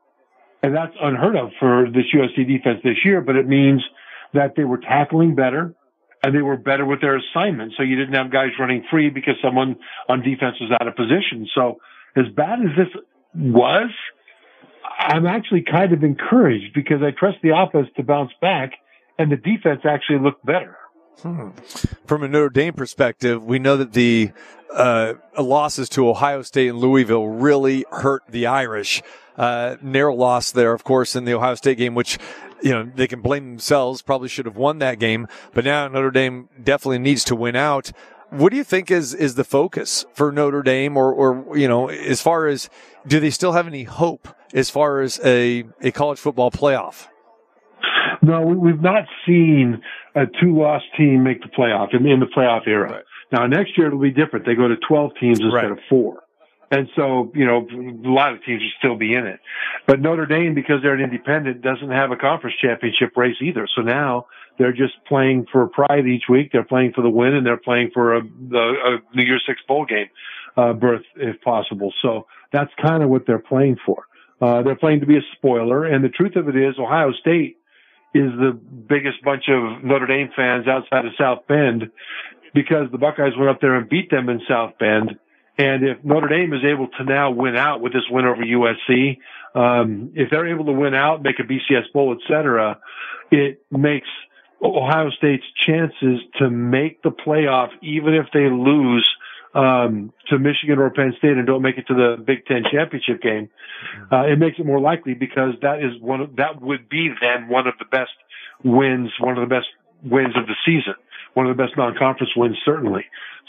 And 0.63 0.75
that's 0.75 0.93
unheard 1.01 1.36
of 1.36 1.51
for 1.59 1.88
this 1.89 2.05
USC 2.13 2.47
defense 2.47 2.82
this 2.84 2.97
year, 3.05 3.21
but 3.21 3.36
it 3.36 3.47
means 3.47 3.84
that 4.34 4.55
they 4.55 4.63
were 4.63 4.77
tackling 4.77 5.36
better 5.36 5.73
and 6.24 6.36
they 6.36 6.41
were 6.41 6.57
better 6.57 6.86
with 6.86 7.01
their 7.01 7.17
assignment. 7.17 7.74
So 7.78 7.84
you 7.84 7.95
didn't 7.95 8.13
have 8.13 8.32
guys 8.32 8.49
running 8.59 8.86
free 8.89 9.09
because 9.09 9.36
someone 9.43 9.76
on 10.07 10.22
defense 10.22 10.55
was 10.59 10.72
out 10.80 10.88
of 10.88 10.95
position. 10.95 11.47
So 11.55 11.80
as 12.15 12.26
bad 12.36 12.59
as 12.59 12.78
this 12.78 13.03
was, 13.36 13.89
I'm 14.99 15.26
actually 15.26 15.63
kind 15.63 15.93
of 15.93 16.03
encouraged 16.03 16.74
because 16.76 17.01
I 17.01 17.11
trust 17.11 17.38
the 17.41 17.55
offense 17.55 17.88
to 17.97 18.03
bounce 18.03 18.32
back 18.41 18.74
and 19.17 19.32
the 19.32 19.38
defense 19.38 19.82
actually 19.84 20.19
looked 20.19 20.45
better. 20.45 20.78
Hmm. 21.20 21.49
From 22.05 22.24
a 22.24 22.28
Notre 22.28 22.49
Dame 22.49 22.74
perspective, 22.74 23.43
we 23.43 23.59
know 23.59 23.78
that 23.78 23.93
the 23.93 24.32
uh, 24.74 25.14
losses 25.39 25.89
to 25.89 26.09
Ohio 26.09 26.41
State 26.41 26.70
and 26.70 26.80
Louisville 26.80 27.28
really 27.28 27.86
hurt 27.91 28.24
the 28.28 28.47
Irish. 28.47 29.01
Uh, 29.38 29.78
narrow 29.82 30.14
loss 30.14 30.51
there, 30.51 30.74
of 30.74 30.84
course, 30.84 31.16
in 31.16 31.26
the 31.26 31.34
Ohio 31.34 31.55
State 31.55 31.78
game, 31.78 31.95
which 31.95 32.18
you 32.62 32.72
know 32.72 32.89
they 32.95 33.07
can 33.07 33.22
blame 33.22 33.49
themselves. 33.49 34.01
Probably 34.01 34.28
should 34.28 34.45
have 34.45 34.57
won 34.57 34.80
that 34.80 34.99
game, 34.99 35.28
but 35.53 35.66
now 35.66 35.88
Notre 35.88 36.12
Dame 36.12 36.49
definitely 36.62 36.99
needs 36.99 37.24
to 37.26 37.36
win 37.36 37.55
out. 37.55 37.91
What 38.30 38.51
do 38.51 38.57
you 38.57 38.64
think 38.64 38.91
is 38.91 39.14
is 39.14 39.36
the 39.36 39.43
focus 39.43 40.05
for 40.14 40.32
Notre 40.32 40.64
Dame, 40.64 40.97
or 40.97 41.14
or 41.14 41.57
you 41.57 41.68
know, 41.68 41.89
as 41.89 42.22
far 42.22 42.47
as 42.47 42.70
do 43.07 43.20
they 43.20 43.30
still 43.30 43.53
have 43.53 43.68
any 43.68 43.84
hope 43.84 44.28
as 44.53 44.70
far 44.70 45.01
as 45.01 45.20
a 45.24 45.66
a 45.82 45.91
college 45.91 46.20
football 46.20 46.51
playoff? 46.51 47.07
No, 48.22 48.41
we've 48.41 48.82
not 48.82 49.05
seen 49.26 49.82
a 50.15 50.26
two-loss 50.26 50.84
team 50.97 51.24
make 51.24 51.41
the 51.41 51.49
playoff 51.49 51.95
in, 51.95 52.05
in 52.05 52.19
the 52.19 52.28
playoff 52.28 52.67
era. 52.67 52.91
Right. 52.91 53.03
Now 53.32 53.47
next 53.47 53.78
year 53.78 53.88
it'll 53.88 53.99
be 53.99 54.11
different. 54.11 54.45
They 54.45 54.55
go 54.55 54.67
to 54.67 54.76
12 54.88 55.11
teams 55.19 55.39
instead 55.39 55.53
right. 55.55 55.72
of 55.72 55.80
four. 55.89 56.24
And 56.69 56.88
so, 56.95 57.32
you 57.36 57.45
know, 57.45 57.67
a 57.69 58.09
lot 58.09 58.32
of 58.32 58.43
teams 58.45 58.61
will 58.61 58.72
still 58.80 58.95
be 58.95 59.13
in 59.13 59.28
it. 59.28 59.41
But 59.88 59.99
Notre 59.99 60.26
Dame, 60.26 60.53
because 60.55 60.78
they're 60.82 60.93
an 60.93 61.01
independent, 61.01 61.61
doesn't 61.61 61.91
have 61.91 62.11
a 62.11 62.15
conference 62.15 62.55
championship 62.61 63.11
race 63.17 63.36
either. 63.41 63.67
So 63.76 63.82
now 63.82 64.28
they're 64.57 64.72
just 64.72 64.93
playing 65.05 65.47
for 65.51 65.67
pride 65.67 66.07
each 66.07 66.24
week. 66.30 66.51
They're 66.53 66.63
playing 66.63 66.93
for 66.93 67.01
the 67.01 67.09
win 67.09 67.34
and 67.34 67.45
they're 67.45 67.57
playing 67.57 67.91
for 67.93 68.15
a, 68.15 68.19
a, 68.19 68.24
a 68.24 68.97
New 69.13 69.24
Year's 69.24 69.43
Six 69.45 69.59
bowl 69.67 69.86
game, 69.86 70.07
uh, 70.55 70.72
berth 70.72 71.03
if 71.17 71.41
possible. 71.41 71.93
So 72.01 72.28
that's 72.53 72.72
kind 72.82 73.03
of 73.03 73.09
what 73.09 73.28
they're 73.28 73.39
playing 73.39 73.78
for. 73.86 74.05
Uh, 74.39 74.63
they're 74.63 74.76
playing 74.76 75.01
to 75.01 75.05
be 75.05 75.17
a 75.17 75.22
spoiler. 75.36 75.86
And 75.86 76.03
the 76.03 76.09
truth 76.09 76.38
of 76.38 76.47
it 76.47 76.55
is 76.55 76.76
Ohio 76.80 77.11
State 77.11 77.57
is 78.14 78.32
the 78.38 78.51
biggest 78.51 79.24
bunch 79.24 79.45
of 79.49 79.84
Notre 79.84 80.07
Dame 80.07 80.30
fans 80.36 80.68
outside 80.68 81.05
of 81.05 81.14
South 81.18 81.47
Bend 81.47 81.91
because 82.53 82.91
the 82.91 82.97
Buckeyes 82.97 83.34
went 83.38 83.49
up 83.49 83.62
there 83.62 83.76
and 83.76 83.88
beat 83.88 84.09
them 84.09 84.30
in 84.30 84.41
South 84.47 84.74
Bend. 84.78 85.18
And 85.57 85.84
if 85.84 86.03
Notre 86.03 86.28
Dame 86.28 86.53
is 86.53 86.62
able 86.66 86.88
to 86.97 87.03
now 87.03 87.32
win 87.32 87.55
out 87.55 87.82
with 87.82 87.93
this 87.93 88.03
win 88.09 88.26
over 88.26 88.41
USC, 88.41 89.18
um, 89.53 90.12
if 90.16 90.30
they're 90.30 90.47
able 90.47 90.66
to 90.66 90.72
win 90.72 90.93
out, 90.93 91.22
make 91.22 91.39
a 91.39 91.43
BCS 91.43 91.91
bowl, 91.93 92.14
et 92.14 92.20
cetera, 92.28 92.80
it 93.32 93.62
makes 93.70 94.07
Ohio 94.62 95.09
State's 95.12 95.45
chances 95.66 96.22
to 96.39 96.49
make 96.49 97.01
the 97.01 97.12
playoff, 97.12 97.70
even 97.82 98.14
if 98.14 98.28
they 98.34 98.49
lose 98.49 99.07
um, 99.54 100.14
to 100.30 100.39
Michigan 100.39 100.80
or 100.80 100.89
Penn 100.89 101.14
State 101.18 101.38
and 101.38 101.45
don't 101.45 101.62
make 101.62 101.78
it 101.78 101.88
to 101.88 101.93
the 101.93 102.22
Big 102.24 102.45
Ten 102.45 102.64
championship 102.72 103.22
game, 103.22 103.49
uh, 104.12 104.24
it 104.24 104.39
makes 104.39 104.60
it 104.60 104.66
more 104.66 104.80
likely 104.80 105.14
because 105.14 105.54
that 105.62 105.80
is 105.80 105.99
one 106.02 106.22
of, 106.22 106.36
that 106.38 106.62
would 106.62 106.89
be 106.89 107.10
then 107.22 107.47
one 107.49 107.68
of 107.68 107.74
the 107.80 107.86
best 107.86 108.12
wins, 108.64 109.12
one 109.20 109.38
of 109.38 109.47
the 109.47 109.54
best 109.54 109.68
wins 110.04 110.36
of 110.38 110.47
the 110.47 110.56
season, 110.66 110.95
one 111.34 111.47
of 111.47 111.56
the 111.56 111.62
best 111.62 111.76
non-conference 111.78 112.32
wins 112.36 112.58
certainly. 112.64 113.06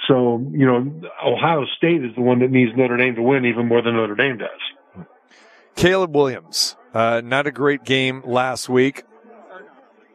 So 0.08 0.44
you 0.50 0.66
know, 0.66 1.08
Ohio 1.24 1.64
State 1.76 2.04
is 2.04 2.14
the 2.14 2.22
one 2.22 2.40
that 2.40 2.50
needs 2.50 2.72
Notre 2.76 2.96
Dame 2.96 3.14
to 3.14 3.22
win 3.22 3.44
even 3.44 3.68
more 3.68 3.82
than 3.82 3.94
Notre 3.94 4.16
Dame 4.16 4.38
does. 4.38 5.06
Caleb 5.76 6.14
Williams, 6.14 6.76
uh, 6.92 7.22
not 7.24 7.46
a 7.46 7.52
great 7.52 7.84
game 7.84 8.22
last 8.24 8.68
week. 8.68 9.04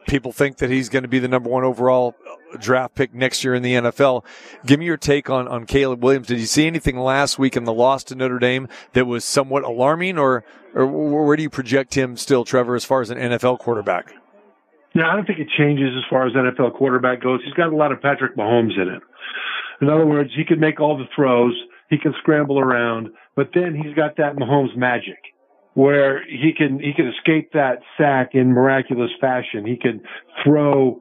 People 0.08 0.32
think 0.32 0.56
that 0.56 0.70
he's 0.70 0.88
going 0.88 1.02
to 1.02 1.08
be 1.08 1.18
the 1.18 1.28
number 1.28 1.50
one 1.50 1.64
overall 1.64 2.16
draft 2.58 2.94
pick 2.94 3.14
next 3.14 3.44
year 3.44 3.54
in 3.54 3.62
the 3.62 3.74
NFL. 3.74 4.24
Give 4.64 4.80
me 4.80 4.86
your 4.86 4.96
take 4.96 5.28
on, 5.28 5.46
on 5.46 5.66
Caleb 5.66 6.02
Williams. 6.02 6.26
Did 6.26 6.40
you 6.40 6.46
see 6.46 6.66
anything 6.66 6.98
last 6.98 7.38
week 7.38 7.56
in 7.56 7.64
the 7.64 7.74
loss 7.74 8.04
to 8.04 8.14
Notre 8.14 8.38
Dame 8.38 8.68
that 8.94 9.06
was 9.06 9.24
somewhat 9.24 9.64
alarming, 9.64 10.18
or, 10.18 10.44
or 10.74 11.26
where 11.26 11.36
do 11.36 11.42
you 11.42 11.50
project 11.50 11.94
him 11.94 12.16
still, 12.16 12.44
Trevor, 12.44 12.74
as 12.74 12.86
far 12.86 13.02
as 13.02 13.10
an 13.10 13.18
NFL 13.18 13.58
quarterback? 13.58 14.14
Yeah, 14.94 15.10
I 15.10 15.14
don't 15.14 15.26
think 15.26 15.38
it 15.38 15.48
changes 15.56 15.90
as 15.96 16.04
far 16.08 16.26
as 16.26 16.32
NFL 16.32 16.74
quarterback 16.74 17.22
goes. 17.22 17.40
He's 17.44 17.54
got 17.54 17.70
a 17.70 17.76
lot 17.76 17.92
of 17.92 18.00
Patrick 18.00 18.34
Mahomes 18.34 18.80
in 18.80 18.88
it. 18.88 19.02
In 19.82 19.90
other 19.90 20.06
words, 20.06 20.30
he 20.34 20.44
can 20.44 20.58
make 20.58 20.80
all 20.80 20.96
the 20.96 21.04
throws, 21.14 21.54
he 21.90 21.98
can 21.98 22.14
scramble 22.18 22.58
around, 22.58 23.10
but 23.36 23.50
then 23.54 23.74
he's 23.74 23.94
got 23.94 24.16
that 24.16 24.36
Mahomes 24.36 24.74
magic 24.76 25.18
where 25.78 26.24
he 26.24 26.52
can 26.52 26.80
he 26.80 26.92
can 26.92 27.06
escape 27.06 27.52
that 27.52 27.78
sack 27.96 28.34
in 28.34 28.52
miraculous 28.52 29.12
fashion. 29.20 29.64
He 29.64 29.76
can 29.76 30.02
throw 30.42 30.98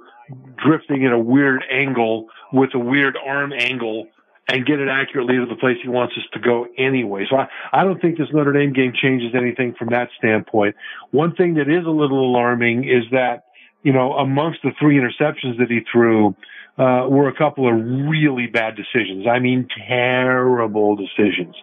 drifting 0.64 1.02
in 1.02 1.12
a 1.12 1.18
weird 1.18 1.64
angle 1.72 2.28
with 2.54 2.76
a 2.76 2.80
weird 2.80 3.18
arm 3.18 3.54
angle 3.54 4.06
and 4.48 4.68
get 4.68 4.80
it 4.80 4.88
accurately 4.88 5.38
to 5.38 5.48
the 5.48 5.56
place 5.56 5.78
he 5.82 5.90
wants 5.90 6.14
us 6.16 6.26
to 6.32 6.40
go 6.40 6.68
anyway. 6.78 7.26
So 7.28 7.38
I, 7.38 7.48
I 7.74 7.84
don't 7.84 8.00
think 8.00 8.20
this 8.20 8.28
Notre 8.32 8.54
Dame 8.54 8.72
game 8.72 8.94
changes 8.94 9.34
anything 9.36 9.74
from 9.80 9.88
that 9.90 10.10
standpoint. 10.16 10.76
One 11.10 11.34
thing 11.34 11.56
that 11.56 11.68
is 11.68 11.84
a 11.88 11.90
little 11.90 12.24
alarming 12.30 12.84
is 12.84 13.04
that, 13.12 13.46
you 13.82 13.92
know, 13.92 14.14
amongst 14.14 14.60
the 14.62 14.74
three 14.80 15.00
interceptions 15.00 15.58
that 15.58 15.72
he 15.72 15.80
threw, 15.92 16.36
uh, 16.78 17.08
were 17.10 17.28
a 17.28 17.36
couple 17.36 17.68
of 17.68 17.74
really 18.08 18.46
bad 18.46 18.76
decisions. 18.76 19.26
I 19.28 19.40
mean, 19.40 19.68
terrible 19.88 20.96
decisions. 20.96 21.56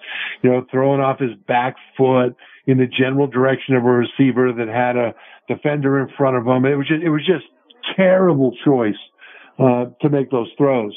You 0.42 0.50
know, 0.50 0.66
throwing 0.68 1.00
off 1.00 1.20
his 1.20 1.34
back 1.46 1.76
foot, 1.96 2.34
in 2.66 2.78
the 2.78 2.86
general 2.86 3.26
direction 3.26 3.74
of 3.74 3.84
a 3.84 3.90
receiver 3.90 4.52
that 4.52 4.68
had 4.68 4.96
a 4.96 5.14
defender 5.48 6.00
in 6.00 6.08
front 6.16 6.36
of 6.36 6.46
him. 6.46 6.64
It 6.64 6.76
was 6.76 6.88
just, 6.88 7.02
it 7.02 7.10
was 7.10 7.26
just 7.26 7.44
terrible 7.96 8.56
choice, 8.64 8.96
uh, 9.58 9.86
to 10.00 10.08
make 10.08 10.30
those 10.30 10.48
throws. 10.56 10.96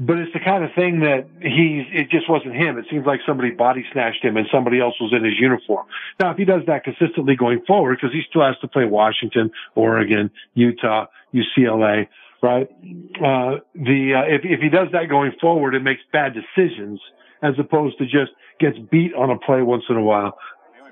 But 0.00 0.18
it's 0.18 0.32
the 0.32 0.38
kind 0.38 0.62
of 0.62 0.70
thing 0.76 1.00
that 1.00 1.26
he's, 1.42 1.84
it 1.90 2.08
just 2.08 2.30
wasn't 2.30 2.54
him. 2.54 2.78
It 2.78 2.86
seems 2.88 3.04
like 3.04 3.18
somebody 3.26 3.50
body 3.50 3.84
snatched 3.92 4.24
him 4.24 4.36
and 4.36 4.46
somebody 4.52 4.80
else 4.80 4.94
was 5.00 5.12
in 5.12 5.24
his 5.24 5.34
uniform. 5.40 5.86
Now, 6.20 6.30
if 6.30 6.36
he 6.36 6.44
does 6.44 6.62
that 6.68 6.84
consistently 6.84 7.34
going 7.34 7.62
forward, 7.66 7.98
because 8.00 8.14
he 8.14 8.22
still 8.30 8.42
has 8.42 8.54
to 8.60 8.68
play 8.68 8.84
Washington, 8.84 9.50
Oregon, 9.74 10.30
Utah, 10.54 11.06
UCLA, 11.34 12.06
right? 12.40 12.68
Uh, 13.16 13.58
the, 13.74 14.14
uh, 14.14 14.32
if, 14.32 14.42
if 14.44 14.60
he 14.60 14.68
does 14.68 14.86
that 14.92 15.08
going 15.08 15.32
forward 15.40 15.74
and 15.74 15.82
makes 15.82 16.02
bad 16.12 16.32
decisions 16.32 17.00
as 17.42 17.54
opposed 17.58 17.98
to 17.98 18.04
just 18.04 18.30
gets 18.60 18.78
beat 18.90 19.14
on 19.14 19.30
a 19.30 19.38
play 19.38 19.62
once 19.62 19.84
in 19.88 19.96
a 19.96 20.02
while, 20.02 20.38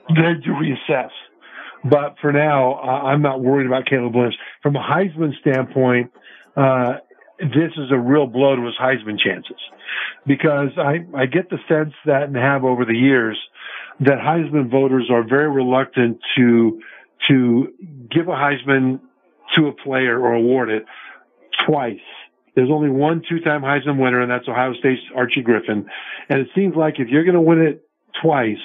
then 0.09 0.43
you 0.45 0.53
reassess. 0.53 1.11
But 1.85 2.17
for 2.21 2.33
now, 2.33 2.75
uh, 2.75 3.07
I'm 3.07 3.23
not 3.23 3.41
worried 3.41 3.67
about 3.67 3.87
Caleb 3.87 4.15
Williams. 4.15 4.37
From 4.63 4.77
a 4.77 4.83
Heisman 4.83 5.39
standpoint, 5.41 6.11
uh, 6.57 6.95
this 7.39 7.73
is 7.77 7.91
a 7.91 7.99
real 7.99 8.27
blow 8.27 8.57
to 8.57 8.65
his 8.65 8.75
Heisman 8.81 9.19
chances 9.19 9.59
because 10.27 10.71
I, 10.79 11.05
I 11.15 11.27
get 11.27 11.51
the 11.51 11.59
sense 11.69 11.93
that 12.07 12.25
and 12.25 12.37
have 12.37 12.65
over 12.65 12.85
the 12.85 12.97
years 12.97 13.39
that 14.01 14.19
Heisman 14.19 14.71
voters 14.71 15.11
are 15.11 15.23
very 15.23 15.51
reluctant 15.51 16.19
to, 16.37 16.81
to 17.29 17.73
give 18.11 18.29
a 18.29 18.33
Heisman 18.33 19.01
to 19.55 19.69
a 19.69 19.73
player 19.73 20.19
or 20.19 20.33
award 20.33 20.71
it 20.71 20.85
twice. 21.67 22.01
There's 22.55 22.71
only 22.71 22.91
one 22.91 23.23
two-time 23.29 23.63
Heisman 23.63 24.01
winner 24.01 24.21
and 24.21 24.31
that's 24.31 24.49
Ohio 24.49 24.73
State's 24.75 25.03
Archie 25.15 25.43
Griffin. 25.43 25.87
And 26.29 26.41
it 26.41 26.49
seems 26.55 26.75
like 26.75 26.99
if 26.99 27.09
you're 27.09 27.25
going 27.25 27.35
to 27.35 27.41
win 27.41 27.61
it 27.61 27.87
twice, 28.23 28.57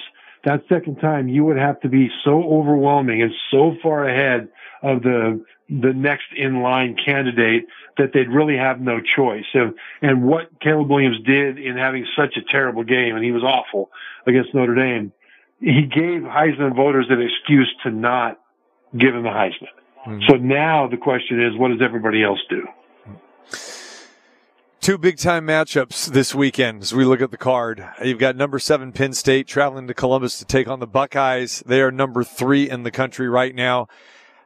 that 0.44 0.64
second 0.68 0.96
time 0.96 1.28
you 1.28 1.44
would 1.44 1.56
have 1.56 1.80
to 1.80 1.88
be 1.88 2.10
so 2.24 2.42
overwhelming 2.42 3.22
and 3.22 3.32
so 3.50 3.76
far 3.82 4.08
ahead 4.08 4.48
of 4.82 5.02
the 5.02 5.44
the 5.68 5.92
next 5.94 6.26
in 6.36 6.60
line 6.60 6.96
candidate 7.02 7.66
that 7.96 8.12
they'd 8.12 8.28
really 8.28 8.56
have 8.56 8.80
no 8.80 9.00
choice. 9.00 9.46
And, 9.54 9.74
and 10.02 10.22
what 10.22 10.60
Caleb 10.60 10.90
Williams 10.90 11.20
did 11.24 11.58
in 11.58 11.76
having 11.76 12.06
such 12.14 12.36
a 12.36 12.42
terrible 12.42 12.84
game, 12.84 13.14
and 13.14 13.24
he 13.24 13.32
was 13.32 13.42
awful 13.42 13.90
against 14.26 14.52
Notre 14.52 14.74
Dame, 14.74 15.12
he 15.60 15.82
gave 15.82 16.22
Heisman 16.22 16.76
voters 16.76 17.06
an 17.08 17.22
excuse 17.22 17.72
to 17.84 17.90
not 17.90 18.38
give 18.96 19.14
him 19.14 19.22
the 19.22 19.30
Heisman. 19.30 19.68
Mm-hmm. 20.06 20.20
So 20.28 20.36
now 20.36 20.88
the 20.88 20.96
question 20.96 21.42
is, 21.42 21.56
what 21.56 21.68
does 21.68 21.80
everybody 21.80 22.22
else 22.22 22.40
do? 22.50 22.66
Two 24.82 24.98
big 24.98 25.16
time 25.16 25.46
matchups 25.46 26.06
this 26.06 26.34
weekend 26.34 26.82
as 26.82 26.92
we 26.92 27.04
look 27.04 27.20
at 27.20 27.30
the 27.30 27.36
card. 27.36 27.86
You've 28.02 28.18
got 28.18 28.34
number 28.34 28.58
seven 28.58 28.90
Penn 28.90 29.12
State 29.12 29.46
traveling 29.46 29.86
to 29.86 29.94
Columbus 29.94 30.40
to 30.40 30.44
take 30.44 30.66
on 30.66 30.80
the 30.80 30.88
Buckeyes. 30.88 31.62
They 31.64 31.80
are 31.82 31.92
number 31.92 32.24
three 32.24 32.68
in 32.68 32.82
the 32.82 32.90
country 32.90 33.28
right 33.28 33.54
now. 33.54 33.86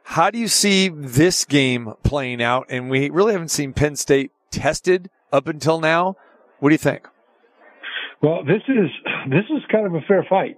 How 0.03 0.29
do 0.29 0.37
you 0.37 0.47
see 0.47 0.89
this 0.89 1.43
game 1.43 1.91
playing 2.03 2.43
out? 2.43 2.67
And 2.69 2.87
we 2.87 3.09
really 3.09 3.31
haven't 3.31 3.49
seen 3.49 3.73
Penn 3.73 3.95
State 3.95 4.31
tested 4.51 5.09
up 5.33 5.47
until 5.47 5.79
now. 5.79 6.17
What 6.59 6.69
do 6.69 6.73
you 6.75 6.77
think? 6.77 7.07
Well, 8.21 8.43
this 8.43 8.61
is 8.67 8.91
this 9.31 9.45
is 9.49 9.63
kind 9.71 9.87
of 9.87 9.95
a 9.95 10.01
fair 10.01 10.23
fight. 10.29 10.57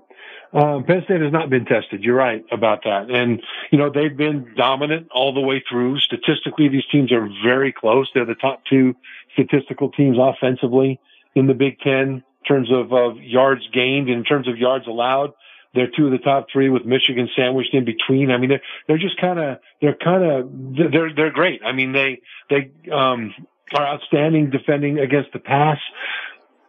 Um, 0.51 0.83
Penn 0.83 1.03
State 1.05 1.21
has 1.21 1.31
not 1.31 1.49
been 1.49 1.65
tested. 1.65 2.03
You're 2.03 2.15
right 2.15 2.43
about 2.51 2.83
that. 2.83 3.11
And, 3.11 3.39
you 3.71 3.77
know, 3.77 3.91
they've 3.93 4.15
been 4.15 4.55
dominant 4.57 5.07
all 5.13 5.31
the 5.33 5.41
way 5.41 5.63
through. 5.69 5.99
Statistically, 5.99 6.69
these 6.69 6.85
teams 6.91 7.11
are 7.11 7.29
very 7.45 7.71
close. 7.71 8.09
They're 8.13 8.25
the 8.25 8.33
top 8.33 8.63
two 8.67 8.95
statistical 9.33 9.91
teams 9.91 10.17
offensively 10.19 10.99
in 11.35 11.47
the 11.47 11.53
Big 11.53 11.79
Ten 11.79 12.23
in 12.23 12.23
terms 12.47 12.69
of, 12.71 12.91
of 12.93 13.17
yards 13.21 13.61
gained, 13.73 14.09
in 14.09 14.23
terms 14.23 14.47
of 14.47 14.57
yards 14.57 14.87
allowed. 14.87 15.33
They're 15.75 15.91
two 15.95 16.05
of 16.05 16.11
the 16.11 16.17
top 16.17 16.47
three 16.51 16.69
with 16.69 16.83
Michigan 16.85 17.29
sandwiched 17.35 17.73
in 17.73 17.85
between. 17.85 18.31
I 18.31 18.37
mean, 18.37 18.49
they're, 18.49 18.61
they're 18.87 18.97
just 18.97 19.19
kind 19.21 19.39
of, 19.39 19.59
they're 19.81 19.95
kind 19.95 20.23
of, 20.23 20.91
they're, 20.91 21.13
they're 21.15 21.31
great. 21.31 21.61
I 21.63 21.73
mean, 21.73 21.91
they, 21.91 22.21
they, 22.49 22.71
um, 22.91 23.33
are 23.73 23.85
outstanding 23.85 24.49
defending 24.49 24.97
against 24.99 25.31
the 25.31 25.39
pass. 25.39 25.77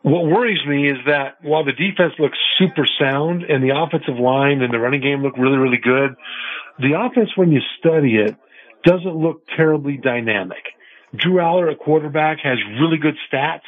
What 0.02 0.26
worries 0.26 0.60
me 0.66 0.88
is 0.88 0.98
that 1.06 1.42
while 1.42 1.64
the 1.64 1.72
defense 1.72 2.14
looks 2.18 2.38
super 2.58 2.86
sound 2.98 3.42
and 3.42 3.62
the 3.62 3.74
offensive 3.76 4.18
line 4.18 4.62
and 4.62 4.72
the 4.72 4.78
running 4.78 5.00
game 5.00 5.22
look 5.22 5.36
really, 5.36 5.56
really 5.56 5.78
good, 5.78 6.14
the 6.78 6.98
offense, 6.98 7.30
when 7.36 7.52
you 7.52 7.60
study 7.78 8.16
it, 8.16 8.36
doesn't 8.84 9.14
look 9.14 9.46
terribly 9.56 9.98
dynamic. 9.98 10.62
Drew 11.14 11.34
Allar, 11.34 11.70
a 11.70 11.76
quarterback, 11.76 12.38
has 12.40 12.58
really 12.80 12.98
good 12.98 13.16
stats, 13.30 13.60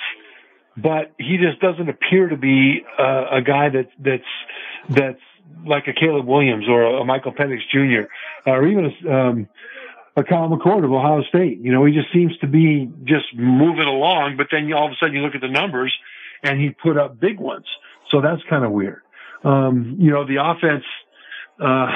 but 0.77 1.13
he 1.19 1.39
just 1.39 1.61
doesn't 1.61 1.89
appear 1.89 2.29
to 2.29 2.37
be 2.37 2.83
uh, 2.99 3.27
a 3.33 3.43
guy 3.43 3.69
that 3.69 3.89
that's 3.99 4.23
that's 4.89 5.21
like 5.67 5.87
a 5.87 5.93
Caleb 5.93 6.27
Williams 6.27 6.69
or 6.69 6.83
a 6.83 7.05
Michael 7.05 7.33
Penix 7.33 7.61
Jr. 7.71 8.09
or 8.47 8.67
even 8.67 8.87
a, 8.87 9.13
um, 9.13 9.49
a 10.17 10.25
Kyle 10.25 10.49
McCord 10.49 10.85
of 10.85 10.93
Ohio 10.93 11.23
State. 11.25 11.59
You 11.61 11.73
know, 11.73 11.85
he 11.85 11.93
just 11.93 12.13
seems 12.13 12.37
to 12.39 12.47
be 12.47 12.91
just 13.05 13.35
moving 13.35 13.87
along, 13.87 14.37
but 14.37 14.49
then 14.51 14.73
all 14.73 14.87
of 14.87 14.93
a 14.93 14.97
sudden 15.01 15.15
you 15.15 15.23
look 15.23 15.35
at 15.35 15.41
the 15.41 15.49
numbers 15.49 15.93
and 16.43 16.61
he 16.61 16.71
put 16.71 16.97
up 16.97 17.19
big 17.19 17.39
ones. 17.39 17.67
So 18.11 18.21
that's 18.21 18.43
kind 18.49 18.65
of 18.65 18.73
weird. 18.73 19.03
Um, 19.45 19.97
you 19.99 20.11
know, 20.11 20.27
the 20.27 20.37
offense, 20.43 20.85
uh, 21.61 21.87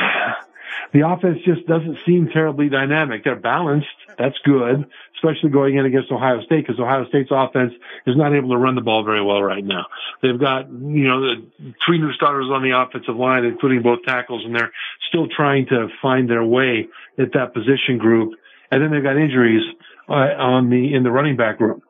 the 0.93 1.07
offense 1.07 1.39
just 1.45 1.67
doesn't 1.67 1.99
seem 2.07 2.29
terribly 2.33 2.69
dynamic. 2.69 3.25
They're 3.25 3.37
balanced. 3.37 3.87
That's 4.19 4.37
good, 4.45 4.87
especially 5.17 5.51
going 5.51 5.77
in 5.77 5.85
against 5.85 6.11
Ohio 6.11 6.43
State 6.43 6.67
because 6.67 6.81
Ohio 6.81 7.07
State's 7.09 7.31
offense 7.31 7.73
is 8.07 8.17
not 8.17 8.35
able 8.35 8.51
to 8.51 8.57
run 8.57 8.75
the 8.75 8.81
ball 8.81 9.05
very 9.05 9.23
well 9.23 9.43
right 9.43 9.65
now. 9.65 9.87
They've 10.23 10.39
got, 10.39 10.71
you 10.71 11.07
know, 11.07 11.21
the 11.21 11.75
three 11.85 11.99
new 11.99 12.13
starters 12.13 12.47
on 12.51 12.63
the 12.63 12.79
offensive 12.79 13.17
line, 13.17 13.45
including 13.45 13.83
both 13.83 14.05
tackles, 14.07 14.45
and 14.45 14.55
they're 14.55 14.73
still 15.09 15.29
trying 15.29 15.67
to 15.67 15.89
find 16.01 16.31
their 16.31 16.45
way 16.45 16.89
at 17.19 17.33
that 17.35 17.53
position 17.53 17.99
group. 17.99 18.35
And 18.71 18.83
then 18.83 18.91
they've 18.91 19.03
got 19.03 19.17
injuries 19.17 19.63
uh, 20.09 20.13
on 20.13 20.71
the, 20.71 20.95
in 20.95 21.03
the 21.03 21.11
running 21.11 21.37
back 21.37 21.61
room. 21.61 21.83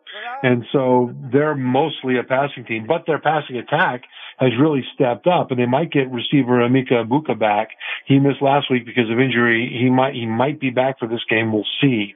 And 0.43 0.65
so 0.73 1.15
they're 1.33 1.55
mostly 1.55 2.19
a 2.19 2.23
passing 2.23 2.65
team, 2.65 2.87
but 2.87 3.05
their 3.07 3.19
passing 3.19 3.57
attack 3.57 4.03
has 4.39 4.51
really 4.61 4.85
stepped 4.95 5.27
up 5.27 5.51
and 5.51 5.59
they 5.59 5.67
might 5.67 5.91
get 5.91 6.11
receiver 6.11 6.59
Emeka 6.59 7.07
Egbuka 7.07 7.39
back. 7.39 7.71
He 8.07 8.19
missed 8.19 8.43
last 8.43 8.71
week 8.71 8.85
because 8.85 9.11
of 9.11 9.19
injury. 9.19 9.71
He 9.73 9.91
might, 9.91 10.15
he 10.15 10.27
might 10.27 10.61
be 10.61 10.71
back 10.71 10.99
for 10.99 11.09
this 11.09 11.25
game. 11.29 11.53
We'll 11.53 11.67
see. 11.81 12.15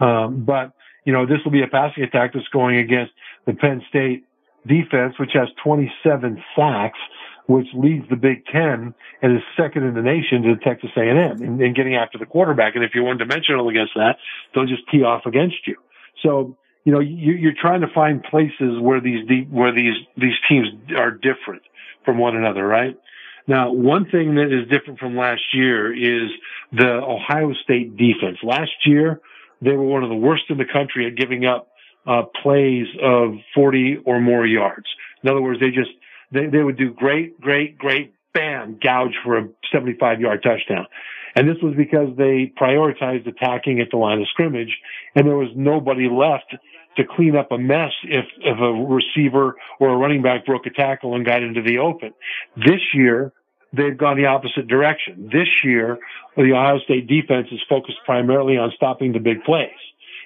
Um, 0.00 0.44
but 0.44 0.72
you 1.04 1.12
know, 1.12 1.26
this 1.26 1.38
will 1.44 1.52
be 1.52 1.62
a 1.62 1.68
passing 1.68 2.04
attack 2.04 2.32
that's 2.34 2.48
going 2.48 2.76
against 2.76 3.12
the 3.46 3.54
Penn 3.54 3.82
State 3.88 4.24
defense, 4.66 5.14
which 5.18 5.30
has 5.34 5.48
27 5.64 6.42
sacks, 6.54 6.98
which 7.46 7.66
leads 7.74 8.08
the 8.08 8.16
Big 8.16 8.46
Ten 8.46 8.94
and 9.20 9.36
is 9.36 9.42
second 9.56 9.82
in 9.84 9.94
the 9.94 10.02
nation 10.02 10.42
to 10.42 10.56
Texas 10.56 10.90
A&M 10.96 11.42
in, 11.42 11.60
in 11.60 11.74
getting 11.74 11.96
after 11.96 12.18
the 12.18 12.26
quarterback. 12.26 12.76
And 12.76 12.84
if 12.84 12.92
you're 12.94 13.04
one 13.04 13.18
dimensional 13.18 13.68
against 13.68 13.94
that, 13.96 14.16
they'll 14.54 14.66
just 14.66 14.82
tee 14.90 15.02
off 15.02 15.26
against 15.26 15.66
you. 15.66 15.76
So 16.22 16.56
you 16.84 16.92
know, 16.92 17.00
you, 17.00 17.34
you're 17.34 17.54
trying 17.60 17.82
to 17.82 17.88
find 17.94 18.22
places 18.22 18.80
where 18.80 19.00
these 19.00 19.24
where 19.50 19.72
these 19.72 19.94
these 20.16 20.34
teams 20.48 20.68
are 20.96 21.10
different 21.10 21.62
from 22.04 22.18
one 22.18 22.36
another, 22.36 22.66
right? 22.66 22.98
Now, 23.46 23.72
one 23.72 24.08
thing 24.10 24.36
that 24.36 24.52
is 24.52 24.68
different 24.68 24.98
from 24.98 25.16
last 25.16 25.42
year 25.52 25.92
is 25.92 26.30
the 26.72 26.88
Ohio 26.88 27.52
State 27.64 27.96
defense. 27.96 28.38
Last 28.42 28.70
year, 28.84 29.20
they 29.60 29.72
were 29.72 29.84
one 29.84 30.02
of 30.04 30.10
the 30.10 30.16
worst 30.16 30.44
in 30.48 30.58
the 30.58 30.64
country 30.64 31.06
at 31.06 31.16
giving 31.16 31.44
up 31.44 31.68
uh, 32.06 32.22
plays 32.42 32.86
of 33.02 33.34
40 33.54 33.98
or 34.04 34.20
more 34.20 34.46
yards. 34.46 34.86
In 35.22 35.30
other 35.30 35.42
words, 35.42 35.60
they 35.60 35.70
just 35.70 35.90
they, 36.32 36.46
they 36.46 36.62
would 36.62 36.78
do 36.78 36.92
great, 36.92 37.40
great, 37.40 37.78
great, 37.78 38.14
bam, 38.32 38.78
gouge 38.82 39.14
for 39.24 39.38
a 39.38 39.48
75 39.72 40.20
yard 40.20 40.42
touchdown. 40.42 40.86
And 41.34 41.48
this 41.48 41.56
was 41.62 41.74
because 41.76 42.08
they 42.16 42.52
prioritized 42.60 43.26
attacking 43.26 43.80
at 43.80 43.88
the 43.90 43.96
line 43.96 44.20
of 44.20 44.28
scrimmage 44.28 44.76
and 45.14 45.26
there 45.26 45.36
was 45.36 45.48
nobody 45.54 46.08
left 46.08 46.54
to 46.96 47.04
clean 47.04 47.36
up 47.36 47.52
a 47.52 47.58
mess 47.58 47.92
if, 48.04 48.24
if 48.40 48.58
a 48.58 48.72
receiver 48.72 49.56
or 49.80 49.88
a 49.88 49.96
running 49.96 50.22
back 50.22 50.46
broke 50.46 50.66
a 50.66 50.70
tackle 50.70 51.14
and 51.14 51.24
got 51.24 51.42
into 51.42 51.62
the 51.62 51.78
open. 51.78 52.12
This 52.56 52.80
year, 52.94 53.32
they've 53.72 53.96
gone 53.96 54.16
the 54.16 54.26
opposite 54.26 54.68
direction. 54.68 55.30
This 55.32 55.48
year, 55.64 55.98
the 56.36 56.52
Ohio 56.52 56.78
State 56.80 57.06
defense 57.06 57.48
is 57.50 57.60
focused 57.68 57.98
primarily 58.04 58.56
on 58.56 58.72
stopping 58.76 59.12
the 59.12 59.20
big 59.20 59.42
plays. 59.44 59.70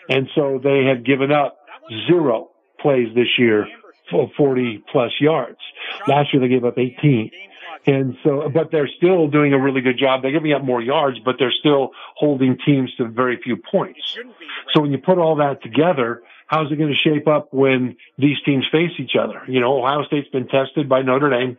And 0.09 0.29
so 0.35 0.61
they 0.63 0.85
have 0.85 1.05
given 1.05 1.33
up 1.33 1.59
zero 2.09 2.51
plays 2.81 3.15
this 3.15 3.39
year 3.39 3.67
for 4.11 4.31
40 4.37 4.85
plus 4.91 5.13
yards. 5.21 5.59
Last 6.07 6.33
year 6.33 6.41
they 6.41 6.49
gave 6.49 6.65
up 6.65 6.79
18. 6.79 7.31
And 7.87 8.17
so, 8.25 8.49
but 8.53 8.73
they're 8.73 8.91
still 8.97 9.29
doing 9.29 9.53
a 9.53 9.61
really 9.61 9.81
good 9.81 9.99
job. 9.99 10.23
They're 10.23 10.33
giving 10.33 10.53
up 10.53 10.65
more 10.65 10.83
yards, 10.83 11.19
but 11.25 11.37
they're 11.39 11.55
still 11.57 11.91
holding 12.17 12.59
teams 12.67 12.93
to 12.97 13.07
very 13.09 13.39
few 13.43 13.57
points. 13.57 14.17
So 14.73 14.81
when 14.81 14.91
you 14.91 14.99
put 14.99 15.19
all 15.19 15.37
that 15.37 15.63
together, 15.63 16.23
how's 16.47 16.71
it 16.71 16.77
going 16.77 16.91
to 16.91 16.97
shape 16.97 17.29
up 17.29 17.53
when 17.53 17.97
these 18.19 18.37
teams 18.45 18.65
face 18.71 18.93
each 18.99 19.17
other? 19.21 19.43
You 19.49 19.61
know, 19.61 19.79
Ohio 19.79 20.05
State's 20.05 20.29
been 20.29 20.49
tested 20.49 20.89
by 20.89 21.03
Notre 21.03 21.31
Dame. 21.31 21.59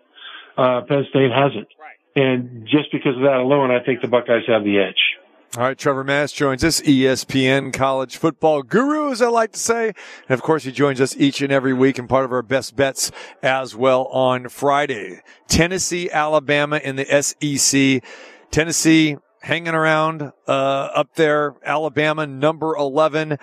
Uh, 0.57 0.81
Penn 0.87 1.05
State 1.09 1.31
hasn't. 1.31 1.67
And 2.15 2.67
just 2.67 2.91
because 2.91 3.15
of 3.15 3.21
that 3.21 3.37
alone, 3.37 3.69
I 3.69 3.83
think 3.83 4.01
the 4.01 4.07
Buckeyes 4.07 4.43
have 4.47 4.63
the 4.63 4.79
edge. 4.79 5.17
All 5.55 5.63
right, 5.63 5.77
Trevor 5.77 6.03
Matich 6.03 6.35
joins 6.35 6.63
us, 6.63 6.81
ESPN 6.81 7.71
college 7.71 8.17
football 8.17 8.63
guru, 8.63 9.11
as 9.11 9.21
I 9.21 9.27
like 9.27 9.53
to 9.53 9.59
say. 9.59 9.87
And 9.87 10.31
of 10.31 10.41
course, 10.41 10.63
he 10.63 10.71
joins 10.71 10.99
us 10.99 11.15
each 11.17 11.41
and 11.41 11.53
every 11.53 11.73
week 11.73 11.97
and 11.97 12.09
part 12.09 12.25
of 12.25 12.33
our 12.33 12.41
best 12.41 12.75
bets 12.75 13.11
as 13.41 13.75
well 13.75 14.05
on 14.07 14.49
Friday. 14.49 15.21
Tennessee, 15.47 16.11
Alabama 16.11 16.81
in 16.83 16.97
the 16.97 17.05
SEC. 17.21 18.03
Tennessee 18.51 19.17
hanging 19.41 19.73
around, 19.73 20.33
uh, 20.47 20.51
up 20.51 21.15
there. 21.15 21.55
Alabama, 21.63 22.27
number 22.27 22.75
11. 22.75 23.37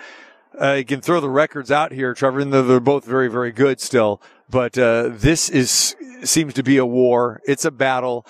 Uh, 0.59 0.73
you 0.73 0.85
can 0.85 1.01
throw 1.01 1.19
the 1.19 1.29
records 1.29 1.71
out 1.71 1.91
here, 1.91 2.13
Trevor, 2.13 2.39
and 2.39 2.53
they're, 2.53 2.63
they're 2.63 2.79
both 2.79 3.05
very, 3.05 3.29
very 3.29 3.51
good 3.51 3.79
still. 3.79 4.21
But, 4.49 4.77
uh, 4.77 5.09
this 5.11 5.49
is, 5.49 5.95
seems 6.23 6.53
to 6.53 6.63
be 6.63 6.77
a 6.77 6.85
war. 6.85 7.41
It's 7.45 7.65
a 7.65 7.71
battle 7.71 8.25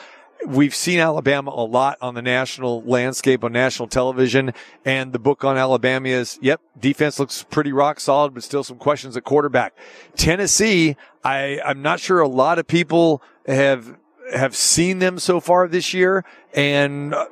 we've 0.48 0.76
seen 0.76 1.00
Alabama 1.00 1.52
a 1.52 1.66
lot 1.66 1.98
on 2.02 2.14
the 2.14 2.22
national 2.22 2.84
landscape 2.84 3.44
on 3.44 3.52
national 3.52 3.88
television. 3.88 4.54
And 4.84 5.14
the 5.14 5.20
book 5.20 5.44
on 5.44 5.58
Alabama 5.58 6.08
is, 6.08 6.40
yep, 6.42 6.62
defense 6.80 7.20
looks 7.20 7.44
pretty 7.44 7.72
rock 7.72 8.00
solid, 8.00 8.34
but 8.34 8.44
still 8.44 8.64
some 8.64 8.78
questions 8.78 9.18
at 9.18 9.24
quarterback. 9.24 9.76
Tennessee, 10.16 10.98
I, 11.24 11.60
I'm 11.66 11.82
not 11.82 12.00
sure 12.00 12.20
a 12.20 12.28
lot 12.28 12.60
of 12.60 12.68
people 12.68 13.22
have, 13.48 13.98
have 14.34 14.56
seen 14.56 15.00
them 15.00 15.20
so 15.20 15.40
far 15.40 15.68
this 15.68 15.94
year. 15.94 16.24
And 16.54 17.14
uh, 17.14 17.26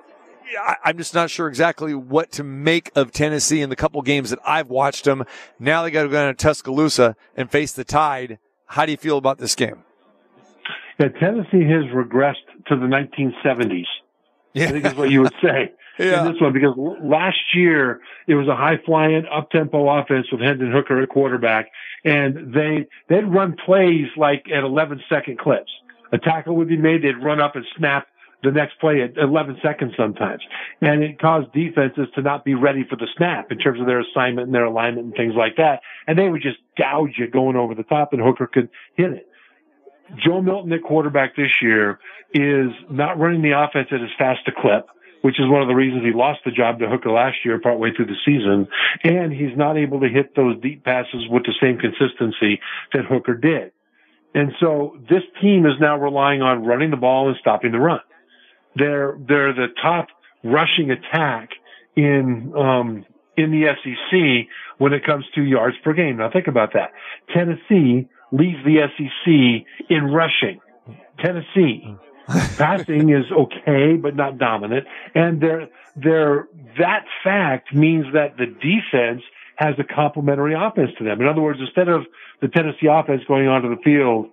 I'm 0.84 0.98
just 0.98 1.14
not 1.14 1.30
sure 1.30 1.48
exactly 1.48 1.94
what 1.94 2.32
to 2.34 2.44
make 2.44 2.92
of 2.96 3.12
Tennessee 3.12 3.62
in 3.62 3.70
the 3.70 3.76
couple 3.76 4.02
games 4.02 4.30
that 4.30 4.40
I've 4.46 4.70
watched 4.70 5.06
them. 5.06 5.24
Now 5.60 5.84
they 5.84 5.92
got 5.92 6.04
to 6.04 6.10
go 6.10 6.14
down 6.16 6.28
to 6.28 6.34
Tuscaloosa 6.34 7.16
and 7.36 7.50
face 7.52 7.72
the 7.72 7.84
Tide. 7.84 8.40
How 8.68 8.86
do 8.86 8.92
you 8.92 8.98
feel 8.98 9.18
about 9.18 9.38
this 9.38 9.56
game? 9.56 9.84
Yeah, 11.00 11.10
Tennessee 11.10 11.64
has 11.64 11.86
regressed 11.94 12.46
to 12.68 12.76
the 12.76 12.86
1970s. 12.86 13.86
Yeah. 14.54 14.66
I 14.66 14.72
think 14.72 14.86
is 14.86 14.96
what 14.96 15.10
you 15.10 15.22
would 15.22 15.34
say 15.42 15.72
Yeah. 16.00 16.26
in 16.26 16.32
this 16.34 16.42
one 16.42 16.54
because 16.54 16.76
last 17.04 17.38
year 17.56 18.02
it 18.28 18.36
was 18.36 18.48
a 18.48 18.56
high 18.56 18.78
flying 18.86 19.26
up 19.32 19.50
tempo 19.52 19.90
offense 19.90 20.28
with 20.32 20.42
Hendon 20.42 20.72
Hooker 20.72 21.02
at 21.02 21.10
quarterback 21.10 21.68
and 22.06 22.54
they, 22.54 22.88
they'd 23.10 23.26
run 23.26 23.56
plays 23.66 24.08
like 24.18 24.46
at 24.56 24.64
11 24.64 25.02
second 25.10 25.40
clips. 25.40 25.72
A 26.12 26.18
tackle 26.20 26.56
would 26.58 26.68
be 26.68 26.78
made, 26.78 27.04
they'd 27.04 27.18
run 27.24 27.40
up 27.42 27.56
and 27.56 27.66
snap 27.78 28.08
the 28.44 28.52
next 28.52 28.80
play 28.80 29.02
at 29.02 29.18
11 29.18 29.58
seconds 29.64 29.94
sometimes. 29.98 30.42
And 30.82 31.04
it 31.04 31.20
caused 31.20 31.52
defenses 31.54 32.08
to 32.16 32.22
not 32.22 32.44
be 32.44 32.56
ready 32.56 32.86
for 32.88 32.96
the 32.96 33.08
snap 33.18 33.52
in 33.52 33.58
terms 33.58 33.80
of 33.80 33.88
their 33.88 34.02
assignment 34.02 34.48
and 34.48 34.56
their 34.56 34.66
alignment 34.66 35.08
and 35.08 35.16
things 35.16 35.34
like 35.36 35.56
that. 35.58 35.80
And 36.08 36.20
they 36.20 36.30
would 36.30 36.42
just 36.42 36.58
gouge 36.78 37.14
you 37.18 37.28
going 37.30 37.56
over 37.56 37.74
the 37.74 37.84
top 37.84 38.14
and 38.14 38.22
Hooker 38.22 38.48
could 38.48 38.70
hit 38.96 39.12
it. 39.12 39.28
Joe 40.24 40.42
Milton 40.42 40.72
at 40.74 40.84
quarterback 40.84 41.36
this 41.36 41.62
year 41.62 42.00
is 42.34 42.70
not 42.90 43.18
running 43.18 43.42
the 43.42 43.58
offense 43.58 43.88
at 43.92 44.02
as 44.02 44.10
fast 44.18 44.42
a 44.48 44.52
clip, 44.52 44.88
which 45.22 45.40
is 45.40 45.48
one 45.48 45.62
of 45.62 45.68
the 45.68 45.74
reasons 45.74 46.04
he 46.04 46.12
lost 46.12 46.42
the 46.44 46.52
job 46.52 46.80
to 46.80 46.90
Hooker 46.90 47.10
last 47.10 47.38
year 47.46 47.60
partway 47.60 47.90
through 47.96 48.08
the 48.08 48.20
season. 48.26 48.68
And 49.04 49.32
he's 49.32 49.56
not 49.56 49.78
able 49.78 50.02
to 50.02 50.10
hit 50.10 50.36
those 50.36 50.60
deep 50.62 50.84
passes 50.84 51.26
with 51.30 51.44
the 51.44 51.54
same 51.62 51.78
consistency 51.80 52.60
that 52.92 53.06
Hooker 53.06 53.36
did. 53.36 53.72
And 54.36 54.52
so 54.60 54.98
this 55.10 55.22
team 55.42 55.66
is 55.66 55.74
now 55.80 55.98
relying 55.98 56.42
on 56.42 56.66
running 56.66 56.90
the 56.90 56.98
ball 56.98 57.30
and 57.30 57.38
stopping 57.40 57.72
the 57.72 57.80
run. 57.80 58.02
They're, 58.76 59.18
they're 59.28 59.54
the 59.54 59.68
top 59.82 60.08
rushing 60.44 60.92
attack 60.92 61.50
in, 61.96 62.54
um, 62.56 63.06
in 63.38 63.52
the 63.52 63.68
SEC 63.84 64.48
when 64.78 64.94
it 64.94 65.06
comes 65.06 65.26
to 65.36 65.42
yards 65.42 65.76
per 65.84 65.94
game. 65.94 66.18
Now 66.18 66.30
think 66.32 66.48
about 66.48 66.74
that. 66.74 66.92
Tennessee 67.34 68.08
leads 68.32 68.58
the 68.66 68.88
SEC 68.98 69.88
in 69.90 70.06
rushing. 70.06 70.60
Tennessee. 71.24 71.96
Passing 72.58 73.10
is 73.10 73.26
okay, 73.32 73.98
but 74.02 74.16
not 74.16 74.38
dominant. 74.38 74.88
And 75.14 75.42
they're, 75.42 75.68
they're, 75.96 76.48
that 76.80 77.04
fact 77.24 77.74
means 77.76 78.06
that 78.14 78.38
the 78.38 78.46
defense 78.46 79.22
has 79.58 79.76
a 79.78 79.84
complementary 79.84 80.56
offense 80.56 80.92
to 80.98 81.04
them. 81.04 81.22
In 81.22 81.28
other 81.28 81.42
words, 81.42 81.60
instead 81.60 81.90
of 81.90 82.04
the 82.42 82.48
Tennessee 82.48 82.88
offense 82.90 83.22
going 83.28 83.48
onto 83.48 83.70
the 83.70 83.82
field 83.84 84.28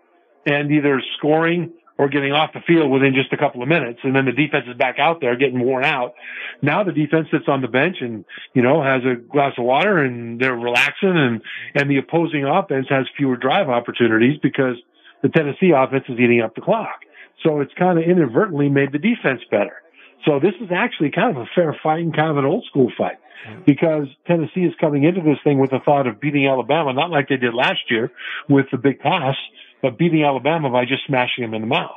and 0.47 0.71
either 0.71 1.03
scoring 1.19 1.73
or 2.01 2.09
getting 2.09 2.33
off 2.33 2.55
the 2.55 2.65
field 2.67 2.91
within 2.91 3.13
just 3.13 3.31
a 3.31 3.37
couple 3.37 3.63
of 3.63 3.69
minutes, 3.69 4.01
and 4.05 4.17
then 4.17 4.25
the 4.25 4.33
defense 4.33 4.65
is 4.67 4.75
back 4.75 4.99
out 4.99 5.21
there 5.21 5.37
getting 5.37 5.61
worn 5.61 5.85
out. 5.85 6.15
Now 6.63 6.83
the 6.83 6.93
defense 6.93 7.29
sits 7.31 7.45
on 7.47 7.61
the 7.61 7.69
bench 7.69 7.99
and, 8.01 8.25
you 8.55 8.63
know, 8.63 8.83
has 8.83 9.03
a 9.05 9.17
glass 9.17 9.53
of 9.59 9.65
water 9.65 9.99
and 9.99 10.41
they're 10.41 10.57
relaxing 10.57 11.13
and, 11.13 11.43
and 11.75 11.91
the 11.91 11.99
opposing 11.99 12.47
offense 12.47 12.87
has 12.89 13.05
fewer 13.19 13.37
drive 13.37 13.69
opportunities 13.69 14.39
because 14.43 14.77
the 15.23 15.29
Tennessee 15.29 15.73
offense 15.77 16.05
is 16.09 16.19
eating 16.19 16.41
up 16.41 16.55
the 16.55 16.63
clock. 16.63 17.05
So 17.45 17.61
it's 17.61 17.73
kind 17.79 17.99
of 17.99 18.05
inadvertently 18.09 18.71
made 18.71 18.93
the 18.93 18.99
defense 18.99 19.43
better. 19.51 19.83
So 20.25 20.41
this 20.41 20.55
is 20.63 20.71
actually 20.75 21.11
kind 21.11 21.37
of 21.37 21.43
a 21.43 21.47
fair 21.55 21.77
fight 21.83 22.01
and 22.01 22.17
kind 22.17 22.31
of 22.31 22.39
an 22.39 22.47
old 22.47 22.65
school 22.65 22.91
fight 22.97 23.19
mm-hmm. 23.47 23.61
because 23.67 24.09
Tennessee 24.27 24.65
is 24.65 24.73
coming 24.81 25.05
into 25.05 25.21
this 25.21 25.39
thing 25.45 25.59
with 25.59 25.71
the 25.71 25.81
thought 25.85 26.07
of 26.07 26.19
beating 26.19 26.47
Alabama, 26.47 26.95
not 26.95 27.11
like 27.11 27.29
they 27.29 27.37
did 27.37 27.53
last 27.53 27.91
year 27.91 28.11
with 28.49 28.67
the 28.73 28.79
big 28.79 29.01
pass, 29.01 29.37
but 29.83 29.99
beating 29.99 30.25
Alabama 30.25 30.71
by 30.71 30.85
just 30.85 31.07
smashing 31.07 31.43
them 31.43 31.55
in 31.55 31.63
the 31.63 31.67
mouth. 31.67 31.91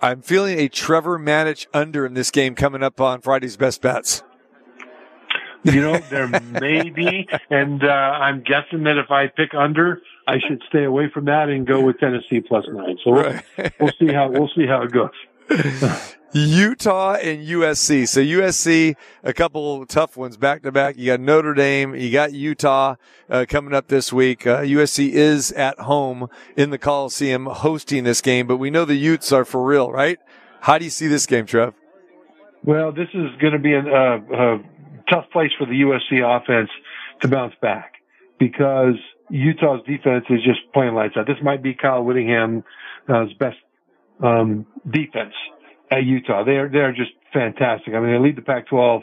I'm 0.00 0.20
feeling 0.22 0.58
a 0.58 0.68
Trevor 0.68 1.18
Matich 1.18 1.66
under 1.72 2.04
in 2.04 2.14
this 2.14 2.30
game 2.30 2.54
coming 2.54 2.82
up 2.82 3.00
on 3.00 3.20
Friday's 3.20 3.56
best 3.56 3.80
bets. 3.80 4.24
You 5.64 5.80
know, 5.80 5.98
there 6.10 6.26
may 6.26 6.90
be, 6.90 7.28
and 7.50 7.84
uh, 7.84 7.86
I'm 7.86 8.42
guessing 8.42 8.82
that 8.84 8.98
if 8.98 9.12
I 9.12 9.28
pick 9.28 9.54
under, 9.54 10.02
I 10.26 10.40
should 10.40 10.60
stay 10.68 10.82
away 10.84 11.08
from 11.08 11.26
that 11.26 11.48
and 11.48 11.64
go 11.66 11.80
with 11.80 11.98
Tennessee 11.98 12.40
plus 12.40 12.64
nine. 12.68 12.98
So 13.04 13.12
we'll, 13.12 13.40
we'll 13.78 13.92
see 13.98 14.12
how 14.12 14.28
we'll 14.28 14.50
see 14.56 14.66
how 14.66 14.82
it 14.82 14.90
goes. 14.90 15.10
Utah 16.34 17.14
and 17.14 17.46
USC. 17.46 18.08
So 18.08 18.20
USC, 18.20 18.96
a 19.22 19.32
couple 19.34 19.84
tough 19.86 20.16
ones 20.16 20.36
back 20.36 20.62
to 20.62 20.72
back. 20.72 20.96
You 20.96 21.06
got 21.06 21.20
Notre 21.20 21.52
Dame, 21.52 21.94
you 21.94 22.10
got 22.10 22.32
Utah 22.32 22.96
uh, 23.28 23.44
coming 23.48 23.74
up 23.74 23.88
this 23.88 24.12
week. 24.12 24.46
Uh, 24.46 24.60
USC 24.60 25.10
is 25.10 25.52
at 25.52 25.78
home 25.80 26.28
in 26.56 26.70
the 26.70 26.78
Coliseum 26.78 27.46
hosting 27.46 28.04
this 28.04 28.22
game, 28.22 28.46
but 28.46 28.56
we 28.56 28.70
know 28.70 28.84
the 28.84 28.94
Utes 28.94 29.30
are 29.30 29.44
for 29.44 29.62
real, 29.62 29.92
right? 29.92 30.18
How 30.60 30.78
do 30.78 30.84
you 30.84 30.90
see 30.90 31.06
this 31.06 31.26
game, 31.26 31.44
Trev? 31.44 31.74
Well, 32.64 32.92
this 32.92 33.08
is 33.12 33.28
going 33.40 33.52
to 33.52 33.58
be 33.58 33.74
a, 33.74 33.80
a, 33.80 34.16
a 34.16 34.58
tough 35.10 35.26
place 35.32 35.50
for 35.58 35.66
the 35.66 35.72
USC 35.72 36.22
offense 36.24 36.70
to 37.20 37.28
bounce 37.28 37.54
back 37.60 37.94
because 38.38 38.94
Utah's 39.28 39.80
defense 39.86 40.24
is 40.30 40.42
just 40.44 40.60
playing 40.72 40.94
lights 40.94 41.14
out. 41.16 41.26
This 41.26 41.36
might 41.42 41.62
be 41.62 41.74
Kyle 41.74 42.02
Whittingham's 42.02 42.64
best 43.38 43.56
um, 44.22 44.66
defense 44.88 45.34
at 45.92 46.04
Utah. 46.04 46.44
They 46.44 46.56
are 46.56 46.68
they 46.68 46.78
are 46.78 46.92
just 46.92 47.12
fantastic. 47.32 47.94
I 47.94 48.00
mean, 48.00 48.12
they 48.12 48.18
lead 48.18 48.36
the 48.36 48.42
Pac-12 48.42 49.02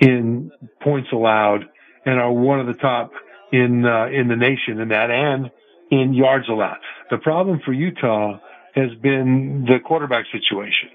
in 0.00 0.50
points 0.82 1.08
allowed 1.12 1.64
and 2.04 2.20
are 2.20 2.32
one 2.32 2.60
of 2.60 2.66
the 2.66 2.74
top 2.74 3.12
in 3.52 3.84
uh, 3.84 4.06
in 4.06 4.28
the 4.28 4.36
nation 4.36 4.80
in 4.80 4.88
that 4.88 5.10
and 5.10 5.50
in 5.90 6.14
yards 6.14 6.48
allowed. 6.48 6.78
The 7.10 7.18
problem 7.18 7.60
for 7.64 7.72
Utah 7.72 8.38
has 8.74 8.90
been 9.00 9.64
the 9.66 9.78
quarterback 9.84 10.26
situation. 10.30 10.90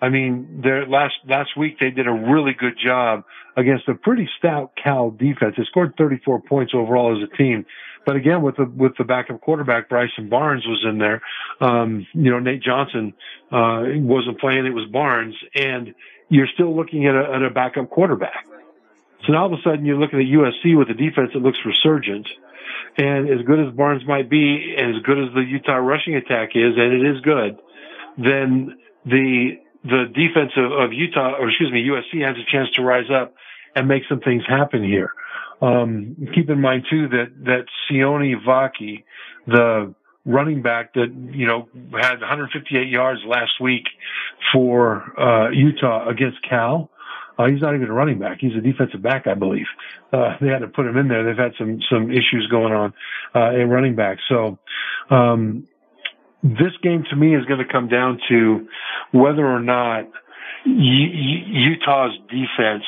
I 0.00 0.08
mean, 0.08 0.60
their 0.62 0.86
last 0.86 1.14
last 1.26 1.56
week 1.56 1.78
they 1.80 1.90
did 1.90 2.06
a 2.06 2.12
really 2.12 2.52
good 2.58 2.78
job 2.82 3.24
against 3.56 3.88
a 3.88 3.94
pretty 3.94 4.28
stout 4.38 4.72
Cal 4.82 5.10
defense. 5.10 5.54
They 5.58 5.64
scored 5.64 5.94
34 5.98 6.42
points 6.42 6.72
overall 6.74 7.16
as 7.16 7.28
a 7.28 7.36
team, 7.36 7.66
but 8.08 8.16
again 8.16 8.40
with 8.40 8.56
the 8.56 8.64
with 8.64 8.96
the 8.96 9.04
backup 9.04 9.38
quarterback 9.42 9.90
Bryson 9.90 10.30
Barnes 10.30 10.64
was 10.66 10.82
in 10.88 10.96
there. 10.96 11.20
Um, 11.60 12.06
you 12.14 12.30
know, 12.30 12.38
Nate 12.38 12.62
Johnson 12.62 13.12
uh, 13.52 13.84
wasn't 13.96 14.40
playing; 14.40 14.64
it 14.64 14.72
was 14.72 14.86
Barnes, 14.90 15.34
and 15.54 15.94
you're 16.30 16.46
still 16.54 16.74
looking 16.74 17.06
at 17.06 17.14
a, 17.14 17.34
at 17.34 17.42
a 17.42 17.50
backup 17.50 17.90
quarterback. 17.90 18.46
So 19.26 19.34
now 19.34 19.40
all 19.42 19.52
of 19.52 19.58
a 19.58 19.62
sudden 19.62 19.84
you're 19.84 19.98
looking 19.98 20.20
at 20.20 20.24
USC 20.24 20.74
with 20.74 20.88
a 20.88 20.94
defense 20.94 21.32
that 21.34 21.40
looks 21.40 21.58
resurgent. 21.66 22.26
And 22.96 23.28
as 23.28 23.44
good 23.44 23.60
as 23.60 23.74
Barnes 23.74 24.06
might 24.06 24.30
be, 24.30 24.74
and 24.78 24.96
as 24.96 25.02
good 25.02 25.18
as 25.18 25.34
the 25.34 25.42
Utah 25.42 25.76
rushing 25.76 26.14
attack 26.14 26.52
is, 26.54 26.78
and 26.78 26.94
it 26.94 27.14
is 27.14 27.20
good, 27.20 27.58
then 28.16 28.78
the 29.04 29.58
the 29.84 30.06
defense 30.14 30.52
of, 30.56 30.72
of 30.72 30.94
Utah, 30.94 31.36
or 31.38 31.50
excuse 31.50 31.70
me, 31.70 31.86
USC 31.86 32.26
has 32.26 32.38
a 32.38 32.50
chance 32.50 32.70
to 32.76 32.82
rise 32.82 33.10
up 33.10 33.34
and 33.76 33.86
make 33.86 34.04
some 34.08 34.20
things 34.20 34.44
happen 34.48 34.82
here. 34.82 35.12
Um, 35.60 36.16
keep 36.34 36.48
in 36.50 36.60
mind 36.60 36.84
too 36.90 37.08
that 37.08 37.32
that 37.44 37.66
Sione 37.90 38.34
Vaki, 38.46 39.04
the 39.46 39.94
running 40.24 40.62
back 40.62 40.94
that 40.94 41.12
you 41.32 41.46
know 41.46 41.68
had 41.92 42.20
158 42.20 42.88
yards 42.88 43.20
last 43.26 43.52
week 43.60 43.84
for 44.52 45.18
uh, 45.20 45.50
Utah 45.50 46.08
against 46.08 46.38
Cal. 46.48 46.90
Uh, 47.38 47.46
he's 47.46 47.60
not 47.60 47.74
even 47.74 47.88
a 47.88 47.92
running 47.92 48.18
back. 48.18 48.38
He's 48.40 48.54
a 48.56 48.60
defensive 48.60 49.00
back, 49.00 49.28
I 49.28 49.34
believe. 49.34 49.66
Uh, 50.12 50.36
they 50.40 50.48
had 50.48 50.58
to 50.58 50.66
put 50.66 50.86
him 50.86 50.96
in 50.96 51.06
there. 51.06 51.24
They've 51.24 51.36
had 51.36 51.52
some 51.58 51.80
some 51.90 52.10
issues 52.10 52.46
going 52.50 52.72
on 52.72 52.92
uh, 53.34 53.60
at 53.60 53.68
running 53.68 53.94
back. 53.94 54.18
So 54.28 54.58
um, 55.10 55.66
this 56.42 56.72
game 56.82 57.04
to 57.10 57.16
me 57.16 57.34
is 57.34 57.44
going 57.46 57.64
to 57.64 57.72
come 57.72 57.88
down 57.88 58.20
to 58.28 58.68
whether 59.12 59.46
or 59.46 59.60
not 59.60 60.04
U- 60.64 60.72
U- 60.72 61.70
Utah's 61.70 62.12
defense 62.28 62.84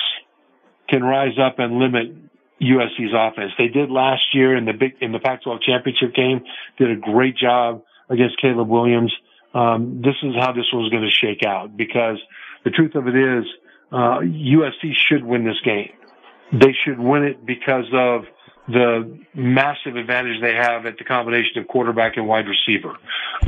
can 0.88 1.02
rise 1.04 1.38
up 1.40 1.58
and 1.58 1.78
limit 1.78 2.19
USC's 2.61 3.12
offense. 3.14 3.52
They 3.58 3.68
did 3.68 3.90
last 3.90 4.22
year 4.34 4.56
in 4.56 4.64
the 4.64 4.72
big 4.72 4.96
in 5.00 5.12
the 5.12 5.18
Pac-12 5.18 5.62
championship 5.62 6.14
game. 6.14 6.44
Did 6.78 6.90
a 6.90 6.96
great 6.96 7.36
job 7.36 7.82
against 8.08 8.40
Caleb 8.40 8.68
Williams. 8.68 9.14
Um, 9.54 10.02
this 10.02 10.14
is 10.22 10.34
how 10.36 10.52
this 10.52 10.66
one's 10.72 10.90
going 10.90 11.02
to 11.02 11.11
shake 11.11 11.42
out 11.44 11.76
because 11.76 12.18
the 12.64 12.70
truth 12.70 12.94
of 12.94 13.08
it 13.08 13.16
is, 13.16 13.44
uh, 13.90 14.20
USC 14.20 14.94
should 14.94 15.24
win 15.24 15.44
this 15.44 15.61
game. 15.64 15.90
They 16.52 16.74
should 16.84 16.98
win 16.98 17.24
it 17.24 17.44
because 17.44 17.86
of 17.92 18.24
the 18.68 19.18
massive 19.34 19.96
advantage 19.96 20.40
they 20.40 20.54
have 20.54 20.86
at 20.86 20.98
the 20.98 21.04
combination 21.04 21.58
of 21.58 21.66
quarterback 21.68 22.16
and 22.16 22.28
wide 22.28 22.46
receiver. 22.46 22.96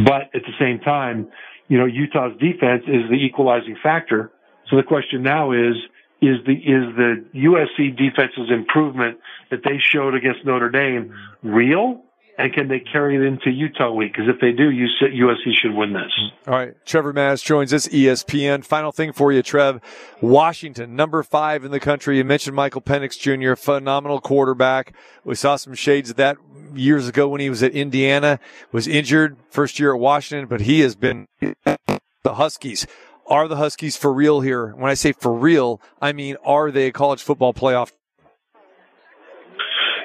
But 0.04 0.34
at 0.34 0.42
the 0.42 0.52
same 0.58 0.80
time, 0.80 1.30
you 1.68 1.78
know, 1.78 1.86
Utah's 1.86 2.36
defense 2.38 2.84
is 2.86 3.08
the 3.08 3.16
equalizing 3.16 3.76
factor. 3.82 4.32
So 4.68 4.76
the 4.76 4.82
question 4.82 5.22
now 5.22 5.52
is, 5.52 5.74
is 6.22 6.38
the, 6.46 6.52
is 6.52 6.94
the 6.96 7.24
USC 7.34 7.96
defense's 7.96 8.50
improvement 8.50 9.18
that 9.50 9.60
they 9.64 9.78
showed 9.78 10.14
against 10.14 10.44
Notre 10.44 10.70
Dame 10.70 11.12
real? 11.42 12.02
And 12.38 12.52
can 12.54 12.68
they 12.68 12.80
carry 12.80 13.16
it 13.16 13.22
into 13.22 13.50
Utah 13.50 13.92
week? 13.92 14.12
Because 14.14 14.28
if 14.28 14.40
they 14.40 14.52
do, 14.52 14.70
USC 14.70 15.52
should 15.60 15.74
win 15.74 15.92
this. 15.92 16.12
All 16.46 16.54
right. 16.54 16.74
Trevor 16.86 17.12
Matich 17.12 17.44
joins 17.44 17.74
us, 17.74 17.86
ESPN. 17.88 18.64
Final 18.64 18.90
thing 18.90 19.12
for 19.12 19.32
you, 19.32 19.42
Trev. 19.42 19.80
Washington, 20.22 20.96
number 20.96 21.22
five 21.22 21.62
in 21.62 21.72
the 21.72 21.80
country. 21.80 22.16
You 22.16 22.24
mentioned 22.24 22.56
Michael 22.56 22.80
Penix 22.80 23.18
Jr., 23.18 23.54
phenomenal 23.54 24.20
quarterback. 24.20 24.94
We 25.24 25.34
saw 25.34 25.56
some 25.56 25.74
shades 25.74 26.08
of 26.08 26.16
that 26.16 26.38
years 26.74 27.06
ago 27.06 27.28
when 27.28 27.42
he 27.42 27.50
was 27.50 27.62
at 27.62 27.72
Indiana, 27.72 28.40
was 28.72 28.88
injured 28.88 29.36
first 29.50 29.78
year 29.78 29.92
at 29.94 30.00
Washington, 30.00 30.48
but 30.48 30.62
he 30.62 30.80
has 30.80 30.94
been 30.94 31.28
the 31.40 32.34
Huskies. 32.34 32.86
Are 33.26 33.48
the 33.48 33.56
Huskies 33.56 33.96
for 33.96 34.12
real 34.12 34.40
here? 34.40 34.74
When 34.74 34.90
I 34.90 34.94
say 34.94 35.12
for 35.12 35.32
real, 35.32 35.80
I 36.00 36.12
mean, 36.12 36.36
are 36.44 36.70
they 36.70 36.86
a 36.88 36.92
college 36.92 37.22
football 37.22 37.54
playoff 37.54 37.92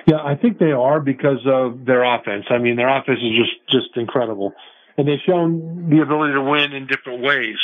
yeah, 0.07 0.23
I 0.23 0.35
think 0.35 0.57
they 0.57 0.71
are 0.71 1.01
because 1.01 1.45
of 1.45 1.83
their 1.85 2.01
offense. 2.01 2.45
I 2.49 2.59
mean, 2.59 2.77
their 2.77 2.87
offense 2.87 3.19
is 3.19 3.35
just 3.35 3.69
just 3.69 3.97
incredible, 3.97 4.53
and 4.97 5.05
they've 5.05 5.19
shown 5.25 5.89
the 5.89 6.01
ability 6.01 6.33
to 6.33 6.41
win 6.41 6.71
in 6.71 6.87
different 6.87 7.21
ways. 7.21 7.57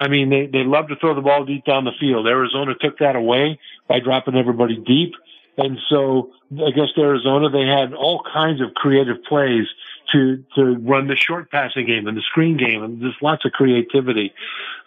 I 0.00 0.08
mean, 0.08 0.30
they 0.30 0.46
they 0.46 0.64
love 0.64 0.88
to 0.88 0.96
throw 0.96 1.14
the 1.14 1.20
ball 1.20 1.44
deep 1.44 1.66
down 1.66 1.84
the 1.84 1.92
field. 2.00 2.26
Arizona 2.26 2.72
took 2.80 2.98
that 3.00 3.16
away 3.16 3.60
by 3.86 4.00
dropping 4.00 4.34
everybody 4.34 4.78
deep, 4.78 5.12
and 5.58 5.76
so 5.90 6.30
against 6.52 6.96
Arizona, 6.96 7.50
they 7.50 7.66
had 7.66 7.92
all 7.92 8.22
kinds 8.32 8.62
of 8.62 8.72
creative 8.72 9.22
plays 9.28 9.66
to 10.12 10.44
to 10.56 10.76
run 10.78 11.08
the 11.08 11.16
short 11.16 11.50
passing 11.50 11.86
game 11.86 12.06
and 12.06 12.16
the 12.16 12.22
screen 12.22 12.56
game, 12.56 12.82
and 12.82 13.00
just 13.00 13.22
lots 13.22 13.44
of 13.44 13.52
creativity. 13.52 14.32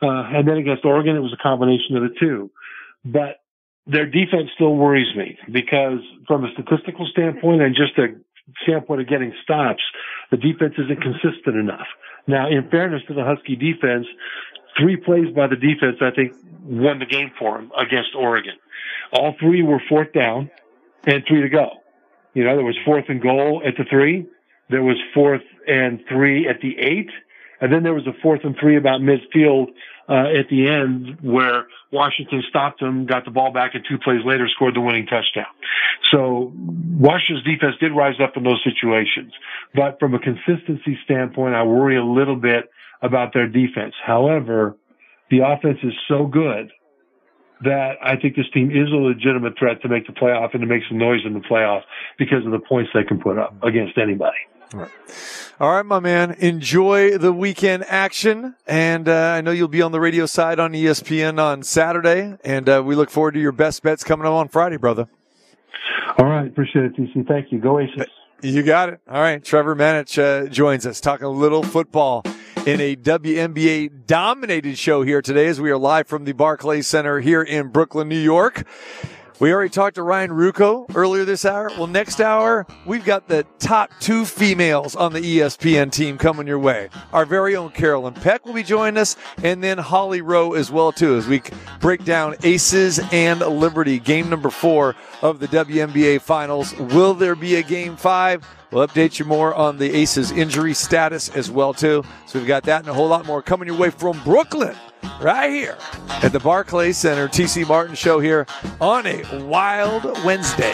Uh, 0.01 0.23
and 0.33 0.47
then 0.47 0.57
against 0.57 0.85
Oregon, 0.85 1.15
it 1.15 1.19
was 1.19 1.33
a 1.33 1.41
combination 1.41 1.95
of 1.95 2.03
the 2.03 2.15
two. 2.19 2.51
But 3.05 3.41
their 3.85 4.05
defense 4.05 4.49
still 4.55 4.75
worries 4.75 5.13
me 5.15 5.37
because 5.51 5.99
from 6.27 6.45
a 6.45 6.51
statistical 6.53 7.05
standpoint 7.11 7.61
and 7.61 7.75
just 7.75 7.97
a 7.97 8.15
standpoint 8.63 9.01
of 9.01 9.07
getting 9.07 9.33
stops, 9.43 9.83
the 10.31 10.37
defense 10.37 10.73
isn't 10.77 11.01
consistent 11.01 11.55
enough. 11.55 11.87
Now, 12.27 12.49
in 12.49 12.69
fairness 12.69 13.01
to 13.07 13.13
the 13.13 13.23
Husky 13.23 13.55
defense, 13.55 14.07
three 14.79 14.95
plays 14.97 15.33
by 15.35 15.47
the 15.47 15.55
defense, 15.55 15.97
I 16.01 16.11
think, 16.11 16.33
won 16.63 16.99
the 16.99 17.05
game 17.05 17.31
for 17.37 17.57
them 17.57 17.71
against 17.77 18.15
Oregon. 18.15 18.53
All 19.11 19.35
three 19.39 19.61
were 19.61 19.81
fourth 19.89 20.13
down 20.13 20.49
and 21.05 21.23
three 21.27 21.41
to 21.41 21.49
go. 21.49 21.71
You 22.33 22.43
know, 22.45 22.55
there 22.55 22.65
was 22.65 22.77
fourth 22.85 23.05
and 23.09 23.21
goal 23.21 23.61
at 23.65 23.75
the 23.77 23.83
three. 23.89 24.25
There 24.69 24.83
was 24.83 24.97
fourth 25.13 25.43
and 25.67 26.01
three 26.09 26.47
at 26.47 26.61
the 26.61 26.77
eight. 26.79 27.09
And 27.61 27.71
then 27.71 27.83
there 27.83 27.93
was 27.93 28.07
a 28.07 28.13
fourth 28.21 28.41
and 28.43 28.55
three 28.59 28.75
about 28.75 29.01
midfield 29.01 29.67
uh, 30.09 30.37
at 30.37 30.49
the 30.49 30.67
end 30.67 31.17
where 31.21 31.67
Washington 31.91 32.43
stopped 32.49 32.81
them, 32.81 33.05
got 33.05 33.23
the 33.23 33.31
ball 33.31 33.53
back, 33.53 33.71
and 33.73 33.85
two 33.87 33.97
plays 33.97 34.19
later 34.25 34.49
scored 34.49 34.75
the 34.75 34.81
winning 34.81 35.05
touchdown. 35.05 35.45
So 36.11 36.51
Washington's 36.55 37.45
defense 37.45 37.75
did 37.79 37.95
rise 37.95 38.15
up 38.21 38.35
in 38.35 38.43
those 38.43 38.61
situations. 38.63 39.31
But 39.73 39.99
from 39.99 40.13
a 40.13 40.19
consistency 40.19 40.97
standpoint, 41.05 41.55
I 41.55 41.63
worry 41.63 41.97
a 41.97 42.03
little 42.03 42.35
bit 42.35 42.69
about 43.01 43.33
their 43.33 43.47
defense. 43.47 43.93
However, 44.03 44.75
the 45.29 45.39
offense 45.39 45.79
is 45.83 45.93
so 46.07 46.25
good 46.25 46.71
that 47.63 47.93
I 48.03 48.17
think 48.17 48.35
this 48.35 48.49
team 48.53 48.71
is 48.71 48.91
a 48.91 48.95
legitimate 48.95 49.57
threat 49.57 49.81
to 49.83 49.87
make 49.87 50.05
the 50.05 50.13
playoff 50.13 50.53
and 50.53 50.61
to 50.61 50.67
make 50.67 50.83
some 50.89 50.97
noise 50.97 51.21
in 51.25 51.33
the 51.33 51.39
playoff 51.39 51.81
because 52.19 52.45
of 52.45 52.51
the 52.51 52.59
points 52.59 52.91
they 52.93 53.03
can 53.03 53.21
put 53.21 53.37
up 53.37 53.55
against 53.63 53.97
anybody. 53.97 54.37
All 54.73 54.79
right. 54.79 54.91
All 55.59 55.71
right, 55.71 55.85
my 55.85 55.99
man. 55.99 56.31
Enjoy 56.39 57.17
the 57.17 57.31
weekend 57.31 57.85
action. 57.87 58.55
And 58.65 59.07
uh, 59.07 59.33
I 59.37 59.41
know 59.41 59.51
you'll 59.51 59.67
be 59.67 59.83
on 59.83 59.91
the 59.91 59.99
radio 59.99 60.25
side 60.25 60.59
on 60.59 60.71
ESPN 60.71 61.39
on 61.39 61.61
Saturday. 61.61 62.35
And 62.43 62.67
uh, 62.67 62.81
we 62.83 62.95
look 62.95 63.11
forward 63.11 63.33
to 63.35 63.39
your 63.39 63.51
best 63.51 63.83
bets 63.83 64.03
coming 64.03 64.25
up 64.25 64.33
on 64.33 64.47
Friday, 64.47 64.77
brother. 64.77 65.07
All 66.17 66.25
right. 66.25 66.47
Appreciate 66.47 66.85
it, 66.85 66.95
TC. 66.95 67.27
Thank 67.27 67.51
you. 67.51 67.59
Go 67.59 67.79
Aces. 67.79 68.07
You 68.41 68.63
got 68.63 68.89
it. 68.89 68.99
All 69.07 69.21
right. 69.21 69.43
Trevor 69.43 69.75
Matich 69.75 70.17
uh, 70.17 70.49
joins 70.49 70.87
us 70.87 70.99
talking 70.99 71.25
a 71.25 71.29
little 71.29 71.61
football 71.61 72.23
in 72.65 72.81
a 72.81 72.95
WNBA 72.95 74.07
dominated 74.07 74.77
show 74.77 75.03
here 75.03 75.21
today 75.21 75.47
as 75.47 75.61
we 75.61 75.69
are 75.69 75.77
live 75.77 76.07
from 76.07 76.25
the 76.25 76.31
Barclays 76.33 76.87
Center 76.87 77.19
here 77.19 77.43
in 77.43 77.67
Brooklyn, 77.67 78.09
New 78.09 78.17
York. 78.19 78.65
We 79.39 79.51
already 79.51 79.69
talked 79.69 79.95
to 79.95 80.03
Ryan 80.03 80.29
Ruocco 80.29 80.85
earlier 80.95 81.25
this 81.25 81.43
hour. 81.43 81.69
Well, 81.77 81.87
next 81.87 82.21
hour, 82.21 82.67
we've 82.85 83.03
got 83.03 83.27
the 83.27 83.45
top 83.57 83.91
two 83.99 84.25
females 84.25 84.95
on 84.95 85.11
the 85.11 85.19
ESPN 85.19 85.91
team 85.91 86.17
coming 86.17 86.45
your 86.45 86.59
way. 86.59 86.89
Our 87.11 87.25
very 87.25 87.55
own 87.55 87.71
Carolyn 87.71 88.13
Peck 88.13 88.45
will 88.45 88.53
be 88.53 88.63
joining 88.63 88.97
us, 88.97 89.15
and 89.41 89.63
then 89.63 89.79
Holly 89.79 90.21
Rowe 90.21 90.53
as 90.53 90.71
well, 90.71 90.91
too, 90.91 91.15
as 91.15 91.27
we 91.27 91.41
break 91.79 92.05
down 92.05 92.35
Aces 92.43 92.99
and 93.11 93.39
Liberty, 93.39 93.99
game 93.99 94.29
number 94.29 94.51
four 94.51 94.95
of 95.21 95.39
the 95.39 95.47
WNBA 95.47 96.21
Finals. 96.21 96.73
Will 96.77 97.15
there 97.15 97.35
be 97.35 97.55
a 97.55 97.63
game 97.63 97.97
five? 97.97 98.47
We'll 98.73 98.87
update 98.87 99.19
you 99.19 99.25
more 99.25 99.53
on 99.53 99.77
the 99.77 99.93
Aces 99.93 100.31
injury 100.31 100.73
status 100.73 101.29
as 101.29 101.51
well, 101.51 101.75
too. 101.75 102.03
So 102.25 102.39
we've 102.39 102.47
got 102.47 102.63
that 102.63 102.79
and 102.79 102.89
a 102.89 102.93
whole 102.93 103.07
lot 103.07 103.27
more 103.27 103.43
coming 103.43 103.67
your 103.67 103.77
way 103.77 103.91
from 103.91 104.19
Brooklyn 104.23 104.75
right 105.21 105.51
here 105.51 105.77
at 106.09 106.31
the 106.31 106.39
Barclays 106.39 106.97
Center. 106.97 107.27
TC 107.27 107.67
Martin 107.67 107.93
Show 107.93 108.19
here 108.19 108.47
on 108.81 109.05
a 109.05 109.45
wild 109.45 110.05
Wednesday. 110.25 110.73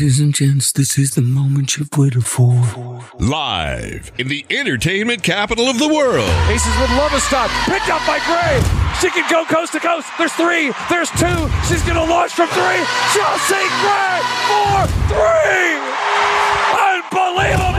Ladies 0.00 0.18
and 0.18 0.32
gents, 0.34 0.72
this 0.72 0.96
is 0.96 1.10
the 1.10 1.20
moment 1.20 1.76
you've 1.76 1.90
waited 1.94 2.24
for. 2.24 2.54
Live 3.18 4.10
in 4.16 4.28
the 4.28 4.46
entertainment 4.48 5.22
capital 5.22 5.68
of 5.68 5.78
the 5.78 5.88
world. 5.88 6.26
Aces 6.48 6.74
would 6.80 6.88
love 6.96 7.12
a 7.12 7.20
stop. 7.20 7.50
Picked 7.68 7.90
up 7.90 8.00
by 8.06 8.18
Gray. 8.24 8.64
She 9.02 9.10
can 9.10 9.28
go 9.30 9.44
coast 9.44 9.72
to 9.72 9.78
coast. 9.78 10.08
There's 10.16 10.32
three. 10.32 10.72
There's 10.88 11.10
two. 11.20 11.50
She's 11.68 11.82
going 11.82 12.00
to 12.00 12.08
launch 12.08 12.32
from 12.32 12.48
three. 12.48 12.80
Chelsea 13.12 13.60
Gray. 13.84 14.20
Four. 14.48 14.88
Three. 15.12 15.76
Unbelievable. 16.80 17.69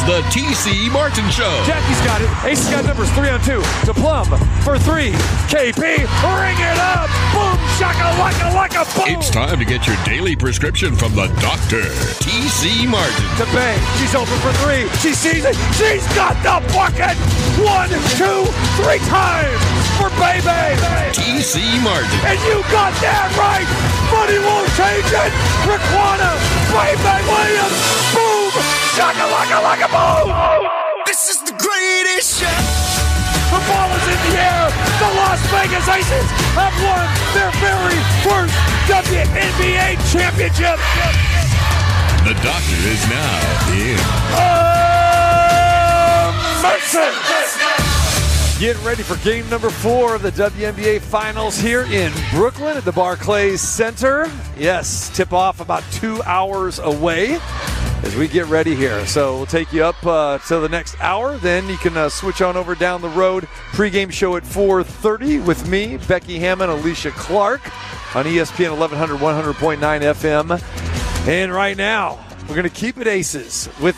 It's 0.00 0.08
the 0.08 0.22
TC 0.32 0.90
Martin 0.90 1.28
Show. 1.28 1.62
Jackie's 1.66 2.00
got 2.06 2.22
it. 2.22 2.28
Ace's 2.44 2.70
got 2.70 2.84
numbers 2.86 3.10
three 3.12 3.28
on 3.28 3.38
two. 3.40 3.60
To 3.84 3.92
Plum 3.92 4.24
for 4.64 4.78
three. 4.78 5.12
KP, 5.52 5.76
ring 5.76 6.56
it 6.56 6.78
up. 6.80 7.10
Boom, 7.36 7.60
shaka, 7.76 8.08
laka, 8.16 8.48
laka, 8.56 8.96
boom. 8.96 9.20
It's 9.20 9.28
time 9.28 9.58
to 9.58 9.64
get 9.64 9.86
your 9.86 9.96
daily 10.04 10.36
prescription 10.36 10.96
from 10.96 11.14
the 11.14 11.26
doctor, 11.40 11.82
TC 12.24 12.88
Martin. 12.88 13.28
To 13.36 13.44
Bay. 13.52 13.76
She's 13.98 14.14
open 14.14 14.38
for 14.40 14.52
three. 14.64 14.88
She 15.00 15.12
sees 15.12 15.44
it. 15.44 15.56
She's 15.76 16.06
got 16.16 16.32
the 16.40 16.64
bucket. 16.72 17.16
One, 17.60 17.90
two, 18.16 18.48
three 18.80 19.04
times 19.04 19.60
for 20.00 20.08
Baby. 20.20 20.76
TC 21.16 21.80
Martin. 21.80 22.20
And 22.28 22.36
you 22.44 22.60
got 22.68 22.92
that 23.00 23.32
right. 23.40 23.64
Money 24.12 24.36
won't 24.44 24.68
change 24.76 25.08
it. 25.08 25.32
Riquna, 25.64 26.30
Baby 26.68 27.16
Williams. 27.24 27.80
Boom. 28.12 28.52
Shaka, 28.92 29.24
laka, 29.32 29.58
laka, 29.64 29.88
boom. 29.88 30.28
This 31.08 31.32
is 31.32 31.40
the 31.48 31.56
greatest 31.56 32.44
show. 32.44 32.60
The 33.48 33.60
ball 33.64 33.88
is 33.96 34.06
in 34.12 34.20
the 34.28 34.34
air. 34.44 34.68
The 35.00 35.08
Las 35.24 35.40
Vegas 35.48 35.88
Aces 35.88 36.28
have 36.52 36.76
won 36.84 37.08
their 37.32 37.50
very 37.64 37.98
first 38.20 38.52
WNBA 38.92 39.96
championship. 40.12 40.76
The 42.28 42.36
doctor 42.44 42.78
is 42.92 43.02
now 43.08 43.40
in. 43.72 43.96
Mercy. 46.60 47.79
Getting 48.60 48.84
ready 48.84 49.02
for 49.02 49.16
game 49.24 49.48
number 49.48 49.70
four 49.70 50.14
of 50.14 50.20
the 50.20 50.32
WNBA 50.32 51.00
Finals 51.00 51.56
here 51.56 51.84
in 51.84 52.12
Brooklyn 52.30 52.76
at 52.76 52.84
the 52.84 52.92
Barclays 52.92 53.62
Center. 53.62 54.30
Yes, 54.54 55.08
tip 55.16 55.32
off 55.32 55.60
about 55.60 55.82
two 55.92 56.22
hours 56.24 56.78
away 56.78 57.38
as 58.02 58.14
we 58.16 58.28
get 58.28 58.44
ready 58.48 58.74
here. 58.74 59.06
So 59.06 59.38
we'll 59.38 59.46
take 59.46 59.72
you 59.72 59.82
up 59.82 60.04
uh, 60.04 60.36
to 60.48 60.58
the 60.58 60.68
next 60.68 60.94
hour. 61.00 61.38
Then 61.38 61.70
you 61.70 61.78
can 61.78 61.96
uh, 61.96 62.10
switch 62.10 62.42
on 62.42 62.58
over 62.58 62.74
down 62.74 63.00
the 63.00 63.08
road. 63.08 63.48
Pre-game 63.72 64.10
show 64.10 64.36
at 64.36 64.42
4:30 64.42 65.42
with 65.46 65.66
me, 65.66 65.96
Becky 65.96 66.38
Hammon, 66.38 66.68
Alicia 66.68 67.12
Clark 67.12 67.64
on 68.14 68.26
ESPN 68.26 68.76
1100 68.76 69.18
100.9 69.18 69.78
FM. 69.80 71.26
And 71.26 71.50
right 71.50 71.78
now, 71.78 72.22
we're 72.42 72.56
going 72.56 72.68
to 72.68 72.68
keep 72.68 72.98
it 72.98 73.06
aces 73.06 73.70
with 73.80 73.96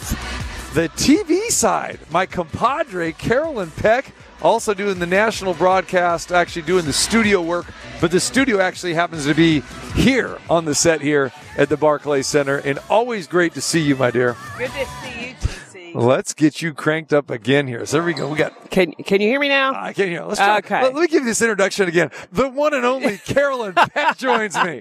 the 0.74 0.88
TV 0.90 1.50
side. 1.50 1.98
My 2.10 2.26
compadre 2.26 3.10
Carolyn 3.10 3.72
Peck 3.72 4.12
also 4.42 4.74
doing 4.74 4.98
the 4.98 5.06
national 5.06 5.54
broadcast, 5.54 6.32
actually 6.32 6.62
doing 6.62 6.84
the 6.84 6.92
studio 6.92 7.40
work. 7.40 7.66
But 8.00 8.10
the 8.10 8.20
studio 8.20 8.60
actually 8.60 8.94
happens 8.94 9.24
to 9.26 9.34
be 9.34 9.60
here 9.94 10.38
on 10.50 10.64
the 10.64 10.74
set 10.74 11.00
here 11.00 11.32
at 11.56 11.68
the 11.68 11.76
Barclays 11.76 12.26
Center. 12.26 12.58
And 12.58 12.78
always 12.90 13.26
great 13.26 13.54
to 13.54 13.60
see 13.60 13.80
you, 13.80 13.96
my 13.96 14.10
dear. 14.10 14.36
Good 14.58 14.70
to 14.70 14.86
see 14.86 15.28
you, 15.28 15.34
TC. 15.34 15.94
Let's 15.94 16.34
get 16.34 16.60
you 16.60 16.74
cranked 16.74 17.12
up 17.12 17.30
again 17.30 17.66
here. 17.66 17.86
So 17.86 17.98
there 17.98 18.04
we 18.04 18.14
go. 18.14 18.28
We 18.28 18.36
got 18.36 18.70
Can 18.70 18.92
Can 18.92 19.20
you 19.20 19.28
hear 19.28 19.40
me 19.40 19.48
now? 19.48 19.72
I 19.74 19.92
can't 19.92 20.08
hear. 20.08 20.24
Let's 20.24 20.40
try. 20.40 20.58
Okay. 20.58 20.82
Let, 20.82 20.94
let 20.94 21.02
me 21.02 21.06
give 21.08 21.22
you 21.22 21.28
this 21.28 21.42
introduction 21.42 21.88
again. 21.88 22.10
The 22.32 22.48
one 22.48 22.74
and 22.74 22.84
only 22.84 23.18
Carolyn 23.24 23.74
Peck 23.74 24.16
joins 24.18 24.56
me. 24.56 24.80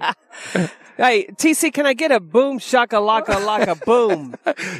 Hey, 0.96 1.26
TC, 1.26 1.72
can 1.72 1.86
I 1.86 1.94
get 1.94 2.12
a 2.12 2.20
boom 2.20 2.58
shaka 2.58 2.96
laka 2.96 3.24
laka 3.46 3.82
boom? 3.84 4.34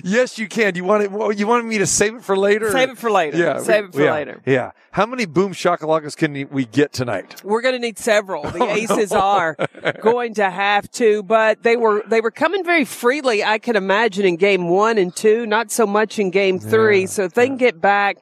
Yes, 0.05 0.39
you 0.39 0.47
can. 0.47 0.75
Do 0.75 0.79
You 0.79 0.85
want 0.85 1.03
it? 1.05 1.11
well, 1.11 1.33
You 1.33 1.47
wanted 1.47 1.65
me 1.67 1.79
to 1.79 1.87
save 1.87 2.15
it 2.17 2.23
for 2.25 2.37
later? 2.37 2.71
Save 2.71 2.91
it 2.91 2.99
for 2.99 3.11
later. 3.11 3.39
Yeah, 3.39 3.59
Save 3.61 3.85
it 3.87 3.95
for 3.95 4.03
yeah, 4.03 4.13
later. 4.13 4.43
Yeah. 4.45 4.73
How 4.91 5.07
many 5.07 5.25
boom 5.25 5.53
shakalakas 5.55 6.15
can 6.17 6.49
we 6.51 6.67
get 6.67 6.93
tonight? 6.93 7.43
We're 7.43 7.63
going 7.63 7.75
to 7.75 7.79
need 7.81 7.99
several. 7.99 8.43
Oh, 8.47 8.51
The 8.51 8.71
Aces 8.71 9.13
are 9.13 9.57
going 10.03 10.35
to 10.35 10.51
have 10.51 10.91
to, 10.93 11.23
but 11.23 11.63
they 11.63 11.77
were 11.77 12.03
they 12.07 12.21
were 12.21 12.31
coming 12.31 12.65
very 12.65 12.85
freely. 12.85 13.43
I 13.43 13.59
can 13.59 13.77
imagine 13.77 14.27
in 14.27 14.37
game 14.37 14.69
one 14.69 14.99
and 14.99 15.15
two, 15.15 15.47
not 15.47 15.71
so 15.71 15.87
much 15.87 16.19
in 16.19 16.31
game 16.31 16.59
three. 16.59 17.07
so 17.07 17.25
if 17.25 17.33
they 17.33 17.47
can 17.47 17.57
get 17.57 17.81
back 17.81 18.19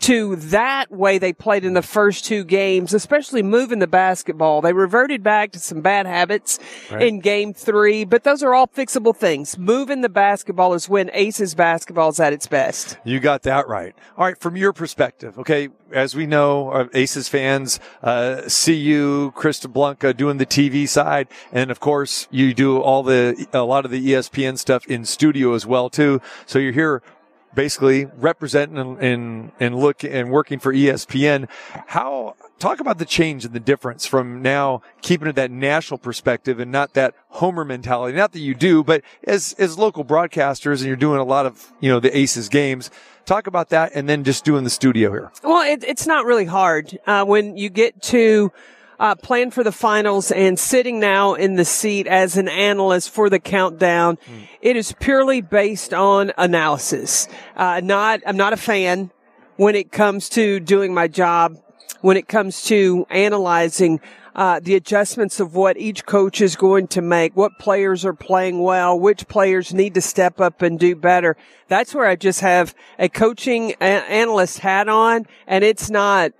to 0.00 0.36
that 0.36 0.90
way 0.90 1.18
they 1.18 1.32
played 1.32 1.64
in 1.64 1.74
the 1.74 1.82
first 1.82 2.24
two 2.24 2.44
games, 2.44 2.94
especially 2.94 3.42
moving 3.42 3.78
the 3.78 3.86
basketball, 3.86 4.60
they 4.60 4.72
reverted 4.72 5.22
back 5.22 5.52
to 5.52 5.58
some 5.58 5.80
bad 5.80 6.06
habits 6.06 6.58
in 6.90 7.20
game 7.20 7.54
three. 7.54 8.04
But 8.04 8.24
those 8.24 8.42
are 8.42 8.54
all 8.54 8.68
fixable 8.68 9.16
things. 9.16 9.58
Moving 9.58 10.00
the 10.00 10.08
basketball 10.08 10.74
is 10.74 10.88
when 10.88 11.10
Aces 11.12 11.54
basketball 11.54 12.10
is 12.10 12.20
at 12.20 12.32
its 12.32 12.46
best. 12.46 12.98
You 13.04 13.20
got 13.20 13.42
that 13.42 13.68
right. 13.68 13.94
All 14.16 14.24
right, 14.24 14.38
from 14.38 14.56
your 14.56 14.72
perspective, 14.72 15.38
okay, 15.38 15.68
as 15.92 16.14
we 16.14 16.26
know, 16.26 16.70
uh, 16.70 16.88
Aces 16.94 17.28
fans 17.28 17.80
uh, 18.02 18.48
see 18.48 18.74
you, 18.74 19.32
Krista 19.36 19.72
Blanca, 19.72 20.12
doing 20.12 20.38
the 20.38 20.46
TV 20.46 20.88
side, 20.88 21.28
and 21.52 21.70
of 21.70 21.80
course, 21.80 22.28
you 22.30 22.54
do 22.54 22.80
all 22.80 23.02
the 23.02 23.46
a 23.52 23.62
lot 23.62 23.84
of 23.84 23.90
the 23.90 24.12
ESPN 24.12 24.58
stuff 24.58 24.86
in 24.86 25.04
studio 25.04 25.54
as 25.54 25.66
well 25.66 25.88
too. 25.88 26.20
So 26.46 26.58
you're 26.58 26.72
here 26.72 27.02
basically 27.56 28.04
representing 28.04 28.78
and, 28.78 29.02
and, 29.02 29.52
and 29.58 29.74
look 29.74 30.04
and 30.04 30.30
working 30.30 30.60
for 30.60 30.72
ESPN. 30.72 31.48
How 31.88 32.36
talk 32.60 32.78
about 32.78 32.98
the 32.98 33.04
change 33.04 33.44
and 33.44 33.52
the 33.52 33.60
difference 33.60 34.06
from 34.06 34.42
now 34.42 34.82
keeping 35.02 35.26
it 35.26 35.34
that 35.34 35.50
national 35.50 35.98
perspective 35.98 36.60
and 36.60 36.70
not 36.70 36.94
that 36.94 37.14
homer 37.30 37.64
mentality. 37.64 38.16
Not 38.16 38.32
that 38.32 38.40
you 38.40 38.54
do, 38.54 38.84
but 38.84 39.02
as 39.24 39.54
as 39.58 39.76
local 39.76 40.04
broadcasters 40.04 40.78
and 40.78 40.86
you're 40.86 40.96
doing 40.96 41.18
a 41.18 41.24
lot 41.24 41.46
of 41.46 41.72
you 41.80 41.90
know 41.90 41.98
the 41.98 42.16
Aces 42.16 42.48
games. 42.48 42.90
Talk 43.24 43.48
about 43.48 43.70
that 43.70 43.90
and 43.92 44.08
then 44.08 44.22
just 44.22 44.44
doing 44.44 44.62
the 44.62 44.70
studio 44.70 45.10
here. 45.10 45.32
Well, 45.42 45.68
it, 45.68 45.82
it's 45.82 46.06
not 46.06 46.26
really 46.26 46.44
hard 46.44 46.96
uh, 47.08 47.24
when 47.24 47.56
you 47.56 47.70
get 47.70 48.00
to 48.02 48.52
uh, 48.98 49.14
plan 49.14 49.50
for 49.50 49.62
the 49.62 49.72
finals 49.72 50.30
and 50.30 50.58
sitting 50.58 51.00
now 51.00 51.34
in 51.34 51.54
the 51.54 51.64
seat 51.64 52.06
as 52.06 52.36
an 52.36 52.48
analyst 52.48 53.10
for 53.10 53.28
the 53.28 53.38
countdown. 53.38 54.18
It 54.60 54.76
is 54.76 54.94
purely 54.98 55.40
based 55.40 55.92
on 55.92 56.32
analysis. 56.38 57.28
Uh, 57.56 57.80
not, 57.82 58.20
I'm 58.26 58.36
not 58.36 58.52
a 58.52 58.56
fan 58.56 59.10
when 59.56 59.74
it 59.74 59.92
comes 59.92 60.28
to 60.30 60.60
doing 60.60 60.94
my 60.94 61.08
job. 61.08 61.56
When 62.00 62.16
it 62.16 62.28
comes 62.28 62.64
to 62.64 63.06
analyzing 63.10 64.00
uh, 64.34 64.60
the 64.60 64.74
adjustments 64.74 65.40
of 65.40 65.54
what 65.54 65.78
each 65.78 66.04
coach 66.04 66.42
is 66.42 66.56
going 66.56 66.88
to 66.88 67.00
make, 67.00 67.34
what 67.34 67.58
players 67.58 68.04
are 68.04 68.12
playing 68.12 68.62
well, 68.62 68.98
which 69.00 69.26
players 69.28 69.72
need 69.72 69.94
to 69.94 70.02
step 70.02 70.40
up 70.40 70.60
and 70.60 70.78
do 70.78 70.94
better. 70.94 71.36
That's 71.68 71.94
where 71.94 72.06
I 72.06 72.16
just 72.16 72.40
have 72.40 72.74
a 72.98 73.08
coaching 73.08 73.74
a- 73.80 73.84
analyst 73.84 74.58
hat 74.58 74.88
on, 74.88 75.26
and 75.46 75.64
it's 75.64 75.88
not 75.88 76.32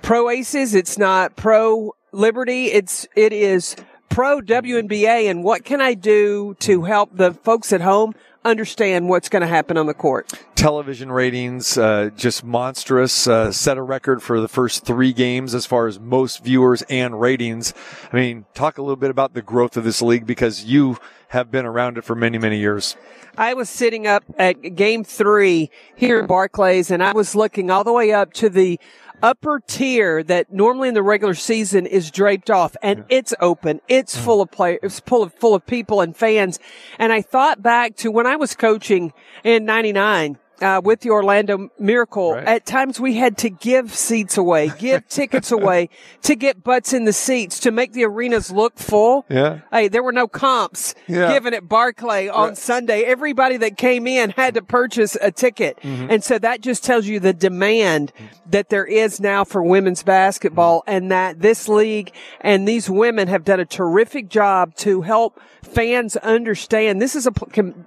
pro 0.00 0.30
aces, 0.30 0.74
it's 0.74 0.96
not 0.96 1.36
pro 1.36 1.94
liberty, 2.12 2.66
it's 2.66 3.06
it 3.16 3.32
is 3.32 3.76
pro 4.08 4.40
WNBA. 4.40 5.30
And 5.30 5.42
what 5.42 5.64
can 5.64 5.80
I 5.80 5.94
do 5.94 6.54
to 6.60 6.84
help 6.84 7.16
the 7.16 7.32
folks 7.32 7.72
at 7.72 7.80
home 7.80 8.14
understand 8.44 9.08
what's 9.08 9.28
going 9.28 9.42
to 9.42 9.48
happen 9.48 9.76
on 9.76 9.86
the 9.86 9.94
court? 9.94 10.32
television 10.62 11.10
ratings 11.10 11.76
uh, 11.76 12.08
just 12.16 12.44
monstrous 12.44 13.26
uh, 13.26 13.50
set 13.50 13.76
a 13.76 13.82
record 13.82 14.22
for 14.22 14.40
the 14.40 14.46
first 14.46 14.84
three 14.84 15.12
games 15.12 15.56
as 15.56 15.66
far 15.66 15.88
as 15.88 15.98
most 15.98 16.44
viewers 16.44 16.82
and 16.82 17.20
ratings 17.20 17.74
i 18.12 18.16
mean 18.16 18.44
talk 18.54 18.78
a 18.78 18.80
little 18.80 18.94
bit 18.94 19.10
about 19.10 19.34
the 19.34 19.42
growth 19.42 19.76
of 19.76 19.82
this 19.82 20.00
league 20.00 20.24
because 20.24 20.64
you 20.64 20.96
have 21.26 21.50
been 21.50 21.66
around 21.66 21.98
it 21.98 22.04
for 22.04 22.14
many 22.14 22.38
many 22.38 22.60
years 22.60 22.96
I 23.36 23.54
was 23.54 23.70
sitting 23.70 24.06
up 24.06 24.24
at 24.38 24.76
game 24.76 25.04
three 25.04 25.70
here 25.96 26.20
at 26.20 26.28
Barclays 26.28 26.90
and 26.90 27.02
I 27.02 27.12
was 27.12 27.34
looking 27.34 27.70
all 27.70 27.82
the 27.82 27.92
way 27.92 28.12
up 28.12 28.34
to 28.34 28.50
the 28.50 28.78
upper 29.22 29.60
tier 29.66 30.22
that 30.24 30.52
normally 30.52 30.88
in 30.88 30.94
the 30.94 31.02
regular 31.02 31.34
season 31.34 31.86
is 31.86 32.10
draped 32.10 32.50
off 32.50 32.76
and 32.82 33.04
it's 33.08 33.32
open. 33.40 33.80
It's 33.88 34.16
mm. 34.16 34.24
full 34.24 34.40
of 34.40 34.50
players, 34.50 34.80
it's 34.82 35.00
full 35.00 35.22
of, 35.22 35.32
full 35.34 35.54
of 35.54 35.64
people 35.66 36.00
and 36.00 36.16
fans. 36.16 36.58
And 36.98 37.12
I 37.12 37.22
thought 37.22 37.62
back 37.62 37.96
to 37.96 38.10
when 38.10 38.26
I 38.26 38.36
was 38.36 38.54
coaching 38.54 39.12
in 39.44 39.64
99. 39.64 40.38
Uh, 40.62 40.80
with 40.82 41.00
the 41.00 41.10
Orlando 41.10 41.68
Miracle, 41.78 42.34
Right. 42.34 42.46
at 42.46 42.64
times 42.66 43.00
we 43.00 43.14
had 43.16 43.36
to 43.38 43.50
give 43.50 43.92
seats 43.94 44.36
away, 44.38 44.70
give 44.78 45.08
tickets 45.08 45.50
away 45.50 45.88
to 46.22 46.36
get 46.36 46.62
butts 46.62 46.92
in 46.92 47.04
the 47.04 47.12
seats 47.12 47.58
to 47.60 47.72
make 47.72 47.92
the 47.94 48.04
arenas 48.04 48.50
look 48.52 48.78
full. 48.78 49.24
Yeah. 49.28 49.60
Hey, 49.72 49.88
there 49.88 50.02
were 50.04 50.12
no 50.12 50.28
comps 50.28 50.94
Yeah. 51.08 51.32
given 51.32 51.52
at 51.52 51.68
Barclay 51.68 52.28
on 52.28 52.54
Sunday. 52.54 53.02
Everybody 53.02 53.56
that 53.56 53.76
came 53.76 54.06
in 54.06 54.30
had 54.30 54.54
to 54.54 54.62
purchase 54.62 55.16
a 55.20 55.32
ticket. 55.32 55.78
Mm-hmm. 55.82 56.10
And 56.10 56.22
so 56.22 56.38
that 56.38 56.60
just 56.60 56.84
tells 56.84 57.06
you 57.06 57.18
the 57.18 57.32
demand 57.32 58.12
that 58.48 58.68
there 58.68 58.86
is 58.86 59.18
now 59.20 59.42
for 59.44 59.62
women's 59.64 60.02
basketball 60.04 60.84
and 60.86 61.10
that 61.10 61.40
this 61.40 61.68
league 61.68 62.12
and 62.40 62.68
these 62.68 62.88
women 62.88 63.26
have 63.26 63.42
done 63.44 63.58
a 63.58 63.64
terrific 63.66 64.28
job 64.28 64.74
to 64.76 65.02
help 65.02 65.40
fans 65.62 66.16
understand 66.18 67.00
this 67.00 67.16
is 67.16 67.26
a, 67.26 67.32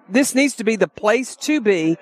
this 0.10 0.34
needs 0.34 0.56
to 0.56 0.64
be 0.64 0.76
the 0.76 0.88
place 0.88 1.36
to 1.36 1.62
be 1.62 1.98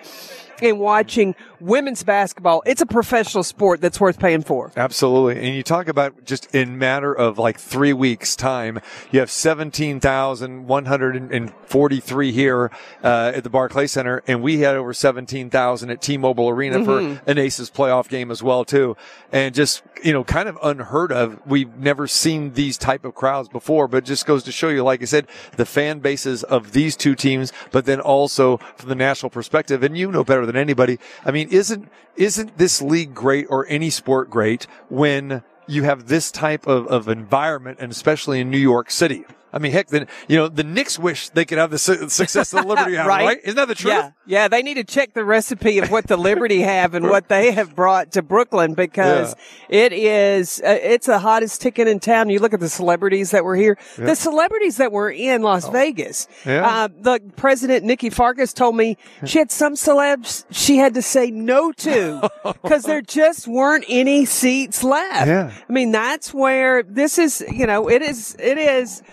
in 0.64 0.78
watching 0.78 1.36
women's 1.64 2.04
basketball. 2.04 2.62
It's 2.66 2.82
a 2.82 2.86
professional 2.86 3.44
sport 3.44 3.80
that's 3.80 3.98
worth 4.00 4.20
paying 4.20 4.44
for. 4.44 4.72
Absolutely. 4.76 5.44
And 5.44 5.56
you 5.56 5.64
talk 5.64 5.88
about 5.88 6.26
just 6.26 6.54
in 6.54 6.78
matter 6.78 7.14
of 7.14 7.40
like 7.40 7.58
three 7.58 7.94
weeks 7.94 8.36
time, 8.36 8.82
you 9.12 9.22
have 9.22 9.32
17,143 9.32 12.32
here, 12.32 12.70
uh, 13.04 13.32
at 13.34 13.44
the 13.44 13.50
Barclay 13.50 13.88
Center. 13.88 14.22
And 14.28 14.44
we 14.44 14.60
had 14.60 14.76
over 14.76 14.94
17,000 14.94 15.90
at 15.90 16.02
T-Mobile 16.02 16.50
Arena 16.50 16.84
for 16.84 17.00
an 17.26 17.38
Aces 17.38 17.72
playoff 17.72 18.10
game 18.10 18.30
as 18.30 18.44
well, 18.44 18.66
too. 18.66 18.98
And 19.32 19.56
just, 19.56 19.84
you 20.04 20.12
know, 20.12 20.26
kind 20.26 20.50
of 20.50 20.58
unheard 20.62 21.14
of. 21.14 21.40
We've 21.46 21.74
never 21.78 22.08
seen 22.08 22.52
these 22.54 22.78
type 22.78 23.06
of 23.06 23.16
crowds 23.16 23.48
before, 23.48 23.88
but 23.88 24.04
just 24.04 24.26
goes 24.26 24.44
to 24.44 24.52
show 24.52 24.68
you, 24.68 24.84
like 24.84 25.02
I 25.02 25.06
said, 25.06 25.28
the 25.56 25.66
fan 25.66 26.00
bases 26.00 26.44
of 26.44 26.74
these 26.74 26.98
two 26.98 27.16
teams, 27.16 27.54
but 27.72 27.86
then 27.86 28.02
also 28.02 28.58
from 28.76 28.90
the 28.90 28.96
national 28.96 29.30
perspective. 29.30 29.82
And 29.82 29.98
you 29.98 30.12
know 30.12 30.26
better 30.26 30.46
than 30.46 30.58
anybody. 30.58 31.00
I 31.26 31.32
mean, 31.32 31.53
isn't, 31.54 31.90
isn't 32.16 32.58
this 32.58 32.82
league 32.82 33.14
great 33.14 33.48
or 33.50 33.66
any 33.68 33.90
sport 33.90 34.30
great 34.30 34.68
when 34.90 35.44
you 35.68 35.84
have 35.84 36.08
this 36.08 36.32
type 36.32 36.68
of, 36.68 36.88
of 36.88 37.08
environment 37.08 37.78
and 37.80 37.92
especially 37.92 38.40
in 38.40 38.50
New 38.50 38.58
York 38.58 38.92
City? 38.92 39.26
I 39.54 39.60
mean, 39.60 39.72
heck, 39.72 39.88
then, 39.88 40.08
you 40.28 40.36
know, 40.36 40.48
the 40.48 40.64
Knicks 40.64 40.98
wish 40.98 41.30
they 41.30 41.46
could 41.46 41.60
have 41.60 41.70
the 41.70 41.78
su- 41.78 42.10
success 42.10 42.50
the 42.52 42.64
Liberty 42.64 42.96
have, 42.96 43.06
right. 43.06 43.26
Right. 43.26 43.40
Isn't 43.44 43.56
that 43.56 43.68
the 43.68 43.76
truth? 43.76 43.94
Yeah, 43.94 44.12
yeah. 44.26 44.48
They 44.48 44.64
need 44.64 44.74
to 44.76 44.84
check 44.84 45.14
the 45.14 45.24
recipe 45.24 45.78
of 45.78 45.92
what 45.92 46.08
the 46.08 46.18
Liberty 46.18 46.62
have 46.62 46.96
and 46.96 47.08
what 47.10 47.30
they 47.30 47.52
have 47.52 47.76
brought 47.76 48.12
to 48.14 48.22
Brooklyn 48.24 48.74
because 48.74 49.36
it 49.70 49.94
is 49.94 50.60
uh, 50.66 50.78
it's 50.82 51.06
the 51.06 51.20
hottest 51.20 51.62
ticket 51.62 51.88
in 51.88 52.00
town. 52.00 52.30
You 52.30 52.40
look 52.40 52.54
at 52.54 52.60
the 52.60 52.70
celebrities 52.70 53.32
that 53.32 53.44
were 53.46 53.56
here, 53.56 53.78
the 53.98 54.16
celebrities 54.16 54.78
that 54.78 54.92
were 54.92 55.12
in 55.12 55.44
Las 55.44 55.70
Vegas. 55.70 56.28
Oh. 56.46 56.50
Yeah. 56.50 56.68
Uh, 56.68 56.88
the 57.00 57.20
president 57.36 57.86
Nikki 57.86 58.10
Fargas 58.10 58.54
told 58.54 58.76
me 58.76 58.98
she 59.26 59.38
had 59.38 59.52
some 59.52 59.76
celebs 59.76 60.46
she 60.50 60.78
had 60.78 60.96
to 60.96 61.02
say 61.02 61.30
no 61.32 61.72
to 61.74 62.30
because 62.64 62.84
there 62.84 63.02
just 63.02 63.48
weren't 63.48 63.86
any 63.88 64.26
seats 64.26 64.84
left. 64.84 65.28
Yeah. 65.28 65.52
I 65.70 65.72
mean, 65.72 65.92
that's 65.92 66.34
where 66.34 66.82
this 66.84 67.18
is. 67.20 67.44
You 67.52 67.68
know, 67.68 67.90
it 67.90 68.02
is. 68.02 68.36
It 68.40 68.58
is. 68.58 69.04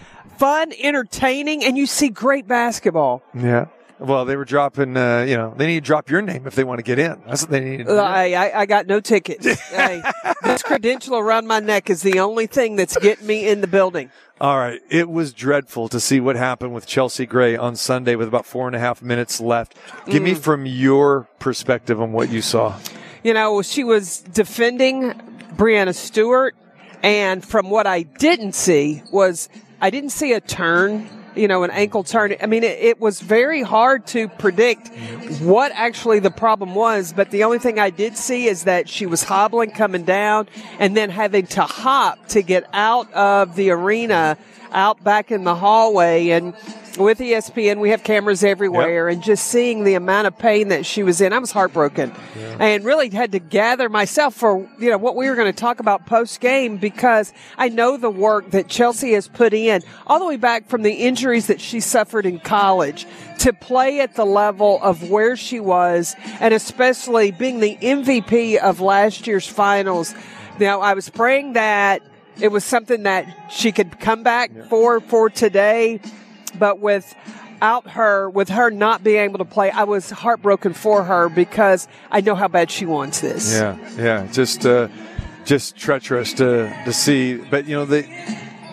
Fun, 0.40 0.72
entertaining, 0.80 1.62
and 1.62 1.76
you 1.76 1.84
see 1.84 2.08
great 2.08 2.48
basketball. 2.48 3.22
Yeah. 3.34 3.66
Well, 3.98 4.24
they 4.24 4.36
were 4.36 4.46
dropping, 4.46 4.96
uh, 4.96 5.26
you 5.28 5.36
know, 5.36 5.52
they 5.54 5.66
need 5.66 5.74
to 5.84 5.86
drop 5.86 6.08
your 6.08 6.22
name 6.22 6.46
if 6.46 6.54
they 6.54 6.64
want 6.64 6.78
to 6.78 6.82
get 6.82 6.98
in. 6.98 7.20
That's 7.26 7.42
what 7.42 7.50
they 7.50 7.60
need 7.60 7.84
to. 7.84 7.92
I, 7.92 8.32
I, 8.32 8.60
I 8.60 8.64
got 8.64 8.86
no 8.86 9.00
tickets. 9.00 9.44
hey, 9.70 10.00
this 10.42 10.62
credential 10.62 11.18
around 11.18 11.46
my 11.46 11.60
neck 11.60 11.90
is 11.90 12.00
the 12.00 12.20
only 12.20 12.46
thing 12.46 12.76
that's 12.76 12.96
getting 12.96 13.26
me 13.26 13.46
in 13.50 13.60
the 13.60 13.66
building. 13.66 14.10
All 14.40 14.56
right. 14.56 14.80
It 14.88 15.10
was 15.10 15.34
dreadful 15.34 15.90
to 15.90 16.00
see 16.00 16.20
what 16.20 16.36
happened 16.36 16.72
with 16.72 16.86
Chelsea 16.86 17.26
Gray 17.26 17.54
on 17.54 17.76
Sunday 17.76 18.16
with 18.16 18.26
about 18.26 18.46
four 18.46 18.66
and 18.66 18.74
a 18.74 18.78
half 18.78 19.02
minutes 19.02 19.42
left. 19.42 19.76
Give 20.06 20.22
Mm. 20.22 20.24
me 20.24 20.34
from 20.36 20.64
your 20.64 21.28
perspective 21.38 22.00
on 22.00 22.12
what 22.12 22.30
you 22.30 22.40
saw. 22.40 22.78
You 23.22 23.34
know, 23.34 23.60
she 23.60 23.84
was 23.84 24.20
defending 24.20 25.12
Breanna 25.54 25.94
Stewart, 25.94 26.54
and 27.02 27.44
from 27.44 27.68
what 27.68 27.86
I 27.86 28.04
didn't 28.04 28.54
see 28.54 29.02
was 29.12 29.50
I 29.80 29.90
didn't 29.90 30.10
see 30.10 30.32
a 30.32 30.40
turn 30.40 31.08
you 31.34 31.48
know, 31.48 31.62
an 31.62 31.70
ankle 31.70 32.02
turn. 32.02 32.34
I 32.40 32.46
mean, 32.46 32.64
it, 32.64 32.78
it 32.78 33.00
was 33.00 33.20
very 33.20 33.62
hard 33.62 34.06
to 34.08 34.28
predict 34.28 34.88
what 35.40 35.72
actually 35.74 36.18
the 36.18 36.30
problem 36.30 36.74
was. 36.74 37.12
But 37.12 37.30
the 37.30 37.44
only 37.44 37.58
thing 37.58 37.78
I 37.78 37.90
did 37.90 38.16
see 38.16 38.46
is 38.46 38.64
that 38.64 38.88
she 38.88 39.06
was 39.06 39.22
hobbling 39.22 39.70
coming 39.70 40.04
down 40.04 40.48
and 40.78 40.96
then 40.96 41.10
having 41.10 41.46
to 41.48 41.62
hop 41.62 42.26
to 42.28 42.42
get 42.42 42.68
out 42.72 43.12
of 43.12 43.56
the 43.56 43.70
arena, 43.70 44.38
out 44.72 45.02
back 45.02 45.30
in 45.30 45.44
the 45.44 45.54
hallway. 45.54 46.30
And 46.30 46.54
with 46.98 47.18
ESPN, 47.18 47.78
we 47.78 47.90
have 47.90 48.02
cameras 48.02 48.42
everywhere, 48.42 49.08
and 49.08 49.22
just 49.22 49.46
seeing 49.48 49.84
the 49.84 49.94
amount 49.94 50.26
of 50.26 50.36
pain 50.38 50.68
that 50.68 50.84
she 50.84 51.02
was 51.02 51.20
in, 51.20 51.32
I 51.32 51.38
was 51.38 51.52
heartbroken, 51.52 52.12
and 52.58 52.84
really 52.84 53.10
had 53.10 53.32
to 53.32 53.38
gather 53.38 53.88
myself 53.88 54.34
for 54.34 54.68
you 54.78 54.90
know 54.90 54.98
what 54.98 55.16
we 55.16 55.28
were 55.28 55.36
going 55.36 55.52
to 55.52 55.58
talk 55.58 55.80
about 55.80 56.06
post 56.06 56.40
game 56.40 56.78
because 56.78 57.32
I 57.56 57.68
know 57.68 57.96
the 57.96 58.10
work 58.10 58.50
that 58.50 58.68
Chelsea 58.68 59.12
has 59.12 59.28
put 59.28 59.54
in 59.54 59.82
all 60.06 60.18
the 60.18 60.26
way 60.26 60.36
back 60.36 60.68
from 60.68 60.82
the 60.82 60.92
injuries 60.92 61.46
that 61.46 61.60
she 61.60 61.80
suffered 61.80 62.26
in 62.26 62.40
college 62.40 63.06
to 63.38 63.52
play 63.52 64.00
at 64.00 64.16
the 64.16 64.26
level 64.26 64.80
of 64.82 65.10
where 65.10 65.36
she 65.36 65.60
was, 65.60 66.16
and 66.40 66.52
especially 66.52 67.30
being 67.30 67.60
the 67.60 67.76
MVP 67.76 68.56
of 68.56 68.80
last 68.80 69.26
year's 69.26 69.46
finals. 69.46 70.14
Now, 70.58 70.80
I 70.80 70.92
was 70.94 71.08
praying 71.08 71.54
that 71.54 72.02
it 72.40 72.48
was 72.48 72.64
something 72.64 73.04
that 73.04 73.26
she 73.50 73.72
could 73.72 73.98
come 74.00 74.22
back 74.22 74.50
for 74.68 75.00
for 75.00 75.30
today 75.30 76.00
but 76.58 76.80
without 76.80 77.88
her, 77.90 78.28
with 78.30 78.48
her 78.48 78.70
not 78.70 79.04
being 79.04 79.20
able 79.20 79.38
to 79.38 79.44
play, 79.44 79.70
I 79.70 79.84
was 79.84 80.10
heartbroken 80.10 80.74
for 80.74 81.04
her 81.04 81.28
because 81.28 81.88
I 82.10 82.20
know 82.20 82.34
how 82.34 82.48
bad 82.48 82.70
she 82.70 82.86
wants 82.86 83.20
this. 83.20 83.52
Yeah, 83.52 83.76
yeah, 83.96 84.26
just 84.32 84.66
uh, 84.66 84.88
just 85.44 85.76
treacherous 85.76 86.32
to 86.34 86.72
to 86.84 86.92
see. 86.92 87.36
But 87.36 87.66
you 87.66 87.76
know 87.76 87.84
the 87.84 88.02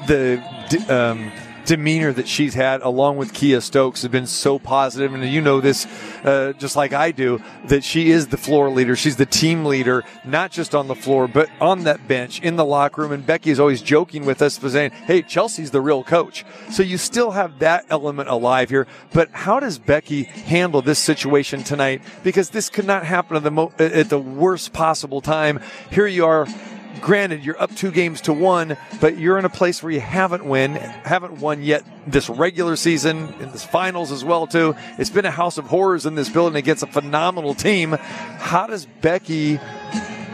the 0.07 0.43
um, 0.89 1.31
demeanor 1.67 2.11
that 2.13 2.27
she's 2.27 2.55
had, 2.55 2.81
along 2.81 3.17
with 3.17 3.33
Kiah 3.33 3.61
Stokes, 3.61 4.01
has 4.01 4.09
been 4.09 4.25
so 4.25 4.57
positive. 4.57 5.13
And 5.13 5.23
you 5.25 5.41
know 5.41 5.61
this, 5.61 5.85
uh, 6.23 6.53
just 6.57 6.75
like 6.75 6.93
I 6.93 7.11
do, 7.11 7.39
that 7.65 7.83
she 7.83 8.09
is 8.09 8.27
the 8.27 8.37
floor 8.37 8.69
leader. 8.69 8.95
She's 8.95 9.17
the 9.17 9.25
team 9.25 9.65
leader, 9.65 10.03
not 10.25 10.49
just 10.49 10.73
on 10.73 10.87
the 10.87 10.95
floor, 10.95 11.27
but 11.27 11.49
on 11.61 11.83
that 11.83 12.07
bench 12.07 12.41
in 12.41 12.55
the 12.55 12.65
locker 12.65 13.01
room. 13.01 13.11
And 13.11 13.25
Becky 13.25 13.51
is 13.51 13.59
always 13.59 13.81
joking 13.81 14.25
with 14.25 14.41
us, 14.41 14.57
for 14.57 14.69
saying, 14.69 14.91
"Hey, 15.05 15.21
Chelsea's 15.21 15.71
the 15.71 15.81
real 15.81 16.03
coach." 16.03 16.45
So 16.71 16.81
you 16.81 16.97
still 16.97 17.31
have 17.31 17.59
that 17.59 17.85
element 17.89 18.29
alive 18.29 18.69
here. 18.69 18.87
But 19.13 19.29
how 19.31 19.59
does 19.59 19.77
Becky 19.77 20.23
handle 20.23 20.81
this 20.81 20.99
situation 20.99 21.63
tonight? 21.63 22.01
Because 22.23 22.49
this 22.49 22.69
could 22.69 22.87
not 22.87 23.05
happen 23.05 23.37
at 23.37 23.43
the 23.43 23.51
mo- 23.51 23.73
at 23.77 24.09
the 24.09 24.19
worst 24.19 24.71
possible 24.71 25.19
time. 25.21 25.59
Here 25.91 26.07
you 26.07 26.25
are 26.25 26.47
granted 27.01 27.43
you're 27.43 27.59
up 27.61 27.73
two 27.75 27.91
games 27.91 28.21
to 28.21 28.33
one 28.33 28.75
but 28.99 29.17
you're 29.17 29.37
in 29.37 29.45
a 29.45 29.49
place 29.49 29.81
where 29.83 29.91
you 29.91 29.99
haven't 29.99 30.45
win 30.45 30.75
haven't 30.75 31.33
won 31.39 31.61
yet 31.61 31.83
this 32.05 32.29
regular 32.29 32.75
season 32.75 33.33
in 33.39 33.51
this 33.51 33.63
finals 33.63 34.11
as 34.11 34.23
well 34.25 34.47
too 34.47 34.75
it's 34.97 35.09
been 35.09 35.25
a 35.25 35.31
house 35.31 35.57
of 35.57 35.65
horrors 35.65 36.05
in 36.05 36.15
this 36.15 36.29
building 36.29 36.55
against 36.57 36.83
a 36.83 36.87
phenomenal 36.87 37.53
team 37.53 37.91
how 38.39 38.65
does 38.67 38.85
becky 39.01 39.55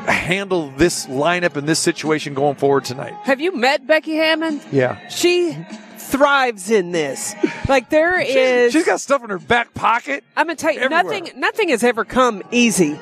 handle 0.07 0.69
this 0.71 1.05
lineup 1.07 1.55
and 1.55 1.67
this 1.67 1.79
situation 1.79 2.33
going 2.33 2.55
forward 2.55 2.83
tonight 2.85 3.13
Have 3.23 3.39
you 3.39 3.55
met 3.55 3.87
Becky 3.87 4.15
Hammon? 4.15 4.59
yeah 4.71 5.07
She 5.07 5.57
thrives 5.97 6.69
in 6.69 6.91
this. 6.91 7.33
Like 7.69 7.89
there 7.89 8.19
is. 8.19 8.73
she's 8.73 8.85
got 8.85 8.99
stuff 8.99 9.23
in 9.23 9.29
her 9.29 9.39
back 9.39 9.73
pocket 9.73 10.23
I'm 10.35 10.47
gonna 10.47 10.57
tell 10.57 10.73
you, 10.73 10.81
everywhere. 10.81 11.03
nothing. 11.03 11.39
Nothing 11.39 11.69
has 11.69 11.83
ever 11.83 12.03
come 12.03 12.43
easy 12.51 12.99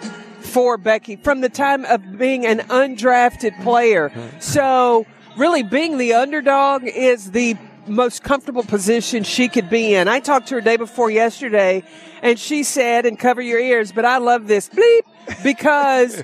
for 0.51 0.77
Becky 0.77 1.15
from 1.15 1.41
the 1.41 1.49
time 1.49 1.85
of 1.85 2.17
being 2.17 2.45
an 2.45 2.59
undrafted 2.69 3.61
player. 3.63 4.11
So 4.39 5.05
really, 5.37 5.63
being 5.63 5.97
the 5.97 6.13
underdog 6.13 6.83
is 6.83 7.31
the 7.31 7.55
most 7.87 8.23
comfortable 8.23 8.63
position 8.63 9.23
she 9.23 9.47
could 9.47 9.69
be 9.69 9.95
in. 9.95 10.07
I 10.07 10.19
talked 10.19 10.47
to 10.49 10.55
her 10.55 10.61
day 10.61 10.77
before 10.77 11.09
yesterday, 11.09 11.83
and 12.21 12.37
she 12.37 12.63
said, 12.63 13.05
"And 13.05 13.17
cover 13.17 13.41
your 13.41 13.59
ears," 13.59 13.91
but 13.91 14.05
I 14.05 14.17
love 14.17 14.47
this 14.47 14.69
bleep 14.69 15.03
because. 15.43 16.23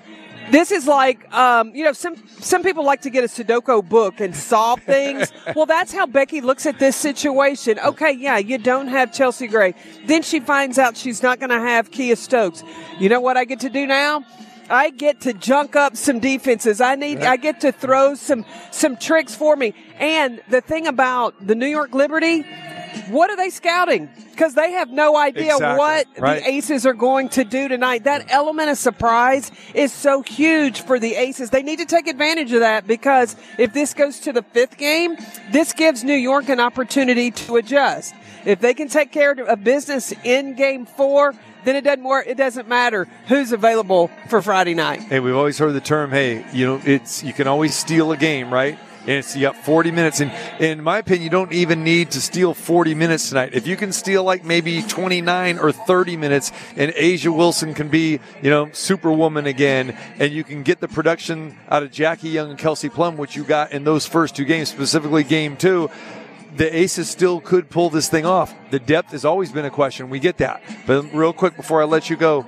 This 0.50 0.72
is 0.72 0.88
like, 0.88 1.32
um, 1.34 1.76
you 1.76 1.84
know, 1.84 1.92
some 1.92 2.16
some 2.40 2.64
people 2.64 2.86
like 2.86 3.02
to 3.02 3.10
get 3.10 3.24
a 3.24 3.28
Sudoku 3.28 3.88
book 3.88 4.22
and 4.22 4.36
solve 4.36 4.82
things. 4.84 5.32
well, 5.56 5.66
that's 5.66 5.92
how 5.92 6.06
Becky 6.06 6.40
looks 6.40 6.66
at 6.66 6.80
this 6.80 6.96
situation. 6.96 7.80
Okay, 7.80 8.12
yeah, 8.14 8.38
you 8.38 8.58
don't 8.58 8.88
have 8.88 9.14
Chelsea 9.14 9.48
Gray. 9.48 9.76
Then 10.06 10.22
she 10.22 10.40
finds 10.40 10.78
out 10.78 10.96
she's 10.96 11.22
not 11.22 11.40
going 11.40 11.50
to 11.50 11.60
have 11.60 11.92
Kiah 11.92 12.18
Stokes. 12.18 12.64
You 12.98 13.10
know 13.10 13.20
what 13.20 13.36
I 13.36 13.44
get 13.44 13.60
to 13.62 13.70
do 13.70 13.86
now? 13.86 14.24
I 14.70 14.90
get 14.90 15.22
to 15.22 15.34
junk 15.34 15.76
up 15.76 15.96
some 15.96 16.20
defenses. 16.20 16.82
I 16.82 16.96
need. 16.96 17.22
I 17.24 17.38
get 17.38 17.62
to 17.62 17.72
throw 17.72 18.16
some 18.16 18.46
some 18.72 18.98
tricks 18.98 19.36
for 19.36 19.56
me. 19.56 19.74
And 20.00 20.42
the 20.50 20.62
thing 20.62 20.88
about 20.88 21.46
the 21.46 21.56
New 21.56 21.68
York 21.68 21.94
Liberty, 21.94 22.46
what 23.10 23.30
are 23.30 23.36
they 23.38 23.50
scouting? 23.50 24.10
Because 24.32 24.54
they 24.54 24.72
have 24.74 24.90
no 24.90 25.18
idea 25.18 25.54
Exactly, 25.54 25.78
what 25.78 26.08
right. 26.18 26.44
the 26.44 26.50
Aces 26.50 26.86
are 26.86 26.94
going 26.94 27.30
to 27.30 27.44
do 27.44 27.68
tonight. 27.68 28.04
That 28.04 28.32
element 28.32 28.70
of 28.70 28.78
surprise 28.78 29.52
is 29.74 29.92
so 29.92 30.22
huge 30.22 30.82
for 30.82 31.00
the 31.00 31.16
Aces. 31.16 31.50
They 31.50 31.64
need 31.64 31.80
to 31.80 31.86
take 31.86 32.08
advantage 32.08 32.54
of 32.54 32.60
that 32.60 32.86
because 32.88 33.36
if 33.58 33.74
this 33.74 33.94
goes 33.94 34.20
to 34.22 34.34
the 34.34 34.44
fifth 34.44 34.78
game, 34.78 35.16
this 35.52 35.74
gives 35.74 36.04
New 36.04 36.14
York 36.14 36.50
an 36.50 36.60
opportunity 36.60 37.32
to 37.32 37.56
adjust. 37.58 38.14
If 38.46 38.60
they 38.60 38.74
can 38.74 38.88
take 38.88 39.12
care 39.12 39.32
of 39.32 39.64
business 39.64 40.14
in 40.24 40.54
game 40.56 40.86
four, 40.86 41.34
then 41.66 41.76
it 41.76 41.84
doesn't 41.84 42.04
work. 42.04 42.28
It 42.28 42.38
doesn't 42.38 42.68
matter 42.68 43.06
who's 43.28 43.52
available 43.52 44.10
for 44.30 44.42
Friday 44.42 44.74
night. 44.74 45.02
Hey, 45.02 45.20
we've 45.20 45.36
always 45.36 45.58
heard 45.58 45.74
the 45.74 45.82
term, 45.82 46.12
hey, 46.12 46.46
you 46.54 46.66
know, 46.66 46.82
it's 46.86 47.24
you 47.24 47.34
can 47.34 47.48
always 47.48 47.76
steal 47.76 48.12
a 48.14 48.18
game, 48.18 48.54
right? 48.54 48.80
And 49.08 49.26
you 49.36 49.42
got 49.42 49.56
40 49.56 49.92
minutes. 49.92 50.20
And 50.20 50.32
in 50.62 50.84
my 50.84 50.98
opinion, 50.98 51.24
you 51.24 51.30
don't 51.30 51.54
even 51.54 51.84
need 51.84 52.12
to 52.12 52.22
steal 52.22 52.54
40 52.54 52.94
minutes 52.94 53.30
tonight. 53.30 53.54
If 53.54 53.66
you 53.66 53.78
can 53.78 53.94
steal 53.94 54.24
like 54.24 54.44
maybe 54.44 54.82
29 54.82 55.60
or 55.60 55.72
30 55.72 56.18
minutes 56.18 56.52
and 56.76 56.92
A'ja 56.92 57.36
Wilson 57.36 57.74
can 57.74 57.88
be, 57.88 58.20
you 58.42 58.50
know, 58.50 58.70
superwoman 58.74 59.48
again 59.48 59.98
and 60.20 60.34
you 60.34 60.44
can 60.44 60.64
get 60.64 60.82
the 60.82 60.90
production 60.90 61.58
out 61.70 61.84
of 61.84 61.92
Jackie 61.92 62.30
Young 62.30 62.50
and 62.50 62.60
Kelsey 62.60 62.90
Plum, 62.90 63.18
which 63.18 63.36
you 63.36 63.44
got 63.44 63.72
in 63.72 63.86
those 63.86 64.06
first 64.06 64.36
two 64.36 64.46
games, 64.46 64.70
specifically 64.70 65.24
game 65.24 65.56
two, 65.56 65.90
the 66.58 66.76
Aces 66.76 67.10
still 67.10 67.40
could 67.40 67.70
pull 67.70 67.90
this 67.90 68.10
thing 68.10 68.26
off. 68.26 68.54
The 68.72 68.80
depth 68.80 69.12
has 69.12 69.26
always 69.26 69.52
been 69.52 69.66
a 69.66 69.70
question. 69.70 70.10
We 70.10 70.20
get 70.20 70.38
that. 70.38 70.62
But 70.86 71.14
real 71.14 71.34
quick 71.34 71.56
before 71.56 71.82
I 71.82 71.86
let 71.86 72.10
you 72.10 72.18
go, 72.18 72.46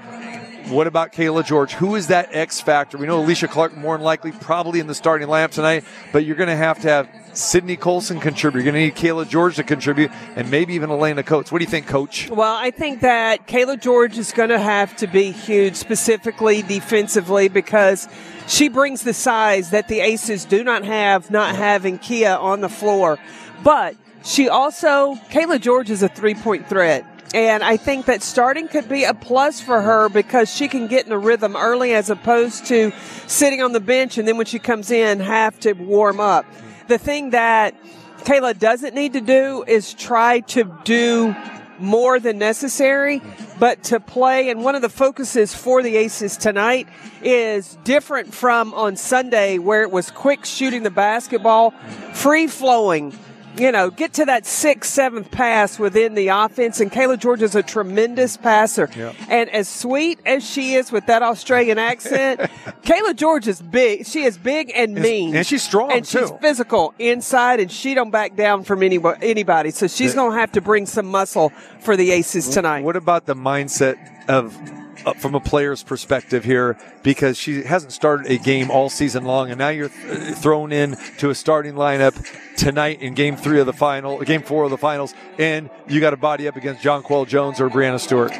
what 0.69 0.87
about 0.87 1.11
Cayla 1.11 1.45
George? 1.45 1.73
Who 1.73 1.95
is 1.95 2.07
that 2.07 2.29
X 2.31 2.61
factor? 2.61 2.97
We 2.97 3.07
know 3.07 3.23
Alysha 3.23 3.49
Clark 3.49 3.75
more 3.75 3.97
than 3.97 4.03
likely 4.03 4.31
probably 4.31 4.79
in 4.79 4.87
the 4.87 4.95
starting 4.95 5.27
lineup 5.27 5.51
tonight, 5.51 5.83
but 6.11 6.25
you're 6.25 6.35
going 6.35 6.49
to 6.49 6.55
have 6.55 6.79
to 6.81 6.89
have 6.89 7.09
Sydney 7.33 7.75
Colson 7.75 8.19
contribute. 8.19 8.63
You're 8.63 8.71
going 8.71 8.91
to 8.91 9.01
need 9.01 9.09
Cayla 9.09 9.27
George 9.27 9.55
to 9.57 9.63
contribute, 9.63 10.11
and 10.35 10.49
maybe 10.51 10.73
even 10.73 10.89
Alaina 10.89 11.23
Coates. 11.23 11.51
What 11.51 11.59
do 11.59 11.65
you 11.65 11.69
think, 11.69 11.87
Coach? 11.87 12.29
Well, 12.29 12.55
I 12.55 12.71
think 12.71 13.01
that 13.01 13.47
Cayla 13.47 13.79
George 13.79 14.17
is 14.17 14.31
going 14.31 14.49
to 14.49 14.59
have 14.59 14.95
to 14.97 15.07
be 15.07 15.31
huge, 15.31 15.75
specifically 15.75 16.61
defensively, 16.61 17.47
because 17.47 18.07
she 18.47 18.69
brings 18.69 19.03
the 19.03 19.13
size 19.13 19.71
that 19.71 19.87
the 19.87 19.99
Aces 19.99 20.45
do 20.45 20.63
not 20.63 20.83
have, 20.83 21.31
not 21.31 21.55
having 21.55 21.99
Kiah 21.99 22.39
on 22.39 22.61
the 22.61 22.69
floor. 22.69 23.17
But 23.63 23.95
she 24.23 24.49
also, 24.49 25.15
Cayla 25.29 25.59
George 25.61 25.89
is 25.89 26.03
a 26.03 26.09
three 26.09 26.35
point 26.35 26.67
threat. 26.67 27.05
And 27.33 27.63
I 27.63 27.77
think 27.77 28.07
that 28.07 28.23
starting 28.23 28.67
could 28.67 28.89
be 28.89 29.03
a 29.03 29.13
plus 29.13 29.61
for 29.61 29.81
her 29.81 30.09
because 30.09 30.53
she 30.53 30.67
can 30.67 30.87
get 30.87 31.05
in 31.05 31.11
a 31.11 31.17
rhythm 31.17 31.55
early 31.55 31.93
as 31.93 32.09
opposed 32.09 32.65
to 32.67 32.91
sitting 33.27 33.61
on 33.61 33.71
the 33.71 33.79
bench 33.79 34.17
and 34.17 34.27
then 34.27 34.37
when 34.37 34.47
she 34.47 34.57
comes 34.57 34.89
in 34.89 35.19
have 35.19 35.59
to 35.59 35.73
warm 35.73 36.19
up. 36.19 36.45
The 36.87 36.97
thing 36.97 37.29
that 37.31 37.75
Cayla 38.19 38.57
doesn't 38.57 38.95
need 38.95 39.13
to 39.13 39.21
do 39.21 39.63
is 39.67 39.93
try 39.93 40.39
to 40.41 40.75
do 40.83 41.35
more 41.77 42.19
than 42.19 42.37
necessary, 42.37 43.21
but 43.59 43.83
to 43.83 43.99
play. 43.99 44.49
And 44.49 44.63
one 44.63 44.75
of 44.75 44.81
the 44.81 44.89
focuses 44.89 45.53
for 45.53 45.81
the 45.81 45.97
Aces 45.97 46.35
tonight 46.35 46.87
is 47.21 47.77
different 47.83 48.33
from 48.33 48.73
on 48.73 48.95
Sunday 48.95 49.59
where 49.59 49.83
it 49.83 49.91
was 49.91 50.11
quick 50.11 50.45
shooting 50.45 50.83
the 50.83 50.91
basketball, 50.91 51.71
free 52.13 52.47
flowing. 52.47 53.17
You 53.59 53.71
know, 53.71 53.89
get 53.89 54.13
to 54.13 54.25
that 54.25 54.45
sixth, 54.45 54.91
seventh 54.91 55.31
pass 55.31 55.77
within 55.77 56.13
the 56.15 56.29
offense. 56.29 56.79
And 56.79 56.91
Cayla 56.91 57.19
George 57.19 57.41
is 57.41 57.55
a 57.55 57.61
tremendous 57.63 58.37
passer. 58.37 58.89
And 59.29 59.49
as 59.49 59.67
sweet 59.67 60.19
as 60.25 60.47
she 60.47 60.75
is 60.75 60.91
with 60.91 61.05
that 61.07 61.21
Australian 61.21 61.77
accent, 61.77 62.39
Cayla 62.83 63.15
George 63.15 63.47
is 63.47 63.61
big. 63.61 64.05
She 64.05 64.23
is 64.23 64.37
big 64.37 64.71
and 64.73 64.95
mean. 64.95 65.35
and 65.35 65.45
she's 65.45 65.63
strong, 65.63 65.91
And 65.91 66.07
she's 66.07 66.29
too. 66.29 66.37
physical 66.41 66.93
inside, 66.99 67.59
and 67.59 67.71
she 67.71 67.93
don't 67.93 68.11
back 68.11 68.35
down 68.35 68.63
from 68.63 68.81
any, 68.81 68.97
anybody. 69.21 69.71
So 69.71 69.87
she's 69.87 70.15
going 70.15 70.31
to 70.31 70.37
have 70.37 70.53
to 70.53 70.61
bring 70.61 70.85
some 70.85 71.05
muscle 71.07 71.49
for 71.81 71.97
the 71.97 72.11
Aces 72.11 72.47
tonight. 72.49 72.83
What 72.83 72.95
about 72.95 73.25
the 73.25 73.35
mindset 73.35 73.97
of 74.29 74.57
Uh, 75.05 75.13
from 75.13 75.33
a 75.33 75.39
player's 75.39 75.81
perspective 75.81 76.43
here 76.43 76.77
because 77.03 77.37
she 77.37 77.63
hasn't 77.63 77.93
started 77.93 78.29
a 78.29 78.37
game 78.37 78.69
all 78.69 78.89
season 78.89 79.23
long 79.23 79.49
and 79.49 79.57
now 79.57 79.69
you're 79.69 79.87
th- 79.87 80.35
thrown 80.35 80.73
in 80.73 80.97
to 81.17 81.29
a 81.29 81.35
starting 81.35 81.73
lineup 81.73 82.13
tonight 82.57 83.01
in 83.01 83.13
game 83.13 83.37
3 83.37 83.61
of 83.61 83.65
the 83.65 83.73
final 83.73 84.19
game 84.21 84.41
4 84.41 84.65
of 84.65 84.71
the 84.71 84.77
finals 84.77 85.13
and 85.37 85.69
you 85.87 86.01
got 86.01 86.09
to 86.09 86.17
body 86.17 86.47
up 86.47 86.57
against 86.57 86.83
Jonquel 86.83 87.27
Jones 87.27 87.61
or 87.61 87.69
Breanna 87.69 87.99
Stewart 87.99 88.33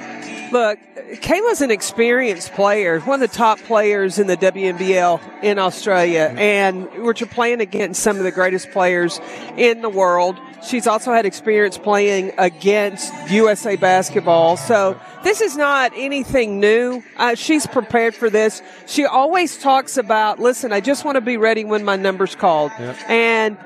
Look, 0.52 0.80
Cayla's 1.22 1.62
an 1.62 1.70
experienced 1.70 2.54
player, 2.54 3.00
one 3.02 3.22
of 3.22 3.30
the 3.30 3.36
top 3.36 3.60
players 3.60 4.18
in 4.18 4.26
the 4.26 4.38
WNBL 4.38 5.44
in 5.44 5.60
Australia, 5.60 6.34
and 6.38 6.90
we're 7.04 7.14
playing 7.14 7.62
against 7.62 8.02
some 8.02 8.18
of 8.18 8.24
the 8.24 8.32
greatest 8.32 8.72
players 8.72 9.20
in 9.58 9.82
the 9.82 9.90
world. 9.90 10.40
She's 10.62 10.88
also 10.88 11.12
had 11.14 11.26
experience 11.26 11.78
playing 11.78 12.34
against 12.38 13.14
USA 13.30 13.76
basketball, 13.76 14.58
so 14.58 15.00
this 15.24 15.42
is 15.42 15.58
not 15.58 15.92
anything 15.96 16.60
new. 16.60 17.04
Uh, 17.18 17.36
she's 17.36 17.68
prepared 17.68 18.16
for 18.16 18.30
this. 18.30 18.62
She 18.86 19.06
always 19.06 19.58
talks 19.58 19.98
about, 19.98 20.40
listen, 20.40 20.72
I 20.72 20.80
just 20.80 21.06
want 21.06 21.16
to 21.16 21.22
be 21.22 21.38
ready 21.38 21.66
when 21.66 21.84
my 21.84 21.96
number's 21.96 22.36
called. 22.36 22.72
And 23.08 23.58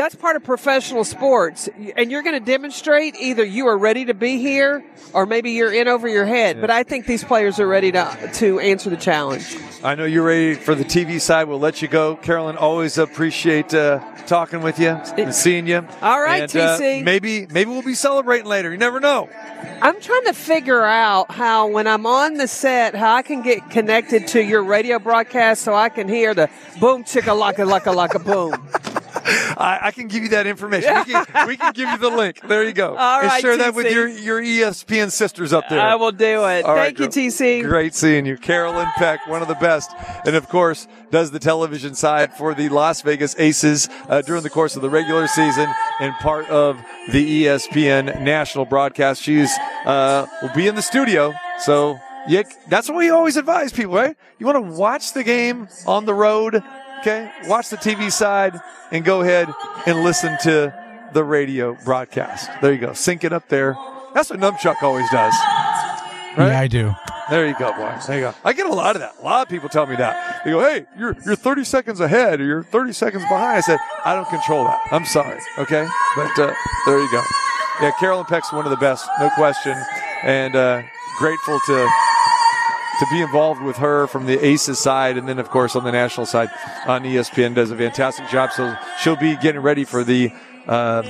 that's 0.00 0.14
part 0.14 0.34
of 0.34 0.42
professional 0.42 1.04
sports. 1.04 1.68
And 1.94 2.10
you're 2.10 2.22
going 2.22 2.38
to 2.38 2.40
demonstrate 2.44 3.16
either 3.16 3.44
you 3.44 3.66
are 3.66 3.76
ready 3.76 4.06
to 4.06 4.14
be 4.14 4.38
here 4.38 4.82
or 5.12 5.26
maybe 5.26 5.50
you're 5.50 5.74
in 5.74 5.88
over 5.88 6.08
your 6.08 6.24
head. 6.24 6.58
But 6.58 6.70
I 6.70 6.84
think 6.84 7.04
these 7.04 7.22
players 7.22 7.60
are 7.60 7.66
ready 7.66 7.92
to, 7.92 8.30
to 8.36 8.60
answer 8.60 8.88
the 8.88 8.96
challenge. 8.96 9.54
I 9.84 9.94
know 9.96 10.06
you're 10.06 10.24
ready 10.24 10.54
for 10.54 10.74
the 10.74 10.84
TV 10.84 11.20
side. 11.20 11.48
We'll 11.48 11.58
let 11.58 11.82
you 11.82 11.88
go. 11.88 12.16
Carolyn, 12.16 12.56
always 12.56 12.96
appreciate 12.96 13.74
uh, 13.74 13.98
talking 14.26 14.62
with 14.62 14.78
you 14.78 14.88
and 14.88 15.34
seeing 15.34 15.66
you. 15.66 15.86
All 16.00 16.20
right, 16.22 16.44
And, 16.44 16.56
uh, 16.56 16.78
TC. 16.78 17.04
maybe, 17.04 17.46
maybe 17.50 17.70
we'll 17.70 17.82
be 17.82 17.92
celebrating 17.94 18.46
later. 18.46 18.70
You 18.72 18.78
never 18.78 19.00
know. 19.00 19.28
I'm 19.82 20.00
trying 20.00 20.24
to 20.24 20.32
figure 20.32 20.82
out 20.82 21.30
how, 21.30 21.66
when 21.66 21.86
I'm 21.86 22.06
on 22.06 22.38
the 22.38 22.48
set, 22.48 22.94
how 22.94 23.16
I 23.16 23.20
can 23.20 23.42
get 23.42 23.68
connected 23.68 24.28
to 24.28 24.42
your 24.42 24.64
radio 24.64 24.98
broadcast 24.98 25.60
so 25.60 25.74
I 25.74 25.90
can 25.90 26.08
hear 26.08 26.32
the 26.32 26.48
boom 26.80 27.04
chicka 27.04 27.36
laka 27.38 27.68
laka 27.68 27.94
laka 27.94 28.24
boom. 28.24 28.96
I, 29.56 29.78
I 29.84 29.90
can 29.90 30.08
give 30.08 30.22
you 30.22 30.30
that 30.30 30.46
information. 30.46 30.94
We 30.94 31.04
can, 31.04 31.48
we 31.48 31.56
can 31.56 31.72
give 31.72 31.88
you 31.88 31.98
the 31.98 32.08
link. 32.08 32.40
There 32.46 32.64
you 32.64 32.72
go. 32.72 32.96
All 32.96 33.20
and 33.20 33.28
right, 33.28 33.40
share 33.40 33.56
that 33.56 33.74
with 33.74 33.92
your, 33.92 34.08
your 34.08 34.40
ESPN 34.40 35.10
sisters 35.10 35.52
up 35.52 35.64
there. 35.68 35.80
I 35.80 35.94
will 35.94 36.12
do 36.12 36.44
it. 36.46 36.64
All 36.64 36.74
right, 36.74 36.96
Thank 36.96 37.14
you. 37.14 37.28
TC. 37.28 37.62
Great 37.64 37.94
seeing 37.94 38.26
you. 38.26 38.36
Carolyn 38.36 38.88
Peck, 38.96 39.26
one 39.26 39.42
of 39.42 39.48
the 39.48 39.54
best. 39.54 39.90
And 40.24 40.36
of 40.36 40.48
course, 40.48 40.86
does 41.10 41.30
the 41.30 41.38
television 41.38 41.94
side 41.94 42.32
for 42.34 42.54
the 42.54 42.68
Las 42.68 43.02
Vegas 43.02 43.34
Aces 43.38 43.88
uh, 44.08 44.22
during 44.22 44.42
the 44.42 44.50
course 44.50 44.76
of 44.76 44.82
the 44.82 44.90
regular 44.90 45.26
season 45.26 45.72
and 46.00 46.14
part 46.16 46.48
of 46.48 46.78
the 47.12 47.44
ESPN 47.44 48.22
national 48.22 48.64
broadcast. 48.64 49.22
She's, 49.22 49.52
uh, 49.84 50.26
will 50.42 50.54
be 50.54 50.66
in 50.66 50.74
the 50.74 50.82
studio. 50.82 51.32
So, 51.58 51.98
yeah, 52.28 52.42
that's 52.68 52.88
what 52.88 52.96
we 52.98 53.10
always 53.10 53.36
advise 53.36 53.72
people, 53.72 53.94
right? 53.94 54.16
You 54.38 54.46
want 54.46 54.56
to 54.56 54.72
watch 54.72 55.12
the 55.12 55.24
game 55.24 55.68
on 55.86 56.04
the 56.04 56.14
road. 56.14 56.62
Okay. 57.00 57.30
Watch 57.46 57.70
the 57.70 57.76
TV 57.76 58.12
side 58.12 58.60
and 58.90 59.04
go 59.04 59.22
ahead 59.22 59.48
and 59.86 60.02
listen 60.04 60.36
to 60.42 60.74
the 61.12 61.24
radio 61.24 61.74
broadcast. 61.84 62.50
There 62.60 62.72
you 62.72 62.78
go. 62.78 62.92
Sync 62.92 63.24
it 63.24 63.32
up 63.32 63.48
there. 63.48 63.76
That's 64.14 64.30
what 64.30 64.38
Numchuck 64.38 64.82
always 64.82 65.08
does. 65.10 65.34
Right? 66.36 66.48
Yeah, 66.48 66.60
I 66.60 66.66
do. 66.68 66.94
There 67.30 67.46
you 67.46 67.54
go, 67.58 67.72
boy. 67.72 67.96
There 68.06 68.16
you 68.16 68.22
go. 68.22 68.34
I 68.44 68.52
get 68.52 68.66
a 68.66 68.72
lot 68.72 68.96
of 68.96 69.00
that. 69.00 69.14
A 69.20 69.24
lot 69.24 69.42
of 69.42 69.48
people 69.48 69.68
tell 69.68 69.86
me 69.86 69.96
that. 69.96 70.44
They 70.44 70.50
go, 70.50 70.60
"Hey, 70.60 70.86
you're 70.98 71.16
you're 71.24 71.36
30 71.36 71.64
seconds 71.64 72.00
ahead, 72.00 72.40
or 72.40 72.44
you're 72.44 72.62
30 72.64 72.92
seconds 72.92 73.22
behind." 73.24 73.56
I 73.56 73.60
said, 73.60 73.78
"I 74.04 74.14
don't 74.14 74.28
control 74.28 74.64
that. 74.64 74.80
I'm 74.90 75.04
sorry." 75.04 75.38
Okay, 75.58 75.86
but 76.16 76.38
uh, 76.38 76.52
there 76.86 76.98
you 77.00 77.10
go. 77.12 77.22
Yeah, 77.80 77.92
Carolyn 78.00 78.26
Peck's 78.26 78.52
one 78.52 78.64
of 78.64 78.70
the 78.70 78.76
best, 78.76 79.08
no 79.20 79.30
question, 79.30 79.76
and 80.24 80.56
uh, 80.56 80.82
grateful 81.18 81.60
to 81.66 81.88
to 83.00 83.06
be 83.10 83.22
involved 83.22 83.62
with 83.62 83.78
her 83.78 84.06
from 84.06 84.26
the 84.26 84.38
Aces 84.44 84.78
side, 84.78 85.16
and 85.16 85.26
then 85.26 85.38
of 85.38 85.48
course 85.48 85.74
on 85.74 85.84
the 85.84 85.90
national 85.90 86.26
side 86.26 86.50
on 86.86 87.02
ESPN 87.02 87.54
does 87.54 87.70
a 87.70 87.76
fantastic 87.76 88.28
job. 88.28 88.50
So 88.52 88.76
she'll 89.02 89.16
be 89.16 89.36
getting 89.36 89.62
ready 89.62 89.84
for 89.84 90.04
the 90.04 90.30
um, 90.66 91.04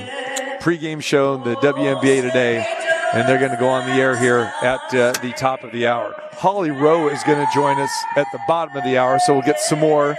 pregame 0.61 1.03
show, 1.03 1.37
the 1.37 1.55
WNBA 1.55 2.21
today, 2.21 2.65
and 3.13 3.27
they're 3.27 3.39
going 3.39 3.51
to 3.51 3.57
go 3.57 3.67
on 3.67 3.85
the 3.89 3.95
air 3.95 4.17
here 4.17 4.51
at 4.61 4.81
uh, 4.95 5.11
the 5.21 5.33
top 5.37 5.65
of 5.65 5.73
the 5.73 5.85
hour. 5.85 6.15
Holly 6.33 6.71
Rowe 6.71 7.09
is 7.09 7.21
going 7.23 7.45
to 7.45 7.51
join 7.53 7.77
us 7.77 7.91
at 8.15 8.25
the 8.31 8.39
bottom 8.47 8.75
of 8.77 8.85
the 8.85 8.97
hour, 8.97 9.19
so 9.19 9.33
we'll 9.33 9.41
get 9.41 9.59
some 9.59 9.79
more 9.79 10.15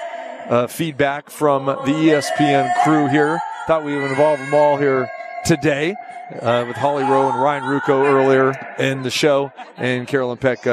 uh, 0.51 0.67
feedback 0.67 1.31
from 1.31 1.65
the 1.65 1.73
ESPN 1.73 2.71
crew 2.85 3.09
here. 3.09 3.41
Thought 3.67 3.85
we 3.85 3.97
would 3.97 4.11
involve 4.11 4.39
them 4.41 4.53
all 4.53 4.77
here 4.77 5.11
today 5.47 5.97
uh, 6.41 6.65
with 6.67 6.77
Holly 6.77 7.05
Rowe 7.05 7.31
and 7.31 7.43
Ryan 7.43 7.63
Ruocco 7.63 8.05
earlier 8.05 8.53
in 8.79 9.03
the 9.03 9.11
show, 9.11 9.53
and 9.79 10.07
Carolyn 10.07 10.37
Peck. 10.37 10.67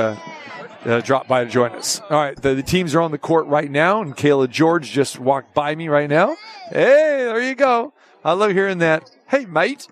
Uh, 0.85 1.01
dropped 1.01 1.27
by 1.27 1.43
to 1.43 1.49
join 1.49 1.71
us. 1.71 1.99
All 2.09 2.17
right, 2.17 2.41
the, 2.41 2.55
the 2.55 2.63
teams 2.63 2.95
are 2.95 3.01
on 3.01 3.11
the 3.11 3.17
court 3.17 3.47
right 3.47 3.69
now, 3.69 4.01
and 4.01 4.15
Cayla 4.15 4.49
George 4.49 4.89
just 4.89 5.19
walked 5.19 5.53
by 5.53 5.75
me 5.75 5.89
right 5.89 6.09
now. 6.09 6.37
Hey, 6.69 7.25
there 7.25 7.41
you 7.41 7.53
go. 7.53 7.91
I 8.23 8.31
love 8.31 8.51
hearing 8.51 8.77
that. 8.77 9.11
Hey, 9.27 9.45
mate. 9.45 9.87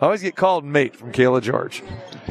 I 0.00 0.04
always 0.04 0.22
get 0.22 0.36
called 0.36 0.64
mate 0.64 0.94
from 0.94 1.12
Cayla 1.12 1.42
George. 1.42 1.82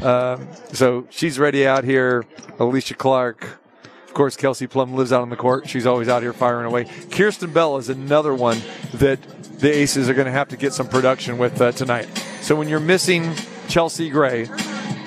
Um, 0.02 0.48
so 0.72 1.06
she's 1.10 1.38
ready 1.38 1.66
out 1.66 1.84
here. 1.84 2.24
Alysha 2.58 2.96
Clark. 2.96 3.58
Of 4.06 4.14
course, 4.14 4.36
Kelsey 4.36 4.66
Plum 4.66 4.94
lives 4.94 5.12
out 5.12 5.22
on 5.22 5.30
the 5.30 5.36
court. 5.36 5.68
She's 5.68 5.86
always 5.86 6.08
out 6.08 6.22
here 6.22 6.34
firing 6.34 6.66
away. 6.66 6.84
Kierstan 6.84 7.52
Bell 7.54 7.78
is 7.78 7.88
another 7.88 8.34
one 8.34 8.60
that 8.94 9.22
the 9.58 9.74
Aces 9.74 10.10
are 10.10 10.14
going 10.14 10.26
to 10.26 10.32
have 10.32 10.48
to 10.48 10.56
get 10.56 10.74
some 10.74 10.88
production 10.88 11.38
with 11.38 11.60
uh, 11.60 11.72
tonight. 11.72 12.08
So 12.42 12.54
when 12.54 12.68
you're 12.68 12.80
missing 12.80 13.34
Chelsea 13.68 14.10
Gray, 14.10 14.50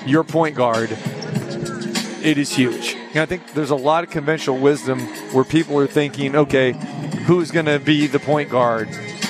your 0.06 0.24
point 0.24 0.56
guard, 0.56 0.90
it 2.26 2.38
is 2.38 2.54
huge. 2.54 2.94
And 2.94 3.18
I 3.18 3.26
think 3.26 3.52
there's 3.52 3.70
a 3.70 3.76
lot 3.76 4.02
of 4.02 4.10
conventional 4.10 4.58
wisdom 4.58 4.98
where 5.32 5.44
people 5.44 5.78
are 5.78 5.86
thinking, 5.86 6.34
okay, 6.34 6.72
who's 7.26 7.52
going 7.52 7.66
to 7.66 7.78
be 7.78 8.08
the 8.08 8.18
point 8.18 8.50
guard? 8.50 8.88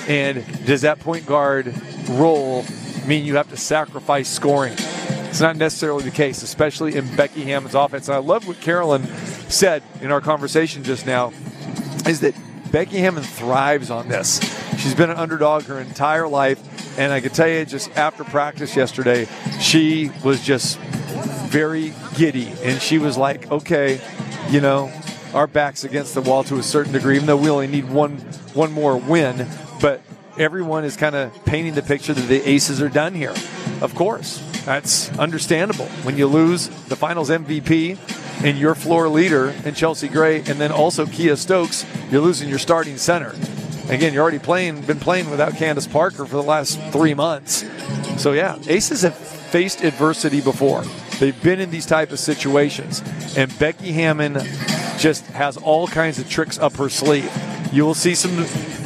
And 0.09 0.43
does 0.65 0.81
that 0.81 0.99
point 0.99 1.27
guard 1.27 1.75
role 2.09 2.65
mean 3.07 3.27
you 3.27 3.37
have 3.37 3.51
to 3.51 3.57
sacrifice 3.59 4.29
scoring? 4.31 4.73
It's 5.29 5.43
not 5.43 5.57
necessarily 5.57 6.05
the 6.05 6.11
case, 6.11 6.43
especially 6.43 6.97
in 6.97 7.15
Becky 7.17 7.43
Hammon's 7.45 7.75
offense. 7.75 8.09
And 8.09 8.15
I 8.15 8.19
love 8.19 8.49
what 8.49 8.63
Carolyn 8.63 9.05
said 9.49 9.83
in 10.01 10.11
our 10.11 10.23
conversation 10.23 10.83
just 10.83 11.05
now 11.05 11.35
is 12.07 12.21
that 12.21 12.35
Becky 12.73 12.97
Hammon 12.97 13.25
thrives 13.25 13.91
on 13.91 14.09
this. 14.09 14.41
She's 14.79 14.95
been 14.95 15.11
an 15.11 15.19
underdog 15.19 15.65
her 15.65 15.79
entire 15.79 16.29
life. 16.29 16.99
And 16.99 17.13
I 17.13 17.21
can 17.21 17.31
tell 17.31 17.47
you, 17.47 17.67
just 17.67 17.95
after 17.95 18.25
practice 18.25 18.75
yesterday, 18.75 19.29
she 19.61 20.11
was 20.25 20.43
just 20.43 20.79
very 21.47 21.93
giddy. 22.15 22.53
And 22.63 22.81
she 22.81 22.99
was 22.99 23.17
like, 23.17 23.51
okay, 23.51 24.01
you 24.51 24.61
know, 24.61 24.93
our 25.35 25.47
back's 25.47 25.85
against 25.85 26.15
the 26.15 26.21
wall 26.21 26.45
to 26.45 26.57
a 26.57 26.63
certain 26.63 26.93
degree, 26.93 27.17
even 27.17 27.27
though 27.27 27.37
we 27.37 27.51
only 27.51 27.67
need 27.67 27.89
one 27.89 28.19
one 28.55 28.73
more 28.73 28.97
win. 28.97 29.47
But 29.81 30.01
everyone 30.39 30.85
is 30.85 30.97
kind 30.97 31.15
of 31.15 31.45
painting 31.45 31.75
the 31.75 31.83
picture 31.83 32.15
that 32.15 32.23
the 32.23 32.49
Aces 32.49 32.81
are 32.81 32.89
done 32.89 33.15
here. 33.15 33.35
Of 33.81 33.95
course, 33.95 34.43
that's 34.65 35.17
understandable. 35.19 35.87
When 36.03 36.17
you 36.17 36.27
lose 36.27 36.69
the 36.89 36.97
finals 36.97 37.31
MVP 37.31 37.99
and 38.43 38.59
your 38.59 38.75
floor 38.75 39.09
leader 39.09 39.55
in 39.65 39.75
Chelsea 39.75 40.09
Gray, 40.09 40.39
and 40.39 40.61
then 40.61 40.73
also 40.73 41.07
Kiah 41.07 41.37
Stokes, 41.37 41.85
you're 42.11 42.23
losing 42.23 42.49
your 42.49 42.59
starting 42.59 42.97
center. 42.97 43.35
Again, 43.89 44.13
you're 44.13 44.23
already 44.23 44.39
playing, 44.39 44.83
been 44.83 44.99
playing 44.99 45.31
without 45.31 45.55
Candace 45.55 45.87
Parker 45.87 46.27
for 46.27 46.37
the 46.37 46.43
last 46.43 46.81
three 46.91 47.15
months. 47.15 47.65
So 48.21 48.33
yeah, 48.33 48.59
Aces 48.67 49.03
have 49.03 49.17
faced 49.17 49.83
adversity 49.85 50.41
before. 50.41 50.83
They've 51.19 51.43
been 51.43 51.61
in 51.61 51.71
these 51.71 51.87
type 51.87 52.12
of 52.12 52.19
situations, 52.19 53.03
and 53.37 53.57
Becky 53.59 53.93
Hammon 53.93 54.35
just 54.99 55.27
has 55.27 55.57
all 55.57 55.87
kinds 55.87 56.19
of 56.19 56.29
tricks 56.29 56.59
up 56.59 56.77
her 56.77 56.89
sleeve. 56.89 57.31
You 57.73 57.85
will 57.85 57.95
see 57.95 58.14
some 58.14 58.45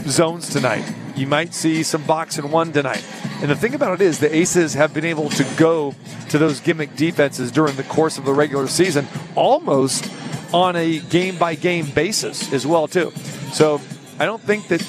zones 0.08 0.48
tonight. 0.50 0.84
You 1.16 1.26
might 1.26 1.52
see 1.54 1.82
some 1.82 2.02
box 2.04 2.38
and 2.38 2.52
one 2.52 2.72
tonight. 2.72 3.04
And 3.42 3.50
the 3.50 3.56
thing 3.56 3.74
about 3.74 4.00
it 4.00 4.04
is, 4.04 4.18
the 4.18 4.34
Aces 4.34 4.74
have 4.74 4.94
been 4.94 5.04
able 5.04 5.28
to 5.30 5.44
go 5.56 5.94
to 6.28 6.38
those 6.38 6.60
gimmick 6.60 6.94
defenses 6.96 7.50
during 7.50 7.76
the 7.76 7.82
course 7.82 8.16
of 8.16 8.24
the 8.24 8.32
regular 8.32 8.68
season, 8.68 9.06
almost 9.34 10.10
on 10.54 10.76
a 10.76 10.98
game 10.98 11.36
by 11.36 11.54
game 11.54 11.90
basis 11.90 12.52
as 12.52 12.66
well 12.66 12.88
too. 12.88 13.12
So 13.52 13.80
I 14.18 14.26
don't 14.26 14.42
think 14.42 14.68
that 14.68 14.80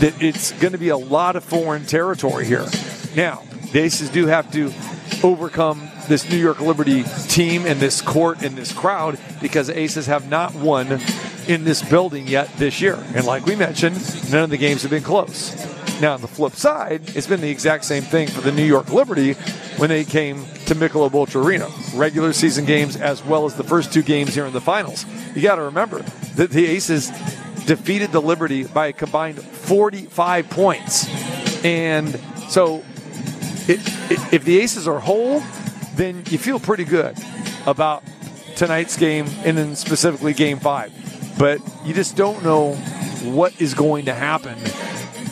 that 0.00 0.22
it's 0.22 0.52
going 0.52 0.72
to 0.72 0.78
be 0.78 0.90
a 0.90 0.96
lot 0.96 1.36
of 1.36 1.44
foreign 1.44 1.86
territory 1.86 2.44
here. 2.44 2.66
Now, 3.14 3.42
the 3.72 3.80
Aces 3.80 4.10
do 4.10 4.26
have 4.26 4.52
to 4.52 4.72
overcome 5.22 5.88
this 6.08 6.28
New 6.28 6.36
York 6.36 6.60
Liberty 6.60 7.04
team 7.28 7.66
and 7.66 7.80
this 7.80 8.00
court 8.00 8.42
and 8.42 8.56
this 8.56 8.72
crowd 8.72 9.18
because 9.40 9.70
Aces 9.70 10.06
have 10.06 10.28
not 10.28 10.54
won 10.54 11.00
in 11.48 11.64
this 11.64 11.82
building 11.82 12.26
yet 12.26 12.52
this 12.56 12.80
year. 12.80 12.98
And 13.14 13.24
like 13.24 13.46
we 13.46 13.56
mentioned, 13.56 13.96
none 14.30 14.44
of 14.44 14.50
the 14.50 14.56
games 14.56 14.82
have 14.82 14.90
been 14.90 15.02
close. 15.02 15.54
Now, 16.00 16.14
on 16.14 16.20
the 16.20 16.28
flip 16.28 16.54
side, 16.54 17.16
it's 17.16 17.26
been 17.26 17.40
the 17.40 17.48
exact 17.48 17.84
same 17.84 18.02
thing 18.02 18.28
for 18.28 18.42
the 18.42 18.52
New 18.52 18.64
York 18.64 18.90
Liberty 18.92 19.32
when 19.78 19.88
they 19.88 20.04
came 20.04 20.44
to 20.66 20.74
Michelob 20.74 21.14
Ultra 21.14 21.42
Arena. 21.42 21.70
Regular 21.94 22.34
season 22.34 22.66
games 22.66 22.96
as 22.96 23.24
well 23.24 23.46
as 23.46 23.54
the 23.54 23.64
first 23.64 23.92
two 23.92 24.02
games 24.02 24.34
here 24.34 24.44
in 24.44 24.52
the 24.52 24.60
finals. 24.60 25.06
You 25.34 25.40
got 25.40 25.56
to 25.56 25.62
remember 25.62 26.02
that 26.34 26.50
the 26.50 26.66
Aces 26.66 27.10
defeated 27.64 28.12
the 28.12 28.20
Liberty 28.20 28.64
by 28.64 28.88
a 28.88 28.92
combined 28.92 29.40
45 29.40 30.50
points. 30.50 31.08
And 31.64 32.20
so 32.48 32.84
it, 33.66 33.80
it, 34.10 34.34
if 34.34 34.44
the 34.44 34.60
Aces 34.60 34.86
are 34.86 35.00
whole, 35.00 35.42
then 35.96 36.22
you 36.28 36.38
feel 36.38 36.60
pretty 36.60 36.84
good 36.84 37.16
about 37.66 38.04
tonight's 38.54 38.96
game 38.96 39.26
and 39.44 39.56
then 39.56 39.76
specifically 39.76 40.32
game 40.32 40.58
five. 40.58 40.92
But 41.38 41.60
you 41.84 41.94
just 41.94 42.16
don't 42.16 42.42
know 42.42 42.74
what 43.24 43.60
is 43.60 43.74
going 43.74 44.06
to 44.06 44.14
happen 44.14 44.58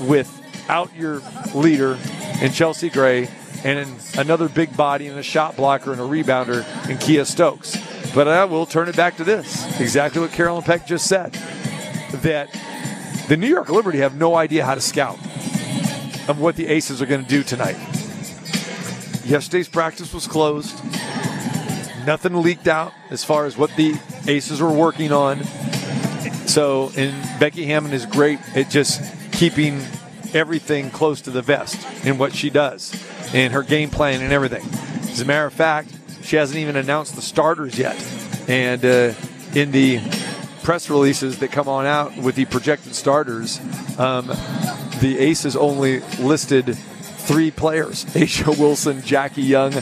without 0.06 0.94
your 0.94 1.22
leader 1.54 1.98
in 2.40 2.52
Chelsea 2.52 2.90
Gray 2.90 3.28
and 3.62 3.88
another 4.18 4.48
big 4.48 4.76
body 4.76 5.06
and 5.06 5.18
a 5.18 5.22
shot 5.22 5.56
blocker 5.56 5.92
and 5.92 6.00
a 6.00 6.04
rebounder 6.04 6.58
in 6.88 6.98
Kiah 6.98 7.26
Stokes. 7.26 7.76
But 8.14 8.28
I 8.28 8.44
will 8.44 8.66
turn 8.66 8.88
it 8.88 8.96
back 8.96 9.16
to 9.16 9.24
this 9.24 9.80
exactly 9.80 10.20
what 10.20 10.32
Carolyn 10.32 10.62
Peck 10.62 10.86
just 10.86 11.06
said 11.06 11.32
that 12.22 12.48
the 13.28 13.36
New 13.36 13.48
York 13.48 13.70
Liberty 13.70 13.98
have 13.98 14.16
no 14.16 14.34
idea 14.34 14.64
how 14.64 14.74
to 14.74 14.80
scout 14.80 15.18
of 16.28 16.38
what 16.38 16.56
the 16.56 16.66
Aces 16.66 17.00
are 17.00 17.06
going 17.06 17.22
to 17.22 17.28
do 17.28 17.42
tonight. 17.42 17.76
Yesterday's 19.24 19.68
practice 19.68 20.12
was 20.12 20.26
closed. 20.26 20.74
Nothing 22.06 22.42
leaked 22.42 22.68
out 22.68 22.92
as 23.10 23.24
far 23.24 23.46
as 23.46 23.56
what 23.56 23.74
the 23.76 23.94
Aces 24.26 24.60
were 24.60 24.72
working 24.72 25.12
on. 25.12 25.42
So, 26.46 26.92
and 26.96 27.40
Becky 27.40 27.64
Hammon 27.64 27.92
is 27.92 28.04
great 28.04 28.38
at 28.54 28.68
just 28.68 29.00
keeping 29.32 29.80
everything 30.34 30.90
close 30.90 31.22
to 31.22 31.30
the 31.30 31.40
vest 31.42 31.86
in 32.04 32.18
what 32.18 32.34
she 32.34 32.50
does 32.50 32.92
and 33.32 33.52
her 33.52 33.62
game 33.62 33.88
plan 33.88 34.20
and 34.20 34.32
everything. 34.32 34.64
As 35.10 35.20
a 35.20 35.24
matter 35.24 35.46
of 35.46 35.54
fact, 35.54 35.88
she 36.22 36.36
hasn't 36.36 36.58
even 36.58 36.76
announced 36.76 37.16
the 37.16 37.22
starters 37.22 37.78
yet. 37.78 37.96
And 38.48 38.84
uh, 38.84 39.14
in 39.54 39.70
the 39.70 40.00
press 40.62 40.90
releases 40.90 41.38
that 41.38 41.50
come 41.50 41.68
on 41.68 41.86
out 41.86 42.16
with 42.16 42.34
the 42.34 42.44
projected 42.44 42.94
starters, 42.94 43.58
um, 43.98 44.26
the 45.00 45.16
Aces 45.18 45.56
only 45.56 46.00
listed 46.18 46.76
three 47.24 47.50
players 47.50 48.04
A'ja 48.14 48.58
Wilson, 48.58 49.02
Jackie 49.02 49.42
Young, 49.42 49.74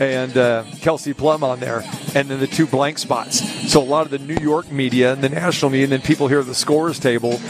and 0.00 0.36
uh, 0.36 0.64
Kelsey 0.80 1.14
Plum 1.14 1.44
on 1.44 1.60
there, 1.60 1.82
and 2.14 2.28
then 2.28 2.40
the 2.40 2.46
two 2.46 2.66
blank 2.66 2.98
spots. 2.98 3.70
So 3.70 3.80
a 3.80 3.84
lot 3.84 4.04
of 4.06 4.10
the 4.10 4.18
New 4.18 4.42
York 4.42 4.70
media 4.70 5.12
and 5.12 5.22
the 5.22 5.28
national 5.28 5.70
media, 5.70 5.84
and 5.84 5.92
then 5.92 6.02
people 6.02 6.28
here 6.28 6.40
at 6.40 6.46
the 6.46 6.54
scores 6.54 6.98
table, 6.98 7.40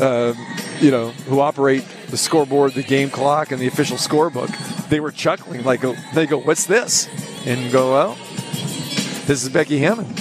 uh, 0.00 0.34
you 0.80 0.90
know, 0.90 1.10
who 1.10 1.40
operate 1.40 1.84
the 2.08 2.16
scoreboard, 2.16 2.72
the 2.72 2.82
game 2.82 3.10
clock, 3.10 3.52
and 3.52 3.60
the 3.60 3.66
official 3.66 3.96
scorebook, 3.96 4.88
they 4.88 5.00
were 5.00 5.12
chuckling 5.12 5.62
like, 5.62 5.82
they 6.14 6.26
go, 6.26 6.38
"What's 6.38 6.66
this?" 6.66 7.08
And 7.46 7.70
go, 7.70 7.92
"Well, 7.92 8.14
this 9.26 9.42
is 9.42 9.48
Becky 9.48 9.78
Hammon." 9.78 10.06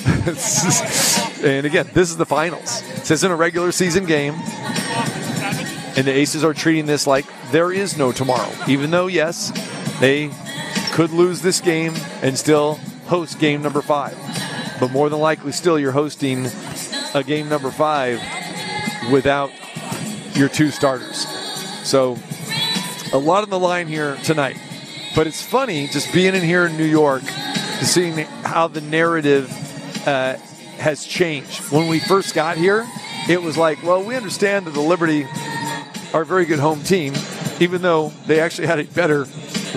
and 1.43 1.65
again, 1.65 1.89
this 1.93 2.09
is 2.09 2.17
the 2.17 2.25
finals. 2.25 2.81
This 2.81 3.11
isn't 3.11 3.31
a 3.31 3.35
regular 3.35 3.71
season 3.71 4.05
game. 4.05 4.35
And 5.99 6.07
the 6.07 6.13
Aces 6.13 6.45
are 6.45 6.53
treating 6.53 6.85
this 6.85 7.05
like 7.05 7.25
there 7.51 7.73
is 7.73 7.97
no 7.97 8.13
tomorrow. 8.13 8.49
Even 8.69 8.89
though, 8.89 9.07
yes, 9.07 9.51
they 9.99 10.31
could 10.93 11.11
lose 11.11 11.41
this 11.41 11.59
game 11.59 11.93
and 12.21 12.37
still 12.37 12.75
host 13.07 13.37
game 13.37 13.61
number 13.61 13.81
five. 13.81 14.17
But 14.79 14.91
more 14.91 15.09
than 15.09 15.19
likely, 15.19 15.51
still, 15.51 15.77
you're 15.77 15.91
hosting 15.91 16.47
a 17.13 17.21
game 17.21 17.49
number 17.49 17.69
five 17.69 18.21
without 19.11 19.51
your 20.35 20.47
two 20.47 20.71
starters. 20.71 21.27
So, 21.85 22.17
a 23.11 23.17
lot 23.17 23.43
on 23.43 23.49
the 23.49 23.59
line 23.59 23.87
here 23.87 24.15
tonight. 24.23 24.55
But 25.17 25.27
it's 25.27 25.41
funny 25.41 25.87
just 25.87 26.13
being 26.13 26.33
in 26.33 26.43
here 26.43 26.65
in 26.67 26.77
New 26.77 26.85
York, 26.85 27.23
seeing 27.81 28.19
how 28.45 28.69
the 28.69 28.79
narrative 28.79 29.51
uh, 30.07 30.37
has 30.77 31.03
changed. 31.03 31.59
When 31.73 31.89
we 31.89 31.99
first 31.99 32.33
got 32.33 32.55
here, 32.55 32.87
it 33.27 33.41
was 33.41 33.57
like, 33.57 33.83
well, 33.83 34.01
we 34.01 34.15
understand 34.15 34.65
that 34.65 34.71
the 34.71 34.79
Liberty 34.79 35.27
are 36.13 36.21
a 36.21 36.25
very 36.25 36.45
good 36.45 36.59
home 36.59 36.83
team, 36.83 37.13
even 37.59 37.81
though 37.81 38.09
they 38.25 38.39
actually 38.39 38.67
had 38.67 38.79
a 38.79 38.83
better 38.85 39.25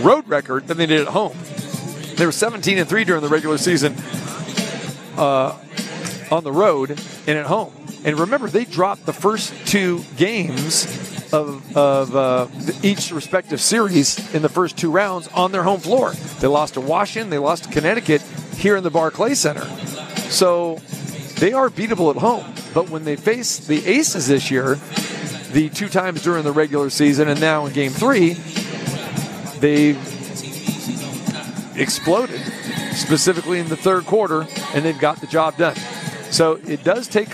road 0.00 0.26
record 0.28 0.66
than 0.66 0.78
they 0.78 0.86
did 0.86 1.00
at 1.00 1.08
home. 1.08 1.36
They 2.16 2.26
were 2.26 2.32
17 2.32 2.78
and 2.78 2.88
3 2.88 3.04
during 3.04 3.22
the 3.22 3.28
regular 3.28 3.58
season 3.58 3.94
uh, 5.16 5.58
on 6.30 6.44
the 6.44 6.52
road 6.52 6.90
and 6.90 7.38
at 7.38 7.46
home. 7.46 7.72
And 8.04 8.18
remember, 8.18 8.48
they 8.48 8.64
dropped 8.64 9.06
the 9.06 9.12
first 9.12 9.54
two 9.66 10.04
games 10.16 10.86
of, 11.32 11.76
of 11.76 12.16
uh, 12.16 12.46
each 12.82 13.12
respective 13.12 13.60
series 13.60 14.34
in 14.34 14.42
the 14.42 14.48
first 14.48 14.76
two 14.76 14.90
rounds 14.90 15.28
on 15.28 15.52
their 15.52 15.62
home 15.62 15.80
floor. 15.80 16.12
They 16.40 16.48
lost 16.48 16.74
to 16.74 16.80
Washington, 16.80 17.30
they 17.30 17.38
lost 17.38 17.64
to 17.64 17.70
Connecticut 17.70 18.22
here 18.56 18.76
in 18.76 18.84
the 18.84 18.90
Barclay 18.90 19.34
Center. 19.34 19.64
So 20.30 20.76
they 21.38 21.52
are 21.52 21.68
beatable 21.70 22.14
at 22.14 22.20
home. 22.20 22.52
But 22.74 22.90
when 22.90 23.04
they 23.04 23.16
face 23.16 23.58
the 23.58 23.86
Aces 23.86 24.28
this 24.28 24.50
year, 24.50 24.78
the 25.52 25.68
two 25.68 25.88
times 25.88 26.22
during 26.22 26.44
the 26.44 26.52
regular 26.52 26.90
season 26.90 27.28
and 27.28 27.40
now 27.40 27.66
in 27.66 27.72
game 27.72 27.92
three, 27.92 28.34
they 29.60 29.90
exploded, 31.74 32.40
specifically 32.92 33.58
in 33.58 33.68
the 33.68 33.76
third 33.76 34.06
quarter, 34.06 34.46
and 34.74 34.84
they've 34.84 34.98
got 34.98 35.20
the 35.20 35.26
job 35.26 35.56
done. 35.56 35.76
So 36.30 36.58
it 36.66 36.82
does 36.84 37.06
take 37.06 37.28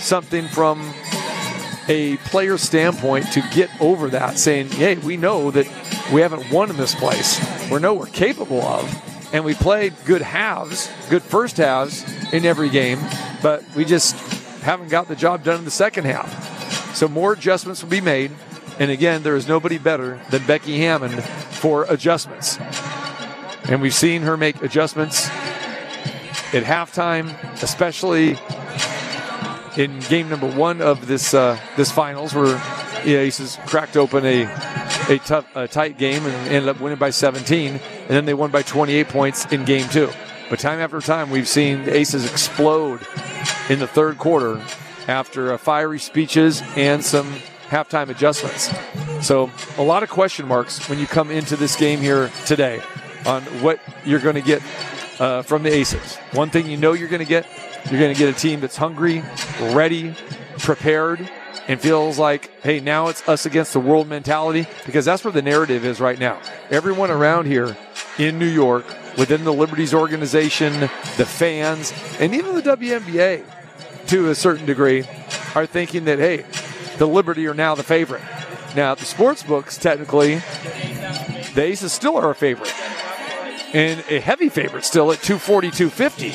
something 0.00 0.48
from 0.48 0.94
a 1.88 2.16
player 2.18 2.58
standpoint 2.58 3.30
to 3.32 3.42
get 3.52 3.70
over 3.80 4.08
that, 4.10 4.38
saying, 4.38 4.70
hey, 4.70 4.96
we 4.96 5.16
know 5.16 5.50
that 5.50 5.66
we 6.12 6.20
haven't 6.20 6.50
won 6.50 6.70
in 6.70 6.76
this 6.76 6.94
place. 6.94 7.40
We 7.70 7.78
know 7.78 7.94
we're 7.94 8.06
capable 8.06 8.62
of, 8.62 9.34
and 9.34 9.44
we 9.44 9.54
played 9.54 9.94
good 10.04 10.22
halves, 10.22 10.90
good 11.10 11.22
first 11.22 11.58
halves 11.58 12.04
in 12.32 12.44
every 12.44 12.70
game, 12.70 13.00
but 13.42 13.62
we 13.74 13.84
just 13.84 14.16
haven't 14.62 14.88
got 14.88 15.08
the 15.08 15.16
job 15.16 15.44
done 15.44 15.58
in 15.58 15.64
the 15.64 15.70
second 15.70 16.04
half. 16.04 16.57
So 16.94 17.08
more 17.08 17.32
adjustments 17.32 17.82
will 17.82 17.90
be 17.90 18.00
made. 18.00 18.32
And 18.78 18.90
again, 18.90 19.22
there 19.22 19.36
is 19.36 19.48
nobody 19.48 19.78
better 19.78 20.20
than 20.30 20.46
Becky 20.46 20.78
Hammon 20.78 21.10
for 21.20 21.84
adjustments. 21.84 22.58
And 23.68 23.82
we've 23.82 23.94
seen 23.94 24.22
her 24.22 24.36
make 24.36 24.62
adjustments 24.62 25.28
at 26.54 26.64
halftime, 26.64 27.36
especially 27.62 28.38
in 29.76 29.98
game 30.00 30.28
number 30.28 30.50
one 30.50 30.80
of 30.80 31.06
this 31.06 31.34
uh, 31.34 31.58
this 31.76 31.92
finals, 31.92 32.34
where 32.34 32.60
Aces 33.04 33.58
cracked 33.66 33.96
open 33.96 34.24
a 34.24 34.44
a 35.08 35.18
tough, 35.18 35.46
a 35.54 35.66
tight 35.68 35.98
game 35.98 36.24
and 36.24 36.34
ended 36.48 36.68
up 36.68 36.80
winning 36.80 36.98
by 36.98 37.10
17, 37.10 37.72
and 37.74 37.80
then 38.08 38.24
they 38.24 38.34
won 38.34 38.50
by 38.50 38.62
28 38.62 39.08
points 39.08 39.46
in 39.46 39.64
game 39.64 39.88
two. 39.88 40.10
But 40.50 40.58
time 40.58 40.80
after 40.80 41.00
time, 41.00 41.30
we've 41.30 41.48
seen 41.48 41.84
the 41.84 41.96
Aces 41.96 42.30
explode 42.30 43.06
in 43.68 43.78
the 43.78 43.86
third 43.86 44.18
quarter 44.18 44.62
after 45.08 45.54
uh, 45.54 45.58
fiery 45.58 45.98
speeches 45.98 46.62
and 46.76 47.04
some 47.04 47.26
halftime 47.68 48.08
adjustments. 48.10 48.70
So, 49.26 49.50
a 49.76 49.82
lot 49.82 50.02
of 50.02 50.10
question 50.10 50.46
marks 50.46 50.88
when 50.88 50.98
you 50.98 51.06
come 51.06 51.30
into 51.30 51.56
this 51.56 51.74
game 51.74 52.00
here 52.00 52.30
today 52.46 52.80
on 53.26 53.42
what 53.62 53.80
you're 54.04 54.20
going 54.20 54.36
to 54.36 54.42
get 54.42 54.62
uh, 55.18 55.42
from 55.42 55.62
the 55.64 55.72
Aces. 55.72 56.16
One 56.32 56.50
thing 56.50 56.66
you 56.66 56.76
know 56.76 56.92
you're 56.92 57.08
going 57.08 57.18
to 57.20 57.26
get, 57.26 57.46
you're 57.90 58.00
going 58.00 58.14
to 58.14 58.18
get 58.18 58.34
a 58.34 58.38
team 58.38 58.60
that's 58.60 58.76
hungry, 58.76 59.24
ready, 59.60 60.14
prepared, 60.58 61.28
and 61.66 61.80
feels 61.80 62.18
like, 62.18 62.50
hey, 62.62 62.80
now 62.80 63.08
it's 63.08 63.28
us 63.28 63.44
against 63.44 63.72
the 63.72 63.80
world 63.80 64.08
mentality, 64.08 64.66
because 64.86 65.04
that's 65.04 65.24
where 65.24 65.32
the 65.32 65.42
narrative 65.42 65.84
is 65.84 66.00
right 66.00 66.18
now. 66.18 66.40
Everyone 66.70 67.10
around 67.10 67.46
here 67.46 67.76
in 68.18 68.38
New 68.38 68.46
York, 68.46 68.86
within 69.18 69.44
the 69.44 69.52
Liberties 69.52 69.92
organization, 69.92 70.80
the 70.80 71.26
fans, 71.26 71.92
and 72.20 72.34
even 72.34 72.54
the 72.54 72.62
WNBA 72.62 73.44
to 74.08 74.30
a 74.30 74.34
certain 74.34 74.66
degree, 74.66 75.04
are 75.54 75.66
thinking 75.66 76.04
that, 76.04 76.18
hey, 76.18 76.44
the 76.98 77.06
Liberty 77.06 77.46
are 77.46 77.54
now 77.54 77.74
the 77.74 77.82
favorite. 77.82 78.22
Now, 78.74 78.94
the 78.94 79.04
sports 79.04 79.42
books, 79.42 79.78
technically, 79.78 80.36
the 81.54 81.62
Aces 81.62 81.92
still 81.92 82.16
are 82.16 82.30
a 82.30 82.34
favorite. 82.34 82.72
And 83.74 84.02
a 84.08 84.20
heavy 84.20 84.48
favorite 84.48 84.84
still 84.84 85.12
at 85.12 85.22
240, 85.22 85.70
250. 85.70 86.32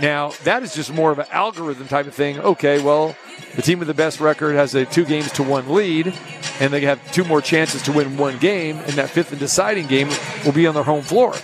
Now, 0.00 0.30
that 0.44 0.62
is 0.62 0.74
just 0.74 0.92
more 0.92 1.10
of 1.10 1.18
an 1.18 1.26
algorithm 1.30 1.88
type 1.88 2.06
of 2.06 2.14
thing. 2.14 2.38
Okay, 2.38 2.82
well, 2.82 3.16
the 3.56 3.62
team 3.62 3.78
with 3.78 3.88
the 3.88 3.94
best 3.94 4.20
record 4.20 4.54
has 4.56 4.74
a 4.74 4.84
two 4.84 5.04
games 5.04 5.30
to 5.32 5.42
one 5.42 5.72
lead, 5.72 6.12
and 6.60 6.72
they 6.72 6.80
have 6.80 7.00
two 7.12 7.24
more 7.24 7.40
chances 7.40 7.82
to 7.82 7.92
win 7.92 8.16
one 8.16 8.38
game, 8.38 8.78
and 8.78 8.92
that 8.92 9.10
fifth 9.10 9.30
and 9.30 9.40
deciding 9.40 9.86
game 9.86 10.10
will 10.44 10.52
be 10.52 10.66
on 10.66 10.74
their 10.74 10.82
home 10.82 11.02
floor. 11.02 11.34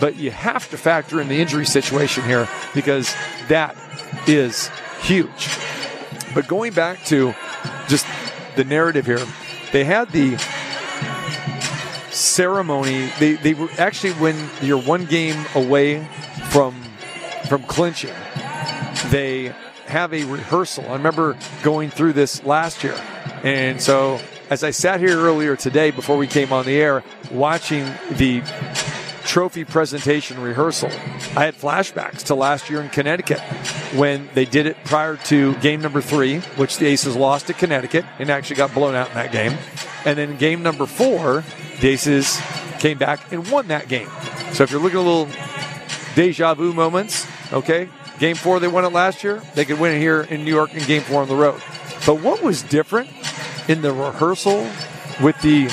But 0.00 0.16
you 0.16 0.30
have 0.30 0.70
to 0.70 0.78
factor 0.78 1.20
in 1.20 1.28
the 1.28 1.40
injury 1.40 1.66
situation 1.66 2.24
here 2.24 2.48
because 2.74 3.12
that 3.48 3.76
is 4.26 4.70
huge. 5.00 5.48
But 6.34 6.46
going 6.46 6.72
back 6.72 7.04
to 7.06 7.34
just 7.88 8.06
the 8.56 8.64
narrative 8.64 9.06
here, 9.06 9.24
they 9.72 9.84
had 9.84 10.10
the 10.10 10.36
ceremony. 12.10 13.10
They, 13.18 13.34
they 13.34 13.54
were 13.54 13.68
actually 13.78 14.12
when 14.14 14.48
you're 14.60 14.80
one 14.80 15.04
game 15.06 15.44
away 15.54 16.06
from 16.50 16.82
from 17.48 17.62
clinching, 17.62 18.14
they 19.06 19.54
have 19.86 20.12
a 20.12 20.24
rehearsal. 20.24 20.84
I 20.88 20.92
remember 20.92 21.36
going 21.62 21.90
through 21.90 22.12
this 22.12 22.44
last 22.44 22.84
year. 22.84 22.96
And 23.42 23.80
so 23.80 24.20
as 24.50 24.62
I 24.62 24.70
sat 24.70 25.00
here 25.00 25.18
earlier 25.18 25.56
today 25.56 25.90
before 25.90 26.16
we 26.16 26.26
came 26.26 26.52
on 26.52 26.66
the 26.66 26.76
air 26.76 27.02
watching 27.30 27.84
the 28.12 28.42
trophy 29.28 29.62
presentation 29.62 30.40
rehearsal, 30.40 30.88
I 31.36 31.44
had 31.44 31.54
flashbacks 31.54 32.24
to 32.24 32.34
last 32.34 32.70
year 32.70 32.80
in 32.80 32.88
Connecticut 32.88 33.40
when 33.94 34.28
they 34.32 34.46
did 34.46 34.64
it 34.64 34.82
prior 34.86 35.16
to 35.24 35.54
game 35.56 35.82
number 35.82 36.00
three, 36.00 36.38
which 36.56 36.78
the 36.78 36.86
Aces 36.86 37.14
lost 37.14 37.48
to 37.48 37.52
Connecticut 37.52 38.06
and 38.18 38.30
actually 38.30 38.56
got 38.56 38.72
blown 38.72 38.94
out 38.94 39.08
in 39.08 39.14
that 39.14 39.30
game. 39.30 39.52
And 40.06 40.16
then 40.16 40.38
game 40.38 40.62
number 40.62 40.86
four, 40.86 41.44
the 41.80 41.88
Aces 41.88 42.40
came 42.78 42.96
back 42.96 43.30
and 43.30 43.46
won 43.50 43.68
that 43.68 43.86
game. 43.86 44.08
So 44.52 44.64
if 44.64 44.70
you're 44.70 44.80
looking 44.80 44.98
at 44.98 45.02
a 45.02 45.08
little 45.08 45.28
deja 46.14 46.54
vu 46.54 46.72
moments, 46.72 47.26
okay, 47.52 47.90
game 48.18 48.34
four, 48.34 48.60
they 48.60 48.68
won 48.68 48.86
it 48.86 48.92
last 48.92 49.22
year. 49.22 49.42
They 49.54 49.66
could 49.66 49.78
win 49.78 49.94
it 49.94 49.98
here 49.98 50.22
in 50.22 50.42
New 50.42 50.54
York 50.54 50.74
in 50.74 50.82
game 50.86 51.02
four 51.02 51.20
on 51.20 51.28
the 51.28 51.36
road. 51.36 51.60
But 52.06 52.22
what 52.22 52.42
was 52.42 52.62
different 52.62 53.10
in 53.68 53.82
the 53.82 53.92
rehearsal 53.92 54.66
with 55.20 55.38
the 55.42 55.66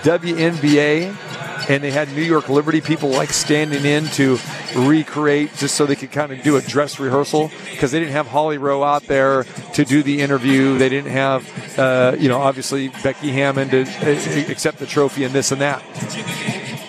WNBA 0.00 1.33
and 1.68 1.82
they 1.82 1.90
had 1.90 2.12
New 2.12 2.22
York 2.22 2.48
Liberty 2.48 2.80
people 2.80 3.10
like 3.10 3.32
standing 3.32 3.84
in 3.84 4.06
to 4.08 4.38
recreate 4.76 5.54
just 5.56 5.74
so 5.74 5.86
they 5.86 5.96
could 5.96 6.12
kind 6.12 6.32
of 6.32 6.42
do 6.42 6.56
a 6.56 6.62
dress 6.62 6.98
rehearsal 6.98 7.50
because 7.70 7.92
they 7.92 8.00
didn't 8.00 8.12
have 8.12 8.26
Holly 8.26 8.58
Rowe 8.58 8.82
out 8.82 9.04
there 9.04 9.44
to 9.74 9.84
do 9.84 10.02
the 10.02 10.20
interview. 10.20 10.78
They 10.78 10.88
didn't 10.88 11.12
have, 11.12 11.78
uh, 11.78 12.16
you 12.18 12.28
know, 12.28 12.40
obviously 12.40 12.88
Becky 13.02 13.30
Hammon 13.30 13.70
to 13.70 13.82
uh, 13.82 14.50
accept 14.50 14.78
the 14.78 14.86
trophy 14.86 15.24
and 15.24 15.34
this 15.34 15.52
and 15.52 15.60
that. 15.60 15.82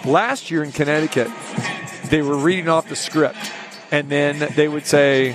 Last 0.06 0.52
year 0.52 0.64
in 0.64 0.72
Connecticut, 0.72 1.30
they 2.10 2.22
were 2.22 2.38
reading 2.38 2.70
off 2.70 2.90
the 2.90 2.96
script 2.96 3.38
and 3.92 4.10
then 4.10 4.52
they 4.56 4.68
would 4.68 4.86
say 4.86 5.34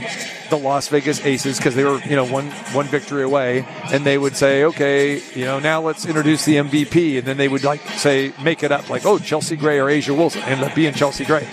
the 0.50 0.56
Las 0.56 0.88
Vegas 0.88 1.24
Aces 1.24 1.58
because 1.58 1.74
they 1.74 1.84
were 1.84 2.00
you 2.04 2.16
know 2.16 2.26
one 2.26 2.46
one 2.72 2.86
victory 2.86 3.22
away, 3.22 3.66
and 3.92 4.04
they 4.04 4.18
would 4.18 4.36
say, 4.36 4.64
okay, 4.64 5.22
you 5.34 5.44
know 5.44 5.58
now 5.58 5.80
let's 5.80 6.06
introduce 6.06 6.44
the 6.44 6.56
MVP, 6.56 7.18
and 7.18 7.26
then 7.26 7.36
they 7.36 7.48
would 7.48 7.64
like 7.64 7.80
say 7.90 8.32
make 8.42 8.62
it 8.62 8.72
up 8.72 8.88
like 8.90 9.06
oh 9.06 9.18
Chelsea 9.18 9.56
Gray 9.56 9.78
or 9.78 9.86
A'ja 9.86 10.16
Wilson, 10.16 10.42
and 10.42 10.62
up 10.62 10.74
being 10.74 10.92
Chelsea 10.92 11.24
Gray. 11.24 11.46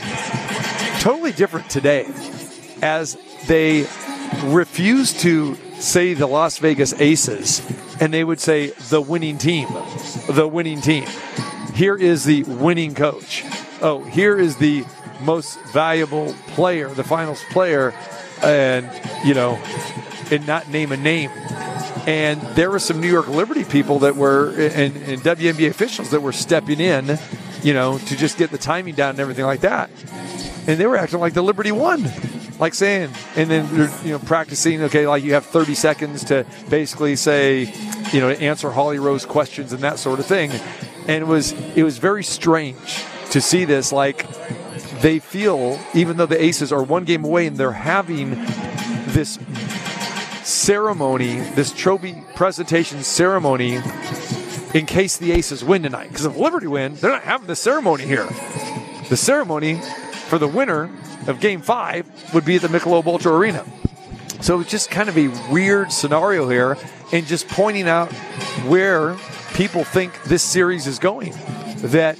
Totally 0.99 1.31
different 1.31 1.69
today, 1.69 2.05
as 2.81 3.17
they 3.47 3.87
refuse 4.45 5.13
to 5.21 5.55
say 5.79 6.13
the 6.13 6.27
Las 6.27 6.57
Vegas 6.57 6.93
Aces, 6.99 7.61
and 8.01 8.13
they 8.13 8.23
would 8.23 8.39
say 8.39 8.67
the 8.89 9.01
winning 9.01 9.37
team, 9.37 9.67
the 10.29 10.47
winning 10.47 10.81
team. 10.81 11.05
Here 11.73 11.95
is 11.95 12.23
the 12.23 12.43
winning 12.43 12.95
coach. 12.95 13.43
Oh, 13.81 14.03
here 14.03 14.39
is 14.39 14.57
the 14.57 14.83
most 15.21 15.59
valuable 15.65 16.33
player, 16.47 16.89
the 16.89 17.03
finals 17.03 17.43
player, 17.51 17.93
and 18.41 18.89
you 19.25 19.33
know, 19.33 19.59
and 20.31 20.45
not 20.47 20.69
name 20.69 20.91
a 20.91 20.97
name. 20.97 21.31
And 22.07 22.41
there 22.55 22.71
were 22.71 22.79
some 22.79 23.01
New 23.01 23.11
York 23.11 23.27
Liberty 23.27 23.65
people 23.65 23.99
that 23.99 24.15
were, 24.15 24.51
and, 24.51 24.95
and 24.95 25.21
WNBA 25.21 25.69
officials 25.69 26.11
that 26.11 26.21
were 26.21 26.31
stepping 26.31 26.79
in, 26.79 27.19
you 27.63 27.73
know, 27.73 27.97
to 27.97 28.15
just 28.15 28.37
get 28.37 28.49
the 28.49 28.57
timing 28.57 28.95
down 28.95 29.11
and 29.11 29.19
everything 29.19 29.43
like 29.43 29.59
that. 29.61 29.89
And 30.67 30.79
they 30.79 30.85
were 30.85 30.95
acting 30.95 31.19
like 31.19 31.33
the 31.33 31.41
Liberty 31.41 31.73
won, 31.73 32.09
like 32.59 32.73
saying, 32.73 33.11
and 33.35 33.49
then 33.49 33.67
they're, 33.75 34.05
you 34.05 34.11
know, 34.11 34.19
practicing. 34.19 34.83
Okay, 34.83 35.05
like 35.05 35.23
you 35.23 35.33
have 35.33 35.45
30 35.45 35.75
seconds 35.75 36.23
to 36.25 36.45
basically 36.69 37.17
say, 37.17 37.73
you 38.13 38.21
know, 38.21 38.29
answer 38.29 38.71
Holly 38.71 38.99
Rowe's 38.99 39.25
questions 39.25 39.73
and 39.73 39.81
that 39.81 39.99
sort 39.99 40.19
of 40.19 40.25
thing. 40.25 40.51
And 41.07 41.23
it 41.23 41.27
was 41.27 41.51
it 41.75 41.83
was 41.83 41.97
very 41.97 42.23
strange 42.23 43.03
to 43.31 43.41
see 43.41 43.65
this, 43.65 43.91
like 43.91 44.25
they 45.01 45.19
feel, 45.19 45.79
even 45.93 46.17
though 46.17 46.25
the 46.25 46.41
Aces 46.41 46.71
are 46.71 46.83
one 46.83 47.03
game 47.03 47.23
away 47.23 47.47
and 47.47 47.57
they're 47.57 47.71
having 47.71 48.31
this 49.07 49.39
ceremony, 50.43 51.39
this 51.55 51.73
trophy 51.73 52.23
presentation 52.35 53.03
ceremony, 53.03 53.79
in 54.73 54.85
case 54.85 55.17
the 55.17 55.31
Aces 55.31 55.63
win 55.63 55.83
tonight. 55.83 56.09
Because 56.09 56.25
if 56.25 56.35
Liberty 56.35 56.67
win, 56.67 56.95
they're 56.95 57.11
not 57.11 57.23
having 57.23 57.47
the 57.47 57.55
ceremony 57.55 58.05
here. 58.05 58.27
The 59.09 59.17
ceremony 59.17 59.81
for 60.27 60.37
the 60.37 60.47
winner 60.47 60.89
of 61.27 61.39
Game 61.39 61.61
Five 61.61 62.33
would 62.33 62.45
be 62.45 62.55
at 62.57 62.61
the 62.61 62.67
Michelob 62.67 63.05
Ultra 63.05 63.33
Arena. 63.33 63.65
So 64.41 64.59
it's 64.59 64.69
just 64.69 64.91
kind 64.91 65.09
of 65.09 65.17
a 65.17 65.29
weird 65.51 65.91
scenario 65.91 66.47
here, 66.47 66.77
and 67.11 67.25
just 67.25 67.47
pointing 67.47 67.87
out 67.87 68.11
where 68.67 69.17
people 69.53 69.83
think 69.83 70.21
this 70.23 70.43
series 70.43 70.85
is 70.85 70.99
going. 70.99 71.33
That 71.77 72.17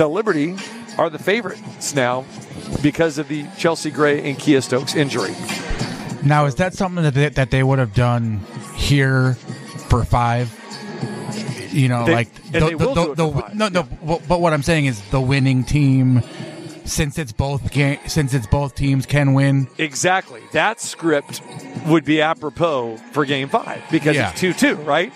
the 0.00 0.08
Liberty 0.08 0.56
are 0.96 1.10
the 1.10 1.18
favorites 1.18 1.94
now 1.94 2.24
because 2.82 3.18
of 3.18 3.28
the 3.28 3.44
Chelsea 3.58 3.90
Gray 3.90 4.26
and 4.30 4.38
Kiah 4.38 4.62
Stokes 4.62 4.94
injury. 4.94 5.34
Now, 6.26 6.46
is 6.46 6.54
that 6.54 6.72
something 6.72 7.02
that 7.04 7.12
they, 7.12 7.28
that 7.28 7.50
they 7.50 7.62
would 7.62 7.78
have 7.78 7.92
done 7.92 8.38
here 8.76 9.34
for 9.90 10.02
five? 10.06 10.48
You 11.70 11.88
know, 11.88 12.06
They- 12.06 12.14
like 12.14 12.34
they 12.50 12.74
will 12.74 12.94
do 12.94 13.12
it 13.12 13.16
for 13.18 13.42
five, 13.42 13.54
no, 13.54 13.68
no. 13.68 13.82
But 13.82 14.26
but 14.26 14.40
what 14.40 14.54
I'm 14.54 14.62
saying 14.62 14.86
is 14.86 15.02
the 15.10 15.20
winning 15.20 15.64
team, 15.64 16.22
since 16.86 17.18
it's 17.18 17.32
both 17.32 17.70
ga- 17.70 18.00
since 18.06 18.32
it's 18.32 18.46
both 18.46 18.74
teams 18.74 19.04
can 19.04 19.34
win. 19.34 19.68
Exactly. 19.76 20.40
That 20.52 20.80
script 20.80 21.42
would 21.86 22.06
be 22.06 22.22
apropos 22.22 22.96
for 23.12 23.26
game 23.26 23.50
five 23.50 23.82
because 23.90 24.16
Yeah. 24.16 24.30
it's 24.30 24.40
2 24.40 24.54
2, 24.54 24.76
right? 24.76 25.12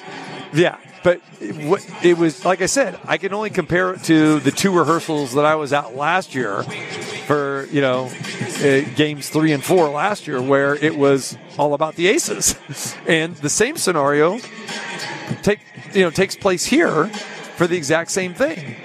Yeah. 0.53 0.77
But 1.05 1.21
it, 1.39 1.87
it 2.03 2.19
was, 2.19 2.47
like 2.47 2.63
I 2.63 2.67
said, 2.67 2.99
I 3.05 3.19
can 3.19 3.35
only 3.35 3.51
compare 3.51 3.93
it 3.93 4.03
to 4.05 4.41
the 4.41 4.51
two 4.51 4.77
rehearsals 4.77 5.35
that 5.35 5.45
I 5.45 5.55
was 5.55 5.75
at 5.75 5.95
last 5.95 6.35
year 6.35 6.63
for, 7.27 7.69
you 7.71 7.83
know, 7.83 8.07
uh, 8.07 8.81
games 8.97 9.29
three 9.29 9.53
and 9.53 9.63
four 9.63 9.91
last 9.91 10.27
year, 10.27 10.41
where 10.41 10.75
it 10.75 10.97
was 10.97 11.37
all 11.59 11.75
about 11.75 11.95
the 11.97 12.09
aces. 12.09 12.57
And 13.07 13.37
the 13.37 13.51
same 13.51 13.77
scenario 13.77 14.39
take, 15.43 15.61
you 15.93 16.01
know, 16.01 16.11
takes 16.11 16.37
place 16.37 16.65
here 16.65 17.09
for 17.57 17.67
the 17.67 17.77
exact 17.77 18.11
same 18.11 18.33
thing. 18.33 18.77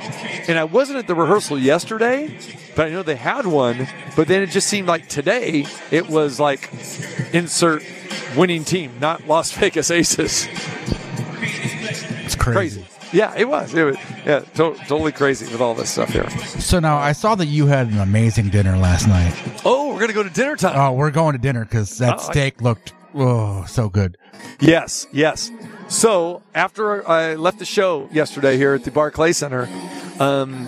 And 0.50 0.60
I 0.60 0.66
wasn't 0.66 1.00
at 1.00 1.08
the 1.08 1.16
rehearsal 1.16 1.58
yesterday, 1.58 2.38
but 2.76 2.88
I 2.88 2.90
know 2.90 3.02
they 3.02 3.16
had 3.16 3.48
one. 3.48 3.88
But 4.18 4.28
then 4.28 4.44
it 4.44 4.50
just 4.50 4.68
seemed 4.68 4.90
like 4.90 5.08
today 5.08 5.66
it 5.90 6.10
was 6.10 6.38
like 6.38 6.70
insert 7.34 7.84
winning 8.36 8.66
team, 8.66 9.00
not 9.00 9.26
Las 9.26 9.54
Vegas 9.54 9.90
Aces. 9.90 10.50
Crazy. 12.54 12.82
Crazy. 12.82 12.96
Yeah, 13.18 13.34
it 13.36 13.48
was. 13.50 13.74
It 13.74 13.84
was 13.84 13.98
yeah, 14.26 14.40
to- 14.42 14.76
totally 14.88 15.12
crazy 15.12 15.46
with 15.52 15.62
all 15.62 15.74
this 15.74 15.90
stuff 15.90 16.10
here. 16.10 16.30
So 16.60 16.80
now 16.80 16.98
I 16.98 17.12
saw 17.14 17.34
that 17.36 17.48
you 17.48 17.66
had 17.66 17.88
an 17.88 17.98
amazing 18.00 18.50
dinner 18.50 18.78
last 18.78 19.08
night. 19.08 19.34
Oh, 19.66 19.94
we're 19.94 20.00
gonna 20.00 20.14
go 20.14 20.22
to 20.24 20.30
dinner 20.30 20.56
time. 20.56 20.78
Oh, 20.78 20.94
we're 20.94 21.10
going 21.12 21.34
to 21.34 21.40
dinner 21.40 21.66
because 21.66 21.98
that 21.98 22.16
Oh, 22.20 22.28
I- 22.28 22.32
steak 22.32 22.62
looked 22.62 22.94
oh 23.16 23.66
so 23.66 23.90
good. 23.90 24.16
Yes, 24.60 25.08
yes. 25.12 25.50
So 25.88 26.44
after 26.54 27.08
I 27.10 27.34
left 27.36 27.58
the 27.60 27.66
show 27.66 28.08
yesterday 28.12 28.58
here 28.58 28.74
at 28.76 28.84
the 28.84 28.92
Barclay 28.92 29.32
Center, 29.34 29.68
um, 30.20 30.68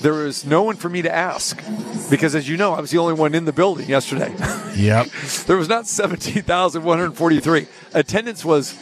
there 0.00 0.12
was 0.14 0.44
no 0.46 0.62
one 0.62 0.76
for 0.76 0.88
me 0.88 1.02
to 1.02 1.12
ask 1.12 1.60
because, 2.08 2.34
as 2.36 2.48
you 2.48 2.56
know, 2.56 2.72
I 2.72 2.80
was 2.80 2.90
the 2.92 2.98
only 2.98 3.14
one 3.14 3.34
in 3.34 3.46
the 3.46 3.52
building 3.52 3.88
yesterday. 3.88 4.32
Yep. 4.74 5.06
there 5.46 5.56
was 5.56 5.68
not 5.68 5.86
17,143. 5.86 7.66
Attendance 7.94 8.44
was 8.44 8.72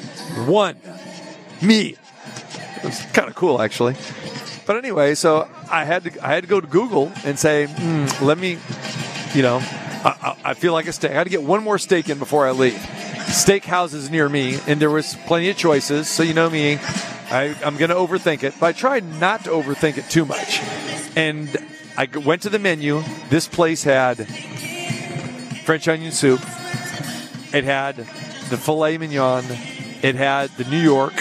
one. 0.47 0.77
Me. 1.61 1.97
It 2.85 2.87
was 2.87 3.01
kind 3.13 3.29
of 3.29 3.35
cool, 3.35 3.63
actually. 3.63 3.95
But 4.67 4.77
anyway, 4.77 5.15
so 5.15 5.49
I 5.71 5.85
had 5.85 6.05
to 6.05 6.27
I 6.27 6.35
had 6.35 6.45
to 6.45 6.49
go 6.49 6.61
to 6.61 6.67
Google 6.67 7.13
and 7.25 7.39
say, 7.39 7.67
hmm, 7.67 8.07
let 8.25 8.39
me, 8.39 8.59
you 9.35 9.43
know, 9.43 9.59
I, 10.05 10.17
I 10.23 10.51
I 10.51 10.55
feel 10.55 10.73
like 10.73 10.87
a 10.87 10.93
steak. 10.93 11.11
I 11.11 11.15
had 11.15 11.25
to 11.25 11.31
get 11.31 11.43
one 11.43 11.63
more 11.63 11.79
steak 11.79 12.09
in 12.09 12.19
before 12.19 12.47
I 12.47 12.51
leave. 12.53 12.81
Steak 13.29 13.65
houses 13.65 14.11
near 14.11 14.29
me, 14.29 14.59
and 14.67 14.81
there 14.81 14.91
was 14.91 15.17
plenty 15.27 15.49
of 15.49 15.57
choices. 15.57 16.09
So 16.09 16.23
you 16.23 16.35
know 16.35 16.51
me, 16.51 16.79
I, 17.31 17.57
I'm 17.65 17.77
going 17.77 17.89
to 17.89 17.97
overthink 17.97 18.43
it, 18.43 18.55
but 18.61 18.67
I 18.67 18.73
tried 18.73 19.05
not 19.19 19.45
to 19.45 19.51
overthink 19.51 19.97
it 19.97 20.11
too 20.11 20.27
much. 20.27 20.61
And 21.17 21.49
I 21.97 22.07
went 22.25 22.43
to 22.43 22.51
the 22.51 22.59
menu. 22.59 23.03
This 23.31 23.49
place 23.49 23.85
had 23.85 24.27
French 25.65 25.89
onion 25.89 26.13
soup. 26.13 26.41
It 27.55 27.65
had 27.65 27.97
the 27.97 28.59
filet 28.59 28.99
mignon. 28.99 29.45
It 30.03 30.15
had 30.15 30.51
the 30.57 30.65
New 30.65 30.81
York. 30.81 31.15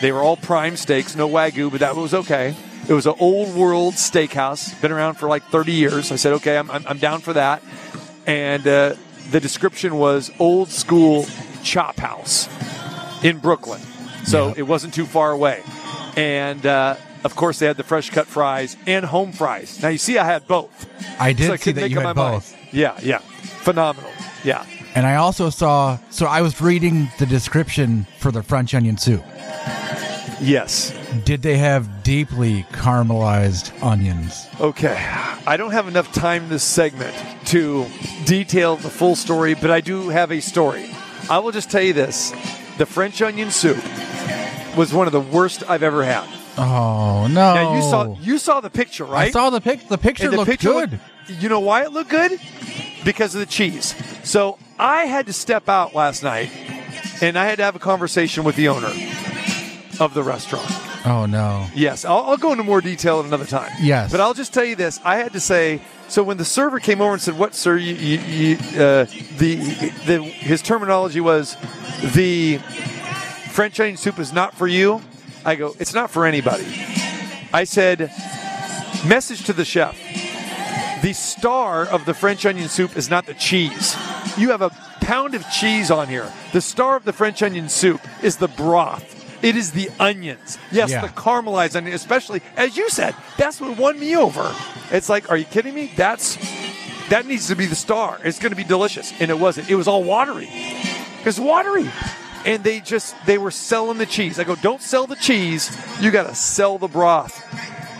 They 0.00 0.12
were 0.12 0.20
all 0.20 0.36
prime 0.36 0.76
steaks, 0.76 1.14
no 1.16 1.28
wagyu, 1.28 1.70
but 1.70 1.80
that 1.80 1.96
was 1.96 2.14
okay. 2.14 2.54
It 2.88 2.92
was 2.92 3.06
an 3.06 3.14
old 3.18 3.54
world 3.54 3.94
steakhouse, 3.94 4.80
been 4.80 4.92
around 4.92 5.14
for 5.14 5.28
like 5.28 5.42
30 5.44 5.72
years. 5.72 6.12
I 6.12 6.16
said, 6.16 6.32
okay, 6.34 6.56
I'm, 6.56 6.70
I'm, 6.70 6.84
I'm 6.86 6.98
down 6.98 7.20
for 7.20 7.32
that. 7.32 7.62
And 8.26 8.66
uh, 8.66 8.94
the 9.30 9.40
description 9.40 9.96
was 9.96 10.30
old 10.38 10.68
school 10.70 11.26
chop 11.62 11.96
house 11.96 12.48
in 13.24 13.38
Brooklyn. 13.38 13.80
So 14.24 14.54
it 14.56 14.62
wasn't 14.62 14.94
too 14.94 15.06
far 15.06 15.30
away. 15.32 15.62
And 16.16 16.64
uh, 16.64 16.96
of 17.24 17.36
course, 17.36 17.58
they 17.58 17.66
had 17.66 17.76
the 17.76 17.84
fresh 17.84 18.10
cut 18.10 18.26
fries 18.26 18.76
and 18.86 19.04
home 19.04 19.32
fries. 19.32 19.82
Now, 19.82 19.88
you 19.88 19.98
see, 19.98 20.16
I 20.16 20.24
had 20.24 20.46
both. 20.46 20.88
I 21.20 21.32
did 21.32 21.46
So 21.48 21.52
I 21.52 21.56
see 21.56 21.72
that 21.72 21.90
you 21.90 21.96
had 21.96 22.04
my 22.04 22.12
mind. 22.12 22.42
both. 22.42 22.56
Yeah, 22.72 22.98
yeah. 23.02 23.18
Phenomenal. 23.18 24.10
Yeah. 24.44 24.64
And 24.94 25.06
I 25.06 25.16
also 25.16 25.50
saw 25.50 25.98
so 26.10 26.26
I 26.26 26.40
was 26.40 26.60
reading 26.60 27.08
the 27.18 27.26
description 27.26 28.06
for 28.18 28.30
the 28.32 28.42
French 28.42 28.74
onion 28.74 28.96
soup. 28.96 29.22
Yes. 30.40 30.92
Did 31.24 31.42
they 31.42 31.56
have 31.56 32.02
deeply 32.02 32.64
caramelized 32.72 33.72
onions? 33.82 34.46
Okay. 34.60 34.96
I 35.46 35.56
don't 35.56 35.70
have 35.72 35.88
enough 35.88 36.12
time 36.12 36.44
in 36.44 36.48
this 36.50 36.62
segment 36.62 37.14
to 37.46 37.86
detail 38.26 38.76
the 38.76 38.90
full 38.90 39.16
story, 39.16 39.54
but 39.54 39.70
I 39.70 39.80
do 39.80 40.08
have 40.10 40.30
a 40.30 40.40
story. 40.40 40.90
I 41.30 41.38
will 41.38 41.52
just 41.52 41.70
tell 41.70 41.82
you 41.82 41.92
this 41.92 42.32
the 42.78 42.86
French 42.86 43.22
onion 43.22 43.50
soup 43.50 43.78
was 44.76 44.92
one 44.92 45.06
of 45.06 45.12
the 45.12 45.20
worst 45.20 45.62
I've 45.68 45.82
ever 45.82 46.04
had. 46.04 46.28
Oh 46.58 47.26
no! 47.28 47.54
Now 47.54 47.74
you 47.76 47.82
saw 47.82 48.16
you 48.20 48.38
saw 48.38 48.60
the 48.60 48.70
picture, 48.70 49.04
right? 49.04 49.28
I 49.28 49.30
saw 49.30 49.50
the 49.50 49.60
pic. 49.60 49.88
The 49.88 49.98
picture 49.98 50.24
And 50.24 50.32
the 50.32 50.36
looked 50.38 50.50
picture 50.50 50.68
good. 50.72 50.90
looked- 50.92 51.42
you 51.42 51.48
know 51.48 51.60
why 51.60 51.82
it 51.84 51.92
looked 51.92 52.10
good? 52.10 52.38
Because 53.04 53.34
of 53.34 53.40
the 53.40 53.46
cheese. 53.46 53.94
So 54.22 54.58
I 54.78 55.04
had 55.04 55.26
to 55.26 55.32
step 55.32 55.68
out 55.68 55.94
last 55.94 56.22
night 56.22 56.50
and 57.20 57.36
I 57.38 57.46
had 57.46 57.56
to 57.56 57.64
have 57.64 57.74
a 57.74 57.80
conversation 57.80 58.44
with 58.44 58.54
the 58.56 58.68
owner 58.68 58.90
of 60.00 60.14
the 60.14 60.22
restaurant. 60.22 60.66
oh 61.04 61.26
no! 61.26 61.66
Yes, 61.74 62.04
I'll, 62.04 62.24
I'll 62.24 62.36
go 62.36 62.52
into 62.52 62.64
more 62.64 62.80
detail 62.80 63.20
at 63.20 63.26
another 63.26 63.46
time. 63.46 63.72
Yes. 63.80 64.10
but 64.10 64.20
I'll 64.20 64.34
just 64.34 64.52
tell 64.54 64.64
you 64.64 64.76
this: 64.76 65.00
I 65.04 65.16
had 65.16 65.32
to 65.32 65.40
say. 65.40 65.80
So 66.08 66.22
when 66.22 66.36
the 66.36 66.44
server 66.44 66.78
came 66.78 67.00
over 67.00 67.12
and 67.12 67.20
said, 67.22 67.36
"What, 67.36 67.54
sir?" 67.54 67.76
You, 67.76 67.94
you, 67.94 68.18
you, 68.18 68.56
uh, 68.80 69.06
the 69.38 69.56
the 70.06 70.22
his 70.22 70.62
terminology 70.62 71.20
was 71.20 71.56
the 72.14 72.58
French 73.50 73.80
onion 73.80 73.96
soup 73.96 74.18
is 74.18 74.32
not 74.32 74.54
for 74.54 74.66
you. 74.66 75.00
I 75.44 75.54
go, 75.54 75.74
it's 75.78 75.94
not 75.94 76.10
for 76.10 76.26
anybody. 76.26 76.66
I 77.52 77.64
said, 77.64 78.10
message 79.06 79.44
to 79.44 79.52
the 79.52 79.64
chef. 79.64 79.96
The 81.02 81.12
star 81.12 81.86
of 81.86 82.04
the 82.04 82.14
French 82.14 82.44
onion 82.44 82.68
soup 82.68 82.96
is 82.96 83.08
not 83.08 83.26
the 83.26 83.34
cheese. 83.34 83.96
You 84.36 84.50
have 84.50 84.60
a 84.60 84.70
pound 85.00 85.34
of 85.34 85.48
cheese 85.50 85.90
on 85.90 86.08
here. 86.08 86.30
The 86.52 86.60
star 86.60 86.96
of 86.96 87.04
the 87.04 87.12
French 87.12 87.42
onion 87.42 87.68
soup 87.68 88.00
is 88.22 88.36
the 88.36 88.48
broth. 88.48 89.15
It 89.42 89.56
is 89.56 89.72
the 89.72 89.90
onions. 90.00 90.58
Yes, 90.72 90.90
Yeah. 90.90 91.02
the 91.02 91.08
caramelized 91.08 91.76
onion, 91.76 91.94
especially 91.94 92.40
as 92.56 92.76
you 92.76 92.88
said, 92.90 93.14
that's 93.36 93.60
what 93.60 93.76
won 93.76 93.98
me 94.00 94.16
over. 94.16 94.54
It's 94.90 95.08
like, 95.08 95.30
are 95.30 95.36
you 95.36 95.44
kidding 95.44 95.74
me? 95.74 95.92
That's 95.96 96.36
that 97.10 97.26
needs 97.26 97.46
to 97.48 97.54
be 97.54 97.66
the 97.66 97.76
star. 97.76 98.18
It's 98.24 98.38
going 98.38 98.50
to 98.50 98.56
be 98.56 98.64
delicious, 98.64 99.12
and 99.20 99.30
it 99.30 99.38
wasn't. 99.38 99.70
It 99.70 99.76
was 99.76 99.86
all 99.86 100.02
watery. 100.02 100.48
It's 101.24 101.38
watery, 101.38 101.88
and 102.44 102.64
they 102.64 102.80
just 102.80 103.14
they 103.26 103.38
were 103.38 103.50
selling 103.52 103.98
the 103.98 104.06
cheese. 104.06 104.38
I 104.40 104.44
go, 104.44 104.56
don't 104.56 104.80
sell 104.82 105.06
the 105.06 105.16
cheese. 105.16 105.70
You 106.00 106.10
got 106.10 106.26
to 106.28 106.34
sell 106.34 106.78
the 106.78 106.88
broth 106.88 107.44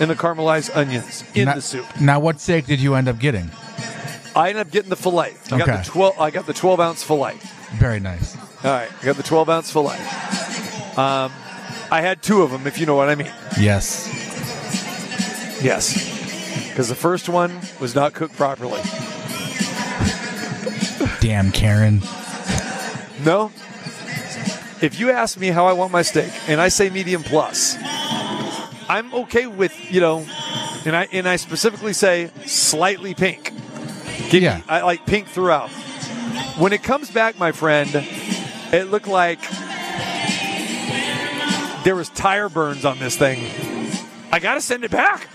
and 0.00 0.10
the 0.10 0.14
caramelized 0.14 0.74
onions 0.76 1.22
in 1.34 1.44
now, 1.46 1.54
the 1.54 1.62
soup. 1.62 1.86
Now, 2.00 2.18
what 2.20 2.40
steak 2.40 2.66
did 2.66 2.80
you 2.80 2.94
end 2.94 3.08
up 3.08 3.18
getting? 3.18 3.50
I 4.34 4.48
ended 4.50 4.66
up 4.66 4.72
getting 4.72 4.90
the 4.90 4.96
fillet. 4.96 5.34
I 5.46 5.58
got 5.58 5.62
Okay. 5.68 5.76
the 5.78 5.84
twelve. 5.84 6.18
I 6.18 6.30
got 6.30 6.46
the 6.46 6.52
twelve 6.54 6.80
ounce 6.80 7.02
fillet. 7.02 7.36
Very 7.74 8.00
nice. 8.00 8.36
All 8.64 8.72
right, 8.72 8.88
I 9.00 9.04
got 9.04 9.16
the 9.16 9.22
twelve 9.22 9.48
ounce 9.48 9.70
fillet. 9.70 9.98
Um, 10.96 11.32
I 11.90 12.00
had 12.00 12.22
two 12.22 12.42
of 12.42 12.50
them, 12.50 12.66
if 12.66 12.78
you 12.78 12.86
know 12.86 12.94
what 12.94 13.08
I 13.08 13.14
mean. 13.14 13.32
Yes. 13.60 14.08
Yes, 15.62 16.68
because 16.68 16.88
the 16.88 16.94
first 16.94 17.28
one 17.28 17.60
was 17.80 17.94
not 17.94 18.12
cooked 18.12 18.36
properly. 18.36 18.80
Damn, 21.20 21.50
Karen. 21.50 22.02
No. 23.24 23.50
If 24.82 25.00
you 25.00 25.10
ask 25.10 25.38
me 25.38 25.48
how 25.48 25.66
I 25.66 25.72
want 25.72 25.90
my 25.92 26.02
steak, 26.02 26.30
and 26.48 26.60
I 26.60 26.68
say 26.68 26.90
medium 26.90 27.22
plus, 27.22 27.76
I'm 28.88 29.12
okay 29.14 29.46
with 29.46 29.74
you 29.90 30.00
know, 30.00 30.26
and 30.84 30.94
I 30.94 31.08
and 31.12 31.26
I 31.26 31.36
specifically 31.36 31.94
say 31.94 32.30
slightly 32.44 33.14
pink. 33.14 33.52
Give 34.30 34.42
Yeah. 34.42 34.58
me, 34.58 34.64
I 34.68 34.82
like 34.82 35.06
pink 35.06 35.28
throughout. 35.28 35.70
When 36.58 36.72
it 36.74 36.82
comes 36.82 37.10
back, 37.10 37.38
my 37.38 37.52
friend, 37.52 37.90
it 38.72 38.90
looked 38.90 39.08
like 39.08 39.40
there 41.86 41.94
was 41.94 42.08
tire 42.08 42.48
burns 42.48 42.84
on 42.84 42.98
this 42.98 43.16
thing. 43.16 43.38
I 44.32 44.40
gotta 44.40 44.60
send 44.60 44.82
it 44.82 44.90
back. 44.90 45.28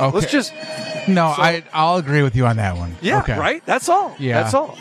Okay. 0.00 0.10
Let's 0.10 0.32
just 0.32 0.52
No, 1.06 1.26
I 1.26 1.62
I'll 1.72 1.98
agree 1.98 2.22
with 2.22 2.34
you 2.34 2.44
on 2.44 2.56
that 2.56 2.76
one. 2.76 2.96
Yeah, 3.00 3.20
Okay. 3.20 3.38
right? 3.38 3.62
That's 3.64 3.88
all. 3.88 4.16
Yeah. 4.18 4.42
That's 4.42 4.52
all. 4.52 4.76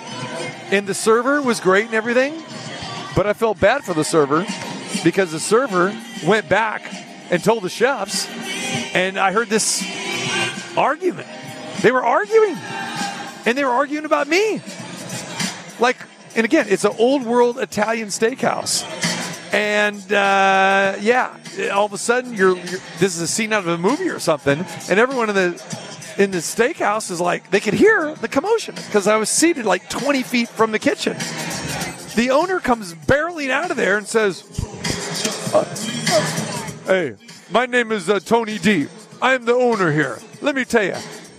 And 0.71 0.87
the 0.87 0.95
server 0.95 1.43
was 1.43 1.59
great 1.59 1.85
and 1.85 1.93
everything, 1.93 2.41
but 3.15 3.27
I 3.27 3.33
felt 3.33 3.59
bad 3.59 3.83
for 3.83 3.93
the 3.93 4.03
server 4.03 4.47
because 5.03 5.31
the 5.31 5.39
server 5.39 5.95
went 6.25 6.49
back 6.49 6.81
and 7.29 7.43
told 7.43 7.61
the 7.61 7.69
chefs, 7.69 8.27
and 8.95 9.19
I 9.19 9.31
heard 9.31 9.47
this 9.47 9.83
argument. 10.75 11.27
They 11.83 11.91
were 11.91 12.03
arguing, 12.03 12.57
and 13.45 13.55
they 13.55 13.63
were 13.63 13.69
arguing 13.71 14.05
about 14.05 14.27
me. 14.27 14.59
Like, 15.79 15.97
and 16.35 16.45
again, 16.45 16.65
it's 16.67 16.83
an 16.83 16.93
old 16.97 17.23
world 17.25 17.59
Italian 17.59 18.07
steakhouse. 18.07 18.83
And 19.51 20.01
uh, 20.11 20.95
yeah, 20.99 21.37
all 21.73 21.85
of 21.85 21.93
a 21.93 21.97
sudden, 21.97 22.33
you're, 22.33 22.57
you're 22.57 22.79
this 22.99 23.15
is 23.15 23.21
a 23.21 23.27
scene 23.27 23.53
out 23.53 23.59
of 23.59 23.67
a 23.67 23.77
movie 23.77 24.09
or 24.09 24.19
something, 24.19 24.65
and 24.89 24.99
everyone 24.99 25.29
in 25.29 25.35
the 25.35 25.83
in 26.17 26.31
the 26.31 26.39
steakhouse 26.39 27.11
is 27.11 27.21
like 27.21 27.49
they 27.51 27.59
could 27.59 27.73
hear 27.73 28.15
the 28.15 28.27
commotion 28.27 28.75
because 28.75 29.07
I 29.07 29.17
was 29.17 29.29
seated 29.29 29.65
like 29.65 29.89
20 29.89 30.23
feet 30.23 30.49
from 30.49 30.71
the 30.71 30.79
kitchen. 30.79 31.17
The 32.15 32.29
owner 32.31 32.59
comes 32.59 32.93
barreling 32.93 33.49
out 33.49 33.71
of 33.71 33.77
there 33.77 33.97
and 33.97 34.07
says, 34.07 34.43
uh, 35.53 35.65
"Hey, 36.85 37.15
my 37.51 37.65
name 37.65 37.91
is 37.91 38.09
uh, 38.09 38.19
Tony 38.19 38.57
D. 38.57 38.87
I 39.21 39.33
am 39.33 39.45
the 39.45 39.53
owner 39.53 39.91
here. 39.91 40.19
Let 40.41 40.55
me 40.55 40.65
tell 40.65 40.83
you, 40.83 40.95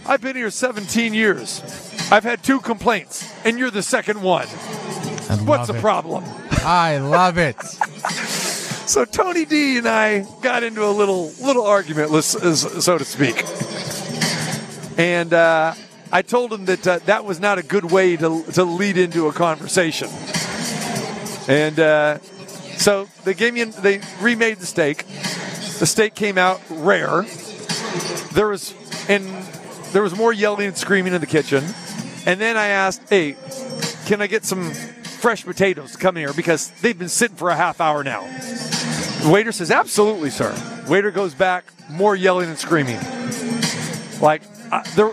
I've 0.06 0.20
been 0.20 0.36
here 0.36 0.50
17 0.50 1.14
years. 1.14 1.62
I've 2.10 2.24
had 2.24 2.42
two 2.42 2.60
complaints, 2.60 3.28
and 3.44 3.58
you're 3.58 3.70
the 3.70 3.82
second 3.82 4.22
one. 4.22 4.46
What's 5.44 5.68
the 5.68 5.76
it. 5.76 5.80
problem?" 5.80 6.24
I 6.64 6.98
love 6.98 7.38
it. 7.38 7.56
So 8.86 9.04
Tony 9.04 9.44
D 9.44 9.78
and 9.78 9.88
I 9.88 10.24
got 10.42 10.62
into 10.62 10.84
a 10.84 10.94
little 10.94 11.32
little 11.42 11.66
argument, 11.66 12.08
so 12.22 12.98
to 12.98 13.04
speak. 13.04 13.44
And 14.96 15.34
uh, 15.34 15.74
I 16.12 16.22
told 16.22 16.52
him 16.52 16.66
that 16.66 16.86
uh, 16.86 16.98
that 17.00 17.24
was 17.24 17.40
not 17.40 17.58
a 17.58 17.64
good 17.64 17.90
way 17.90 18.16
to, 18.16 18.44
to 18.52 18.64
lead 18.64 18.96
into 18.96 19.26
a 19.26 19.32
conversation. 19.32 20.08
And 21.48 21.80
uh, 21.80 22.18
so 22.78 23.08
they 23.24 23.34
gave 23.34 23.54
me, 23.54 23.64
they 23.64 24.00
remade 24.20 24.58
the 24.58 24.66
steak. 24.66 25.04
The 25.78 25.86
steak 25.86 26.14
came 26.14 26.38
out 26.38 26.60
rare. 26.70 27.22
There 28.32 28.48
was, 28.48 28.72
and 29.08 29.26
there 29.92 30.02
was 30.02 30.16
more 30.16 30.32
yelling 30.32 30.68
and 30.68 30.76
screaming 30.76 31.12
in 31.12 31.20
the 31.20 31.26
kitchen. 31.26 31.64
And 32.24 32.40
then 32.40 32.56
I 32.56 32.68
asked, 32.68 33.02
"Hey, 33.08 33.36
can 34.06 34.22
I 34.22 34.26
get 34.26 34.44
some 34.44 34.72
fresh 35.26 35.44
potatoes 35.44 35.90
to 35.90 35.98
come 35.98 36.14
here 36.14 36.32
because 36.34 36.70
they've 36.82 36.96
been 37.00 37.08
sitting 37.08 37.36
for 37.36 37.50
a 37.50 37.56
half 37.56 37.80
hour 37.80 38.04
now?" 38.04 38.22
The 39.24 39.28
waiter 39.28 39.50
says, 39.50 39.72
"Absolutely, 39.72 40.30
sir." 40.30 40.54
Waiter 40.86 41.10
goes 41.10 41.34
back, 41.34 41.64
more 41.90 42.14
yelling 42.14 42.48
and 42.48 42.56
screaming. 42.56 43.00
Like 44.20 44.42
uh, 44.70 44.84
there, 44.94 45.10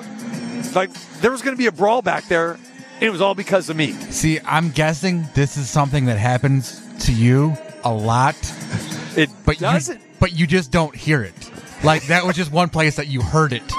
like 0.75 0.93
there 1.21 1.31
was 1.31 1.41
going 1.41 1.55
to 1.55 1.57
be 1.57 1.65
a 1.65 1.71
brawl 1.71 2.03
back 2.03 2.27
there, 2.27 2.51
and 2.51 3.01
it 3.01 3.09
was 3.09 3.21
all 3.21 3.33
because 3.33 3.71
of 3.71 3.75
me. 3.75 3.93
See, 4.11 4.39
I'm 4.45 4.69
guessing 4.69 5.25
this 5.33 5.57
is 5.57 5.67
something 5.67 6.05
that 6.05 6.19
happens 6.19 6.79
to 7.05 7.11
you 7.11 7.57
a 7.83 7.91
lot, 7.91 8.35
It 9.17 9.31
but 9.45 9.57
doesn't. 9.57 9.99
you 9.99 10.07
but 10.19 10.31
you 10.33 10.45
just 10.45 10.71
don't 10.71 10.95
hear 10.95 11.23
it. 11.23 11.33
Like 11.83 12.05
that 12.05 12.23
was 12.23 12.35
just 12.35 12.51
one 12.51 12.69
place 12.69 12.97
that 12.97 13.07
you 13.07 13.21
heard 13.23 13.51
it. 13.51 13.63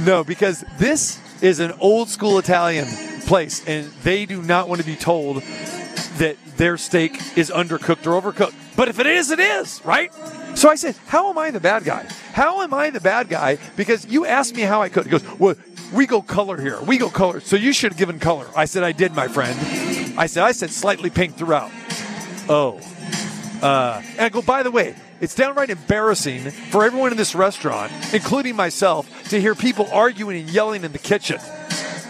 No, 0.00 0.22
because 0.22 0.64
this 0.78 1.18
is 1.42 1.58
an 1.58 1.72
old 1.80 2.08
school 2.08 2.38
Italian 2.38 2.86
place, 3.28 3.62
and 3.66 3.86
they 4.02 4.24
do 4.24 4.42
not 4.42 4.68
want 4.68 4.80
to 4.80 4.86
be 4.86 4.96
told 4.96 5.42
that 6.16 6.36
their 6.56 6.78
steak 6.78 7.12
is 7.36 7.50
undercooked 7.50 8.06
or 8.06 8.20
overcooked. 8.20 8.54
But 8.74 8.88
if 8.88 8.98
it 8.98 9.06
is, 9.06 9.30
it 9.30 9.38
is, 9.38 9.84
right? 9.84 10.12
So 10.54 10.70
I 10.70 10.74
said, 10.74 10.96
How 11.06 11.28
am 11.28 11.36
I 11.36 11.50
the 11.50 11.60
bad 11.60 11.84
guy? 11.84 12.08
How 12.32 12.62
am 12.62 12.72
I 12.72 12.90
the 12.90 13.00
bad 13.00 13.28
guy? 13.28 13.58
Because 13.76 14.06
you 14.06 14.24
asked 14.24 14.56
me 14.56 14.62
how 14.62 14.80
I 14.80 14.88
could. 14.88 15.04
He 15.04 15.10
goes, 15.10 15.38
Well, 15.38 15.56
we 15.92 16.06
go 16.06 16.22
color 16.22 16.58
here. 16.60 16.80
We 16.80 16.96
go 16.96 17.10
color. 17.10 17.40
So 17.40 17.56
you 17.56 17.72
should 17.72 17.92
have 17.92 17.98
given 17.98 18.18
color. 18.18 18.46
I 18.56 18.64
said, 18.64 18.82
I 18.82 18.92
did, 18.92 19.14
my 19.14 19.28
friend. 19.28 19.58
I 20.18 20.26
said, 20.26 20.42
I 20.42 20.52
said 20.52 20.70
slightly 20.70 21.10
pink 21.10 21.36
throughout. 21.36 21.70
Oh. 22.48 22.80
Uh, 23.62 24.02
and 24.12 24.20
I 24.20 24.28
go, 24.30 24.40
by 24.40 24.62
the 24.62 24.70
way, 24.70 24.96
it's 25.20 25.34
downright 25.34 25.68
embarrassing 25.68 26.50
for 26.50 26.84
everyone 26.84 27.10
in 27.10 27.18
this 27.18 27.34
restaurant, 27.34 27.92
including 28.14 28.56
myself, 28.56 29.28
to 29.28 29.40
hear 29.40 29.54
people 29.54 29.86
arguing 29.92 30.40
and 30.40 30.48
yelling 30.48 30.82
in 30.84 30.92
the 30.92 30.98
kitchen. 30.98 31.38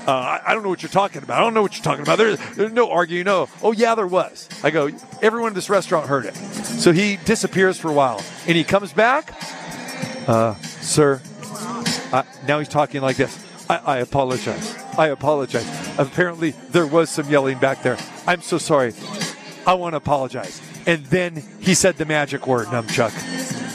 Uh, 0.09 0.13
I, 0.13 0.41
I 0.47 0.55
don't 0.55 0.63
know 0.63 0.71
what 0.71 0.83
you're 0.83 0.89
talking 0.89 1.23
about. 1.23 1.37
I 1.39 1.41
don't 1.45 1.53
know 1.53 1.61
what 1.61 1.77
you're 1.77 1.85
talking 1.85 2.01
about. 2.01 2.17
There's, 2.17 2.39
there's 2.57 2.73
no 2.73 2.91
arguing. 2.91 3.27
No. 3.27 3.47
Oh, 3.63 3.73
yeah, 3.73 3.95
there 3.95 4.07
was. 4.07 4.49
I 4.65 4.71
go, 4.71 4.89
everyone 5.21 5.49
in 5.49 5.55
this 5.55 5.69
restaurant 5.69 6.07
heard 6.07 6.25
it. 6.25 6.35
So 6.35 6.93
he 6.93 7.19
disappears 7.27 7.79
for 7.79 7.91
a 7.91 7.93
while. 7.93 8.23
And 8.47 8.57
he 8.57 8.65
comes 8.65 8.95
back. 8.95 9.35
Uh, 10.27 10.55
sir, 10.55 11.21
uh, 12.11 12.23
now 12.47 12.59
he's 12.59 12.69
talking 12.69 13.03
like 13.03 13.19
this. 13.19 13.45
I, 13.69 13.77
I 13.77 13.97
apologize. 13.99 14.75
I 14.97 15.09
apologize. 15.09 15.67
Apparently, 15.99 16.53
there 16.71 16.87
was 16.87 17.11
some 17.11 17.29
yelling 17.29 17.59
back 17.59 17.83
there. 17.83 17.99
I'm 18.27 18.41
so 18.41 18.57
sorry. 18.57 18.95
I 19.67 19.75
want 19.75 19.93
to 19.93 19.99
apologize. 19.99 20.63
And 20.87 21.05
then 21.07 21.43
he 21.61 21.75
said 21.75 21.99
the 21.99 22.07
magic 22.07 22.47
word, 22.47 22.69
Numchuck. 22.69 23.13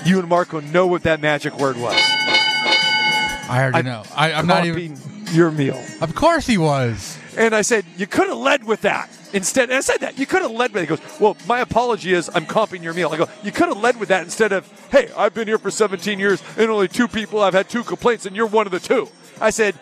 You 0.07 0.17
and 0.17 0.27
Marco 0.27 0.61
know 0.61 0.87
what 0.87 1.03
that 1.03 1.21
magic 1.21 1.59
word 1.59 1.77
was. 1.77 1.93
I 1.95 3.59
already 3.61 3.77
I'm 3.77 3.85
know. 3.85 4.03
I, 4.15 4.33
I'm 4.33 4.47
not 4.47 4.65
even. 4.65 4.97
Your 5.33 5.51
meal. 5.51 5.83
Of 6.01 6.15
course 6.15 6.45
he 6.45 6.57
was. 6.57 7.17
And 7.37 7.55
I 7.55 7.61
said, 7.61 7.85
you 7.97 8.05
could 8.05 8.27
have 8.27 8.37
led 8.37 8.63
with 8.63 8.81
that. 8.81 9.09
Instead, 9.33 9.69
and 9.69 9.79
I 9.79 9.81
said 9.81 10.01
that. 10.01 10.19
You 10.19 10.27
could 10.27 10.43
have 10.43 10.51
led 10.51 10.73
with 10.73 10.83
it. 10.83 10.89
He 10.89 10.95
goes, 10.95 11.19
well, 11.19 11.35
my 11.47 11.59
apology 11.59 12.13
is 12.13 12.29
I'm 12.35 12.45
comping 12.45 12.83
your 12.83 12.93
meal. 12.93 13.09
I 13.09 13.17
go, 13.17 13.27
you 13.43 13.51
could 13.51 13.67
have 13.67 13.79
led 13.79 13.99
with 13.99 14.09
that 14.09 14.23
instead 14.23 14.51
of, 14.51 14.69
hey, 14.91 15.09
I've 15.17 15.33
been 15.33 15.47
here 15.47 15.57
for 15.57 15.71
17 15.71 16.19
years 16.19 16.43
and 16.55 16.69
only 16.69 16.87
two 16.87 17.07
people, 17.07 17.41
I've 17.41 17.53
had 17.53 17.67
two 17.67 17.83
complaints 17.83 18.27
and 18.27 18.35
you're 18.35 18.45
one 18.45 18.67
of 18.67 18.71
the 18.71 18.79
two. 18.79 19.09
I 19.41 19.49
said, 19.49 19.75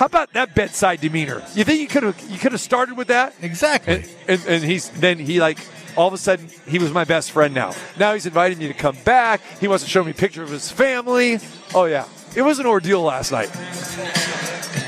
how 0.00 0.06
about 0.06 0.32
that 0.32 0.54
bedside 0.54 1.02
demeanor? 1.02 1.42
You 1.54 1.62
think 1.64 1.82
you 1.82 1.86
could 1.86 2.04
have 2.04 2.18
you 2.30 2.38
could 2.38 2.52
have 2.52 2.60
started 2.62 2.96
with 2.96 3.08
that? 3.08 3.34
Exactly. 3.42 3.96
And, 3.96 4.10
and, 4.28 4.46
and 4.46 4.64
he's 4.64 4.88
then 4.88 5.18
he 5.18 5.40
like 5.40 5.58
all 5.94 6.08
of 6.08 6.14
a 6.14 6.16
sudden 6.16 6.48
he 6.66 6.78
was 6.78 6.90
my 6.90 7.04
best 7.04 7.32
friend 7.32 7.52
now. 7.52 7.74
Now 7.98 8.14
he's 8.14 8.24
inviting 8.24 8.56
me 8.56 8.68
to 8.68 8.72
come 8.72 8.96
back. 9.04 9.42
He 9.60 9.68
wants 9.68 9.84
to 9.84 9.90
show 9.90 10.02
me 10.02 10.12
a 10.12 10.14
picture 10.14 10.42
of 10.42 10.48
his 10.48 10.72
family. 10.72 11.38
Oh 11.74 11.84
yeah, 11.84 12.08
it 12.36 12.42
was 12.42 12.58
an 12.58 12.66
ordeal 12.66 13.02
last 13.02 13.32
night. 13.32 13.50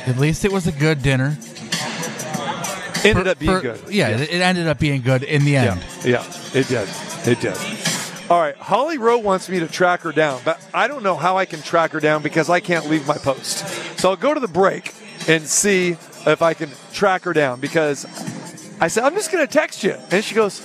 At 0.08 0.16
least 0.18 0.44
it 0.44 0.52
was 0.52 0.66
a 0.66 0.72
good 0.72 1.02
dinner. 1.02 1.36
Ended 3.04 3.24
For- 3.24 3.28
up 3.30 3.38
being 3.38 3.52
for- 3.56 3.60
good. 3.60 3.80
Yeah, 3.90 4.08
It, 4.10 4.20
it 4.32 4.40
ended 4.40 4.68
up 4.68 4.78
being 4.78 5.02
good 5.02 5.22
in 5.24 5.44
the 5.44 5.56
end. 5.56 5.82
Yeah, 6.04 6.22
yeah, 6.22 6.58
it 6.58 6.68
did. 6.68 6.88
It 7.26 7.40
did. 7.40 7.56
All 8.30 8.40
right, 8.40 8.56
Holly 8.56 8.96
Rowe 8.98 9.18
wants 9.18 9.48
me 9.48 9.58
to 9.60 9.66
track 9.66 10.00
her 10.02 10.12
down, 10.12 10.40
but 10.44 10.64
I 10.72 10.88
don't 10.88 11.02
know 11.02 11.16
how 11.16 11.36
I 11.36 11.44
can 11.44 11.60
track 11.60 11.90
her 11.92 12.00
down 12.00 12.22
because 12.22 12.48
I 12.48 12.60
can't 12.60 12.88
leave 12.88 13.06
my 13.06 13.18
post. 13.18 13.66
So 13.98 14.10
I'll 14.10 14.16
go 14.16 14.32
to 14.32 14.40
the 14.40 14.48
break 14.48 14.94
and 15.28 15.44
see 15.46 15.90
if 16.26 16.40
I 16.42 16.54
can 16.54 16.70
track 16.92 17.24
her 17.24 17.32
down 17.32 17.60
because 17.60 18.04
I 18.82 18.88
said, 18.88 19.04
I'm 19.04 19.14
just 19.14 19.30
going 19.30 19.46
to 19.46 19.52
text 19.52 19.84
you. 19.84 19.94
And 20.10 20.24
she 20.24 20.34
goes, 20.34 20.60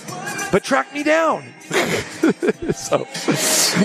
but 0.50 0.64
track 0.64 0.92
me 0.92 1.04
down. 1.04 1.54
so, 2.74 3.06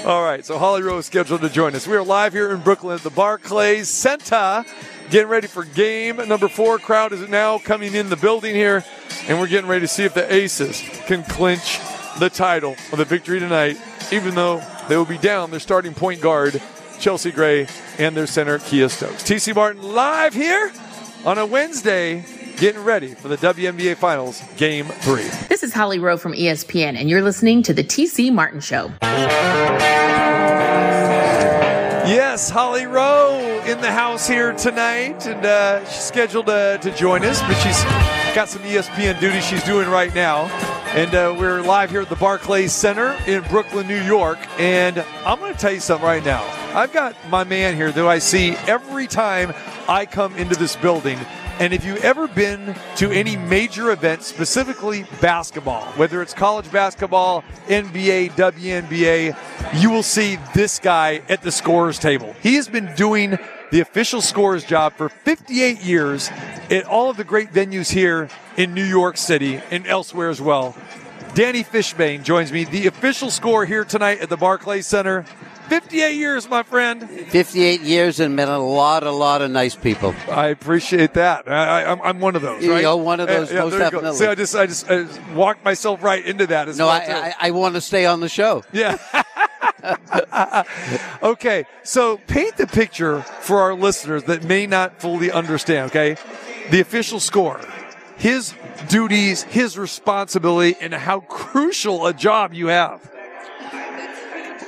all 0.07 0.23
right. 0.23 0.43
So 0.43 0.57
Holly 0.57 0.81
Rowe 0.81 0.97
is 0.97 1.05
scheduled 1.05 1.41
to 1.41 1.49
join 1.49 1.75
us. 1.75 1.85
We 1.85 1.95
are 1.95 2.03
live 2.03 2.33
here 2.33 2.51
in 2.51 2.61
Brooklyn 2.61 2.95
at 2.95 3.03
the 3.03 3.11
Barclays 3.11 3.89
Center, 3.89 4.65
getting 5.11 5.27
ready 5.27 5.45
for 5.45 5.63
game 5.63 6.15
number 6.15 6.47
four. 6.47 6.79
Crowd 6.79 7.13
is 7.13 7.29
now 7.29 7.59
coming 7.59 7.93
in 7.93 8.09
the 8.09 8.15
building 8.15 8.55
here, 8.55 8.83
and 9.27 9.39
we're 9.39 9.45
getting 9.45 9.69
ready 9.69 9.81
to 9.81 9.87
see 9.87 10.03
if 10.03 10.15
the 10.15 10.33
Aces 10.33 10.81
can 11.05 11.23
clinch 11.25 11.79
the 12.17 12.31
title 12.31 12.75
of 12.91 12.97
the 12.97 13.05
victory 13.05 13.39
tonight. 13.39 13.77
Even 14.11 14.33
though 14.33 14.63
they 14.89 14.97
will 14.97 15.05
be 15.05 15.19
down 15.19 15.51
their 15.51 15.59
starting 15.59 15.93
point 15.93 16.21
guard 16.21 16.59
Chelsea 16.97 17.29
Gray 17.29 17.67
and 17.99 18.17
their 18.17 18.25
center 18.25 18.57
Kiah 18.57 18.89
Stokes. 18.89 19.21
TC 19.21 19.53
Martin 19.53 19.83
live 19.83 20.33
here 20.33 20.71
on 21.23 21.37
a 21.37 21.45
Wednesday 21.45 22.25
getting 22.57 22.83
ready 22.83 23.13
for 23.13 23.27
the 23.27 23.37
WNBA 23.37 23.97
Finals, 23.97 24.41
Game 24.57 24.85
3. 24.85 25.23
This 25.49 25.63
is 25.63 25.73
Holly 25.73 25.99
Rowe 25.99 26.17
from 26.17 26.33
ESPN, 26.33 26.95
and 26.97 27.09
you're 27.09 27.21
listening 27.21 27.63
to 27.63 27.73
The 27.73 27.83
TC 27.83 28.31
Martin 28.31 28.59
Show. 28.59 28.91
Yes, 32.05 32.49
Holly 32.49 32.85
Rowe 32.85 33.63
in 33.65 33.79
the 33.79 33.91
house 33.91 34.27
here 34.27 34.53
tonight, 34.53 35.25
and 35.25 35.45
uh, 35.45 35.85
she's 35.85 36.03
scheduled 36.03 36.49
uh, 36.49 36.77
to 36.79 36.91
join 36.95 37.23
us, 37.23 37.41
but 37.41 37.55
she's 37.55 37.81
got 38.35 38.49
some 38.49 38.61
ESPN 38.63 39.19
duty 39.19 39.39
she's 39.39 39.63
doing 39.63 39.89
right 39.89 40.13
now. 40.13 40.45
And 40.93 41.15
uh, 41.15 41.35
we're 41.39 41.61
live 41.61 41.89
here 41.89 42.01
at 42.01 42.09
the 42.09 42.15
Barclays 42.15 42.71
Center 42.71 43.17
in 43.25 43.41
Brooklyn, 43.43 43.87
New 43.87 44.01
York. 44.03 44.37
And 44.59 44.99
I'm 45.25 45.39
going 45.39 45.51
to 45.51 45.59
tell 45.59 45.71
you 45.71 45.79
something 45.79 46.05
right 46.05 46.23
now. 46.23 46.43
I've 46.75 46.93
got 46.93 47.15
my 47.29 47.43
man 47.43 47.75
here 47.75 47.91
that 47.91 48.05
I 48.05 48.19
see 48.19 48.51
every 48.67 49.07
time 49.07 49.53
I 49.87 50.05
come 50.05 50.35
into 50.35 50.55
this 50.55 50.75
building. 50.75 51.17
And 51.59 51.71
if 51.71 51.85
you've 51.85 52.03
ever 52.03 52.27
been 52.27 52.75
to 52.95 53.11
any 53.11 53.37
major 53.37 53.91
event, 53.91 54.23
specifically 54.23 55.05
basketball, 55.21 55.83
whether 55.93 56.21
it's 56.21 56.33
college 56.33 56.71
basketball, 56.71 57.43
NBA, 57.67 58.31
WNBA, 58.31 59.79
you 59.79 59.91
will 59.91 60.03
see 60.03 60.39
this 60.55 60.79
guy 60.79 61.21
at 61.29 61.43
the 61.43 61.51
scorer's 61.51 61.99
table. 61.99 62.35
He 62.41 62.55
has 62.55 62.67
been 62.67 62.93
doing 62.95 63.37
the 63.71 63.81
official 63.81 64.21
scorer's 64.21 64.63
job 64.63 64.93
for 64.93 65.09
58 65.09 65.81
years 65.81 66.29
at 66.71 66.85
all 66.85 67.11
of 67.11 67.17
the 67.17 67.23
great 67.23 67.51
venues 67.51 67.91
here 67.91 68.29
in 68.57 68.73
New 68.73 68.83
York 68.83 69.15
City 69.17 69.61
and 69.69 69.85
elsewhere 69.85 70.29
as 70.29 70.41
well. 70.41 70.75
Danny 71.35 71.63
Fishbane 71.63 72.23
joins 72.23 72.51
me, 72.51 72.63
the 72.63 72.87
official 72.87 73.31
scorer 73.31 73.65
here 73.65 73.85
tonight 73.85 74.19
at 74.21 74.29
the 74.29 74.37
Barclays 74.37 74.85
Center. 74.85 75.25
58 75.69 76.15
years, 76.15 76.49
my 76.49 76.63
friend. 76.63 77.09
58 77.09 77.81
years 77.81 78.19
and 78.19 78.35
met 78.35 78.49
a 78.49 78.57
lot, 78.57 79.03
a 79.03 79.11
lot 79.11 79.41
of 79.41 79.49
nice 79.51 79.75
people. 79.75 80.13
I 80.29 80.47
appreciate 80.47 81.13
that. 81.15 81.47
I, 81.49 81.83
I, 81.83 82.09
I'm 82.09 82.19
one 82.19 82.35
of 82.35 82.41
those, 82.41 82.65
right? 82.67 82.81
You're 82.81 82.95
one 82.95 83.19
of 83.19 83.27
those, 83.27 83.51
Yeah, 83.51 83.61
most 83.61 83.71
there 83.71 83.85
you 83.85 83.91
go. 83.91 84.01
definitely. 84.01 84.17
See, 84.19 84.25
I 84.27 84.35
just, 84.35 84.55
I 84.55 84.65
just, 84.67 84.89
I 84.89 85.03
just 85.03 85.21
walked 85.33 85.63
myself 85.65 86.03
right 86.03 86.23
into 86.25 86.47
that 86.47 86.67
as 86.67 86.77
No, 86.77 86.87
well. 86.87 87.01
I. 87.01 87.29
I, 87.29 87.47
I 87.47 87.51
want 87.51 87.75
to 87.75 87.81
stay 87.81 88.05
on 88.05 88.19
the 88.19 88.29
show. 88.29 88.63
Yeah. 88.71 88.97
okay, 91.23 91.65
so 91.83 92.17
paint 92.27 92.57
the 92.57 92.67
picture 92.67 93.21
for 93.21 93.59
our 93.61 93.73
listeners 93.73 94.23
that 94.25 94.43
may 94.43 94.67
not 94.67 95.01
fully 95.01 95.31
understand, 95.31 95.87
okay? 95.91 96.15
The 96.71 96.79
official 96.79 97.19
score, 97.19 97.59
his 98.17 98.53
duties, 98.89 99.43
his 99.43 99.77
responsibility, 99.77 100.77
and 100.79 100.93
how 100.93 101.21
crucial 101.21 102.05
a 102.07 102.13
job 102.13 102.53
you 102.53 102.67
have. 102.67 103.09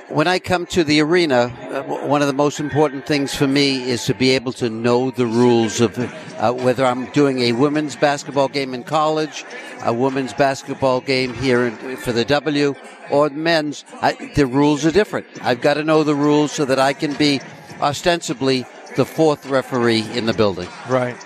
When 0.09 0.27
I 0.27 0.37
come 0.37 0.67
to 0.67 0.83
the 0.83 1.01
arena, 1.01 1.51
uh, 1.71 1.81
one 2.05 2.21
of 2.21 2.27
the 2.27 2.33
most 2.33 2.59
important 2.59 3.07
things 3.07 3.33
for 3.33 3.47
me 3.47 3.89
is 3.89 4.05
to 4.05 4.13
be 4.13 4.31
able 4.31 4.53
to 4.53 4.69
know 4.69 5.09
the 5.09 5.25
rules 5.25 5.81
of 5.81 5.97
uh, 5.97 6.53
whether 6.53 6.85
I'm 6.85 7.07
doing 7.07 7.39
a 7.39 7.53
women's 7.53 7.95
basketball 7.95 8.47
game 8.47 8.75
in 8.75 8.83
college, 8.83 9.43
a 9.83 9.91
women's 9.91 10.31
basketball 10.31 11.01
game 11.01 11.33
here 11.33 11.65
in, 11.65 11.97
for 11.97 12.11
the 12.11 12.23
W, 12.23 12.75
or 13.09 13.31
men's. 13.31 13.83
I, 13.99 14.13
the 14.35 14.45
rules 14.45 14.85
are 14.85 14.91
different. 14.91 15.25
I've 15.41 15.61
got 15.61 15.73
to 15.73 15.83
know 15.83 16.03
the 16.03 16.15
rules 16.15 16.51
so 16.51 16.65
that 16.65 16.77
I 16.77 16.93
can 16.93 17.13
be 17.13 17.41
ostensibly 17.81 18.65
the 18.95 19.05
fourth 19.05 19.47
referee 19.47 20.07
in 20.11 20.27
the 20.27 20.33
building. 20.33 20.69
Right. 20.87 21.17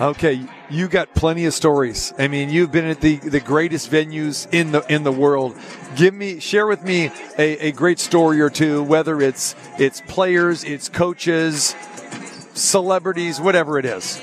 Okay, 0.00 0.44
you 0.70 0.88
got 0.88 1.14
plenty 1.14 1.46
of 1.46 1.54
stories. 1.54 2.12
I 2.18 2.28
mean, 2.28 2.48
you've 2.50 2.72
been 2.72 2.84
at 2.84 3.00
the, 3.00 3.16
the 3.16 3.40
greatest 3.40 3.90
venues 3.90 4.46
in 4.52 4.72
the 4.72 4.84
in 4.92 5.02
the 5.02 5.12
world. 5.12 5.56
Give 5.96 6.14
me, 6.14 6.38
share 6.40 6.66
with 6.66 6.84
me 6.84 7.10
a, 7.38 7.68
a 7.68 7.72
great 7.72 7.98
story 7.98 8.40
or 8.40 8.50
two, 8.50 8.82
whether 8.82 9.20
it's 9.20 9.54
it's 9.78 10.00
players, 10.02 10.64
it's 10.64 10.88
coaches, 10.88 11.74
celebrities, 12.54 13.40
whatever 13.40 13.78
it 13.78 13.84
is. 13.84 14.20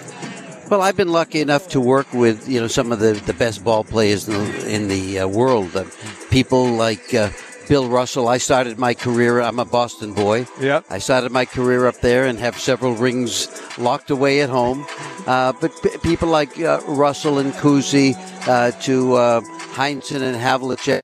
Well, 0.69 0.81
I've 0.81 0.97
been 0.97 1.11
lucky 1.11 1.39
enough 1.39 1.69
to 1.69 1.81
work 1.81 2.11
with 2.13 2.47
you 2.47 2.61
know 2.61 2.67
some 2.67 2.91
of 2.91 2.99
the, 2.99 3.13
the 3.13 3.33
best 3.33 3.63
ball 3.63 3.83
players 3.83 4.27
in 4.27 4.33
the, 4.33 4.73
in 4.73 4.87
the 4.87 5.19
uh, 5.19 5.27
world. 5.27 5.75
Uh, 5.75 5.85
people 6.29 6.65
like 6.65 7.13
uh, 7.13 7.29
Bill 7.67 7.89
Russell. 7.89 8.27
I 8.27 8.37
started 8.37 8.77
my 8.77 8.93
career. 8.93 9.41
I'm 9.41 9.59
a 9.59 9.65
Boston 9.65 10.13
boy. 10.13 10.47
Yep. 10.59 10.85
I 10.89 10.99
started 10.99 11.31
my 11.31 11.45
career 11.45 11.85
up 11.85 11.99
there 12.01 12.25
and 12.25 12.39
have 12.39 12.57
several 12.57 12.93
rings 12.93 13.47
locked 13.77 14.09
away 14.09 14.41
at 14.41 14.49
home. 14.49 14.85
Uh, 15.25 15.53
but 15.59 15.71
p- 15.83 15.97
people 15.97 16.29
like 16.29 16.57
uh, 16.59 16.79
Russell 16.87 17.39
and 17.39 17.51
Cousy 17.53 18.15
uh, 18.47 18.71
to 18.81 19.15
uh, 19.15 19.41
Heinsohn 19.75 20.21
and 20.21 20.37
Havlicek 20.37 21.01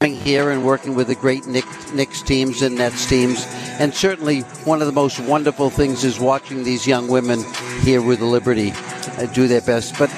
coming 0.00 0.16
here 0.20 0.50
and 0.50 0.64
working 0.64 0.94
with 0.94 1.08
the 1.08 1.14
great 1.14 1.46
Nick, 1.46 1.64
Knicks 1.92 2.22
teams 2.22 2.62
and 2.62 2.76
Nets 2.76 3.06
teams. 3.06 3.46
And 3.80 3.92
certainly 3.92 4.42
one 4.64 4.80
of 4.80 4.86
the 4.86 4.92
most 4.92 5.18
wonderful 5.20 5.70
things 5.70 6.04
is 6.04 6.20
watching 6.20 6.62
these 6.62 6.86
young 6.86 7.08
women 7.08 7.44
here 7.80 8.00
with 8.02 8.20
the 8.20 8.26
Liberty 8.26 8.72
uh, 8.72 9.26
do 9.32 9.48
their 9.48 9.62
best. 9.62 9.98
But 9.98 10.10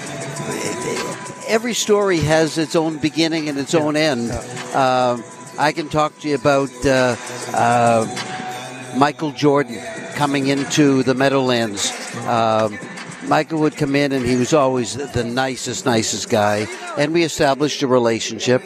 every 1.48 1.74
story 1.74 2.18
has 2.18 2.58
its 2.58 2.76
own 2.76 2.98
beginning 2.98 3.48
and 3.48 3.58
its 3.58 3.74
own 3.74 3.96
end. 3.96 4.30
Um, 4.74 5.24
I 5.58 5.72
can 5.72 5.88
talk 5.88 6.18
to 6.20 6.28
you 6.28 6.34
about 6.34 6.70
uh, 6.84 7.16
uh, 7.54 8.94
Michael 8.96 9.32
Jordan 9.32 9.82
coming 10.14 10.48
into 10.48 11.02
the 11.02 11.14
Meadowlands. 11.14 11.90
Um, 12.26 12.78
Michael 13.26 13.60
would 13.60 13.76
come 13.76 13.96
in 13.96 14.12
and 14.12 14.24
he 14.24 14.36
was 14.36 14.52
always 14.52 14.94
the 14.94 15.24
nicest, 15.24 15.86
nicest 15.86 16.28
guy. 16.28 16.66
And 16.96 17.12
we 17.12 17.24
established 17.24 17.82
a 17.82 17.86
relationship. 17.86 18.62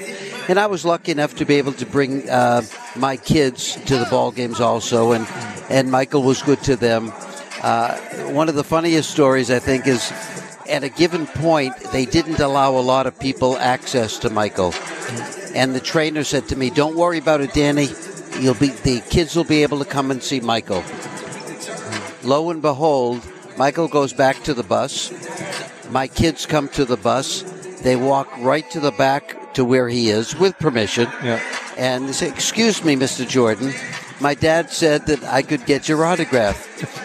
And 0.48 0.59
I 0.59 0.66
was 0.66 0.84
lucky 0.84 1.12
enough 1.12 1.36
to 1.36 1.44
be 1.46 1.54
able 1.54 1.72
to 1.74 1.86
bring 1.86 2.28
uh, 2.28 2.62
my 2.96 3.16
kids 3.16 3.76
to 3.86 3.96
the 3.96 4.06
ball 4.06 4.32
games 4.32 4.60
also. 4.60 5.12
And, 5.12 5.26
and 5.70 5.90
Michael 5.90 6.22
was 6.22 6.42
good 6.42 6.62
to 6.64 6.76
them. 6.76 7.12
Uh, 7.62 7.96
one 8.32 8.48
of 8.48 8.56
the 8.56 8.64
funniest 8.64 9.10
stories, 9.10 9.50
I 9.50 9.60
think, 9.60 9.86
is 9.86 10.12
at 10.73 10.82
a 10.82 10.89
given 10.89 11.27
point, 11.27 11.77
they 11.93 12.07
didn't 12.07 12.40
allow 12.40 12.77
a 12.77 12.81
lot 12.81 13.07
of 13.07 13.19
people 13.20 13.59
access 13.59 14.19
to 14.20 14.31
Michael. 14.31 14.74
And 15.55 15.74
the 15.74 15.81
trainer 15.81 16.24
said 16.24 16.49
to 16.49 16.57
me, 16.57 16.70
Don't 16.70 16.97
worry 16.97 17.19
about 17.19 17.43
it, 17.43 17.53
Danny. 17.53 17.89
You'll 18.40 18.55
be 18.55 18.69
the 18.69 19.03
kids 19.11 19.36
will 19.36 19.44
be 19.44 19.62
able 19.62 19.78
to 19.81 19.85
come 19.85 20.11
and 20.11 20.23
see 20.23 20.40
Michael. 20.40 20.82
Lo 22.23 22.51
and 22.51 22.62
behold, 22.62 23.20
Michael 23.59 23.86
goes 23.86 24.15
back 24.15 24.43
to 24.44 24.55
the 24.55 24.62
bus. 24.62 25.12
My 25.90 26.09
kids 26.09 26.47
come 26.47 26.69
to 26.70 26.86
the 26.86 26.97
bus. 26.97 27.43
They 27.82 27.97
walk 27.97 28.28
right 28.39 28.69
to 28.70 28.81
the 28.81 28.93
back 28.93 29.55
to 29.55 29.66
where 29.66 29.89
he 29.90 30.09
is 30.09 30.35
with 30.35 30.59
permission. 30.59 31.07
Yeah. 31.23 31.43
And 31.77 32.09
they 32.09 32.12
say, 32.12 32.28
Excuse 32.28 32.82
me, 32.82 32.97
Mr. 32.97 33.28
Jordan. 33.28 33.74
My 34.23 34.35
dad 34.35 34.70
said 34.70 35.07
that 35.07 35.24
I 35.24 35.43
could 35.43 35.66
get 35.66 35.89
your 35.89 36.05
autograph. 36.05 36.57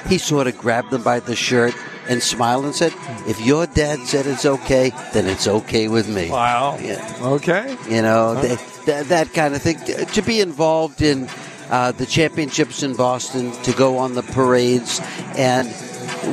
He 0.06 0.20
sort 0.20 0.46
of 0.46 0.56
grabbed 0.56 0.92
them 0.92 1.02
by 1.02 1.20
the 1.20 1.36
shirt 1.36 1.74
and 2.08 2.22
smiled 2.22 2.66
and 2.66 2.76
said, 2.76 2.94
If 3.28 3.42
your 3.42 3.66
dad 3.66 4.06
said 4.06 4.28
it's 4.28 4.46
okay, 4.46 4.92
then 5.14 5.26
it's 5.26 5.48
okay 5.48 5.88
with 5.88 6.08
me. 6.08 6.30
Wow. 6.30 6.78
Yeah. 6.80 7.18
Okay. 7.20 7.76
You 7.90 8.04
know, 8.04 8.36
that, 8.36 8.60
that, 8.86 9.10
that 9.10 9.34
kind 9.34 9.56
of 9.56 9.64
thing. 9.64 9.80
To 10.06 10.22
be 10.22 10.42
involved 10.42 11.02
in 11.02 11.28
uh, 11.72 11.92
the 11.92 12.06
championships 12.06 12.84
in 12.84 12.96
Boston, 12.96 13.52
to 13.64 13.72
go 13.74 13.98
on 13.98 14.14
the 14.14 14.22
parades, 14.22 15.02
and 15.36 15.68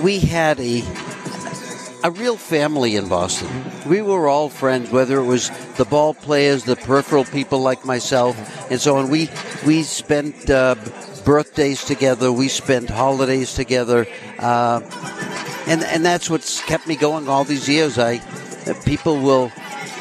we 0.03 0.19
had 0.19 0.61
a 0.61 0.83
a 2.05 2.11
real 2.11 2.37
family 2.37 2.97
in 2.97 3.09
Boston. 3.09 3.49
We 3.87 4.03
were 4.03 4.29
all 4.29 4.51
friends, 4.51 4.91
whether 4.91 5.19
it 5.19 5.25
was 5.25 5.51
the 5.77 5.87
ball 5.87 6.13
players, 6.13 6.65
the 6.65 6.77
peripheral 6.77 7.25
people 7.25 7.61
like 7.61 7.87
myself, 7.87 8.37
and 8.71 8.79
so 8.79 8.99
on. 8.99 9.09
We 9.09 9.31
we 9.67 9.83
spent 9.83 10.51
uh, 10.51 10.77
birthdays 11.25 11.83
together. 11.83 12.31
We 12.31 12.49
spent 12.49 12.91
holidays 12.91 13.55
together, 13.55 14.07
uh, 14.39 14.83
and 15.67 15.83
and 15.83 16.05
that's 16.05 16.29
what's 16.29 16.61
kept 16.61 16.87
me 16.87 16.95
going 16.95 17.27
all 17.27 17.45
these 17.45 17.71
years. 17.71 17.99
I 17.99 18.21
uh, 18.67 18.75
people 18.85 19.17
will 19.17 19.51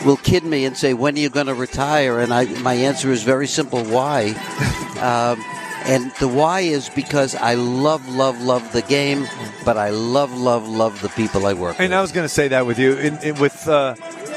will 0.05 0.17
kid 0.17 0.43
me 0.43 0.65
and 0.65 0.77
say, 0.77 0.93
"When 0.93 1.15
are 1.15 1.19
you 1.19 1.29
going 1.29 1.47
to 1.47 1.55
retire?" 1.55 2.19
And 2.19 2.33
I 2.33 2.45
my 2.59 2.73
answer 2.73 3.13
is 3.13 3.23
very 3.23 3.47
simple: 3.47 3.81
Why? 3.85 4.31
um, 4.99 5.41
and 5.85 6.11
the 6.19 6.27
why 6.27 6.61
is 6.61 6.89
because 6.89 7.35
I 7.35 7.55
love, 7.55 8.07
love, 8.07 8.41
love 8.41 8.71
the 8.71 8.81
game, 8.81 9.27
but 9.63 9.77
I 9.77 9.89
love, 9.89 10.33
love, 10.37 10.67
love 10.67 11.01
the 11.01 11.09
people 11.09 11.45
I 11.45 11.53
work 11.53 11.77
with. 11.77 11.85
And 11.85 11.95
I 11.95 12.01
was 12.01 12.11
going 12.11 12.25
to 12.25 12.33
say 12.33 12.49
that 12.49 12.65
with 12.65 12.79
you, 12.79 12.93
in, 12.93 13.17
in, 13.23 13.39
with 13.39 13.67
uh, 13.67 13.95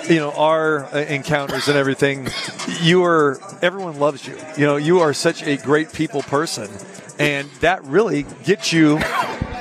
you 0.08 0.16
know 0.16 0.32
our 0.32 0.84
uh, 0.86 0.98
encounters 0.98 1.68
and 1.68 1.76
everything. 1.76 2.28
You 2.80 3.04
are 3.04 3.38
everyone 3.62 3.98
loves 3.98 4.26
you. 4.26 4.36
You 4.56 4.66
know 4.66 4.76
you 4.76 5.00
are 5.00 5.12
such 5.12 5.42
a 5.42 5.56
great 5.56 5.92
people 5.92 6.22
person, 6.22 6.70
and 7.18 7.48
that 7.60 7.84
really 7.84 8.24
gets 8.44 8.72
you 8.72 8.98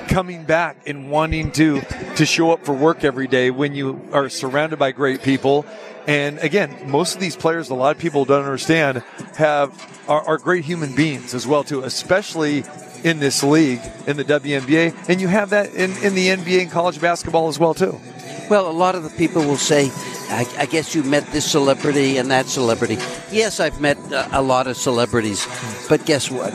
coming 0.08 0.44
back 0.44 0.78
and 0.86 1.10
wanting 1.10 1.52
to 1.54 1.82
to 2.16 2.26
show 2.26 2.52
up 2.52 2.66
for 2.66 2.74
work 2.74 3.04
every 3.04 3.28
day 3.28 3.52
when 3.52 3.74
you 3.76 4.02
are 4.12 4.30
surrounded 4.30 4.80
by 4.80 4.92
great 4.92 5.22
people. 5.22 5.66
And 6.08 6.38
again, 6.40 6.90
most 6.90 7.16
of 7.16 7.22
these 7.22 7.36
players, 7.36 7.72
a 7.72 7.74
lot 7.74 7.96
of 7.96 8.00
people 8.00 8.26
don't 8.26 8.44
understand, 8.44 9.04
have 9.38 9.74
are, 10.08 10.22
are 10.22 10.38
great 10.38 10.64
human 10.64 10.96
beings 10.96 11.34
as 11.34 11.48
well 11.48 11.64
too, 11.64 11.82
especially 11.84 12.64
in 13.06 13.20
this 13.20 13.44
league 13.44 13.82
in 14.08 14.18
the 14.18 14.26
WNBA, 14.26 15.08
and 15.08 15.22
you 15.22 15.28
have 15.28 15.52
that 15.52 15.72
in, 15.76 15.92
in 16.04 16.16
the 16.16 16.30
NBA 16.30 16.64
and 16.64 16.72
college 16.72 17.00
basketball 17.00 17.48
as 17.48 17.60
well 17.60 17.76
too. 17.76 18.02
Well, 18.50 18.68
a 18.68 18.74
lot 18.74 18.96
of 18.96 19.04
the 19.04 19.12
people 19.12 19.44
will 19.44 19.58
say, 19.58 19.92
I, 20.30 20.48
I 20.58 20.66
guess 20.66 20.96
you 20.96 21.04
met 21.04 21.26
this 21.28 21.50
celebrity 21.50 22.18
and 22.18 22.32
that 22.32 22.48
celebrity. 22.48 22.96
Yes, 23.32 23.60
I've 23.60 23.80
met 23.80 23.98
uh, 24.12 24.28
a 24.32 24.42
lot 24.42 24.66
of 24.66 24.76
celebrities, 24.76 25.48
but 25.88 26.04
guess 26.08 26.32
what? 26.32 26.52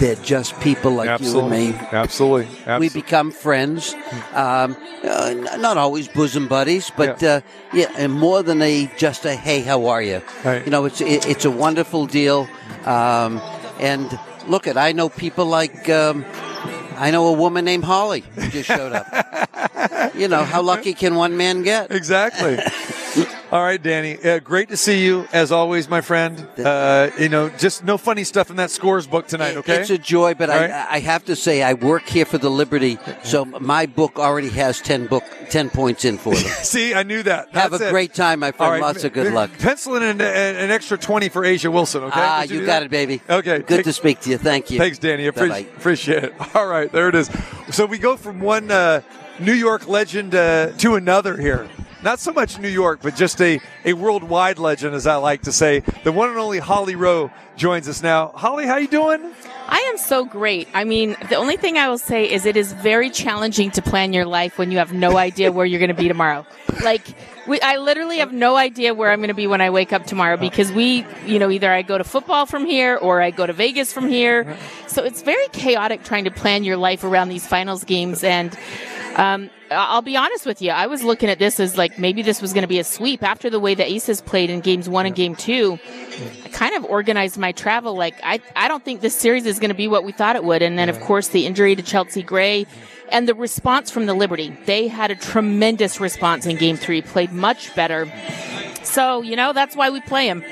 They're 0.00 0.16
just 0.16 0.58
people 0.60 0.90
like 0.90 1.08
Absolutely. 1.08 1.66
you 1.66 1.72
and 1.72 1.80
me. 1.80 1.88
Absolutely. 1.92 2.46
Absolutely. 2.66 2.78
We 2.80 2.88
become 2.90 3.30
friends. 3.30 3.94
Um, 4.34 4.76
uh, 5.04 5.34
not 5.58 5.78
always 5.78 6.08
bosom 6.08 6.48
buddies, 6.48 6.90
but 6.96 7.22
uh, 7.22 7.40
yeah, 7.72 7.92
and 7.96 8.12
more 8.12 8.42
than 8.42 8.60
a 8.60 8.90
just 8.98 9.24
a 9.24 9.36
hey, 9.36 9.62
how 9.62 9.86
are 9.86 10.02
you? 10.02 10.20
Right. 10.44 10.64
You 10.64 10.70
know, 10.70 10.84
it's 10.84 11.00
it, 11.00 11.26
it's 11.26 11.44
a 11.44 11.50
wonderful 11.50 12.06
deal. 12.06 12.48
Um, 12.84 13.40
and 13.78 14.18
look 14.48 14.66
at, 14.66 14.76
I 14.76 14.92
know 14.92 15.08
people 15.08 15.46
like. 15.46 15.88
Um, 15.88 16.24
I 16.98 17.10
know 17.10 17.26
a 17.26 17.32
woman 17.32 17.64
named 17.66 17.84
Holly 17.84 18.24
who 18.34 18.48
just 18.48 18.68
showed 18.68 18.92
up. 18.92 20.14
you 20.14 20.28
know, 20.28 20.44
how 20.44 20.62
lucky 20.62 20.94
can 20.94 21.14
one 21.14 21.36
man 21.36 21.62
get? 21.62 21.90
Exactly. 21.90 22.58
All 23.56 23.62
right, 23.62 23.82
Danny. 23.82 24.22
Uh, 24.22 24.38
great 24.38 24.68
to 24.68 24.76
see 24.76 25.02
you 25.02 25.26
as 25.32 25.50
always, 25.50 25.88
my 25.88 26.02
friend. 26.02 26.46
Uh, 26.62 27.08
you 27.18 27.30
know, 27.30 27.48
just 27.48 27.84
no 27.84 27.96
funny 27.96 28.22
stuff 28.22 28.50
in 28.50 28.56
that 28.56 28.70
scores 28.70 29.06
book 29.06 29.28
tonight. 29.28 29.56
Okay. 29.56 29.80
It's 29.80 29.88
a 29.88 29.96
joy, 29.96 30.34
but 30.34 30.50
All 30.50 30.56
right. 30.56 30.70
I, 30.70 30.96
I 30.96 31.00
have 31.00 31.24
to 31.24 31.34
say 31.34 31.62
I 31.62 31.72
work 31.72 32.06
here 32.06 32.26
for 32.26 32.36
the 32.36 32.50
Liberty, 32.50 32.98
so 33.22 33.46
my 33.46 33.86
book 33.86 34.18
already 34.18 34.50
has 34.50 34.82
ten 34.82 35.06
book 35.06 35.24
ten 35.48 35.70
points 35.70 36.04
in 36.04 36.18
for 36.18 36.34
them. 36.34 36.42
See, 36.64 36.92
I 36.92 37.02
knew 37.02 37.22
that. 37.22 37.48
Have 37.52 37.72
a 37.72 37.76
it. 37.76 37.90
great 37.90 38.12
time, 38.12 38.40
my 38.40 38.52
friend. 38.52 38.72
right. 38.72 38.82
Lots 38.82 39.04
of 39.04 39.14
good 39.14 39.32
luck. 39.32 39.50
Penciling 39.58 40.02
in 40.02 40.20
an, 40.20 40.70
extra 40.70 40.98
20 40.98 41.30
for 41.30 41.40
A'ja 41.40 41.72
Wilson, 41.72 42.02
okay? 42.02 42.12
Ah, 42.14 42.40
Would 42.42 42.50
you, 42.50 42.60
do 42.60 42.66
got 42.66 42.80
that? 42.80 42.82
it, 42.82 42.90
baby. 42.90 43.22
Okay. 43.26 43.60
Good 43.60 43.68
take- 43.68 43.84
to 43.84 43.94
speak 43.94 44.20
to 44.20 44.30
you. 44.30 44.36
Thank 44.36 44.70
you. 44.70 44.76
Thanks, 44.76 44.98
Danny. 44.98 45.28
Appreciate, 45.28 45.68
appreciate 45.68 46.24
it. 46.24 46.34
All 46.54 46.66
right, 46.66 46.92
there 46.92 47.08
it 47.08 47.14
is. 47.14 47.30
So 47.70 47.86
we 47.86 47.96
go 47.96 48.18
from 48.18 48.38
one 48.38 48.70
uh, 48.70 49.00
New 49.40 49.54
York 49.54 49.88
legend 49.88 50.34
uh, 50.34 50.72
to 50.72 50.96
another 50.96 51.38
here. 51.38 51.66
Not 52.02 52.20
so 52.20 52.32
much 52.32 52.58
New 52.58 52.68
York, 52.68 53.00
but 53.02 53.16
just 53.16 53.40
a, 53.40 53.60
a 53.84 53.94
worldwide 53.94 54.58
legend, 54.58 54.94
as 54.94 55.06
I 55.06 55.16
like 55.16 55.42
to 55.42 55.52
say. 55.52 55.80
The 56.04 56.12
one 56.12 56.28
and 56.28 56.38
only 56.38 56.58
Holly 56.58 56.94
Rowe 56.94 57.30
joins 57.56 57.88
us 57.88 58.02
now. 58.02 58.28
Holly, 58.28 58.66
how 58.66 58.76
you 58.76 58.86
doing? 58.86 59.32
I 59.68 59.78
am 59.90 59.98
so 59.98 60.24
great. 60.24 60.68
I 60.74 60.84
mean, 60.84 61.16
the 61.28 61.34
only 61.36 61.56
thing 61.56 61.76
I 61.76 61.88
will 61.88 61.98
say 61.98 62.30
is 62.30 62.46
it 62.46 62.56
is 62.56 62.72
very 62.72 63.10
challenging 63.10 63.70
to 63.72 63.82
plan 63.82 64.12
your 64.12 64.26
life 64.26 64.58
when 64.58 64.70
you 64.70 64.78
have 64.78 64.92
no 64.92 65.16
idea 65.16 65.50
where 65.50 65.66
you're 65.66 65.80
going 65.80 65.88
to 65.88 65.94
be 65.94 66.06
tomorrow. 66.06 66.46
Like, 66.84 67.02
we, 67.48 67.60
I 67.60 67.78
literally 67.78 68.18
have 68.18 68.32
no 68.32 68.56
idea 68.56 68.94
where 68.94 69.10
I'm 69.10 69.18
going 69.18 69.28
to 69.28 69.34
be 69.34 69.46
when 69.46 69.60
I 69.60 69.70
wake 69.70 69.92
up 69.92 70.06
tomorrow 70.06 70.36
because 70.36 70.70
we, 70.70 71.04
you 71.24 71.38
know, 71.38 71.50
either 71.50 71.72
I 71.72 71.82
go 71.82 71.98
to 71.98 72.04
football 72.04 72.46
from 72.46 72.66
here 72.66 72.96
or 72.96 73.22
I 73.22 73.30
go 73.30 73.46
to 73.46 73.52
Vegas 73.52 73.92
from 73.92 74.08
here. 74.08 74.56
So 74.86 75.02
it's 75.02 75.22
very 75.22 75.48
chaotic 75.48 76.04
trying 76.04 76.24
to 76.24 76.30
plan 76.30 76.62
your 76.62 76.76
life 76.76 77.02
around 77.02 77.30
these 77.30 77.46
finals 77.46 77.82
games. 77.82 78.22
And, 78.22 78.56
um, 79.16 79.50
I'll 79.70 80.02
be 80.02 80.16
honest 80.16 80.44
with 80.44 80.60
you. 80.60 80.70
I 80.70 80.86
was 80.86 81.02
looking 81.02 81.30
at 81.30 81.38
this 81.38 81.58
as 81.58 81.76
like 81.76 81.98
maybe 81.98 82.22
this 82.22 82.42
was 82.42 82.52
going 82.52 82.62
to 82.62 82.68
be 82.68 82.78
a 82.78 82.84
sweep 82.84 83.22
after 83.22 83.48
the 83.48 83.58
way 83.58 83.74
the 83.74 83.84
Aces 83.90 84.20
played 84.20 84.50
in 84.50 84.60
games 84.60 84.88
one 84.88 85.06
and 85.06 85.14
game 85.14 85.34
two. 85.34 85.78
I 86.44 86.48
kind 86.48 86.74
of 86.74 86.84
organized 86.84 87.38
my 87.38 87.52
travel. 87.52 87.96
Like 87.96 88.14
I, 88.22 88.40
I 88.54 88.68
don't 88.68 88.84
think 88.84 89.00
this 89.00 89.16
series 89.16 89.46
is 89.46 89.58
going 89.58 89.70
to 89.70 89.76
be 89.76 89.88
what 89.88 90.04
we 90.04 90.12
thought 90.12 90.36
it 90.36 90.44
would. 90.44 90.62
And 90.62 90.78
then 90.78 90.88
of 90.90 91.00
course 91.00 91.28
the 91.28 91.46
injury 91.46 91.74
to 91.74 91.82
Chelsea 91.82 92.22
Gray 92.22 92.66
and 93.10 93.26
the 93.26 93.34
response 93.34 93.90
from 93.90 94.06
the 94.06 94.14
Liberty. 94.14 94.56
They 94.66 94.86
had 94.86 95.10
a 95.10 95.16
tremendous 95.16 95.98
response 95.98 96.44
in 96.44 96.56
game 96.56 96.76
three, 96.76 97.00
played 97.00 97.32
much 97.32 97.74
better. 97.74 98.12
So, 98.86 99.22
you 99.22 99.36
know, 99.36 99.52
that's 99.52 99.76
why 99.76 99.90
we 99.90 100.00
play 100.00 100.28
him. 100.28 100.42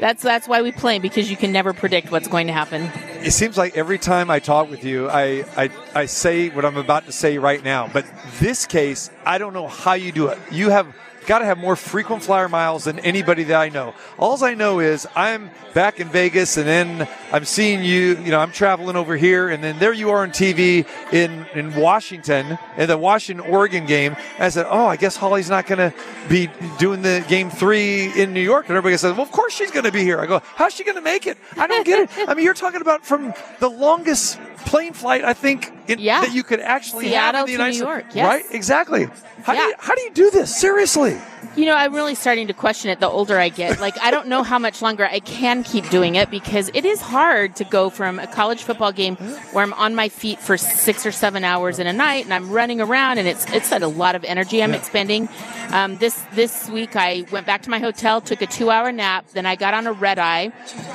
That's, 0.00 0.22
that's 0.22 0.48
why 0.48 0.62
we 0.62 0.72
play 0.72 0.96
him 0.96 1.02
because 1.02 1.30
you 1.30 1.36
can 1.36 1.52
never 1.52 1.72
predict 1.72 2.10
what's 2.10 2.28
going 2.28 2.46
to 2.48 2.52
happen. 2.52 2.90
It 3.22 3.32
seems 3.32 3.56
like 3.56 3.76
every 3.76 3.98
time 3.98 4.30
I 4.30 4.38
talk 4.38 4.70
with 4.70 4.84
you, 4.84 5.08
I, 5.08 5.44
I, 5.56 5.70
I 5.94 6.06
say 6.06 6.48
what 6.48 6.64
I'm 6.64 6.76
about 6.76 7.06
to 7.06 7.12
say 7.12 7.38
right 7.38 7.62
now. 7.62 7.88
But 7.92 8.06
this 8.40 8.66
case, 8.66 9.10
I 9.24 9.38
don't 9.38 9.52
know 9.52 9.68
how 9.68 9.94
you 9.94 10.12
do 10.12 10.28
it. 10.28 10.38
You 10.50 10.70
have 10.70 10.86
got 11.26 11.40
to 11.40 11.44
have 11.44 11.58
more 11.58 11.76
frequent 11.76 12.22
flyer 12.22 12.48
miles 12.48 12.84
than 12.84 12.98
anybody 13.00 13.44
that 13.44 13.60
I 13.60 13.68
know. 13.68 13.94
All 14.18 14.42
I 14.44 14.54
know 14.54 14.80
is 14.80 15.06
I'm 15.16 15.50
back 15.72 15.98
in 16.00 16.08
Vegas 16.08 16.56
and 16.56 16.66
then 16.66 17.08
I'm 17.32 17.44
seeing 17.44 17.82
you, 17.82 18.18
you 18.18 18.30
know, 18.30 18.38
I'm 18.38 18.52
traveling 18.52 18.96
over 18.96 19.16
here 19.16 19.48
and 19.48 19.62
then 19.62 19.78
there 19.78 19.92
you 19.92 20.10
are 20.10 20.22
on 20.22 20.30
TV 20.30 20.86
in, 21.12 21.46
in 21.54 21.74
Washington 21.74 22.58
in 22.76 22.88
the 22.88 22.98
Washington 22.98 23.46
Oregon 23.46 23.86
game. 23.86 24.14
And 24.34 24.44
I 24.44 24.48
said, 24.48 24.66
Oh, 24.68 24.86
I 24.86 24.96
guess 24.96 25.16
Holly's 25.16 25.50
not 25.50 25.66
going 25.66 25.78
to 25.78 25.94
be 26.28 26.50
doing 26.78 27.02
the 27.02 27.24
game 27.28 27.50
three 27.50 28.12
in 28.20 28.32
New 28.32 28.40
York. 28.40 28.68
And 28.68 28.76
everybody 28.76 28.96
says, 28.98 29.12
Well, 29.12 29.22
of 29.22 29.32
course 29.32 29.54
she's 29.54 29.70
going 29.70 29.84
to 29.84 29.92
be 29.92 30.02
here. 30.02 30.20
I 30.20 30.26
go, 30.26 30.40
How's 30.44 30.74
she 30.74 30.84
going 30.84 30.96
to 30.96 31.02
make 31.02 31.26
it? 31.26 31.38
I 31.56 31.66
don't 31.66 31.86
get 31.86 32.00
it. 32.00 32.28
I 32.28 32.34
mean, 32.34 32.44
you're 32.44 32.54
talking 32.54 32.80
about 32.80 33.04
from 33.04 33.32
the 33.60 33.68
longest 33.68 34.38
plane 34.64 34.92
flight, 34.92 35.24
I 35.24 35.34
think, 35.34 35.72
in, 35.88 36.02
that 36.04 36.32
you 36.32 36.42
could 36.42 36.60
actually 36.60 37.06
Seattle 37.06 37.40
have 37.40 37.48
in 37.48 37.52
the 37.52 37.58
to 37.58 37.70
United 37.70 37.70
New 37.70 37.74
States. 37.74 37.88
York, 37.88 38.14
yes. 38.14 38.26
Right? 38.26 38.44
Exactly. 38.54 39.08
How, 39.42 39.54
do 39.54 39.60
you, 39.60 39.74
how 39.78 39.94
do 39.94 40.00
you 40.02 40.10
do 40.10 40.30
this? 40.30 40.54
Seriously. 40.56 41.20
You 41.56 41.64
know, 41.64 41.74
I'm 41.74 41.94
really 41.94 42.14
starting 42.14 42.48
to 42.48 42.52
question 42.52 42.90
it 42.90 43.00
the 43.00 43.08
older 43.08 43.38
I 43.38 43.48
get. 43.48 43.80
Like, 43.80 43.98
I 44.00 44.10
don't 44.10 44.28
know 44.28 44.42
how 44.42 44.58
much 44.58 44.82
longer 44.82 45.06
I 45.06 45.20
can 45.20 45.62
keep 45.62 45.88
doing 45.88 46.16
it 46.16 46.30
because 46.30 46.70
it 46.74 46.84
is 46.84 47.00
hard 47.00 47.56
to 47.56 47.64
go 47.64 47.88
from 47.88 48.18
a 48.18 48.26
college 48.26 48.62
football 48.62 48.92
game 48.92 49.16
where 49.52 49.62
I'm 49.64 49.72
on 49.74 49.94
my 49.94 50.08
feet 50.08 50.38
for 50.38 50.58
six 50.58 51.06
or 51.06 51.12
seven 51.12 51.44
hours 51.44 51.78
in 51.78 51.86
a 51.86 51.92
night 51.92 52.24
and 52.24 52.34
I'm 52.34 52.50
running 52.50 52.80
around 52.80 53.18
and 53.18 53.26
it's 53.28 53.46
it's 53.52 53.72
a 53.72 53.78
lot 53.86 54.14
of 54.14 54.24
energy 54.24 54.62
I'm 54.62 54.74
expending. 54.74 55.28
Um, 55.70 55.96
this 55.96 56.22
this 56.34 56.68
week 56.68 56.94
I 56.94 57.24
went 57.30 57.46
back 57.46 57.62
to 57.62 57.70
my 57.70 57.78
hotel, 57.78 58.20
took 58.20 58.42
a 58.42 58.46
two 58.46 58.70
hour 58.70 58.92
nap, 58.92 59.26
then 59.32 59.46
I 59.46 59.56
got 59.56 59.72
on 59.72 59.86
a 59.86 59.92
red 59.92 60.18
eye, 60.18 60.52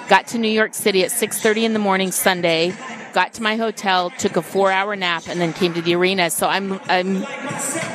got 0.10 0.28
to 0.28 0.38
New 0.38 0.50
York 0.50 0.74
City 0.74 1.04
at 1.04 1.12
six 1.12 1.42
thirty 1.42 1.66
in 1.66 1.74
the 1.74 1.80
morning 1.80 2.12
Sunday. 2.12 2.74
Got 3.14 3.34
to 3.34 3.44
my 3.44 3.56
hotel, 3.56 4.10
took 4.12 4.38
a 4.38 4.42
four-hour 4.42 4.96
nap, 4.96 5.24
and 5.28 5.40
then 5.40 5.54
came 5.54 5.74
to 5.74 5.82
the 5.82 5.96
arena. 5.96 6.30
So 6.30 6.48
I'm 6.48 6.80
I'm 6.86 7.26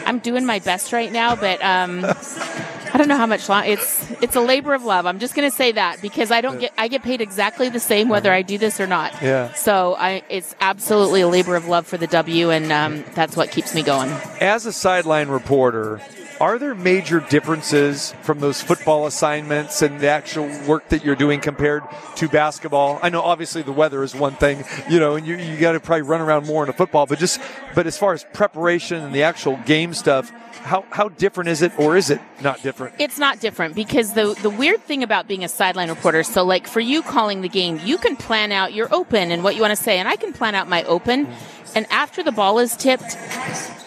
I'm 0.06 0.18
doing 0.18 0.44
my 0.44 0.58
best 0.58 0.92
right 0.92 1.10
now, 1.10 1.36
but 1.36 1.62
um, 1.64 2.04
I 2.04 2.98
don't 2.98 3.08
know 3.08 3.16
how 3.16 3.26
much 3.26 3.48
long. 3.48 3.64
It's 3.66 4.10
it's 4.22 4.36
a 4.36 4.40
labor 4.40 4.74
of 4.74 4.84
love. 4.84 5.06
I'm 5.06 5.18
just 5.18 5.34
going 5.34 5.48
to 5.50 5.54
say 5.54 5.72
that 5.72 6.00
because 6.00 6.30
I 6.30 6.40
don't 6.40 6.58
get 6.58 6.72
I 6.78 6.88
get 6.88 7.02
paid 7.02 7.20
exactly 7.20 7.68
the 7.68 7.80
same 7.80 8.08
whether 8.08 8.32
I 8.32 8.42
do 8.42 8.58
this 8.58 8.80
or 8.80 8.86
not. 8.86 9.12
Yeah. 9.22 9.52
So 9.54 9.94
I 9.98 10.22
it's 10.28 10.54
absolutely 10.60 11.22
a 11.22 11.28
labor 11.28 11.56
of 11.56 11.66
love 11.66 11.86
for 11.86 11.96
the 11.96 12.06
W, 12.06 12.50
and 12.50 12.72
um, 12.72 13.04
that's 13.14 13.36
what 13.36 13.50
keeps 13.50 13.74
me 13.74 13.82
going. 13.82 14.10
As 14.40 14.66
a 14.66 14.72
sideline 14.72 15.28
reporter, 15.28 16.00
are 16.40 16.58
there 16.58 16.74
major 16.74 17.20
differences 17.20 18.14
from 18.22 18.40
those 18.40 18.62
football 18.62 19.06
assignments 19.06 19.82
and 19.82 20.00
the 20.00 20.08
actual 20.08 20.46
work 20.66 20.88
that 20.90 21.04
you're 21.04 21.16
doing 21.16 21.40
compared 21.40 21.82
to 22.16 22.28
basketball? 22.28 22.98
I 23.02 23.08
know 23.08 23.22
obviously 23.22 23.62
the 23.62 23.72
weather 23.72 24.02
is 24.02 24.14
one 24.14 24.34
thing, 24.34 24.64
you 24.88 25.00
know, 25.00 25.16
and 25.16 25.26
you, 25.26 25.36
you 25.36 25.58
got 25.58 25.72
to 25.72 25.80
probably 25.80 26.02
run 26.02 26.20
around 26.20 26.46
more 26.46 26.62
in 26.62 26.70
a 26.70 26.72
football, 26.72 27.06
but 27.06 27.18
just, 27.18 27.40
but 27.74 27.86
as 27.86 27.96
far 27.96 28.12
as 28.12 28.24
preparation 28.32 29.02
and 29.02 29.14
the 29.14 29.22
actual 29.22 29.56
game 29.66 29.94
stuff, 29.94 30.30
how, 30.66 30.84
how 30.90 31.08
different 31.08 31.48
is 31.48 31.62
it 31.62 31.78
or 31.78 31.96
is 31.96 32.10
it 32.10 32.20
not 32.40 32.62
different? 32.62 32.94
It's 32.98 33.18
not 33.18 33.40
different 33.40 33.74
because 33.74 34.14
the 34.14 34.36
the 34.42 34.50
weird 34.50 34.82
thing 34.82 35.02
about 35.02 35.28
being 35.28 35.44
a 35.44 35.48
sideline 35.48 35.88
reporter, 35.88 36.22
so 36.22 36.44
like 36.44 36.66
for 36.66 36.80
you 36.80 37.02
calling 37.02 37.40
the 37.40 37.48
game, 37.48 37.80
you 37.84 37.98
can 37.98 38.16
plan 38.16 38.52
out 38.52 38.74
your 38.74 38.92
open 38.92 39.30
and 39.30 39.44
what 39.44 39.54
you 39.54 39.60
want 39.62 39.76
to 39.76 39.82
say, 39.82 39.98
and 39.98 40.08
I 40.08 40.16
can 40.16 40.32
plan 40.32 40.54
out 40.54 40.68
my 40.68 40.82
open. 40.84 41.28
And 41.76 41.86
after 41.90 42.22
the 42.22 42.32
ball 42.32 42.58
is 42.58 42.74
tipped, 42.74 43.18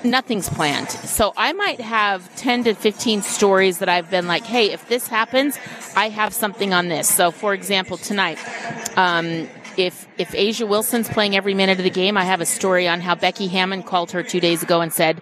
nothing's 0.04 0.48
planned. 0.48 0.92
So 0.92 1.34
I 1.36 1.54
might 1.54 1.82
have 1.82 2.34
10 2.36 2.66
to 2.66 2.76
15 2.76 3.24
stories 3.24 3.80
that 3.80 3.90
I've 3.90 4.12
been 4.12 4.28
like, 4.28 4.44
hey, 4.44 4.72
if 4.72 4.88
this 4.88 5.08
happens, 5.08 5.58
I 5.96 6.10
have 6.10 6.32
something 6.32 6.72
on 6.72 6.88
this. 6.88 7.10
So 7.10 7.32
for 7.32 7.56
example, 7.56 7.98
tonight, 7.98 8.38
um, 8.96 9.50
if 9.80 10.08
if 10.18 10.32
A'ja 10.32 10.68
Wilson's 10.68 11.08
playing 11.10 11.36
every 11.36 11.54
minute 11.54 11.78
of 11.80 11.84
the 11.84 11.90
game, 11.90 12.18
I 12.18 12.24
have 12.26 12.42
a 12.42 12.46
story 12.46 12.88
on 12.88 13.00
how 13.02 13.16
Becky 13.16 13.48
Hammon 13.48 13.84
called 13.84 14.12
her 14.12 14.22
two 14.24 14.40
days 14.40 14.62
ago 14.64 14.82
and 14.82 14.92
said, 14.92 15.22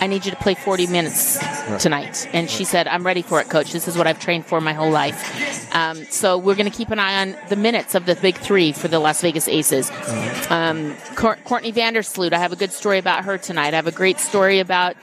"I 0.00 0.06
need 0.06 0.24
you 0.24 0.30
to 0.30 0.36
play 0.36 0.54
40 0.54 0.86
minutes 0.88 1.38
tonight." 1.82 2.28
And 2.32 2.50
she 2.50 2.64
said, 2.64 2.86
"I'm 2.88 3.04
ready 3.04 3.22
for 3.22 3.40
it, 3.40 3.48
coach. 3.48 3.72
This 3.72 3.88
is 3.88 3.96
what 3.96 4.06
I've 4.06 4.20
trained 4.20 4.46
for 4.46 4.60
my 4.60 4.72
whole 4.74 4.90
life." 4.90 5.74
Um, 5.74 6.04
so 6.10 6.38
we're 6.38 6.54
going 6.54 6.70
to 6.70 6.76
keep 6.76 6.90
an 6.90 6.98
eye 6.98 7.22
on 7.22 7.36
the 7.48 7.56
minutes 7.56 7.94
of 7.94 8.06
the 8.06 8.14
big 8.16 8.36
three 8.36 8.72
for 8.72 8.88
the 8.88 8.98
Las 8.98 9.20
Vegas 9.20 9.48
Aces. 9.48 9.90
Um, 10.50 10.94
Cour- 11.14 11.38
Courtney 11.44 11.72
Vandersloot, 11.72 12.32
I 12.32 12.38
have 12.38 12.52
a 12.52 12.56
good 12.56 12.72
story 12.72 12.98
about 12.98 13.24
her 13.24 13.36
tonight. 13.38 13.74
I 13.74 13.76
have 13.76 13.86
a 13.86 13.92
great 13.92 14.18
story 14.18 14.60
about 14.60 14.96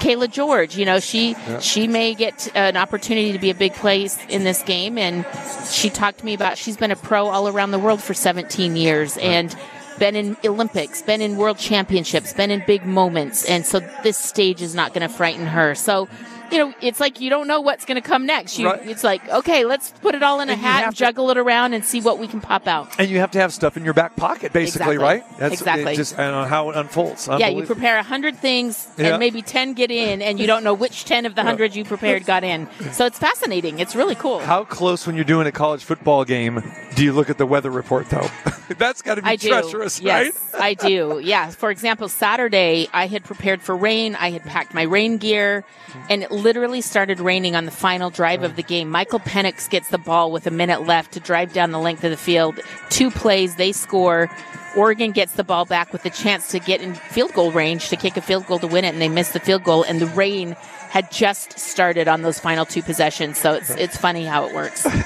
Cayla 0.00 0.30
George. 0.30 0.76
You 0.76 0.84
know, 0.84 1.00
she 1.00 1.32
Yeah. 1.32 1.60
she 1.60 1.86
may 1.88 2.14
get 2.14 2.48
an 2.54 2.76
opportunity 2.76 3.32
to 3.32 3.38
be 3.38 3.50
a 3.50 3.54
big 3.54 3.74
place 3.74 4.18
in 4.28 4.44
this 4.44 4.62
game, 4.62 4.98
and 4.98 5.24
she 5.70 5.88
talked 5.90 6.18
to 6.18 6.24
me 6.24 6.34
about 6.34 6.58
she's 6.58 6.76
been 6.76 6.90
a 6.90 6.96
pro 6.96 7.26
all 7.28 7.48
around 7.48 7.70
the 7.70 7.78
world 7.78 8.02
for 8.02 8.14
17 8.22 8.76
years 8.76 9.18
and 9.18 9.54
been 9.98 10.16
in 10.16 10.36
Olympics, 10.44 11.02
been 11.02 11.20
in 11.20 11.36
world 11.36 11.58
championships, 11.58 12.32
been 12.32 12.50
in 12.50 12.62
big 12.66 12.86
moments, 12.86 13.44
and 13.44 13.66
so 13.66 13.80
this 14.02 14.18
stage 14.18 14.62
is 14.62 14.74
not 14.74 14.94
going 14.94 15.06
to 15.06 15.14
frighten 15.14 15.46
her. 15.46 15.74
So 15.74 16.08
you 16.52 16.58
know, 16.58 16.74
it's 16.80 17.00
like 17.00 17.20
you 17.20 17.30
don't 17.30 17.46
know 17.48 17.60
what's 17.60 17.84
going 17.84 18.00
to 18.00 18.06
come 18.06 18.26
next. 18.26 18.58
You, 18.58 18.66
Right. 18.68 18.86
It's 18.88 19.02
like, 19.02 19.26
okay, 19.28 19.64
let's 19.64 19.90
put 20.02 20.14
it 20.14 20.22
all 20.22 20.40
in 20.40 20.48
a 20.48 20.52
And 20.52 20.60
you 20.60 20.66
hat 20.66 20.84
and 20.84 20.94
to- 20.94 20.98
juggle 20.98 21.30
it 21.30 21.38
around 21.38 21.72
and 21.74 21.84
see 21.84 22.00
what 22.00 22.18
we 22.18 22.26
can 22.28 22.40
pop 22.40 22.66
out. 22.68 22.88
And 22.98 23.08
you 23.10 23.18
have 23.18 23.30
to 23.32 23.38
have 23.40 23.52
stuff 23.52 23.76
in 23.76 23.84
your 23.84 23.94
back 23.94 24.14
pocket, 24.16 24.52
basically, 24.52 24.94
Exactly. 24.94 24.98
right? 24.98 25.38
That's 25.38 25.54
Exactly. 25.54 25.96
Just 25.96 26.12
and 26.18 26.34
on 26.34 26.48
how 26.48 26.70
it 26.70 26.76
unfolds. 26.76 27.28
Yeah, 27.28 27.48
you 27.48 27.64
prepare 27.64 27.98
a 27.98 28.02
hundred 28.02 28.36
things 28.36 28.86
Yeah. 28.98 29.08
and 29.08 29.18
maybe 29.18 29.42
ten 29.42 29.72
get 29.74 29.90
in, 29.90 30.22
and 30.22 30.38
you 30.38 30.46
don't 30.46 30.62
know 30.64 30.74
which 30.74 31.04
ten 31.06 31.26
of 31.26 31.34
the 31.34 31.42
hundred 31.42 31.74
you 31.74 31.84
prepared 31.84 32.24
got 32.26 32.44
in. 32.44 32.68
So 32.92 33.06
it's 33.06 33.18
fascinating. 33.18 33.78
It's 33.78 33.96
really 33.96 34.14
cool. 34.14 34.38
How 34.40 34.64
close, 34.64 35.06
when 35.06 35.16
you're 35.16 35.24
doing 35.24 35.46
a 35.46 35.52
college 35.52 35.82
football 35.82 36.24
game, 36.24 36.62
do 36.94 37.02
you 37.04 37.12
look 37.14 37.30
at 37.30 37.38
the 37.38 37.46
weather 37.46 37.70
report, 37.70 38.10
though? 38.10 38.28
That's 38.78 39.00
got 39.02 39.14
to 39.16 39.22
be 39.22 39.28
I 39.28 39.36
do. 39.36 39.48
treacherous, 39.48 40.00
yes, 40.00 40.38
right? 40.52 40.62
I 40.62 40.74
do. 40.74 41.20
Yeah. 41.22 41.50
For 41.50 41.70
example, 41.70 42.08
Saturday, 42.08 42.88
I 42.92 43.06
had 43.06 43.24
prepared 43.24 43.62
for 43.62 43.76
rain. 43.76 44.14
I 44.14 44.30
had 44.30 44.42
packed 44.44 44.74
my 44.74 44.82
rain 44.82 45.16
gear, 45.18 45.64
and 46.10 46.22
it 46.22 46.30
literally 46.42 46.80
started 46.80 47.20
raining 47.20 47.54
on 47.56 47.64
the 47.64 47.70
final 47.70 48.10
drive 48.10 48.42
of 48.42 48.56
the 48.56 48.62
game. 48.62 48.90
Michael 48.90 49.20
Penix 49.20 49.68
gets 49.70 49.88
the 49.88 49.98
ball 49.98 50.30
with 50.32 50.46
a 50.46 50.50
minute 50.50 50.86
left 50.86 51.12
to 51.12 51.20
drive 51.20 51.52
down 51.52 51.70
the 51.70 51.78
length 51.78 52.04
of 52.04 52.10
the 52.10 52.16
field. 52.16 52.58
Two 52.90 53.10
plays, 53.10 53.56
they 53.56 53.72
score. 53.72 54.30
Oregon 54.76 55.12
gets 55.12 55.34
the 55.34 55.44
ball 55.44 55.64
back 55.66 55.92
with 55.92 56.04
a 56.06 56.10
chance 56.10 56.48
to 56.48 56.58
get 56.58 56.80
in 56.80 56.94
field 56.94 57.32
goal 57.34 57.52
range 57.52 57.88
to 57.90 57.96
kick 57.96 58.16
a 58.16 58.22
field 58.22 58.46
goal 58.46 58.58
to 58.58 58.66
win 58.66 58.84
it, 58.84 58.88
and 58.88 59.02
they 59.02 59.08
miss 59.08 59.30
the 59.32 59.40
field 59.40 59.64
goal. 59.64 59.82
And 59.82 60.00
the 60.00 60.06
rain 60.06 60.56
had 60.88 61.10
just 61.10 61.58
started 61.58 62.08
on 62.08 62.22
those 62.22 62.38
final 62.38 62.64
two 62.64 62.82
possessions, 62.82 63.36
so 63.38 63.52
it's 63.54 63.70
it's 63.70 63.96
funny 63.96 64.24
how 64.24 64.46
it 64.46 64.54
works. 64.54 64.86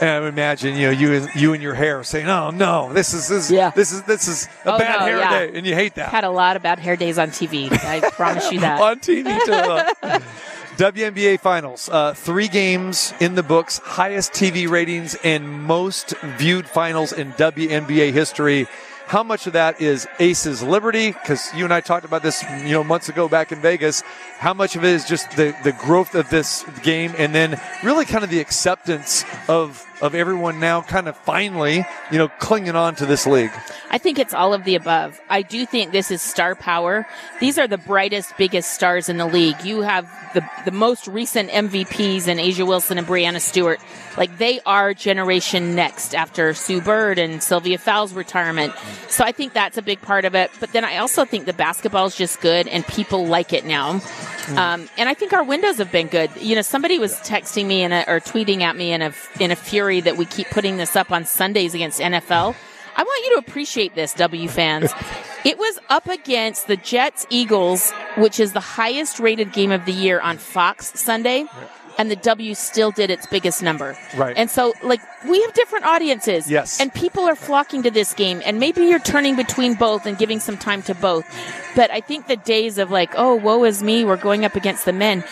And 0.00 0.10
I 0.10 0.18
would 0.18 0.30
imagine, 0.30 0.74
you 0.74 0.86
know, 0.86 0.90
you 0.90 1.12
and 1.14 1.28
you 1.36 1.52
and 1.54 1.62
your 1.62 1.74
hair 1.74 2.02
saying, 2.02 2.26
"Oh 2.26 2.50
no, 2.50 2.92
this 2.92 3.14
is 3.14 3.28
this, 3.28 3.52
Yeah. 3.52 3.70
this 3.70 3.92
is 3.92 4.02
this 4.02 4.26
is 4.26 4.48
a 4.64 4.72
Oh, 4.74 4.78
bad 4.78 4.98
no, 4.98 5.06
hair 5.06 5.18
yeah. 5.18 5.38
day," 5.46 5.52
and 5.56 5.64
you 5.64 5.76
hate 5.76 5.94
that 5.94 6.08
Had 6.08 6.24
a 6.24 6.30
lot 6.30 6.56
of 6.56 6.62
bad 6.64 6.80
hair 6.80 6.96
days 6.96 7.18
on 7.20 7.28
TV. 7.30 7.70
I 7.70 8.00
promise 8.10 8.50
you 8.50 8.58
that. 8.60 8.80
on 8.80 8.98
TV 8.98 9.38
too. 9.44 10.24
WNBA 10.76 11.38
Finals, 11.38 11.90
uh, 11.90 12.14
three 12.14 12.48
games 12.48 13.12
in 13.20 13.34
the 13.34 13.42
books, 13.42 13.78
highest 13.78 14.32
TV 14.32 14.68
ratings 14.68 15.14
and 15.22 15.46
most 15.46 16.14
viewed 16.38 16.66
finals 16.66 17.12
in 17.12 17.32
WNBA 17.32 18.10
history. 18.10 18.66
How 19.06 19.22
much 19.22 19.46
of 19.46 19.52
that 19.52 19.82
is 19.82 20.08
Aces 20.18 20.62
Liberty? 20.62 21.12
Because 21.12 21.52
you 21.54 21.64
and 21.64 21.74
I 21.74 21.82
talked 21.82 22.06
about 22.06 22.22
this, 22.22 22.42
you 22.64 22.70
know, 22.70 22.82
months 22.82 23.10
ago 23.10 23.28
back 23.28 23.52
in 23.52 23.60
Vegas. 23.60 24.02
How 24.38 24.54
much 24.54 24.74
of 24.74 24.84
it 24.84 24.94
is 24.94 25.04
just 25.04 25.30
the, 25.32 25.54
the 25.62 25.72
growth 25.72 26.14
of 26.14 26.30
this 26.30 26.64
game, 26.82 27.12
and 27.18 27.34
then 27.34 27.60
really 27.84 28.06
kind 28.06 28.24
of 28.24 28.30
the 28.30 28.40
acceptance 28.40 29.26
of 29.48 29.86
of 30.02 30.16
everyone 30.16 30.58
now, 30.58 30.82
kind 30.82 31.06
of 31.08 31.16
finally, 31.16 31.86
you 32.10 32.18
know, 32.18 32.28
clinging 32.40 32.74
on 32.74 32.96
to 32.96 33.06
this 33.06 33.24
league. 33.24 33.52
I 33.88 33.98
think 33.98 34.18
it's 34.18 34.34
all 34.34 34.52
of 34.52 34.64
the 34.64 34.74
above. 34.74 35.20
I 35.30 35.42
do 35.42 35.64
think 35.64 35.92
this 35.92 36.10
is 36.10 36.20
star 36.20 36.56
power. 36.56 37.06
These 37.38 37.56
are 37.56 37.68
the 37.68 37.78
brightest, 37.78 38.36
biggest 38.36 38.72
stars 38.72 39.08
in 39.08 39.16
the 39.16 39.26
league. 39.26 39.64
You 39.64 39.82
have 39.82 40.10
the 40.34 40.44
the 40.64 40.72
most 40.72 41.06
recent 41.06 41.50
MVPs 41.50 42.26
in 42.26 42.38
A'ja 42.38 42.66
Wilson 42.66 42.98
and 42.98 43.06
Breanna 43.06 43.40
Stewart. 43.40 43.78
Like 44.16 44.38
they 44.38 44.60
are 44.66 44.92
generation 44.92 45.76
next 45.76 46.16
after 46.16 46.52
Sue 46.52 46.80
Bird 46.80 47.18
and 47.18 47.40
Sylvia 47.40 47.78
Fowles' 47.78 48.12
retirement. 48.12 48.74
So 49.08 49.24
I 49.24 49.30
think 49.30 49.52
that's 49.52 49.78
a 49.78 49.82
big 49.82 50.02
part 50.02 50.24
of 50.24 50.34
it. 50.34 50.50
But 50.58 50.72
then 50.72 50.84
I 50.84 50.96
also 50.96 51.24
think 51.24 51.46
the 51.46 51.52
basketball 51.52 52.06
is 52.06 52.16
just 52.16 52.40
good 52.40 52.66
and 52.66 52.84
people 52.86 53.26
like 53.26 53.52
it 53.52 53.64
now. 53.64 54.00
Um, 54.56 54.88
and 54.98 55.08
I 55.08 55.14
think 55.14 55.32
our 55.32 55.44
windows 55.44 55.78
have 55.78 55.92
been 55.92 56.08
good. 56.08 56.30
You 56.40 56.56
know, 56.56 56.62
somebody 56.62 56.98
was 56.98 57.14
texting 57.20 57.66
me 57.66 57.82
in 57.82 57.92
a, 57.92 58.04
or 58.08 58.18
tweeting 58.18 58.62
at 58.62 58.74
me 58.76 58.92
in 58.92 59.00
a 59.00 59.12
in 59.38 59.52
a 59.52 59.56
fury 59.56 59.91
that 60.00 60.16
we 60.16 60.24
keep 60.24 60.48
putting 60.50 60.76
this 60.78 60.96
up 60.96 61.12
on 61.12 61.24
Sundays 61.24 61.74
against 61.74 62.00
NFL. 62.00 62.54
I 62.96 63.02
want 63.02 63.24
you 63.24 63.40
to 63.40 63.46
appreciate 63.46 63.94
this, 63.94 64.14
W 64.14 64.48
fans. 64.48 64.92
It 65.44 65.58
was 65.58 65.78
up 65.88 66.08
against 66.08 66.66
the 66.66 66.76
Jets 66.76 67.26
Eagles, 67.30 67.90
which 68.16 68.38
is 68.38 68.52
the 68.52 68.60
highest 68.60 69.18
rated 69.18 69.52
game 69.52 69.72
of 69.72 69.84
the 69.86 69.92
year 69.92 70.20
on 70.20 70.38
Fox 70.38 70.98
Sunday. 71.00 71.46
And 71.98 72.10
the 72.10 72.16
W 72.16 72.54
still 72.54 72.90
did 72.90 73.10
its 73.10 73.26
biggest 73.26 73.62
number. 73.62 73.98
Right. 74.16 74.34
And 74.34 74.50
so, 74.50 74.72
like, 74.82 75.00
we 75.28 75.42
have 75.42 75.52
different 75.52 75.84
audiences. 75.84 76.50
Yes. 76.50 76.80
And 76.80 76.92
people 76.92 77.24
are 77.24 77.36
flocking 77.36 77.82
to 77.82 77.90
this 77.90 78.14
game. 78.14 78.40
And 78.46 78.58
maybe 78.58 78.86
you're 78.86 78.98
turning 78.98 79.36
between 79.36 79.74
both 79.74 80.06
and 80.06 80.16
giving 80.16 80.40
some 80.40 80.56
time 80.56 80.82
to 80.84 80.94
both. 80.94 81.26
But 81.76 81.90
I 81.90 82.00
think 82.00 82.28
the 82.28 82.36
days 82.36 82.78
of, 82.78 82.90
like, 82.90 83.12
oh, 83.14 83.34
woe 83.34 83.64
is 83.64 83.82
me, 83.82 84.06
we're 84.06 84.16
going 84.16 84.44
up 84.46 84.54
against 84.54 84.86
the 84.86 84.92
men. 84.94 85.22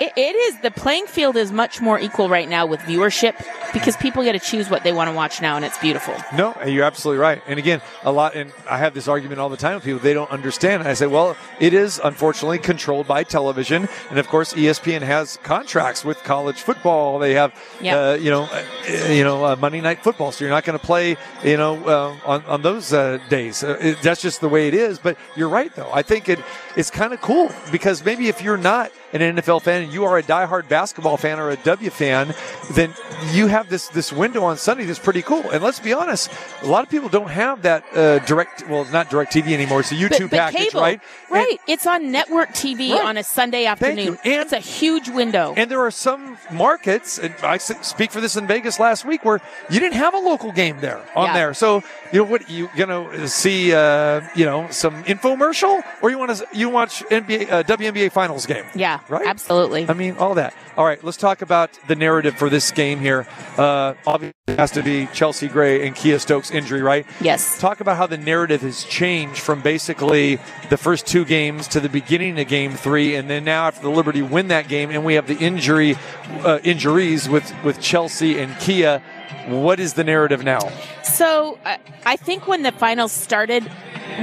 It, 0.00 0.12
it 0.16 0.34
is, 0.34 0.58
the 0.60 0.70
playing 0.70 1.06
field 1.06 1.36
is 1.36 1.52
much 1.52 1.80
more 1.80 1.98
equal 2.00 2.28
right 2.30 2.48
now 2.48 2.64
with 2.64 2.80
viewership 2.80 3.34
because 3.74 3.96
people 3.98 4.22
get 4.24 4.32
to 4.32 4.38
choose 4.38 4.70
what 4.70 4.82
they 4.82 4.92
want 4.92 5.08
to 5.10 5.14
watch 5.14 5.42
now, 5.42 5.56
and 5.56 5.64
it's 5.64 5.76
beautiful. 5.78 6.14
No, 6.34 6.56
you're 6.66 6.84
absolutely 6.84 7.20
right. 7.20 7.42
And 7.46 7.58
again, 7.58 7.82
a 8.02 8.10
lot, 8.10 8.34
and 8.34 8.50
I 8.68 8.78
have 8.78 8.94
this 8.94 9.08
argument 9.08 9.40
all 9.40 9.50
the 9.50 9.58
time 9.58 9.74
with 9.74 9.84
people. 9.84 10.00
They 10.00 10.14
don't 10.14 10.30
understand. 10.30 10.82
I 10.84 10.94
say, 10.94 11.06
well, 11.06 11.36
it 11.60 11.74
is 11.74 12.00
unfortunately 12.02 12.58
controlled 12.58 13.06
by 13.06 13.24
television, 13.24 13.88
and 14.08 14.18
of 14.18 14.26
course, 14.28 14.54
ESPN 14.54 15.02
has 15.02 15.36
contracts 15.42 16.04
with 16.04 16.16
college 16.24 16.56
football. 16.62 17.18
They 17.18 17.34
have, 17.34 17.52
Yeah. 17.80 17.98
uh, 17.98 18.14
you 18.14 18.30
know, 18.30 18.44
uh, 18.44 19.08
you 19.10 19.22
know, 19.22 19.44
uh, 19.44 19.56
Monday 19.56 19.80
night 19.82 20.02
football. 20.02 20.32
So 20.32 20.44
you're 20.44 20.54
not 20.54 20.64
going 20.64 20.78
to 20.78 20.84
play, 20.84 21.16
you 21.44 21.56
know, 21.58 21.76
uh, 21.84 22.16
on 22.24 22.44
on 22.46 22.62
those 22.62 22.92
uh, 22.92 23.18
days. 23.28 23.62
Uh, 23.62 23.76
it, 23.80 23.98
that's 24.02 24.22
just 24.22 24.40
the 24.40 24.48
way 24.48 24.66
it 24.66 24.74
is. 24.74 24.98
But 24.98 25.18
you're 25.36 25.48
right, 25.50 25.74
though. 25.76 25.90
I 25.92 26.02
think 26.02 26.28
it 26.30 26.38
it's 26.76 26.90
kind 26.90 27.12
of 27.12 27.20
cool 27.20 27.50
because 27.72 28.04
maybe 28.04 28.28
if 28.28 28.42
you're 28.42 28.56
not 28.56 28.90
an 29.12 29.20
NFL 29.36 29.62
fan 29.62 29.82
and 29.82 29.92
you 29.92 30.04
are 30.04 30.18
a 30.18 30.22
diehard 30.22 30.68
basketball 30.68 31.16
fan 31.16 31.40
or 31.40 31.50
a 31.50 31.56
W 31.56 31.90
fan, 31.90 32.32
then 32.72 32.94
you 33.32 33.48
have 33.48 33.68
this 33.68 33.88
this 33.88 34.12
window 34.12 34.44
on 34.44 34.56
Sunday 34.56 34.84
that's 34.84 35.00
pretty 35.00 35.20
cool. 35.22 35.42
And 35.50 35.62
let's 35.64 35.80
be 35.80 35.92
honest, 35.92 36.30
a 36.62 36.66
lot 36.66 36.84
of 36.84 36.90
people 36.90 37.08
don't 37.08 37.30
have 37.30 37.62
that 37.62 37.84
uh, 37.94 38.20
direct. 38.20 38.68
Well, 38.68 38.84
not 38.92 39.10
direct 39.10 39.32
TV 39.32 39.48
anymore. 39.52 39.80
It's 39.80 39.90
a 39.90 39.96
YouTube 39.96 40.30
but, 40.30 40.30
but 40.30 40.36
package, 40.52 40.60
cable, 40.70 40.80
right? 40.82 41.00
Right. 41.28 41.58
it's 41.66 41.86
on 41.86 42.10
network 42.12 42.50
TV 42.50 42.92
Right. 42.92 43.04
on 43.04 43.16
a 43.16 43.24
Sunday 43.24 43.64
afternoon. 43.66 44.06
you. 44.06 44.18
And- 44.24 44.42
it's 44.42 44.52
a 44.52 44.58
huge 44.60 45.08
window. 45.08 45.54
And 45.56 45.68
there 45.70 45.80
are 45.80 45.90
some 45.90 46.38
markets, 46.52 47.18
and 47.18 47.34
I 47.42 47.56
speak 47.58 48.12
for 48.12 48.20
this 48.20 48.36
in 48.36 48.46
Vegas 48.46 48.78
last 48.78 49.04
week, 49.04 49.24
where 49.24 49.40
you 49.70 49.80
didn't 49.80 49.94
have 49.96 50.14
a 50.14 50.18
local 50.18 50.52
game 50.52 50.80
there 50.80 51.00
on 51.16 51.26
Yeah. 51.26 51.34
there. 51.34 51.54
So 51.54 51.82
you 52.12 52.20
know 52.20 52.30
what 52.30 52.48
you 52.48 52.68
gonna 52.76 53.26
see? 53.26 53.74
Uh, 53.74 54.20
you 54.36 54.44
know 54.44 54.68
some 54.70 55.02
infomercial, 55.04 55.82
or 56.00 56.10
you 56.10 56.18
want 56.18 56.36
to 56.36 56.46
you 56.60 56.68
watch 56.68 57.02
NBA 57.10 57.50
uh, 57.50 57.62
WNBA 57.64 58.12
Finals 58.12 58.46
game? 58.46 58.64
yeah, 58.74 59.00
Right? 59.08 59.26
absolutely. 59.26 59.86
I 59.88 59.94
mean, 59.94 60.16
all 60.18 60.34
that. 60.34 60.54
All 60.76 60.84
right, 60.84 61.02
let's 61.02 61.16
talk 61.16 61.42
about 61.42 61.70
the 61.88 61.96
narrative 61.96 62.36
for 62.36 62.48
this 62.48 62.70
game 62.70 63.00
here. 63.00 63.26
Uh, 63.58 63.94
obviously, 64.06 64.34
it 64.46 64.58
has 64.58 64.70
to 64.72 64.82
be 64.82 65.06
Chelsea 65.12 65.48
Gray 65.48 65.86
and 65.86 65.94
Kiah 65.96 66.20
Stokes' 66.20 66.50
injury, 66.50 66.82
right? 66.82 67.04
Yes. 67.20 67.60
Talk 67.60 67.80
about 67.80 67.96
how 67.96 68.06
the 68.06 68.16
narrative 68.16 68.60
has 68.62 68.84
changed 68.84 69.40
from 69.40 69.60
basically 69.62 70.38
the 70.70 70.76
first 70.76 71.06
two 71.06 71.24
games 71.24 71.68
to 71.68 71.80
the 71.80 71.88
beginning 71.88 72.38
of 72.38 72.48
game 72.48 72.74
three, 72.74 73.14
and 73.16 73.28
then 73.28 73.44
now 73.44 73.66
after 73.66 73.82
the 73.82 73.90
Liberty 73.90 74.22
win 74.22 74.48
that 74.48 74.68
game, 74.68 74.90
and 74.90 75.04
we 75.04 75.14
have 75.14 75.26
the 75.26 75.36
injury 75.38 75.96
uh, 76.44 76.58
injuries 76.62 77.28
with 77.28 77.52
with 77.64 77.80
Chelsea 77.80 78.38
and 78.38 78.52
Kiah. 78.54 79.02
What 79.48 79.80
is 79.80 79.94
the 79.94 80.04
narrative 80.04 80.44
now? 80.44 80.60
So 81.02 81.58
uh, 81.64 81.76
I 82.04 82.16
think 82.16 82.46
when 82.46 82.62
the 82.62 82.72
finals 82.72 83.12
started, 83.12 83.70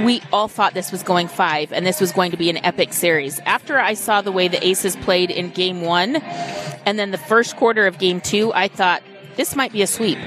we 0.04 0.22
all 0.32 0.48
thought 0.48 0.74
this 0.74 0.92
was 0.92 1.02
going 1.02 1.28
five 1.28 1.72
and 1.72 1.86
this 1.86 2.00
was 2.00 2.12
going 2.12 2.30
to 2.30 2.36
be 2.36 2.50
an 2.50 2.64
epic 2.64 2.92
series. 2.92 3.40
After 3.40 3.78
I 3.78 3.94
saw 3.94 4.22
the 4.22 4.32
way 4.32 4.48
the 4.48 4.64
Aces 4.64 4.96
played 4.96 5.30
in 5.30 5.50
game 5.50 5.82
one 5.82 6.16
and 6.16 6.98
then 6.98 7.10
the 7.10 7.18
first 7.18 7.56
quarter 7.56 7.86
of 7.86 7.98
game 7.98 8.20
two, 8.20 8.52
I 8.54 8.68
thought 8.68 9.02
this 9.36 9.56
might 9.56 9.72
be 9.72 9.82
a 9.82 9.86
sweep. 9.86 10.18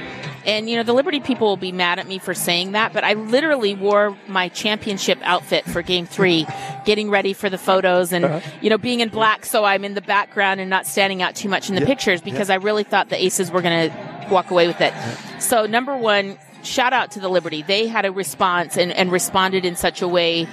And 0.46 0.70
you 0.70 0.76
know, 0.76 0.84
the 0.84 0.94
Liberty 0.94 1.20
people 1.20 1.48
will 1.48 1.58
be 1.58 1.72
mad 1.72 2.00
at 2.00 2.08
me 2.08 2.18
for 2.18 2.34
saying 2.34 2.72
that, 2.72 2.94
but 2.94 3.04
I 3.04 3.14
literally 3.14 3.76
wore 3.76 4.18
my 4.28 4.50
championship 4.50 5.20
outfit 5.24 5.66
for 5.66 5.82
game 5.82 6.06
three, 6.06 6.48
getting 6.86 7.10
ready 7.10 7.34
for 7.34 7.50
the 7.50 7.58
photos 7.58 8.12
and, 8.12 8.26
uh-huh. 8.26 8.50
you 8.62 8.70
know, 8.70 8.78
being 8.78 9.02
in 9.02 9.10
black 9.10 9.46
so 9.46 9.64
I'm 9.64 9.84
in 9.86 9.94
the 9.94 10.02
background 10.02 10.60
and 10.60 10.70
not 10.70 10.88
standing 10.88 11.22
out 11.22 11.36
too 11.36 11.50
much 11.50 11.70
in 11.70 11.76
the 11.76 11.82
Yeah. 11.82 11.88
pictures 11.88 12.22
because 12.22 12.50
I 12.50 12.56
really 12.56 12.84
thought 12.84 13.10
the 13.10 13.24
Aces 13.24 13.52
were 13.52 13.62
going 13.62 13.90
to 13.92 14.30
walk 14.30 14.52
away 14.52 14.68
with 14.68 14.82
it. 14.82 14.94
So, 15.40 15.66
number 15.66 15.96
one, 15.96 16.38
shout 16.64 16.94
out 16.94 17.12
to 17.12 17.20
the 17.20 17.30
Liberty. 17.30 17.62
They 17.64 17.88
had 17.88 18.06
a 18.06 18.12
response 18.12 18.78
and, 18.78 18.92
and 18.92 19.12
responded 19.12 19.66
in 19.66 19.76
such 19.76 20.02
a 20.02 20.08
way 20.08 20.48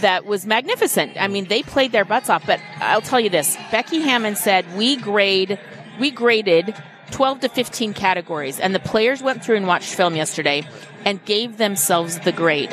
that 0.00 0.26
was 0.26 0.46
magnificent. 0.46 1.12
I 1.18 1.28
mean, 1.28 1.46
they 1.46 1.62
played 1.62 1.92
their 1.92 2.04
butts 2.04 2.28
off, 2.28 2.46
but 2.46 2.60
I'll 2.80 3.00
tell 3.00 3.20
you 3.20 3.30
this. 3.30 3.56
Becky 3.70 4.00
Hammon 4.00 4.36
said, 4.36 4.64
we 4.76 4.96
grade, 4.96 5.58
we 5.98 6.10
graded 6.10 6.74
12 7.10 7.40
to 7.40 7.48
15 7.48 7.94
categories 7.94 8.60
and 8.60 8.74
the 8.74 8.80
players 8.80 9.22
went 9.22 9.44
through 9.44 9.56
and 9.56 9.66
watched 9.66 9.94
film 9.94 10.16
yesterday 10.16 10.66
and 11.04 11.24
gave 11.24 11.58
themselves 11.58 12.18
the 12.20 12.32
grade. 12.32 12.70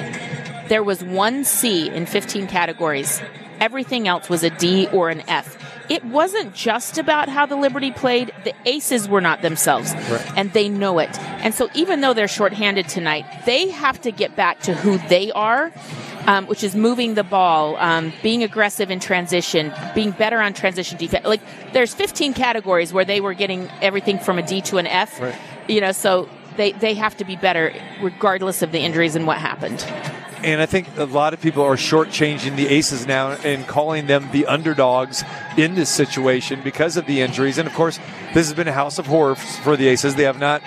There 0.68 0.84
was 0.84 1.04
one 1.04 1.44
C 1.44 1.90
in 1.90 2.06
15 2.06 2.48
categories. 2.48 3.22
Everything 3.60 4.08
else 4.08 4.30
was 4.30 4.44
a 4.44 4.50
D 4.50 4.88
or 4.88 5.10
an 5.10 5.22
F. 5.28 5.58
It 5.92 6.06
wasn't 6.06 6.56
just 6.56 6.98
about 6.98 7.28
how 7.28 7.46
the 7.46 7.58
Liberty 7.58 7.92
played. 7.92 8.34
The 8.46 8.54
aces 8.66 9.10
were 9.10 9.20
not 9.20 9.42
themselves. 9.42 9.94
Right. 9.94 10.38
And 10.38 10.54
they 10.54 10.70
know 10.70 11.00
it. 11.00 11.20
And 11.20 11.54
so 11.54 11.70
even 11.74 12.00
though 12.00 12.14
they're 12.14 12.30
shorthanded 12.30 12.88
tonight, 12.88 13.26
they 13.46 13.70
have 13.70 14.00
to 14.02 14.12
get 14.12 14.38
back 14.38 14.62
to 14.62 14.74
who 14.74 14.98
they 15.10 15.34
are, 15.34 15.74
um, 16.28 16.48
which 16.48 16.64
is 16.64 16.76
moving 16.76 17.16
the 17.16 17.24
ball, 17.24 17.76
um, 17.78 18.14
being 18.22 18.44
aggressive 18.44 18.92
in 18.92 19.00
transition, 19.00 19.74
being 19.96 20.12
better 20.12 20.40
on 20.40 20.54
transition 20.54 20.98
defense. 20.98 21.26
Like 21.26 21.42
there's 21.74 21.94
15 21.94 22.34
categories 22.34 22.94
where 22.94 23.06
they 23.06 23.22
were 23.22 23.34
getting 23.34 23.70
everything 23.82 24.20
from 24.20 24.38
a 24.38 24.44
D 24.44 24.62
to 24.62 24.78
an 24.78 24.88
F. 24.88 25.20
Right. 25.20 25.36
You 25.68 25.82
know, 25.82 25.92
so 25.92 26.30
they, 26.58 26.74
they 26.74 26.94
have 26.96 27.16
to 27.18 27.26
be 27.26 27.36
better 27.36 27.74
regardless 28.02 28.62
of 28.62 28.72
the 28.72 28.80
injuries 28.80 29.16
and 29.16 29.26
what 29.26 29.38
happened. 29.38 29.86
And 30.44 30.62
I 30.62 30.66
think 30.66 30.88
a 30.98 31.06
lot 31.06 31.34
of 31.34 31.42
people 31.42 31.64
are 31.64 31.76
shortchanging 31.76 32.56
the 32.56 32.68
Aces 32.68 33.06
now 33.06 33.32
and 33.32 33.68
calling 33.68 34.08
them 34.08 34.30
the 34.32 34.46
underdogs 34.48 35.24
in 35.58 35.76
this 35.76 35.90
situation 35.90 36.62
because 36.64 36.98
of 36.98 37.06
the 37.06 37.22
injuries. 37.22 37.58
And 37.58 37.68
of 37.68 37.74
course, 37.74 37.98
this 38.34 38.48
has 38.48 38.54
been 38.54 38.68
a 38.68 38.74
house 38.74 38.98
of 38.98 39.06
horrors 39.06 39.40
for 39.60 39.78
the 39.78 39.88
Aces. 39.88 40.16
They 40.16 40.24
have 40.24 40.40
not 40.40 40.62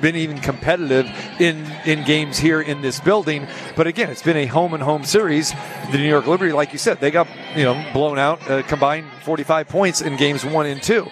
been 0.00 0.16
even 0.16 0.38
competitive 0.40 1.06
in 1.38 1.64
in 1.84 2.04
games 2.04 2.38
here 2.38 2.60
in 2.60 2.82
this 2.82 3.00
building. 3.00 3.46
But 3.76 3.86
again, 3.86 4.10
it's 4.10 4.22
been 4.22 4.36
a 4.36 4.46
home 4.46 4.74
and 4.74 4.82
home 4.82 5.04
series. 5.04 5.52
The 5.90 5.98
New 5.98 6.08
York 6.08 6.26
Liberty, 6.26 6.52
like 6.52 6.72
you 6.72 6.78
said, 6.78 7.00
they 7.00 7.10
got 7.10 7.28
you 7.54 7.64
know 7.64 7.84
blown 7.92 8.18
out, 8.18 8.48
uh, 8.50 8.62
combined 8.62 9.06
45 9.22 9.68
points 9.68 10.00
in 10.00 10.16
games 10.16 10.44
one 10.44 10.66
and 10.66 10.82
two. 10.82 11.08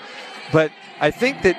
But 0.52 0.72
I 1.00 1.10
think 1.10 1.42
that 1.42 1.56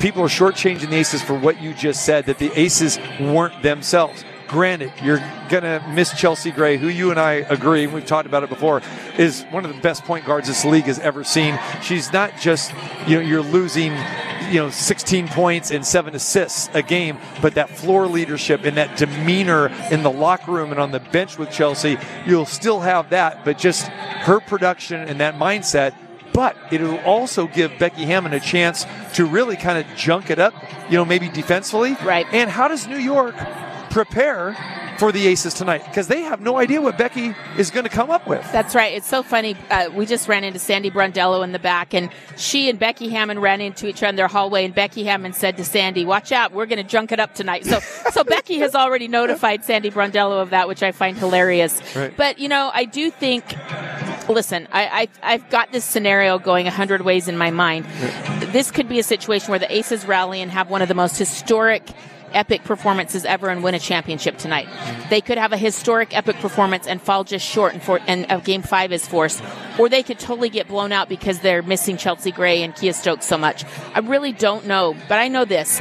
people 0.00 0.22
are 0.22 0.28
shortchanging 0.28 0.90
the 0.90 0.96
Aces 0.96 1.22
for 1.22 1.38
what 1.38 1.60
you 1.60 1.74
just 1.74 2.04
said, 2.04 2.26
that 2.26 2.38
the 2.38 2.50
Aces 2.58 2.98
weren't 3.20 3.62
themselves. 3.62 4.24
Granted, 4.48 4.92
you're 5.02 5.18
going 5.48 5.64
to 5.64 5.84
miss 5.90 6.12
Chelsea 6.12 6.52
Gray, 6.52 6.76
who 6.76 6.88
you 6.88 7.10
and 7.10 7.18
I 7.18 7.34
agree, 7.34 7.84
and 7.84 7.92
we've 7.92 8.06
talked 8.06 8.26
about 8.26 8.44
it 8.44 8.48
before, 8.48 8.80
is 9.18 9.42
one 9.50 9.64
of 9.64 9.74
the 9.74 9.80
best 9.80 10.04
point 10.04 10.24
guards 10.24 10.46
this 10.46 10.64
league 10.64 10.84
has 10.84 11.00
ever 11.00 11.24
seen. 11.24 11.58
She's 11.82 12.12
not 12.12 12.38
just, 12.38 12.72
you 13.08 13.16
know, 13.16 13.22
you're 13.22 13.42
losing, 13.42 13.92
you 14.50 14.60
know, 14.60 14.70
16 14.70 15.28
points 15.28 15.72
and 15.72 15.84
seven 15.84 16.14
assists 16.14 16.70
a 16.74 16.82
game, 16.82 17.18
but 17.42 17.54
that 17.54 17.70
floor 17.70 18.06
leadership 18.06 18.64
and 18.64 18.76
that 18.76 18.96
demeanor 18.96 19.68
in 19.90 20.04
the 20.04 20.10
locker 20.10 20.52
room 20.52 20.70
and 20.70 20.80
on 20.80 20.92
the 20.92 21.00
bench 21.00 21.38
with 21.38 21.50
Chelsea, 21.50 21.98
you'll 22.24 22.46
still 22.46 22.80
have 22.80 23.10
that, 23.10 23.44
but 23.44 23.58
just 23.58 23.88
her 23.88 24.38
production 24.38 25.00
and 25.00 25.20
that 25.20 25.34
mindset 25.34 25.94
but 26.32 26.54
it'll 26.70 26.98
also 26.98 27.46
give 27.46 27.78
Becky 27.78 28.04
Hammon 28.04 28.34
a 28.34 28.40
chance 28.40 28.84
to 29.14 29.24
really 29.24 29.56
kind 29.56 29.78
of 29.78 29.96
junk 29.96 30.28
it 30.28 30.38
up, 30.38 30.52
you 30.90 30.98
know, 30.98 31.04
maybe 31.06 31.30
defensively. 31.30 31.94
Right. 32.04 32.26
And 32.30 32.50
how 32.50 32.68
does 32.68 32.86
New 32.86 32.98
York 32.98 33.34
prepare 33.96 34.54
for 34.98 35.10
the 35.10 35.26
Aces 35.26 35.54
tonight? 35.54 35.82
Because 35.86 36.06
they 36.06 36.20
have 36.20 36.42
no 36.42 36.58
idea 36.58 36.82
what 36.82 36.98
Becky 36.98 37.34
is 37.56 37.70
going 37.70 37.84
to 37.84 37.90
come 37.90 38.10
up 38.10 38.26
with. 38.26 38.42
That's 38.52 38.74
right. 38.74 38.94
It's 38.94 39.08
so 39.08 39.22
funny. 39.22 39.56
Uh, 39.70 39.88
we 39.94 40.04
just 40.04 40.28
ran 40.28 40.44
into 40.44 40.58
Sandy 40.58 40.90
Brondello 40.90 41.42
in 41.42 41.52
the 41.52 41.58
back, 41.58 41.94
and 41.94 42.10
she 42.36 42.68
and 42.68 42.78
Becky 42.78 43.08
Hammon 43.08 43.38
ran 43.38 43.62
into 43.62 43.86
each 43.86 44.02
other 44.02 44.10
in 44.10 44.16
their 44.16 44.28
hallway. 44.28 44.66
And 44.66 44.74
Becky 44.74 45.04
Hammon 45.04 45.32
said 45.32 45.56
to 45.56 45.64
Sandy, 45.64 46.04
"Watch 46.04 46.30
out, 46.30 46.52
we're 46.52 46.66
going 46.66 46.76
to 46.76 46.84
junk 46.84 47.10
it 47.10 47.18
up 47.18 47.34
tonight." 47.34 47.64
So, 47.64 47.78
so 48.12 48.22
Becky 48.22 48.58
has 48.58 48.74
already 48.74 49.08
notified 49.08 49.64
Sandy 49.64 49.90
Brondello 49.90 50.42
of 50.42 50.50
that, 50.50 50.68
which 50.68 50.82
I 50.82 50.92
find 50.92 51.16
hilarious. 51.16 51.80
Right. 51.96 52.14
But 52.14 52.38
you 52.38 52.48
know, 52.48 52.70
I 52.74 52.84
do 52.84 53.10
think. 53.10 53.44
Listen, 54.28 54.68
I, 54.72 55.08
I 55.22 55.34
I've 55.34 55.48
got 55.48 55.72
this 55.72 55.84
scenario 55.84 56.38
going 56.38 56.66
a 56.66 56.70
hundred 56.70 57.00
ways 57.00 57.28
in 57.28 57.38
my 57.38 57.50
mind. 57.50 57.86
This 58.52 58.70
could 58.70 58.88
be 58.88 58.98
a 58.98 59.04
situation 59.04 59.50
where 59.50 59.58
the 59.58 59.72
Aces 59.72 60.04
rally 60.04 60.42
and 60.42 60.50
have 60.50 60.68
one 60.68 60.82
of 60.82 60.88
the 60.88 60.94
most 60.94 61.16
historic 61.16 61.82
epic 62.32 62.64
performances 62.64 63.24
ever 63.24 63.48
and 63.48 63.62
win 63.62 63.74
a 63.74 63.78
championship 63.78 64.38
tonight. 64.38 64.68
They 65.10 65.20
could 65.20 65.38
have 65.38 65.52
a 65.52 65.56
historic 65.56 66.16
epic 66.16 66.36
performance 66.36 66.86
and 66.86 67.00
fall 67.00 67.24
just 67.24 67.46
short 67.46 67.74
and, 67.74 67.82
for, 67.82 68.00
and 68.06 68.44
game 68.44 68.62
five 68.62 68.92
is 68.92 69.06
forced. 69.06 69.42
Or 69.78 69.88
they 69.88 70.02
could 70.02 70.18
totally 70.18 70.48
get 70.48 70.68
blown 70.68 70.92
out 70.92 71.08
because 71.08 71.40
they're 71.40 71.62
missing 71.62 71.96
Chelsea 71.96 72.32
Gray 72.32 72.62
and 72.62 72.74
Kiah 72.74 72.94
Stokes 72.94 73.26
so 73.26 73.36
much. 73.36 73.64
I 73.94 74.00
really 74.00 74.32
don't 74.32 74.66
know, 74.66 74.94
but 75.08 75.18
I 75.18 75.28
know 75.28 75.44
this. 75.44 75.80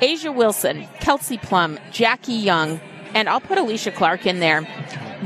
A'ja 0.00 0.34
Wilson, 0.34 0.86
Kelsey 1.00 1.38
Plum, 1.38 1.78
Jackie 1.90 2.34
Young, 2.34 2.80
and 3.14 3.28
I'll 3.28 3.40
put 3.40 3.58
Alysha 3.58 3.94
Clark 3.94 4.26
in 4.26 4.40
there. 4.40 4.66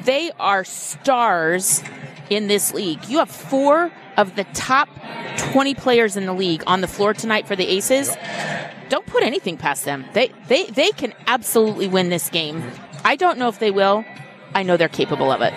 They 0.05 0.31
are 0.39 0.65
stars 0.65 1.83
in 2.29 2.47
this 2.47 2.73
league. 2.73 3.09
You 3.09 3.19
have 3.19 3.31
four 3.31 3.91
of 4.21 4.37
the 4.37 4.45
top 4.53 4.89
20 5.39 5.75
players 5.75 6.17
in 6.17 6.27
the 6.27 6.35
league 6.35 6.63
on 6.67 6.83
the 6.83 6.87
floor 6.87 7.15
tonight 7.15 7.49
for 7.49 7.57
the 7.57 7.67
Aces. 7.67 8.15
Don't 8.91 9.07
put 9.07 9.23
anything 9.23 9.57
past 9.57 9.85
them. 9.85 10.05
They 10.13 10.33
they 10.49 10.67
they 10.67 10.91
can 10.91 11.15
absolutely 11.27 11.89
win 11.89 12.11
this 12.11 12.29
game. 12.29 12.63
I 13.05 13.17
don't 13.17 13.39
know 13.39 13.49
if 13.49 13.59
they 13.59 13.71
will. 13.71 14.05
I 14.55 14.63
know 14.63 14.77
they're 14.77 14.89
capable 14.89 15.31
of 15.31 15.41
it. 15.41 15.55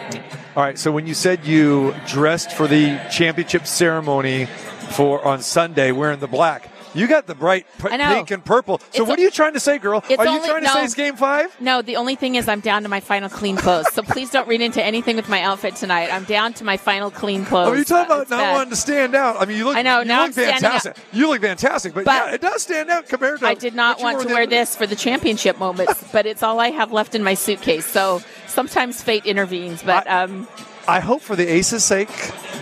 All 0.56 0.64
right. 0.64 0.78
So 0.78 0.92
when 0.92 1.08
you 1.08 1.14
said 1.14 1.46
you 1.46 1.94
dressed 2.08 2.52
for 2.54 2.68
the 2.68 3.02
championship 3.12 3.68
ceremony 3.68 4.46
for 4.92 5.26
on 5.26 5.42
Sunday 5.42 5.92
wearing 5.92 6.20
the 6.20 6.28
black, 6.28 6.70
you 6.94 7.08
got 7.08 7.28
the 7.28 7.36
bright 7.36 7.66
p- 7.82 7.88
I 7.90 7.98
pink 7.98 8.32
and 8.32 8.44
purple. 8.44 8.80
So 8.92 9.02
It's 9.04 9.10
what 9.10 9.18
are 9.20 9.22
you 9.22 9.32
trying 9.32 9.54
to 9.54 9.60
say, 9.60 9.78
girl? 9.78 10.04
Are 10.10 10.12
you 10.12 10.18
only- 10.18 10.48
trying 10.48 10.62
to 10.62 10.68
no. 10.68 10.74
say 10.74 10.84
it's 10.86 10.94
game 10.94 11.16
five? 11.16 11.56
No, 11.60 11.82
the 11.82 11.96
only 11.96 12.16
thing 12.16 12.36
is 12.36 12.48
I'm 12.48 12.60
down 12.60 12.84
to 12.84 12.90
my 12.90 13.00
final 13.00 13.30
clean 13.30 13.56
clothes. 13.56 13.92
So 13.94 14.02
please 14.04 14.30
don't 14.32 14.48
read 14.48 14.62
into 14.62 14.84
anything 14.84 15.16
with 15.16 15.30
my 15.30 15.42
outfit 15.42 15.76
tonight. 15.76 16.10
I'm 16.14 16.24
down 16.26 16.54
to 16.54 16.64
my 16.64 16.78
final 16.78 17.10
clean 17.12 17.46
clothes. 17.46 17.70
Oh, 17.70 17.74
you 17.74 17.84
talking 17.84 18.06
about 18.12 18.22
It's 18.24 18.32
not 18.32 18.38
bad. 18.40 18.54
wanting 18.54 18.70
to 18.72 18.76
stand 18.76 19.16
out? 19.16 19.42
I 19.42 19.46
mean, 19.46 19.58
you 19.58 19.66
look. 19.66 19.76
I 19.78 19.82
know, 19.82 20.00
You 20.00 20.06
now 20.06 20.24
look 20.26 20.34
fantastic. 20.34 20.98
You 21.12 21.28
look 21.30 21.42
fantastic, 21.42 21.94
but, 21.94 22.06
But- 22.06 22.28
yeah, 22.28 22.34
it 22.36 22.42
does 22.42 22.62
stand 22.64 22.90
out 22.90 23.08
compared 23.08 23.40
to. 23.40 23.48
I 23.48 23.54
did 23.56 23.74
not 23.76 24.00
want 24.02 24.22
to 24.22 24.34
wear 24.34 24.46
this 24.48 24.76
for 24.76 24.86
the 24.88 24.96
championship 24.96 25.58
moments, 25.60 26.04
but 26.12 26.26
it's 26.26 26.44
all 26.44 26.60
I 26.60 26.70
have 26.72 26.92
left 26.92 27.16
in 27.16 27.24
my 27.24 27.34
suitcase. 27.34 27.86
So 27.86 28.22
sometimes 28.48 29.02
fate 29.02 29.26
intervenes. 29.26 29.82
But 29.84 30.08
um, 30.10 30.48
I 30.88 31.00
hope 31.00 31.22
for 31.22 31.36
the 31.36 31.48
Aces' 31.48 31.84
sake 31.84 32.10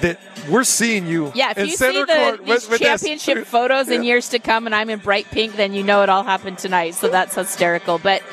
that 0.02 0.20
we're 0.50 0.64
seeing 0.64 1.08
you. 1.08 1.32
yeah, 1.36 1.52
if 1.52 1.58
in 1.58 1.66
you 1.68 1.76
see 1.76 2.04
the 2.04 2.40
with, 2.42 2.48
with 2.48 2.70
this. 2.70 2.80
championship 2.80 3.46
photos 3.46 3.90
in 3.90 4.04
years 4.04 4.30
to 4.30 4.40
come, 4.40 4.66
and 4.66 4.76
I'm 4.76 4.90
in 4.90 5.00
bright 5.00 5.28
pink, 5.28 5.56
then 5.56 5.74
you 5.74 5.84
know 5.84 6.02
it 6.04 6.10
all 6.10 6.24
happened 6.24 6.58
tonight. 6.58 6.96
So 6.96 7.10
that's 7.10 7.36
hysterical. 7.36 8.00
But 8.00 8.24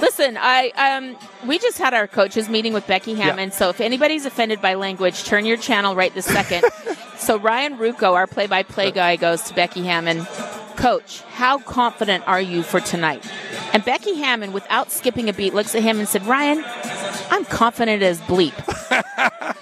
listen, 0.00 0.36
I 0.38 0.70
um, 0.70 1.16
we 1.46 1.58
just 1.58 1.78
had 1.78 1.94
our 1.94 2.06
coaches 2.06 2.48
meeting 2.48 2.72
with 2.72 2.86
Becky 2.86 3.14
Hammon. 3.14 3.52
So 3.52 3.68
if 3.68 3.80
anybody's 3.80 4.26
offended 4.26 4.60
by 4.60 4.74
language, 4.74 5.24
turn 5.24 5.44
your 5.44 5.56
channel 5.56 5.94
right 5.94 6.12
this 6.14 6.26
second. 6.26 6.64
so 7.18 7.38
Ryan 7.38 7.78
Ruocco, 7.78 8.12
our 8.14 8.26
play-by-play 8.26 8.92
guy, 8.92 9.16
goes 9.16 9.42
to 9.42 9.54
Becky 9.54 9.84
Hammon. 9.84 10.26
Coach, 10.76 11.22
how 11.32 11.58
confident 11.58 12.26
are 12.26 12.40
you 12.40 12.62
for 12.62 12.80
tonight? 12.80 13.24
And 13.72 13.84
Becky 13.84 14.16
Hammon, 14.16 14.52
without 14.52 14.90
skipping 14.90 15.28
a 15.28 15.32
beat, 15.32 15.54
looks 15.54 15.74
at 15.74 15.82
him 15.82 15.98
and 15.98 16.08
said, 16.08 16.26
Ryan, 16.26 16.64
I'm 17.30 17.44
confident 17.44 18.02
as 18.02 18.20
bleep. 18.22 18.52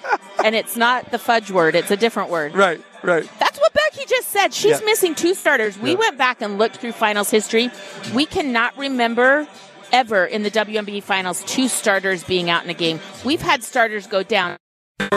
and 0.44 0.54
it's 0.54 0.76
not 0.76 1.10
the 1.10 1.18
fudge 1.18 1.50
word, 1.50 1.74
it's 1.74 1.90
a 1.90 1.96
different 1.96 2.30
word. 2.30 2.54
Right, 2.54 2.80
right. 3.02 3.28
That's 3.38 3.58
what 3.58 3.72
Becky 3.72 4.04
just 4.06 4.28
said. 4.30 4.52
She's 4.54 4.80
Yeah. 4.80 4.86
missing 4.86 5.14
two 5.14 5.34
starters. 5.34 5.78
We 5.78 5.92
Yeah. 5.92 5.98
went 5.98 6.18
back 6.18 6.40
and 6.42 6.58
looked 6.58 6.76
through 6.76 6.92
finals 6.92 7.30
history. 7.30 7.70
We 8.14 8.26
cannot 8.26 8.76
remember 8.76 9.46
ever 9.92 10.24
in 10.24 10.42
the 10.42 10.50
WNBA 10.50 11.00
finals 11.02 11.42
two 11.46 11.68
starters 11.68 12.24
being 12.24 12.48
out 12.50 12.64
in 12.64 12.70
a 12.70 12.74
game. 12.74 13.00
We've 13.24 13.42
had 13.42 13.62
starters 13.62 14.06
go 14.06 14.22
down. 14.22 14.56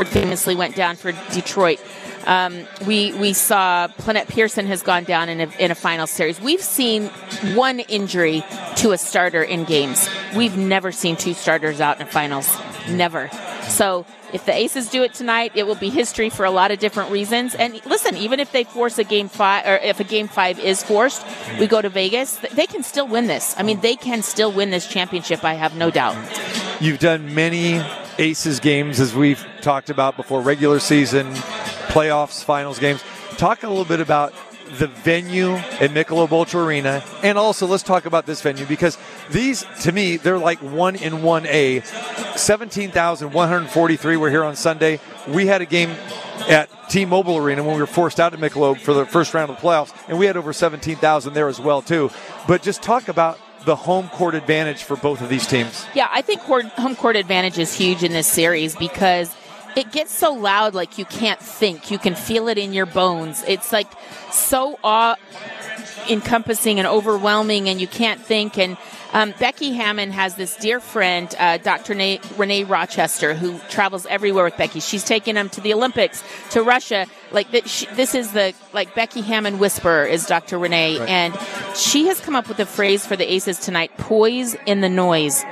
Famously 0.08 0.56
went 0.56 0.76
down 0.76 0.96
for 0.96 1.12
Detroit. 1.32 1.80
Um, 2.26 2.68
we 2.88 3.14
we 3.14 3.34
saw 3.34 3.88
Plenette 3.88 4.28
Pierson 4.28 4.66
has 4.68 4.82
gone 4.82 5.04
down 5.04 5.30
in 5.30 5.42
a, 5.42 5.50
in 5.60 5.72
a 5.72 5.76
final 5.76 6.08
series. 6.08 6.42
We've 6.42 6.62
seen 6.62 7.08
one 7.54 7.80
injury 7.80 8.44
to 8.78 8.92
a 8.92 8.98
starter 8.98 9.44
in 9.44 9.64
games. 9.64 10.10
We've 10.36 10.58
never 10.58 10.92
seen 10.92 11.16
two 11.16 11.34
starters 11.34 11.80
out 11.82 12.02
in 12.02 12.08
finals. 12.08 12.50
Never. 12.90 13.30
So 13.68 14.06
if 14.34 14.46
the 14.46 14.54
Aces 14.54 14.90
do 14.90 15.04
it 15.04 15.14
tonight, 15.14 15.54
it 15.56 15.66
will 15.66 15.76
be 15.76 15.90
history 15.90 16.30
for 16.30 16.46
a 16.46 16.52
lot 16.52 16.72
of 16.72 16.80
different 16.80 17.12
reasons. 17.12 17.56
And 17.56 17.84
listen, 17.86 18.18
even 18.18 18.40
if 18.40 18.52
they 18.52 18.64
force 18.64 18.98
a 18.98 19.04
game 19.04 19.30
five, 19.30 19.66
or 19.66 19.78
if 19.78 20.00
a 20.00 20.04
game 20.04 20.28
five 20.28 20.60
is 20.60 20.84
forced, 20.84 21.26
we 21.60 21.68
go 21.68 21.82
to 21.82 21.90
Vegas. 21.90 22.36
They 22.38 22.68
can 22.68 22.84
still 22.84 23.08
win 23.08 23.28
this. 23.28 23.56
I 23.58 23.64
mean, 23.64 23.80
they 23.82 23.96
can 23.96 24.22
still 24.22 24.52
win 24.52 24.72
this 24.72 24.88
championship. 24.88 25.44
I 25.44 25.54
have 25.54 25.76
no 25.76 25.90
doubt. 25.90 26.16
You've 26.82 27.00
done 27.00 27.34
many 27.34 27.82
Aces 28.18 28.60
games, 28.60 29.00
as 29.00 29.16
we've 29.16 29.46
talked 29.62 29.90
about 29.90 30.16
before, 30.16 30.42
regular 30.42 30.80
season, 30.80 31.34
playoffs, 31.96 32.44
finals 32.44 32.78
games. 32.78 33.02
Talk 33.38 33.64
a 33.64 33.70
little 33.70 33.86
bit 33.86 34.02
about 34.02 34.34
the 34.80 34.88
venue 34.88 35.54
at 35.54 35.92
Michelob 35.92 36.32
Ultra 36.32 36.64
Arena, 36.64 37.04
and 37.24 37.38
also 37.38 37.68
let's 37.68 37.84
talk 37.84 38.06
about 38.06 38.26
this 38.26 38.42
venue 38.42 38.66
because 38.66 38.98
these, 39.30 39.64
to 39.84 39.92
me, 39.92 40.18
they're 40.18 40.40
like 40.40 40.58
one 40.60 40.96
in 40.96 41.22
one 41.22 41.46
A. 41.46 41.82
Seventeen 42.36 42.92
thousand 42.92 43.32
one 43.32 43.48
hundred 43.48 43.70
forty-three. 43.70 44.18
We're 44.18 44.32
here 44.32 44.44
on 44.44 44.56
Sunday. 44.58 45.00
We 45.28 45.46
had 45.46 45.62
a 45.62 45.66
game 45.66 45.92
at 46.50 46.70
T-Mobile 46.90 47.38
Arena 47.38 47.64
when 47.64 47.76
we 47.76 47.82
were 47.82 47.88
forced 47.88 48.20
out 48.20 48.34
of 48.34 48.40
Michelob 48.42 48.80
for 48.80 48.94
the 48.94 49.06
first 49.06 49.34
round 49.34 49.50
of 49.50 49.56
the 49.56 49.62
playoffs, 49.62 49.94
and 50.10 50.20
we 50.20 50.26
had 50.26 50.36
over 50.36 50.52
seventeen 50.52 50.98
thousand 50.98 51.34
there 51.34 51.48
as 51.48 51.62
well 51.62 51.82
too. 51.82 52.12
But 52.48 52.62
just 52.62 52.82
talk 52.84 53.08
about 53.08 53.40
the 53.66 53.76
home 53.76 54.10
court 54.10 54.36
advantage 54.36 54.84
for 54.84 54.98
both 54.98 55.22
of 55.22 55.30
these 55.30 55.48
teams. 55.48 55.86
Yeah, 55.96 56.08
I 56.12 56.22
think 56.22 56.42
home 56.42 56.96
court 56.96 57.16
advantage 57.16 57.58
is 57.58 57.74
huge 57.74 58.04
in 58.04 58.12
this 58.12 58.28
series 58.28 58.76
because 58.76 59.34
it 59.76 59.92
gets 59.92 60.12
so 60.12 60.34
loud, 60.34 60.74
like 60.74 60.98
you 60.98 61.06
can't 61.06 61.40
think. 61.40 61.92
You 61.92 61.98
can 61.98 62.16
feel 62.16 62.48
it 62.48 62.58
in 62.58 62.74
your 62.74 62.86
bones. 62.86 63.44
It's 63.48 63.72
like 63.72 63.88
so 64.32 64.80
awe 64.84 65.16
encompassing 66.10 66.78
and 66.80 66.88
overwhelming, 66.88 67.68
and 67.70 67.82
you 67.82 67.88
can't 67.88 68.22
think. 68.22 68.58
And 68.58 68.78
um, 69.14 69.34
Becky 69.40 69.72
Hammon 69.72 70.12
has 70.12 70.36
this 70.36 70.56
dear 70.58 70.80
friend, 70.80 71.34
uh, 71.40 71.58
Dr. 71.58 71.94
Renee, 71.94 72.20
Renee 72.38 72.64
Rochester, 72.64 73.34
who 73.34 73.58
travels 73.70 74.06
everywhere 74.06 74.44
with 74.44 74.58
Becky. 74.58 74.80
She's 74.80 75.04
taken 75.04 75.36
them 75.36 75.50
to 75.50 75.62
the 75.62 75.74
Olympics, 75.74 76.24
to 76.52 76.62
Russia. 76.62 77.08
Like 77.32 77.48
she, 77.66 77.86
this 77.88 78.14
is 78.14 78.32
the 78.34 78.54
like 78.74 78.94
Becky 78.94 79.22
Hammon 79.22 79.58
whisperer 79.58 80.06
is 80.06 80.26
Dr. 80.26 80.60
Renee, 80.60 81.00
Right. 81.00 81.10
and 81.10 81.38
she 81.76 82.08
has 82.08 82.20
come 82.20 82.36
up 82.36 82.48
with 82.48 82.60
a 82.60 82.66
phrase 82.66 83.06
for 83.06 83.16
the 83.16 83.32
Aces 83.32 83.60
tonight: 83.60 83.92
"Poise 83.98 84.56
in 84.66 84.82
the 84.82 84.90
noise," 84.90 85.44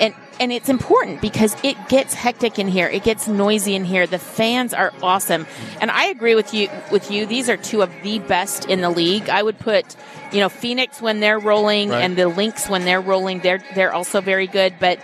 and 0.00 0.14
and 0.40 0.50
it's 0.50 0.68
important 0.68 1.20
because 1.20 1.54
it 1.62 1.76
gets 1.88 2.14
hectic 2.14 2.58
in 2.58 2.66
here. 2.66 2.88
It 2.88 3.04
gets 3.04 3.28
noisy 3.28 3.74
in 3.74 3.84
here. 3.84 4.06
The 4.06 4.18
fans 4.18 4.74
are 4.74 4.92
awesome, 5.02 5.46
and 5.80 5.90
I 5.90 6.06
agree 6.06 6.34
with 6.34 6.52
you. 6.54 6.68
With 6.90 7.10
you, 7.10 7.26
these 7.26 7.48
are 7.48 7.56
two 7.56 7.82
of 7.82 7.90
the 8.02 8.18
best 8.20 8.64
in 8.64 8.80
the 8.80 8.90
league. 8.90 9.28
I 9.28 9.42
would 9.42 9.58
put, 9.58 9.94
you 10.32 10.40
know, 10.40 10.48
Phoenix 10.48 11.00
when 11.00 11.20
they're 11.20 11.38
rolling 11.38 11.90
Right. 11.90 12.02
and 12.02 12.16
the 12.16 12.26
Lynx 12.28 12.68
when 12.68 12.84
they're 12.84 13.00
rolling. 13.00 13.40
They're 13.40 13.62
they're 13.74 13.92
also 13.92 14.20
very 14.20 14.46
good, 14.46 14.74
but. 14.80 14.98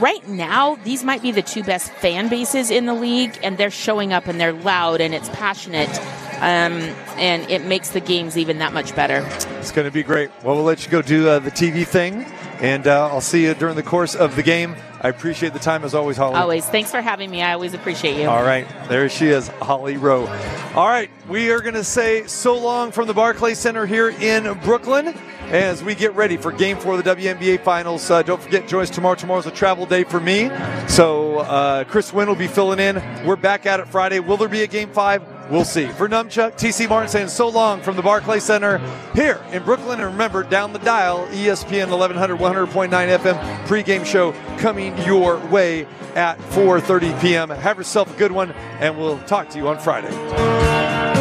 right 0.00 0.28
now, 0.28 0.76
these 0.84 1.02
might 1.02 1.22
be 1.22 1.32
the 1.32 1.42
two 1.42 1.64
best 1.64 1.90
fan 1.90 2.28
bases 2.28 2.70
in 2.70 2.86
the 2.86 2.94
league, 2.94 3.36
and 3.42 3.58
they're 3.58 3.68
showing 3.68 4.12
up 4.12 4.28
and 4.28 4.40
they're 4.40 4.52
loud 4.52 5.00
and 5.00 5.12
it's 5.12 5.28
passionate. 5.30 5.90
Um, 6.36 6.74
and 7.18 7.50
it 7.50 7.64
makes 7.64 7.88
the 7.90 7.98
games 7.98 8.38
even 8.38 8.58
that 8.58 8.72
much 8.72 8.94
better. 8.94 9.26
It's 9.58 9.72
going 9.72 9.86
to 9.88 9.90
be 9.90 10.04
great. 10.04 10.30
Well, 10.44 10.54
we'll 10.54 10.62
let 10.64 10.84
you 10.84 10.90
go 10.92 11.02
do 11.02 11.28
uh, 11.28 11.40
the 11.40 11.50
TV 11.50 11.84
thing, 11.84 12.24
and 12.60 12.86
uh, 12.86 13.08
I'll 13.08 13.20
see 13.20 13.44
you 13.44 13.54
during 13.54 13.76
the 13.76 13.82
course 13.82 14.14
of 14.14 14.36
the 14.36 14.42
game. 14.42 14.76
I 15.00 15.08
appreciate 15.08 15.52
the 15.52 15.60
time 15.60 15.84
as 15.84 15.94
always, 15.94 16.16
Holly. 16.16 16.34
Always. 16.34 16.66
Thanks 16.66 16.90
for 16.90 17.00
having 17.00 17.30
me. 17.30 17.40
I 17.40 17.52
always 17.52 17.72
appreciate 17.72 18.20
you. 18.20 18.28
All 18.28 18.42
right, 18.42 18.66
there 18.88 19.08
she 19.08 19.28
is, 19.28 19.48
Holly 19.48 19.96
Rowe. 19.96 20.26
All 20.74 20.88
right, 20.88 21.10
we 21.28 21.50
are 21.50 21.60
going 21.60 21.74
to 21.74 21.84
say 21.84 22.26
so 22.26 22.58
long 22.58 22.90
from 22.90 23.06
the 23.06 23.14
Barclay 23.14 23.54
Center 23.54 23.86
here 23.86 24.08
in 24.08 24.58
Brooklyn 24.60 25.08
as 25.50 25.82
we 25.84 25.94
get 25.94 26.14
ready 26.14 26.36
for 26.36 26.50
Game 26.50 26.76
Four 26.78 26.98
of 26.98 27.04
the 27.04 27.14
WNBA 27.14 27.62
Finals. 27.62 28.10
Uh, 28.10 28.22
don't 28.22 28.42
forget, 28.42 28.66
Joyce, 28.66 28.90
tomorrow. 28.90 29.14
Tomorrow's 29.14 29.46
a 29.46 29.52
travel 29.52 29.86
day 29.86 30.02
for 30.04 30.18
me, 30.18 30.50
so 30.88 31.38
uh, 31.38 31.84
Chris 31.84 32.12
Wynn 32.12 32.28
will 32.28 32.34
be 32.34 32.48
filling 32.48 32.80
in. 32.80 32.96
We're 33.24 33.36
back 33.36 33.66
at 33.66 33.78
it 33.78 33.86
Friday. 33.88 34.18
Will 34.18 34.36
there 34.36 34.48
be 34.48 34.62
a 34.62 34.66
Game 34.66 34.90
Five? 34.90 35.22
We'll 35.50 35.64
see. 35.64 35.86
For 35.88 36.08
Numchuck, 36.08 36.52
TC 36.52 36.88
Martin 36.88 37.08
saying 37.08 37.28
so 37.28 37.48
long 37.48 37.80
from 37.80 37.96
the 37.96 38.02
Barclay 38.02 38.40
Center 38.40 38.78
here 39.14 39.40
in 39.50 39.62
Brooklyn. 39.62 40.00
And 40.00 40.10
remember, 40.12 40.42
down 40.42 40.72
the 40.72 40.78
dial, 40.80 41.26
ESPN 41.28 41.90
1100, 41.90 42.38
100.9 42.38 42.90
FM 42.90 43.64
pregame 43.66 44.04
show 44.04 44.32
coming 44.58 44.96
your 44.98 45.38
way 45.46 45.86
at 46.14 46.38
4.30 46.38 47.20
p.m. 47.20 47.50
Have 47.50 47.78
yourself 47.78 48.14
a 48.14 48.18
good 48.18 48.32
one, 48.32 48.52
and 48.80 48.98
we'll 48.98 49.18
talk 49.20 49.48
to 49.50 49.58
you 49.58 49.68
on 49.68 49.78
Friday. 49.78 51.17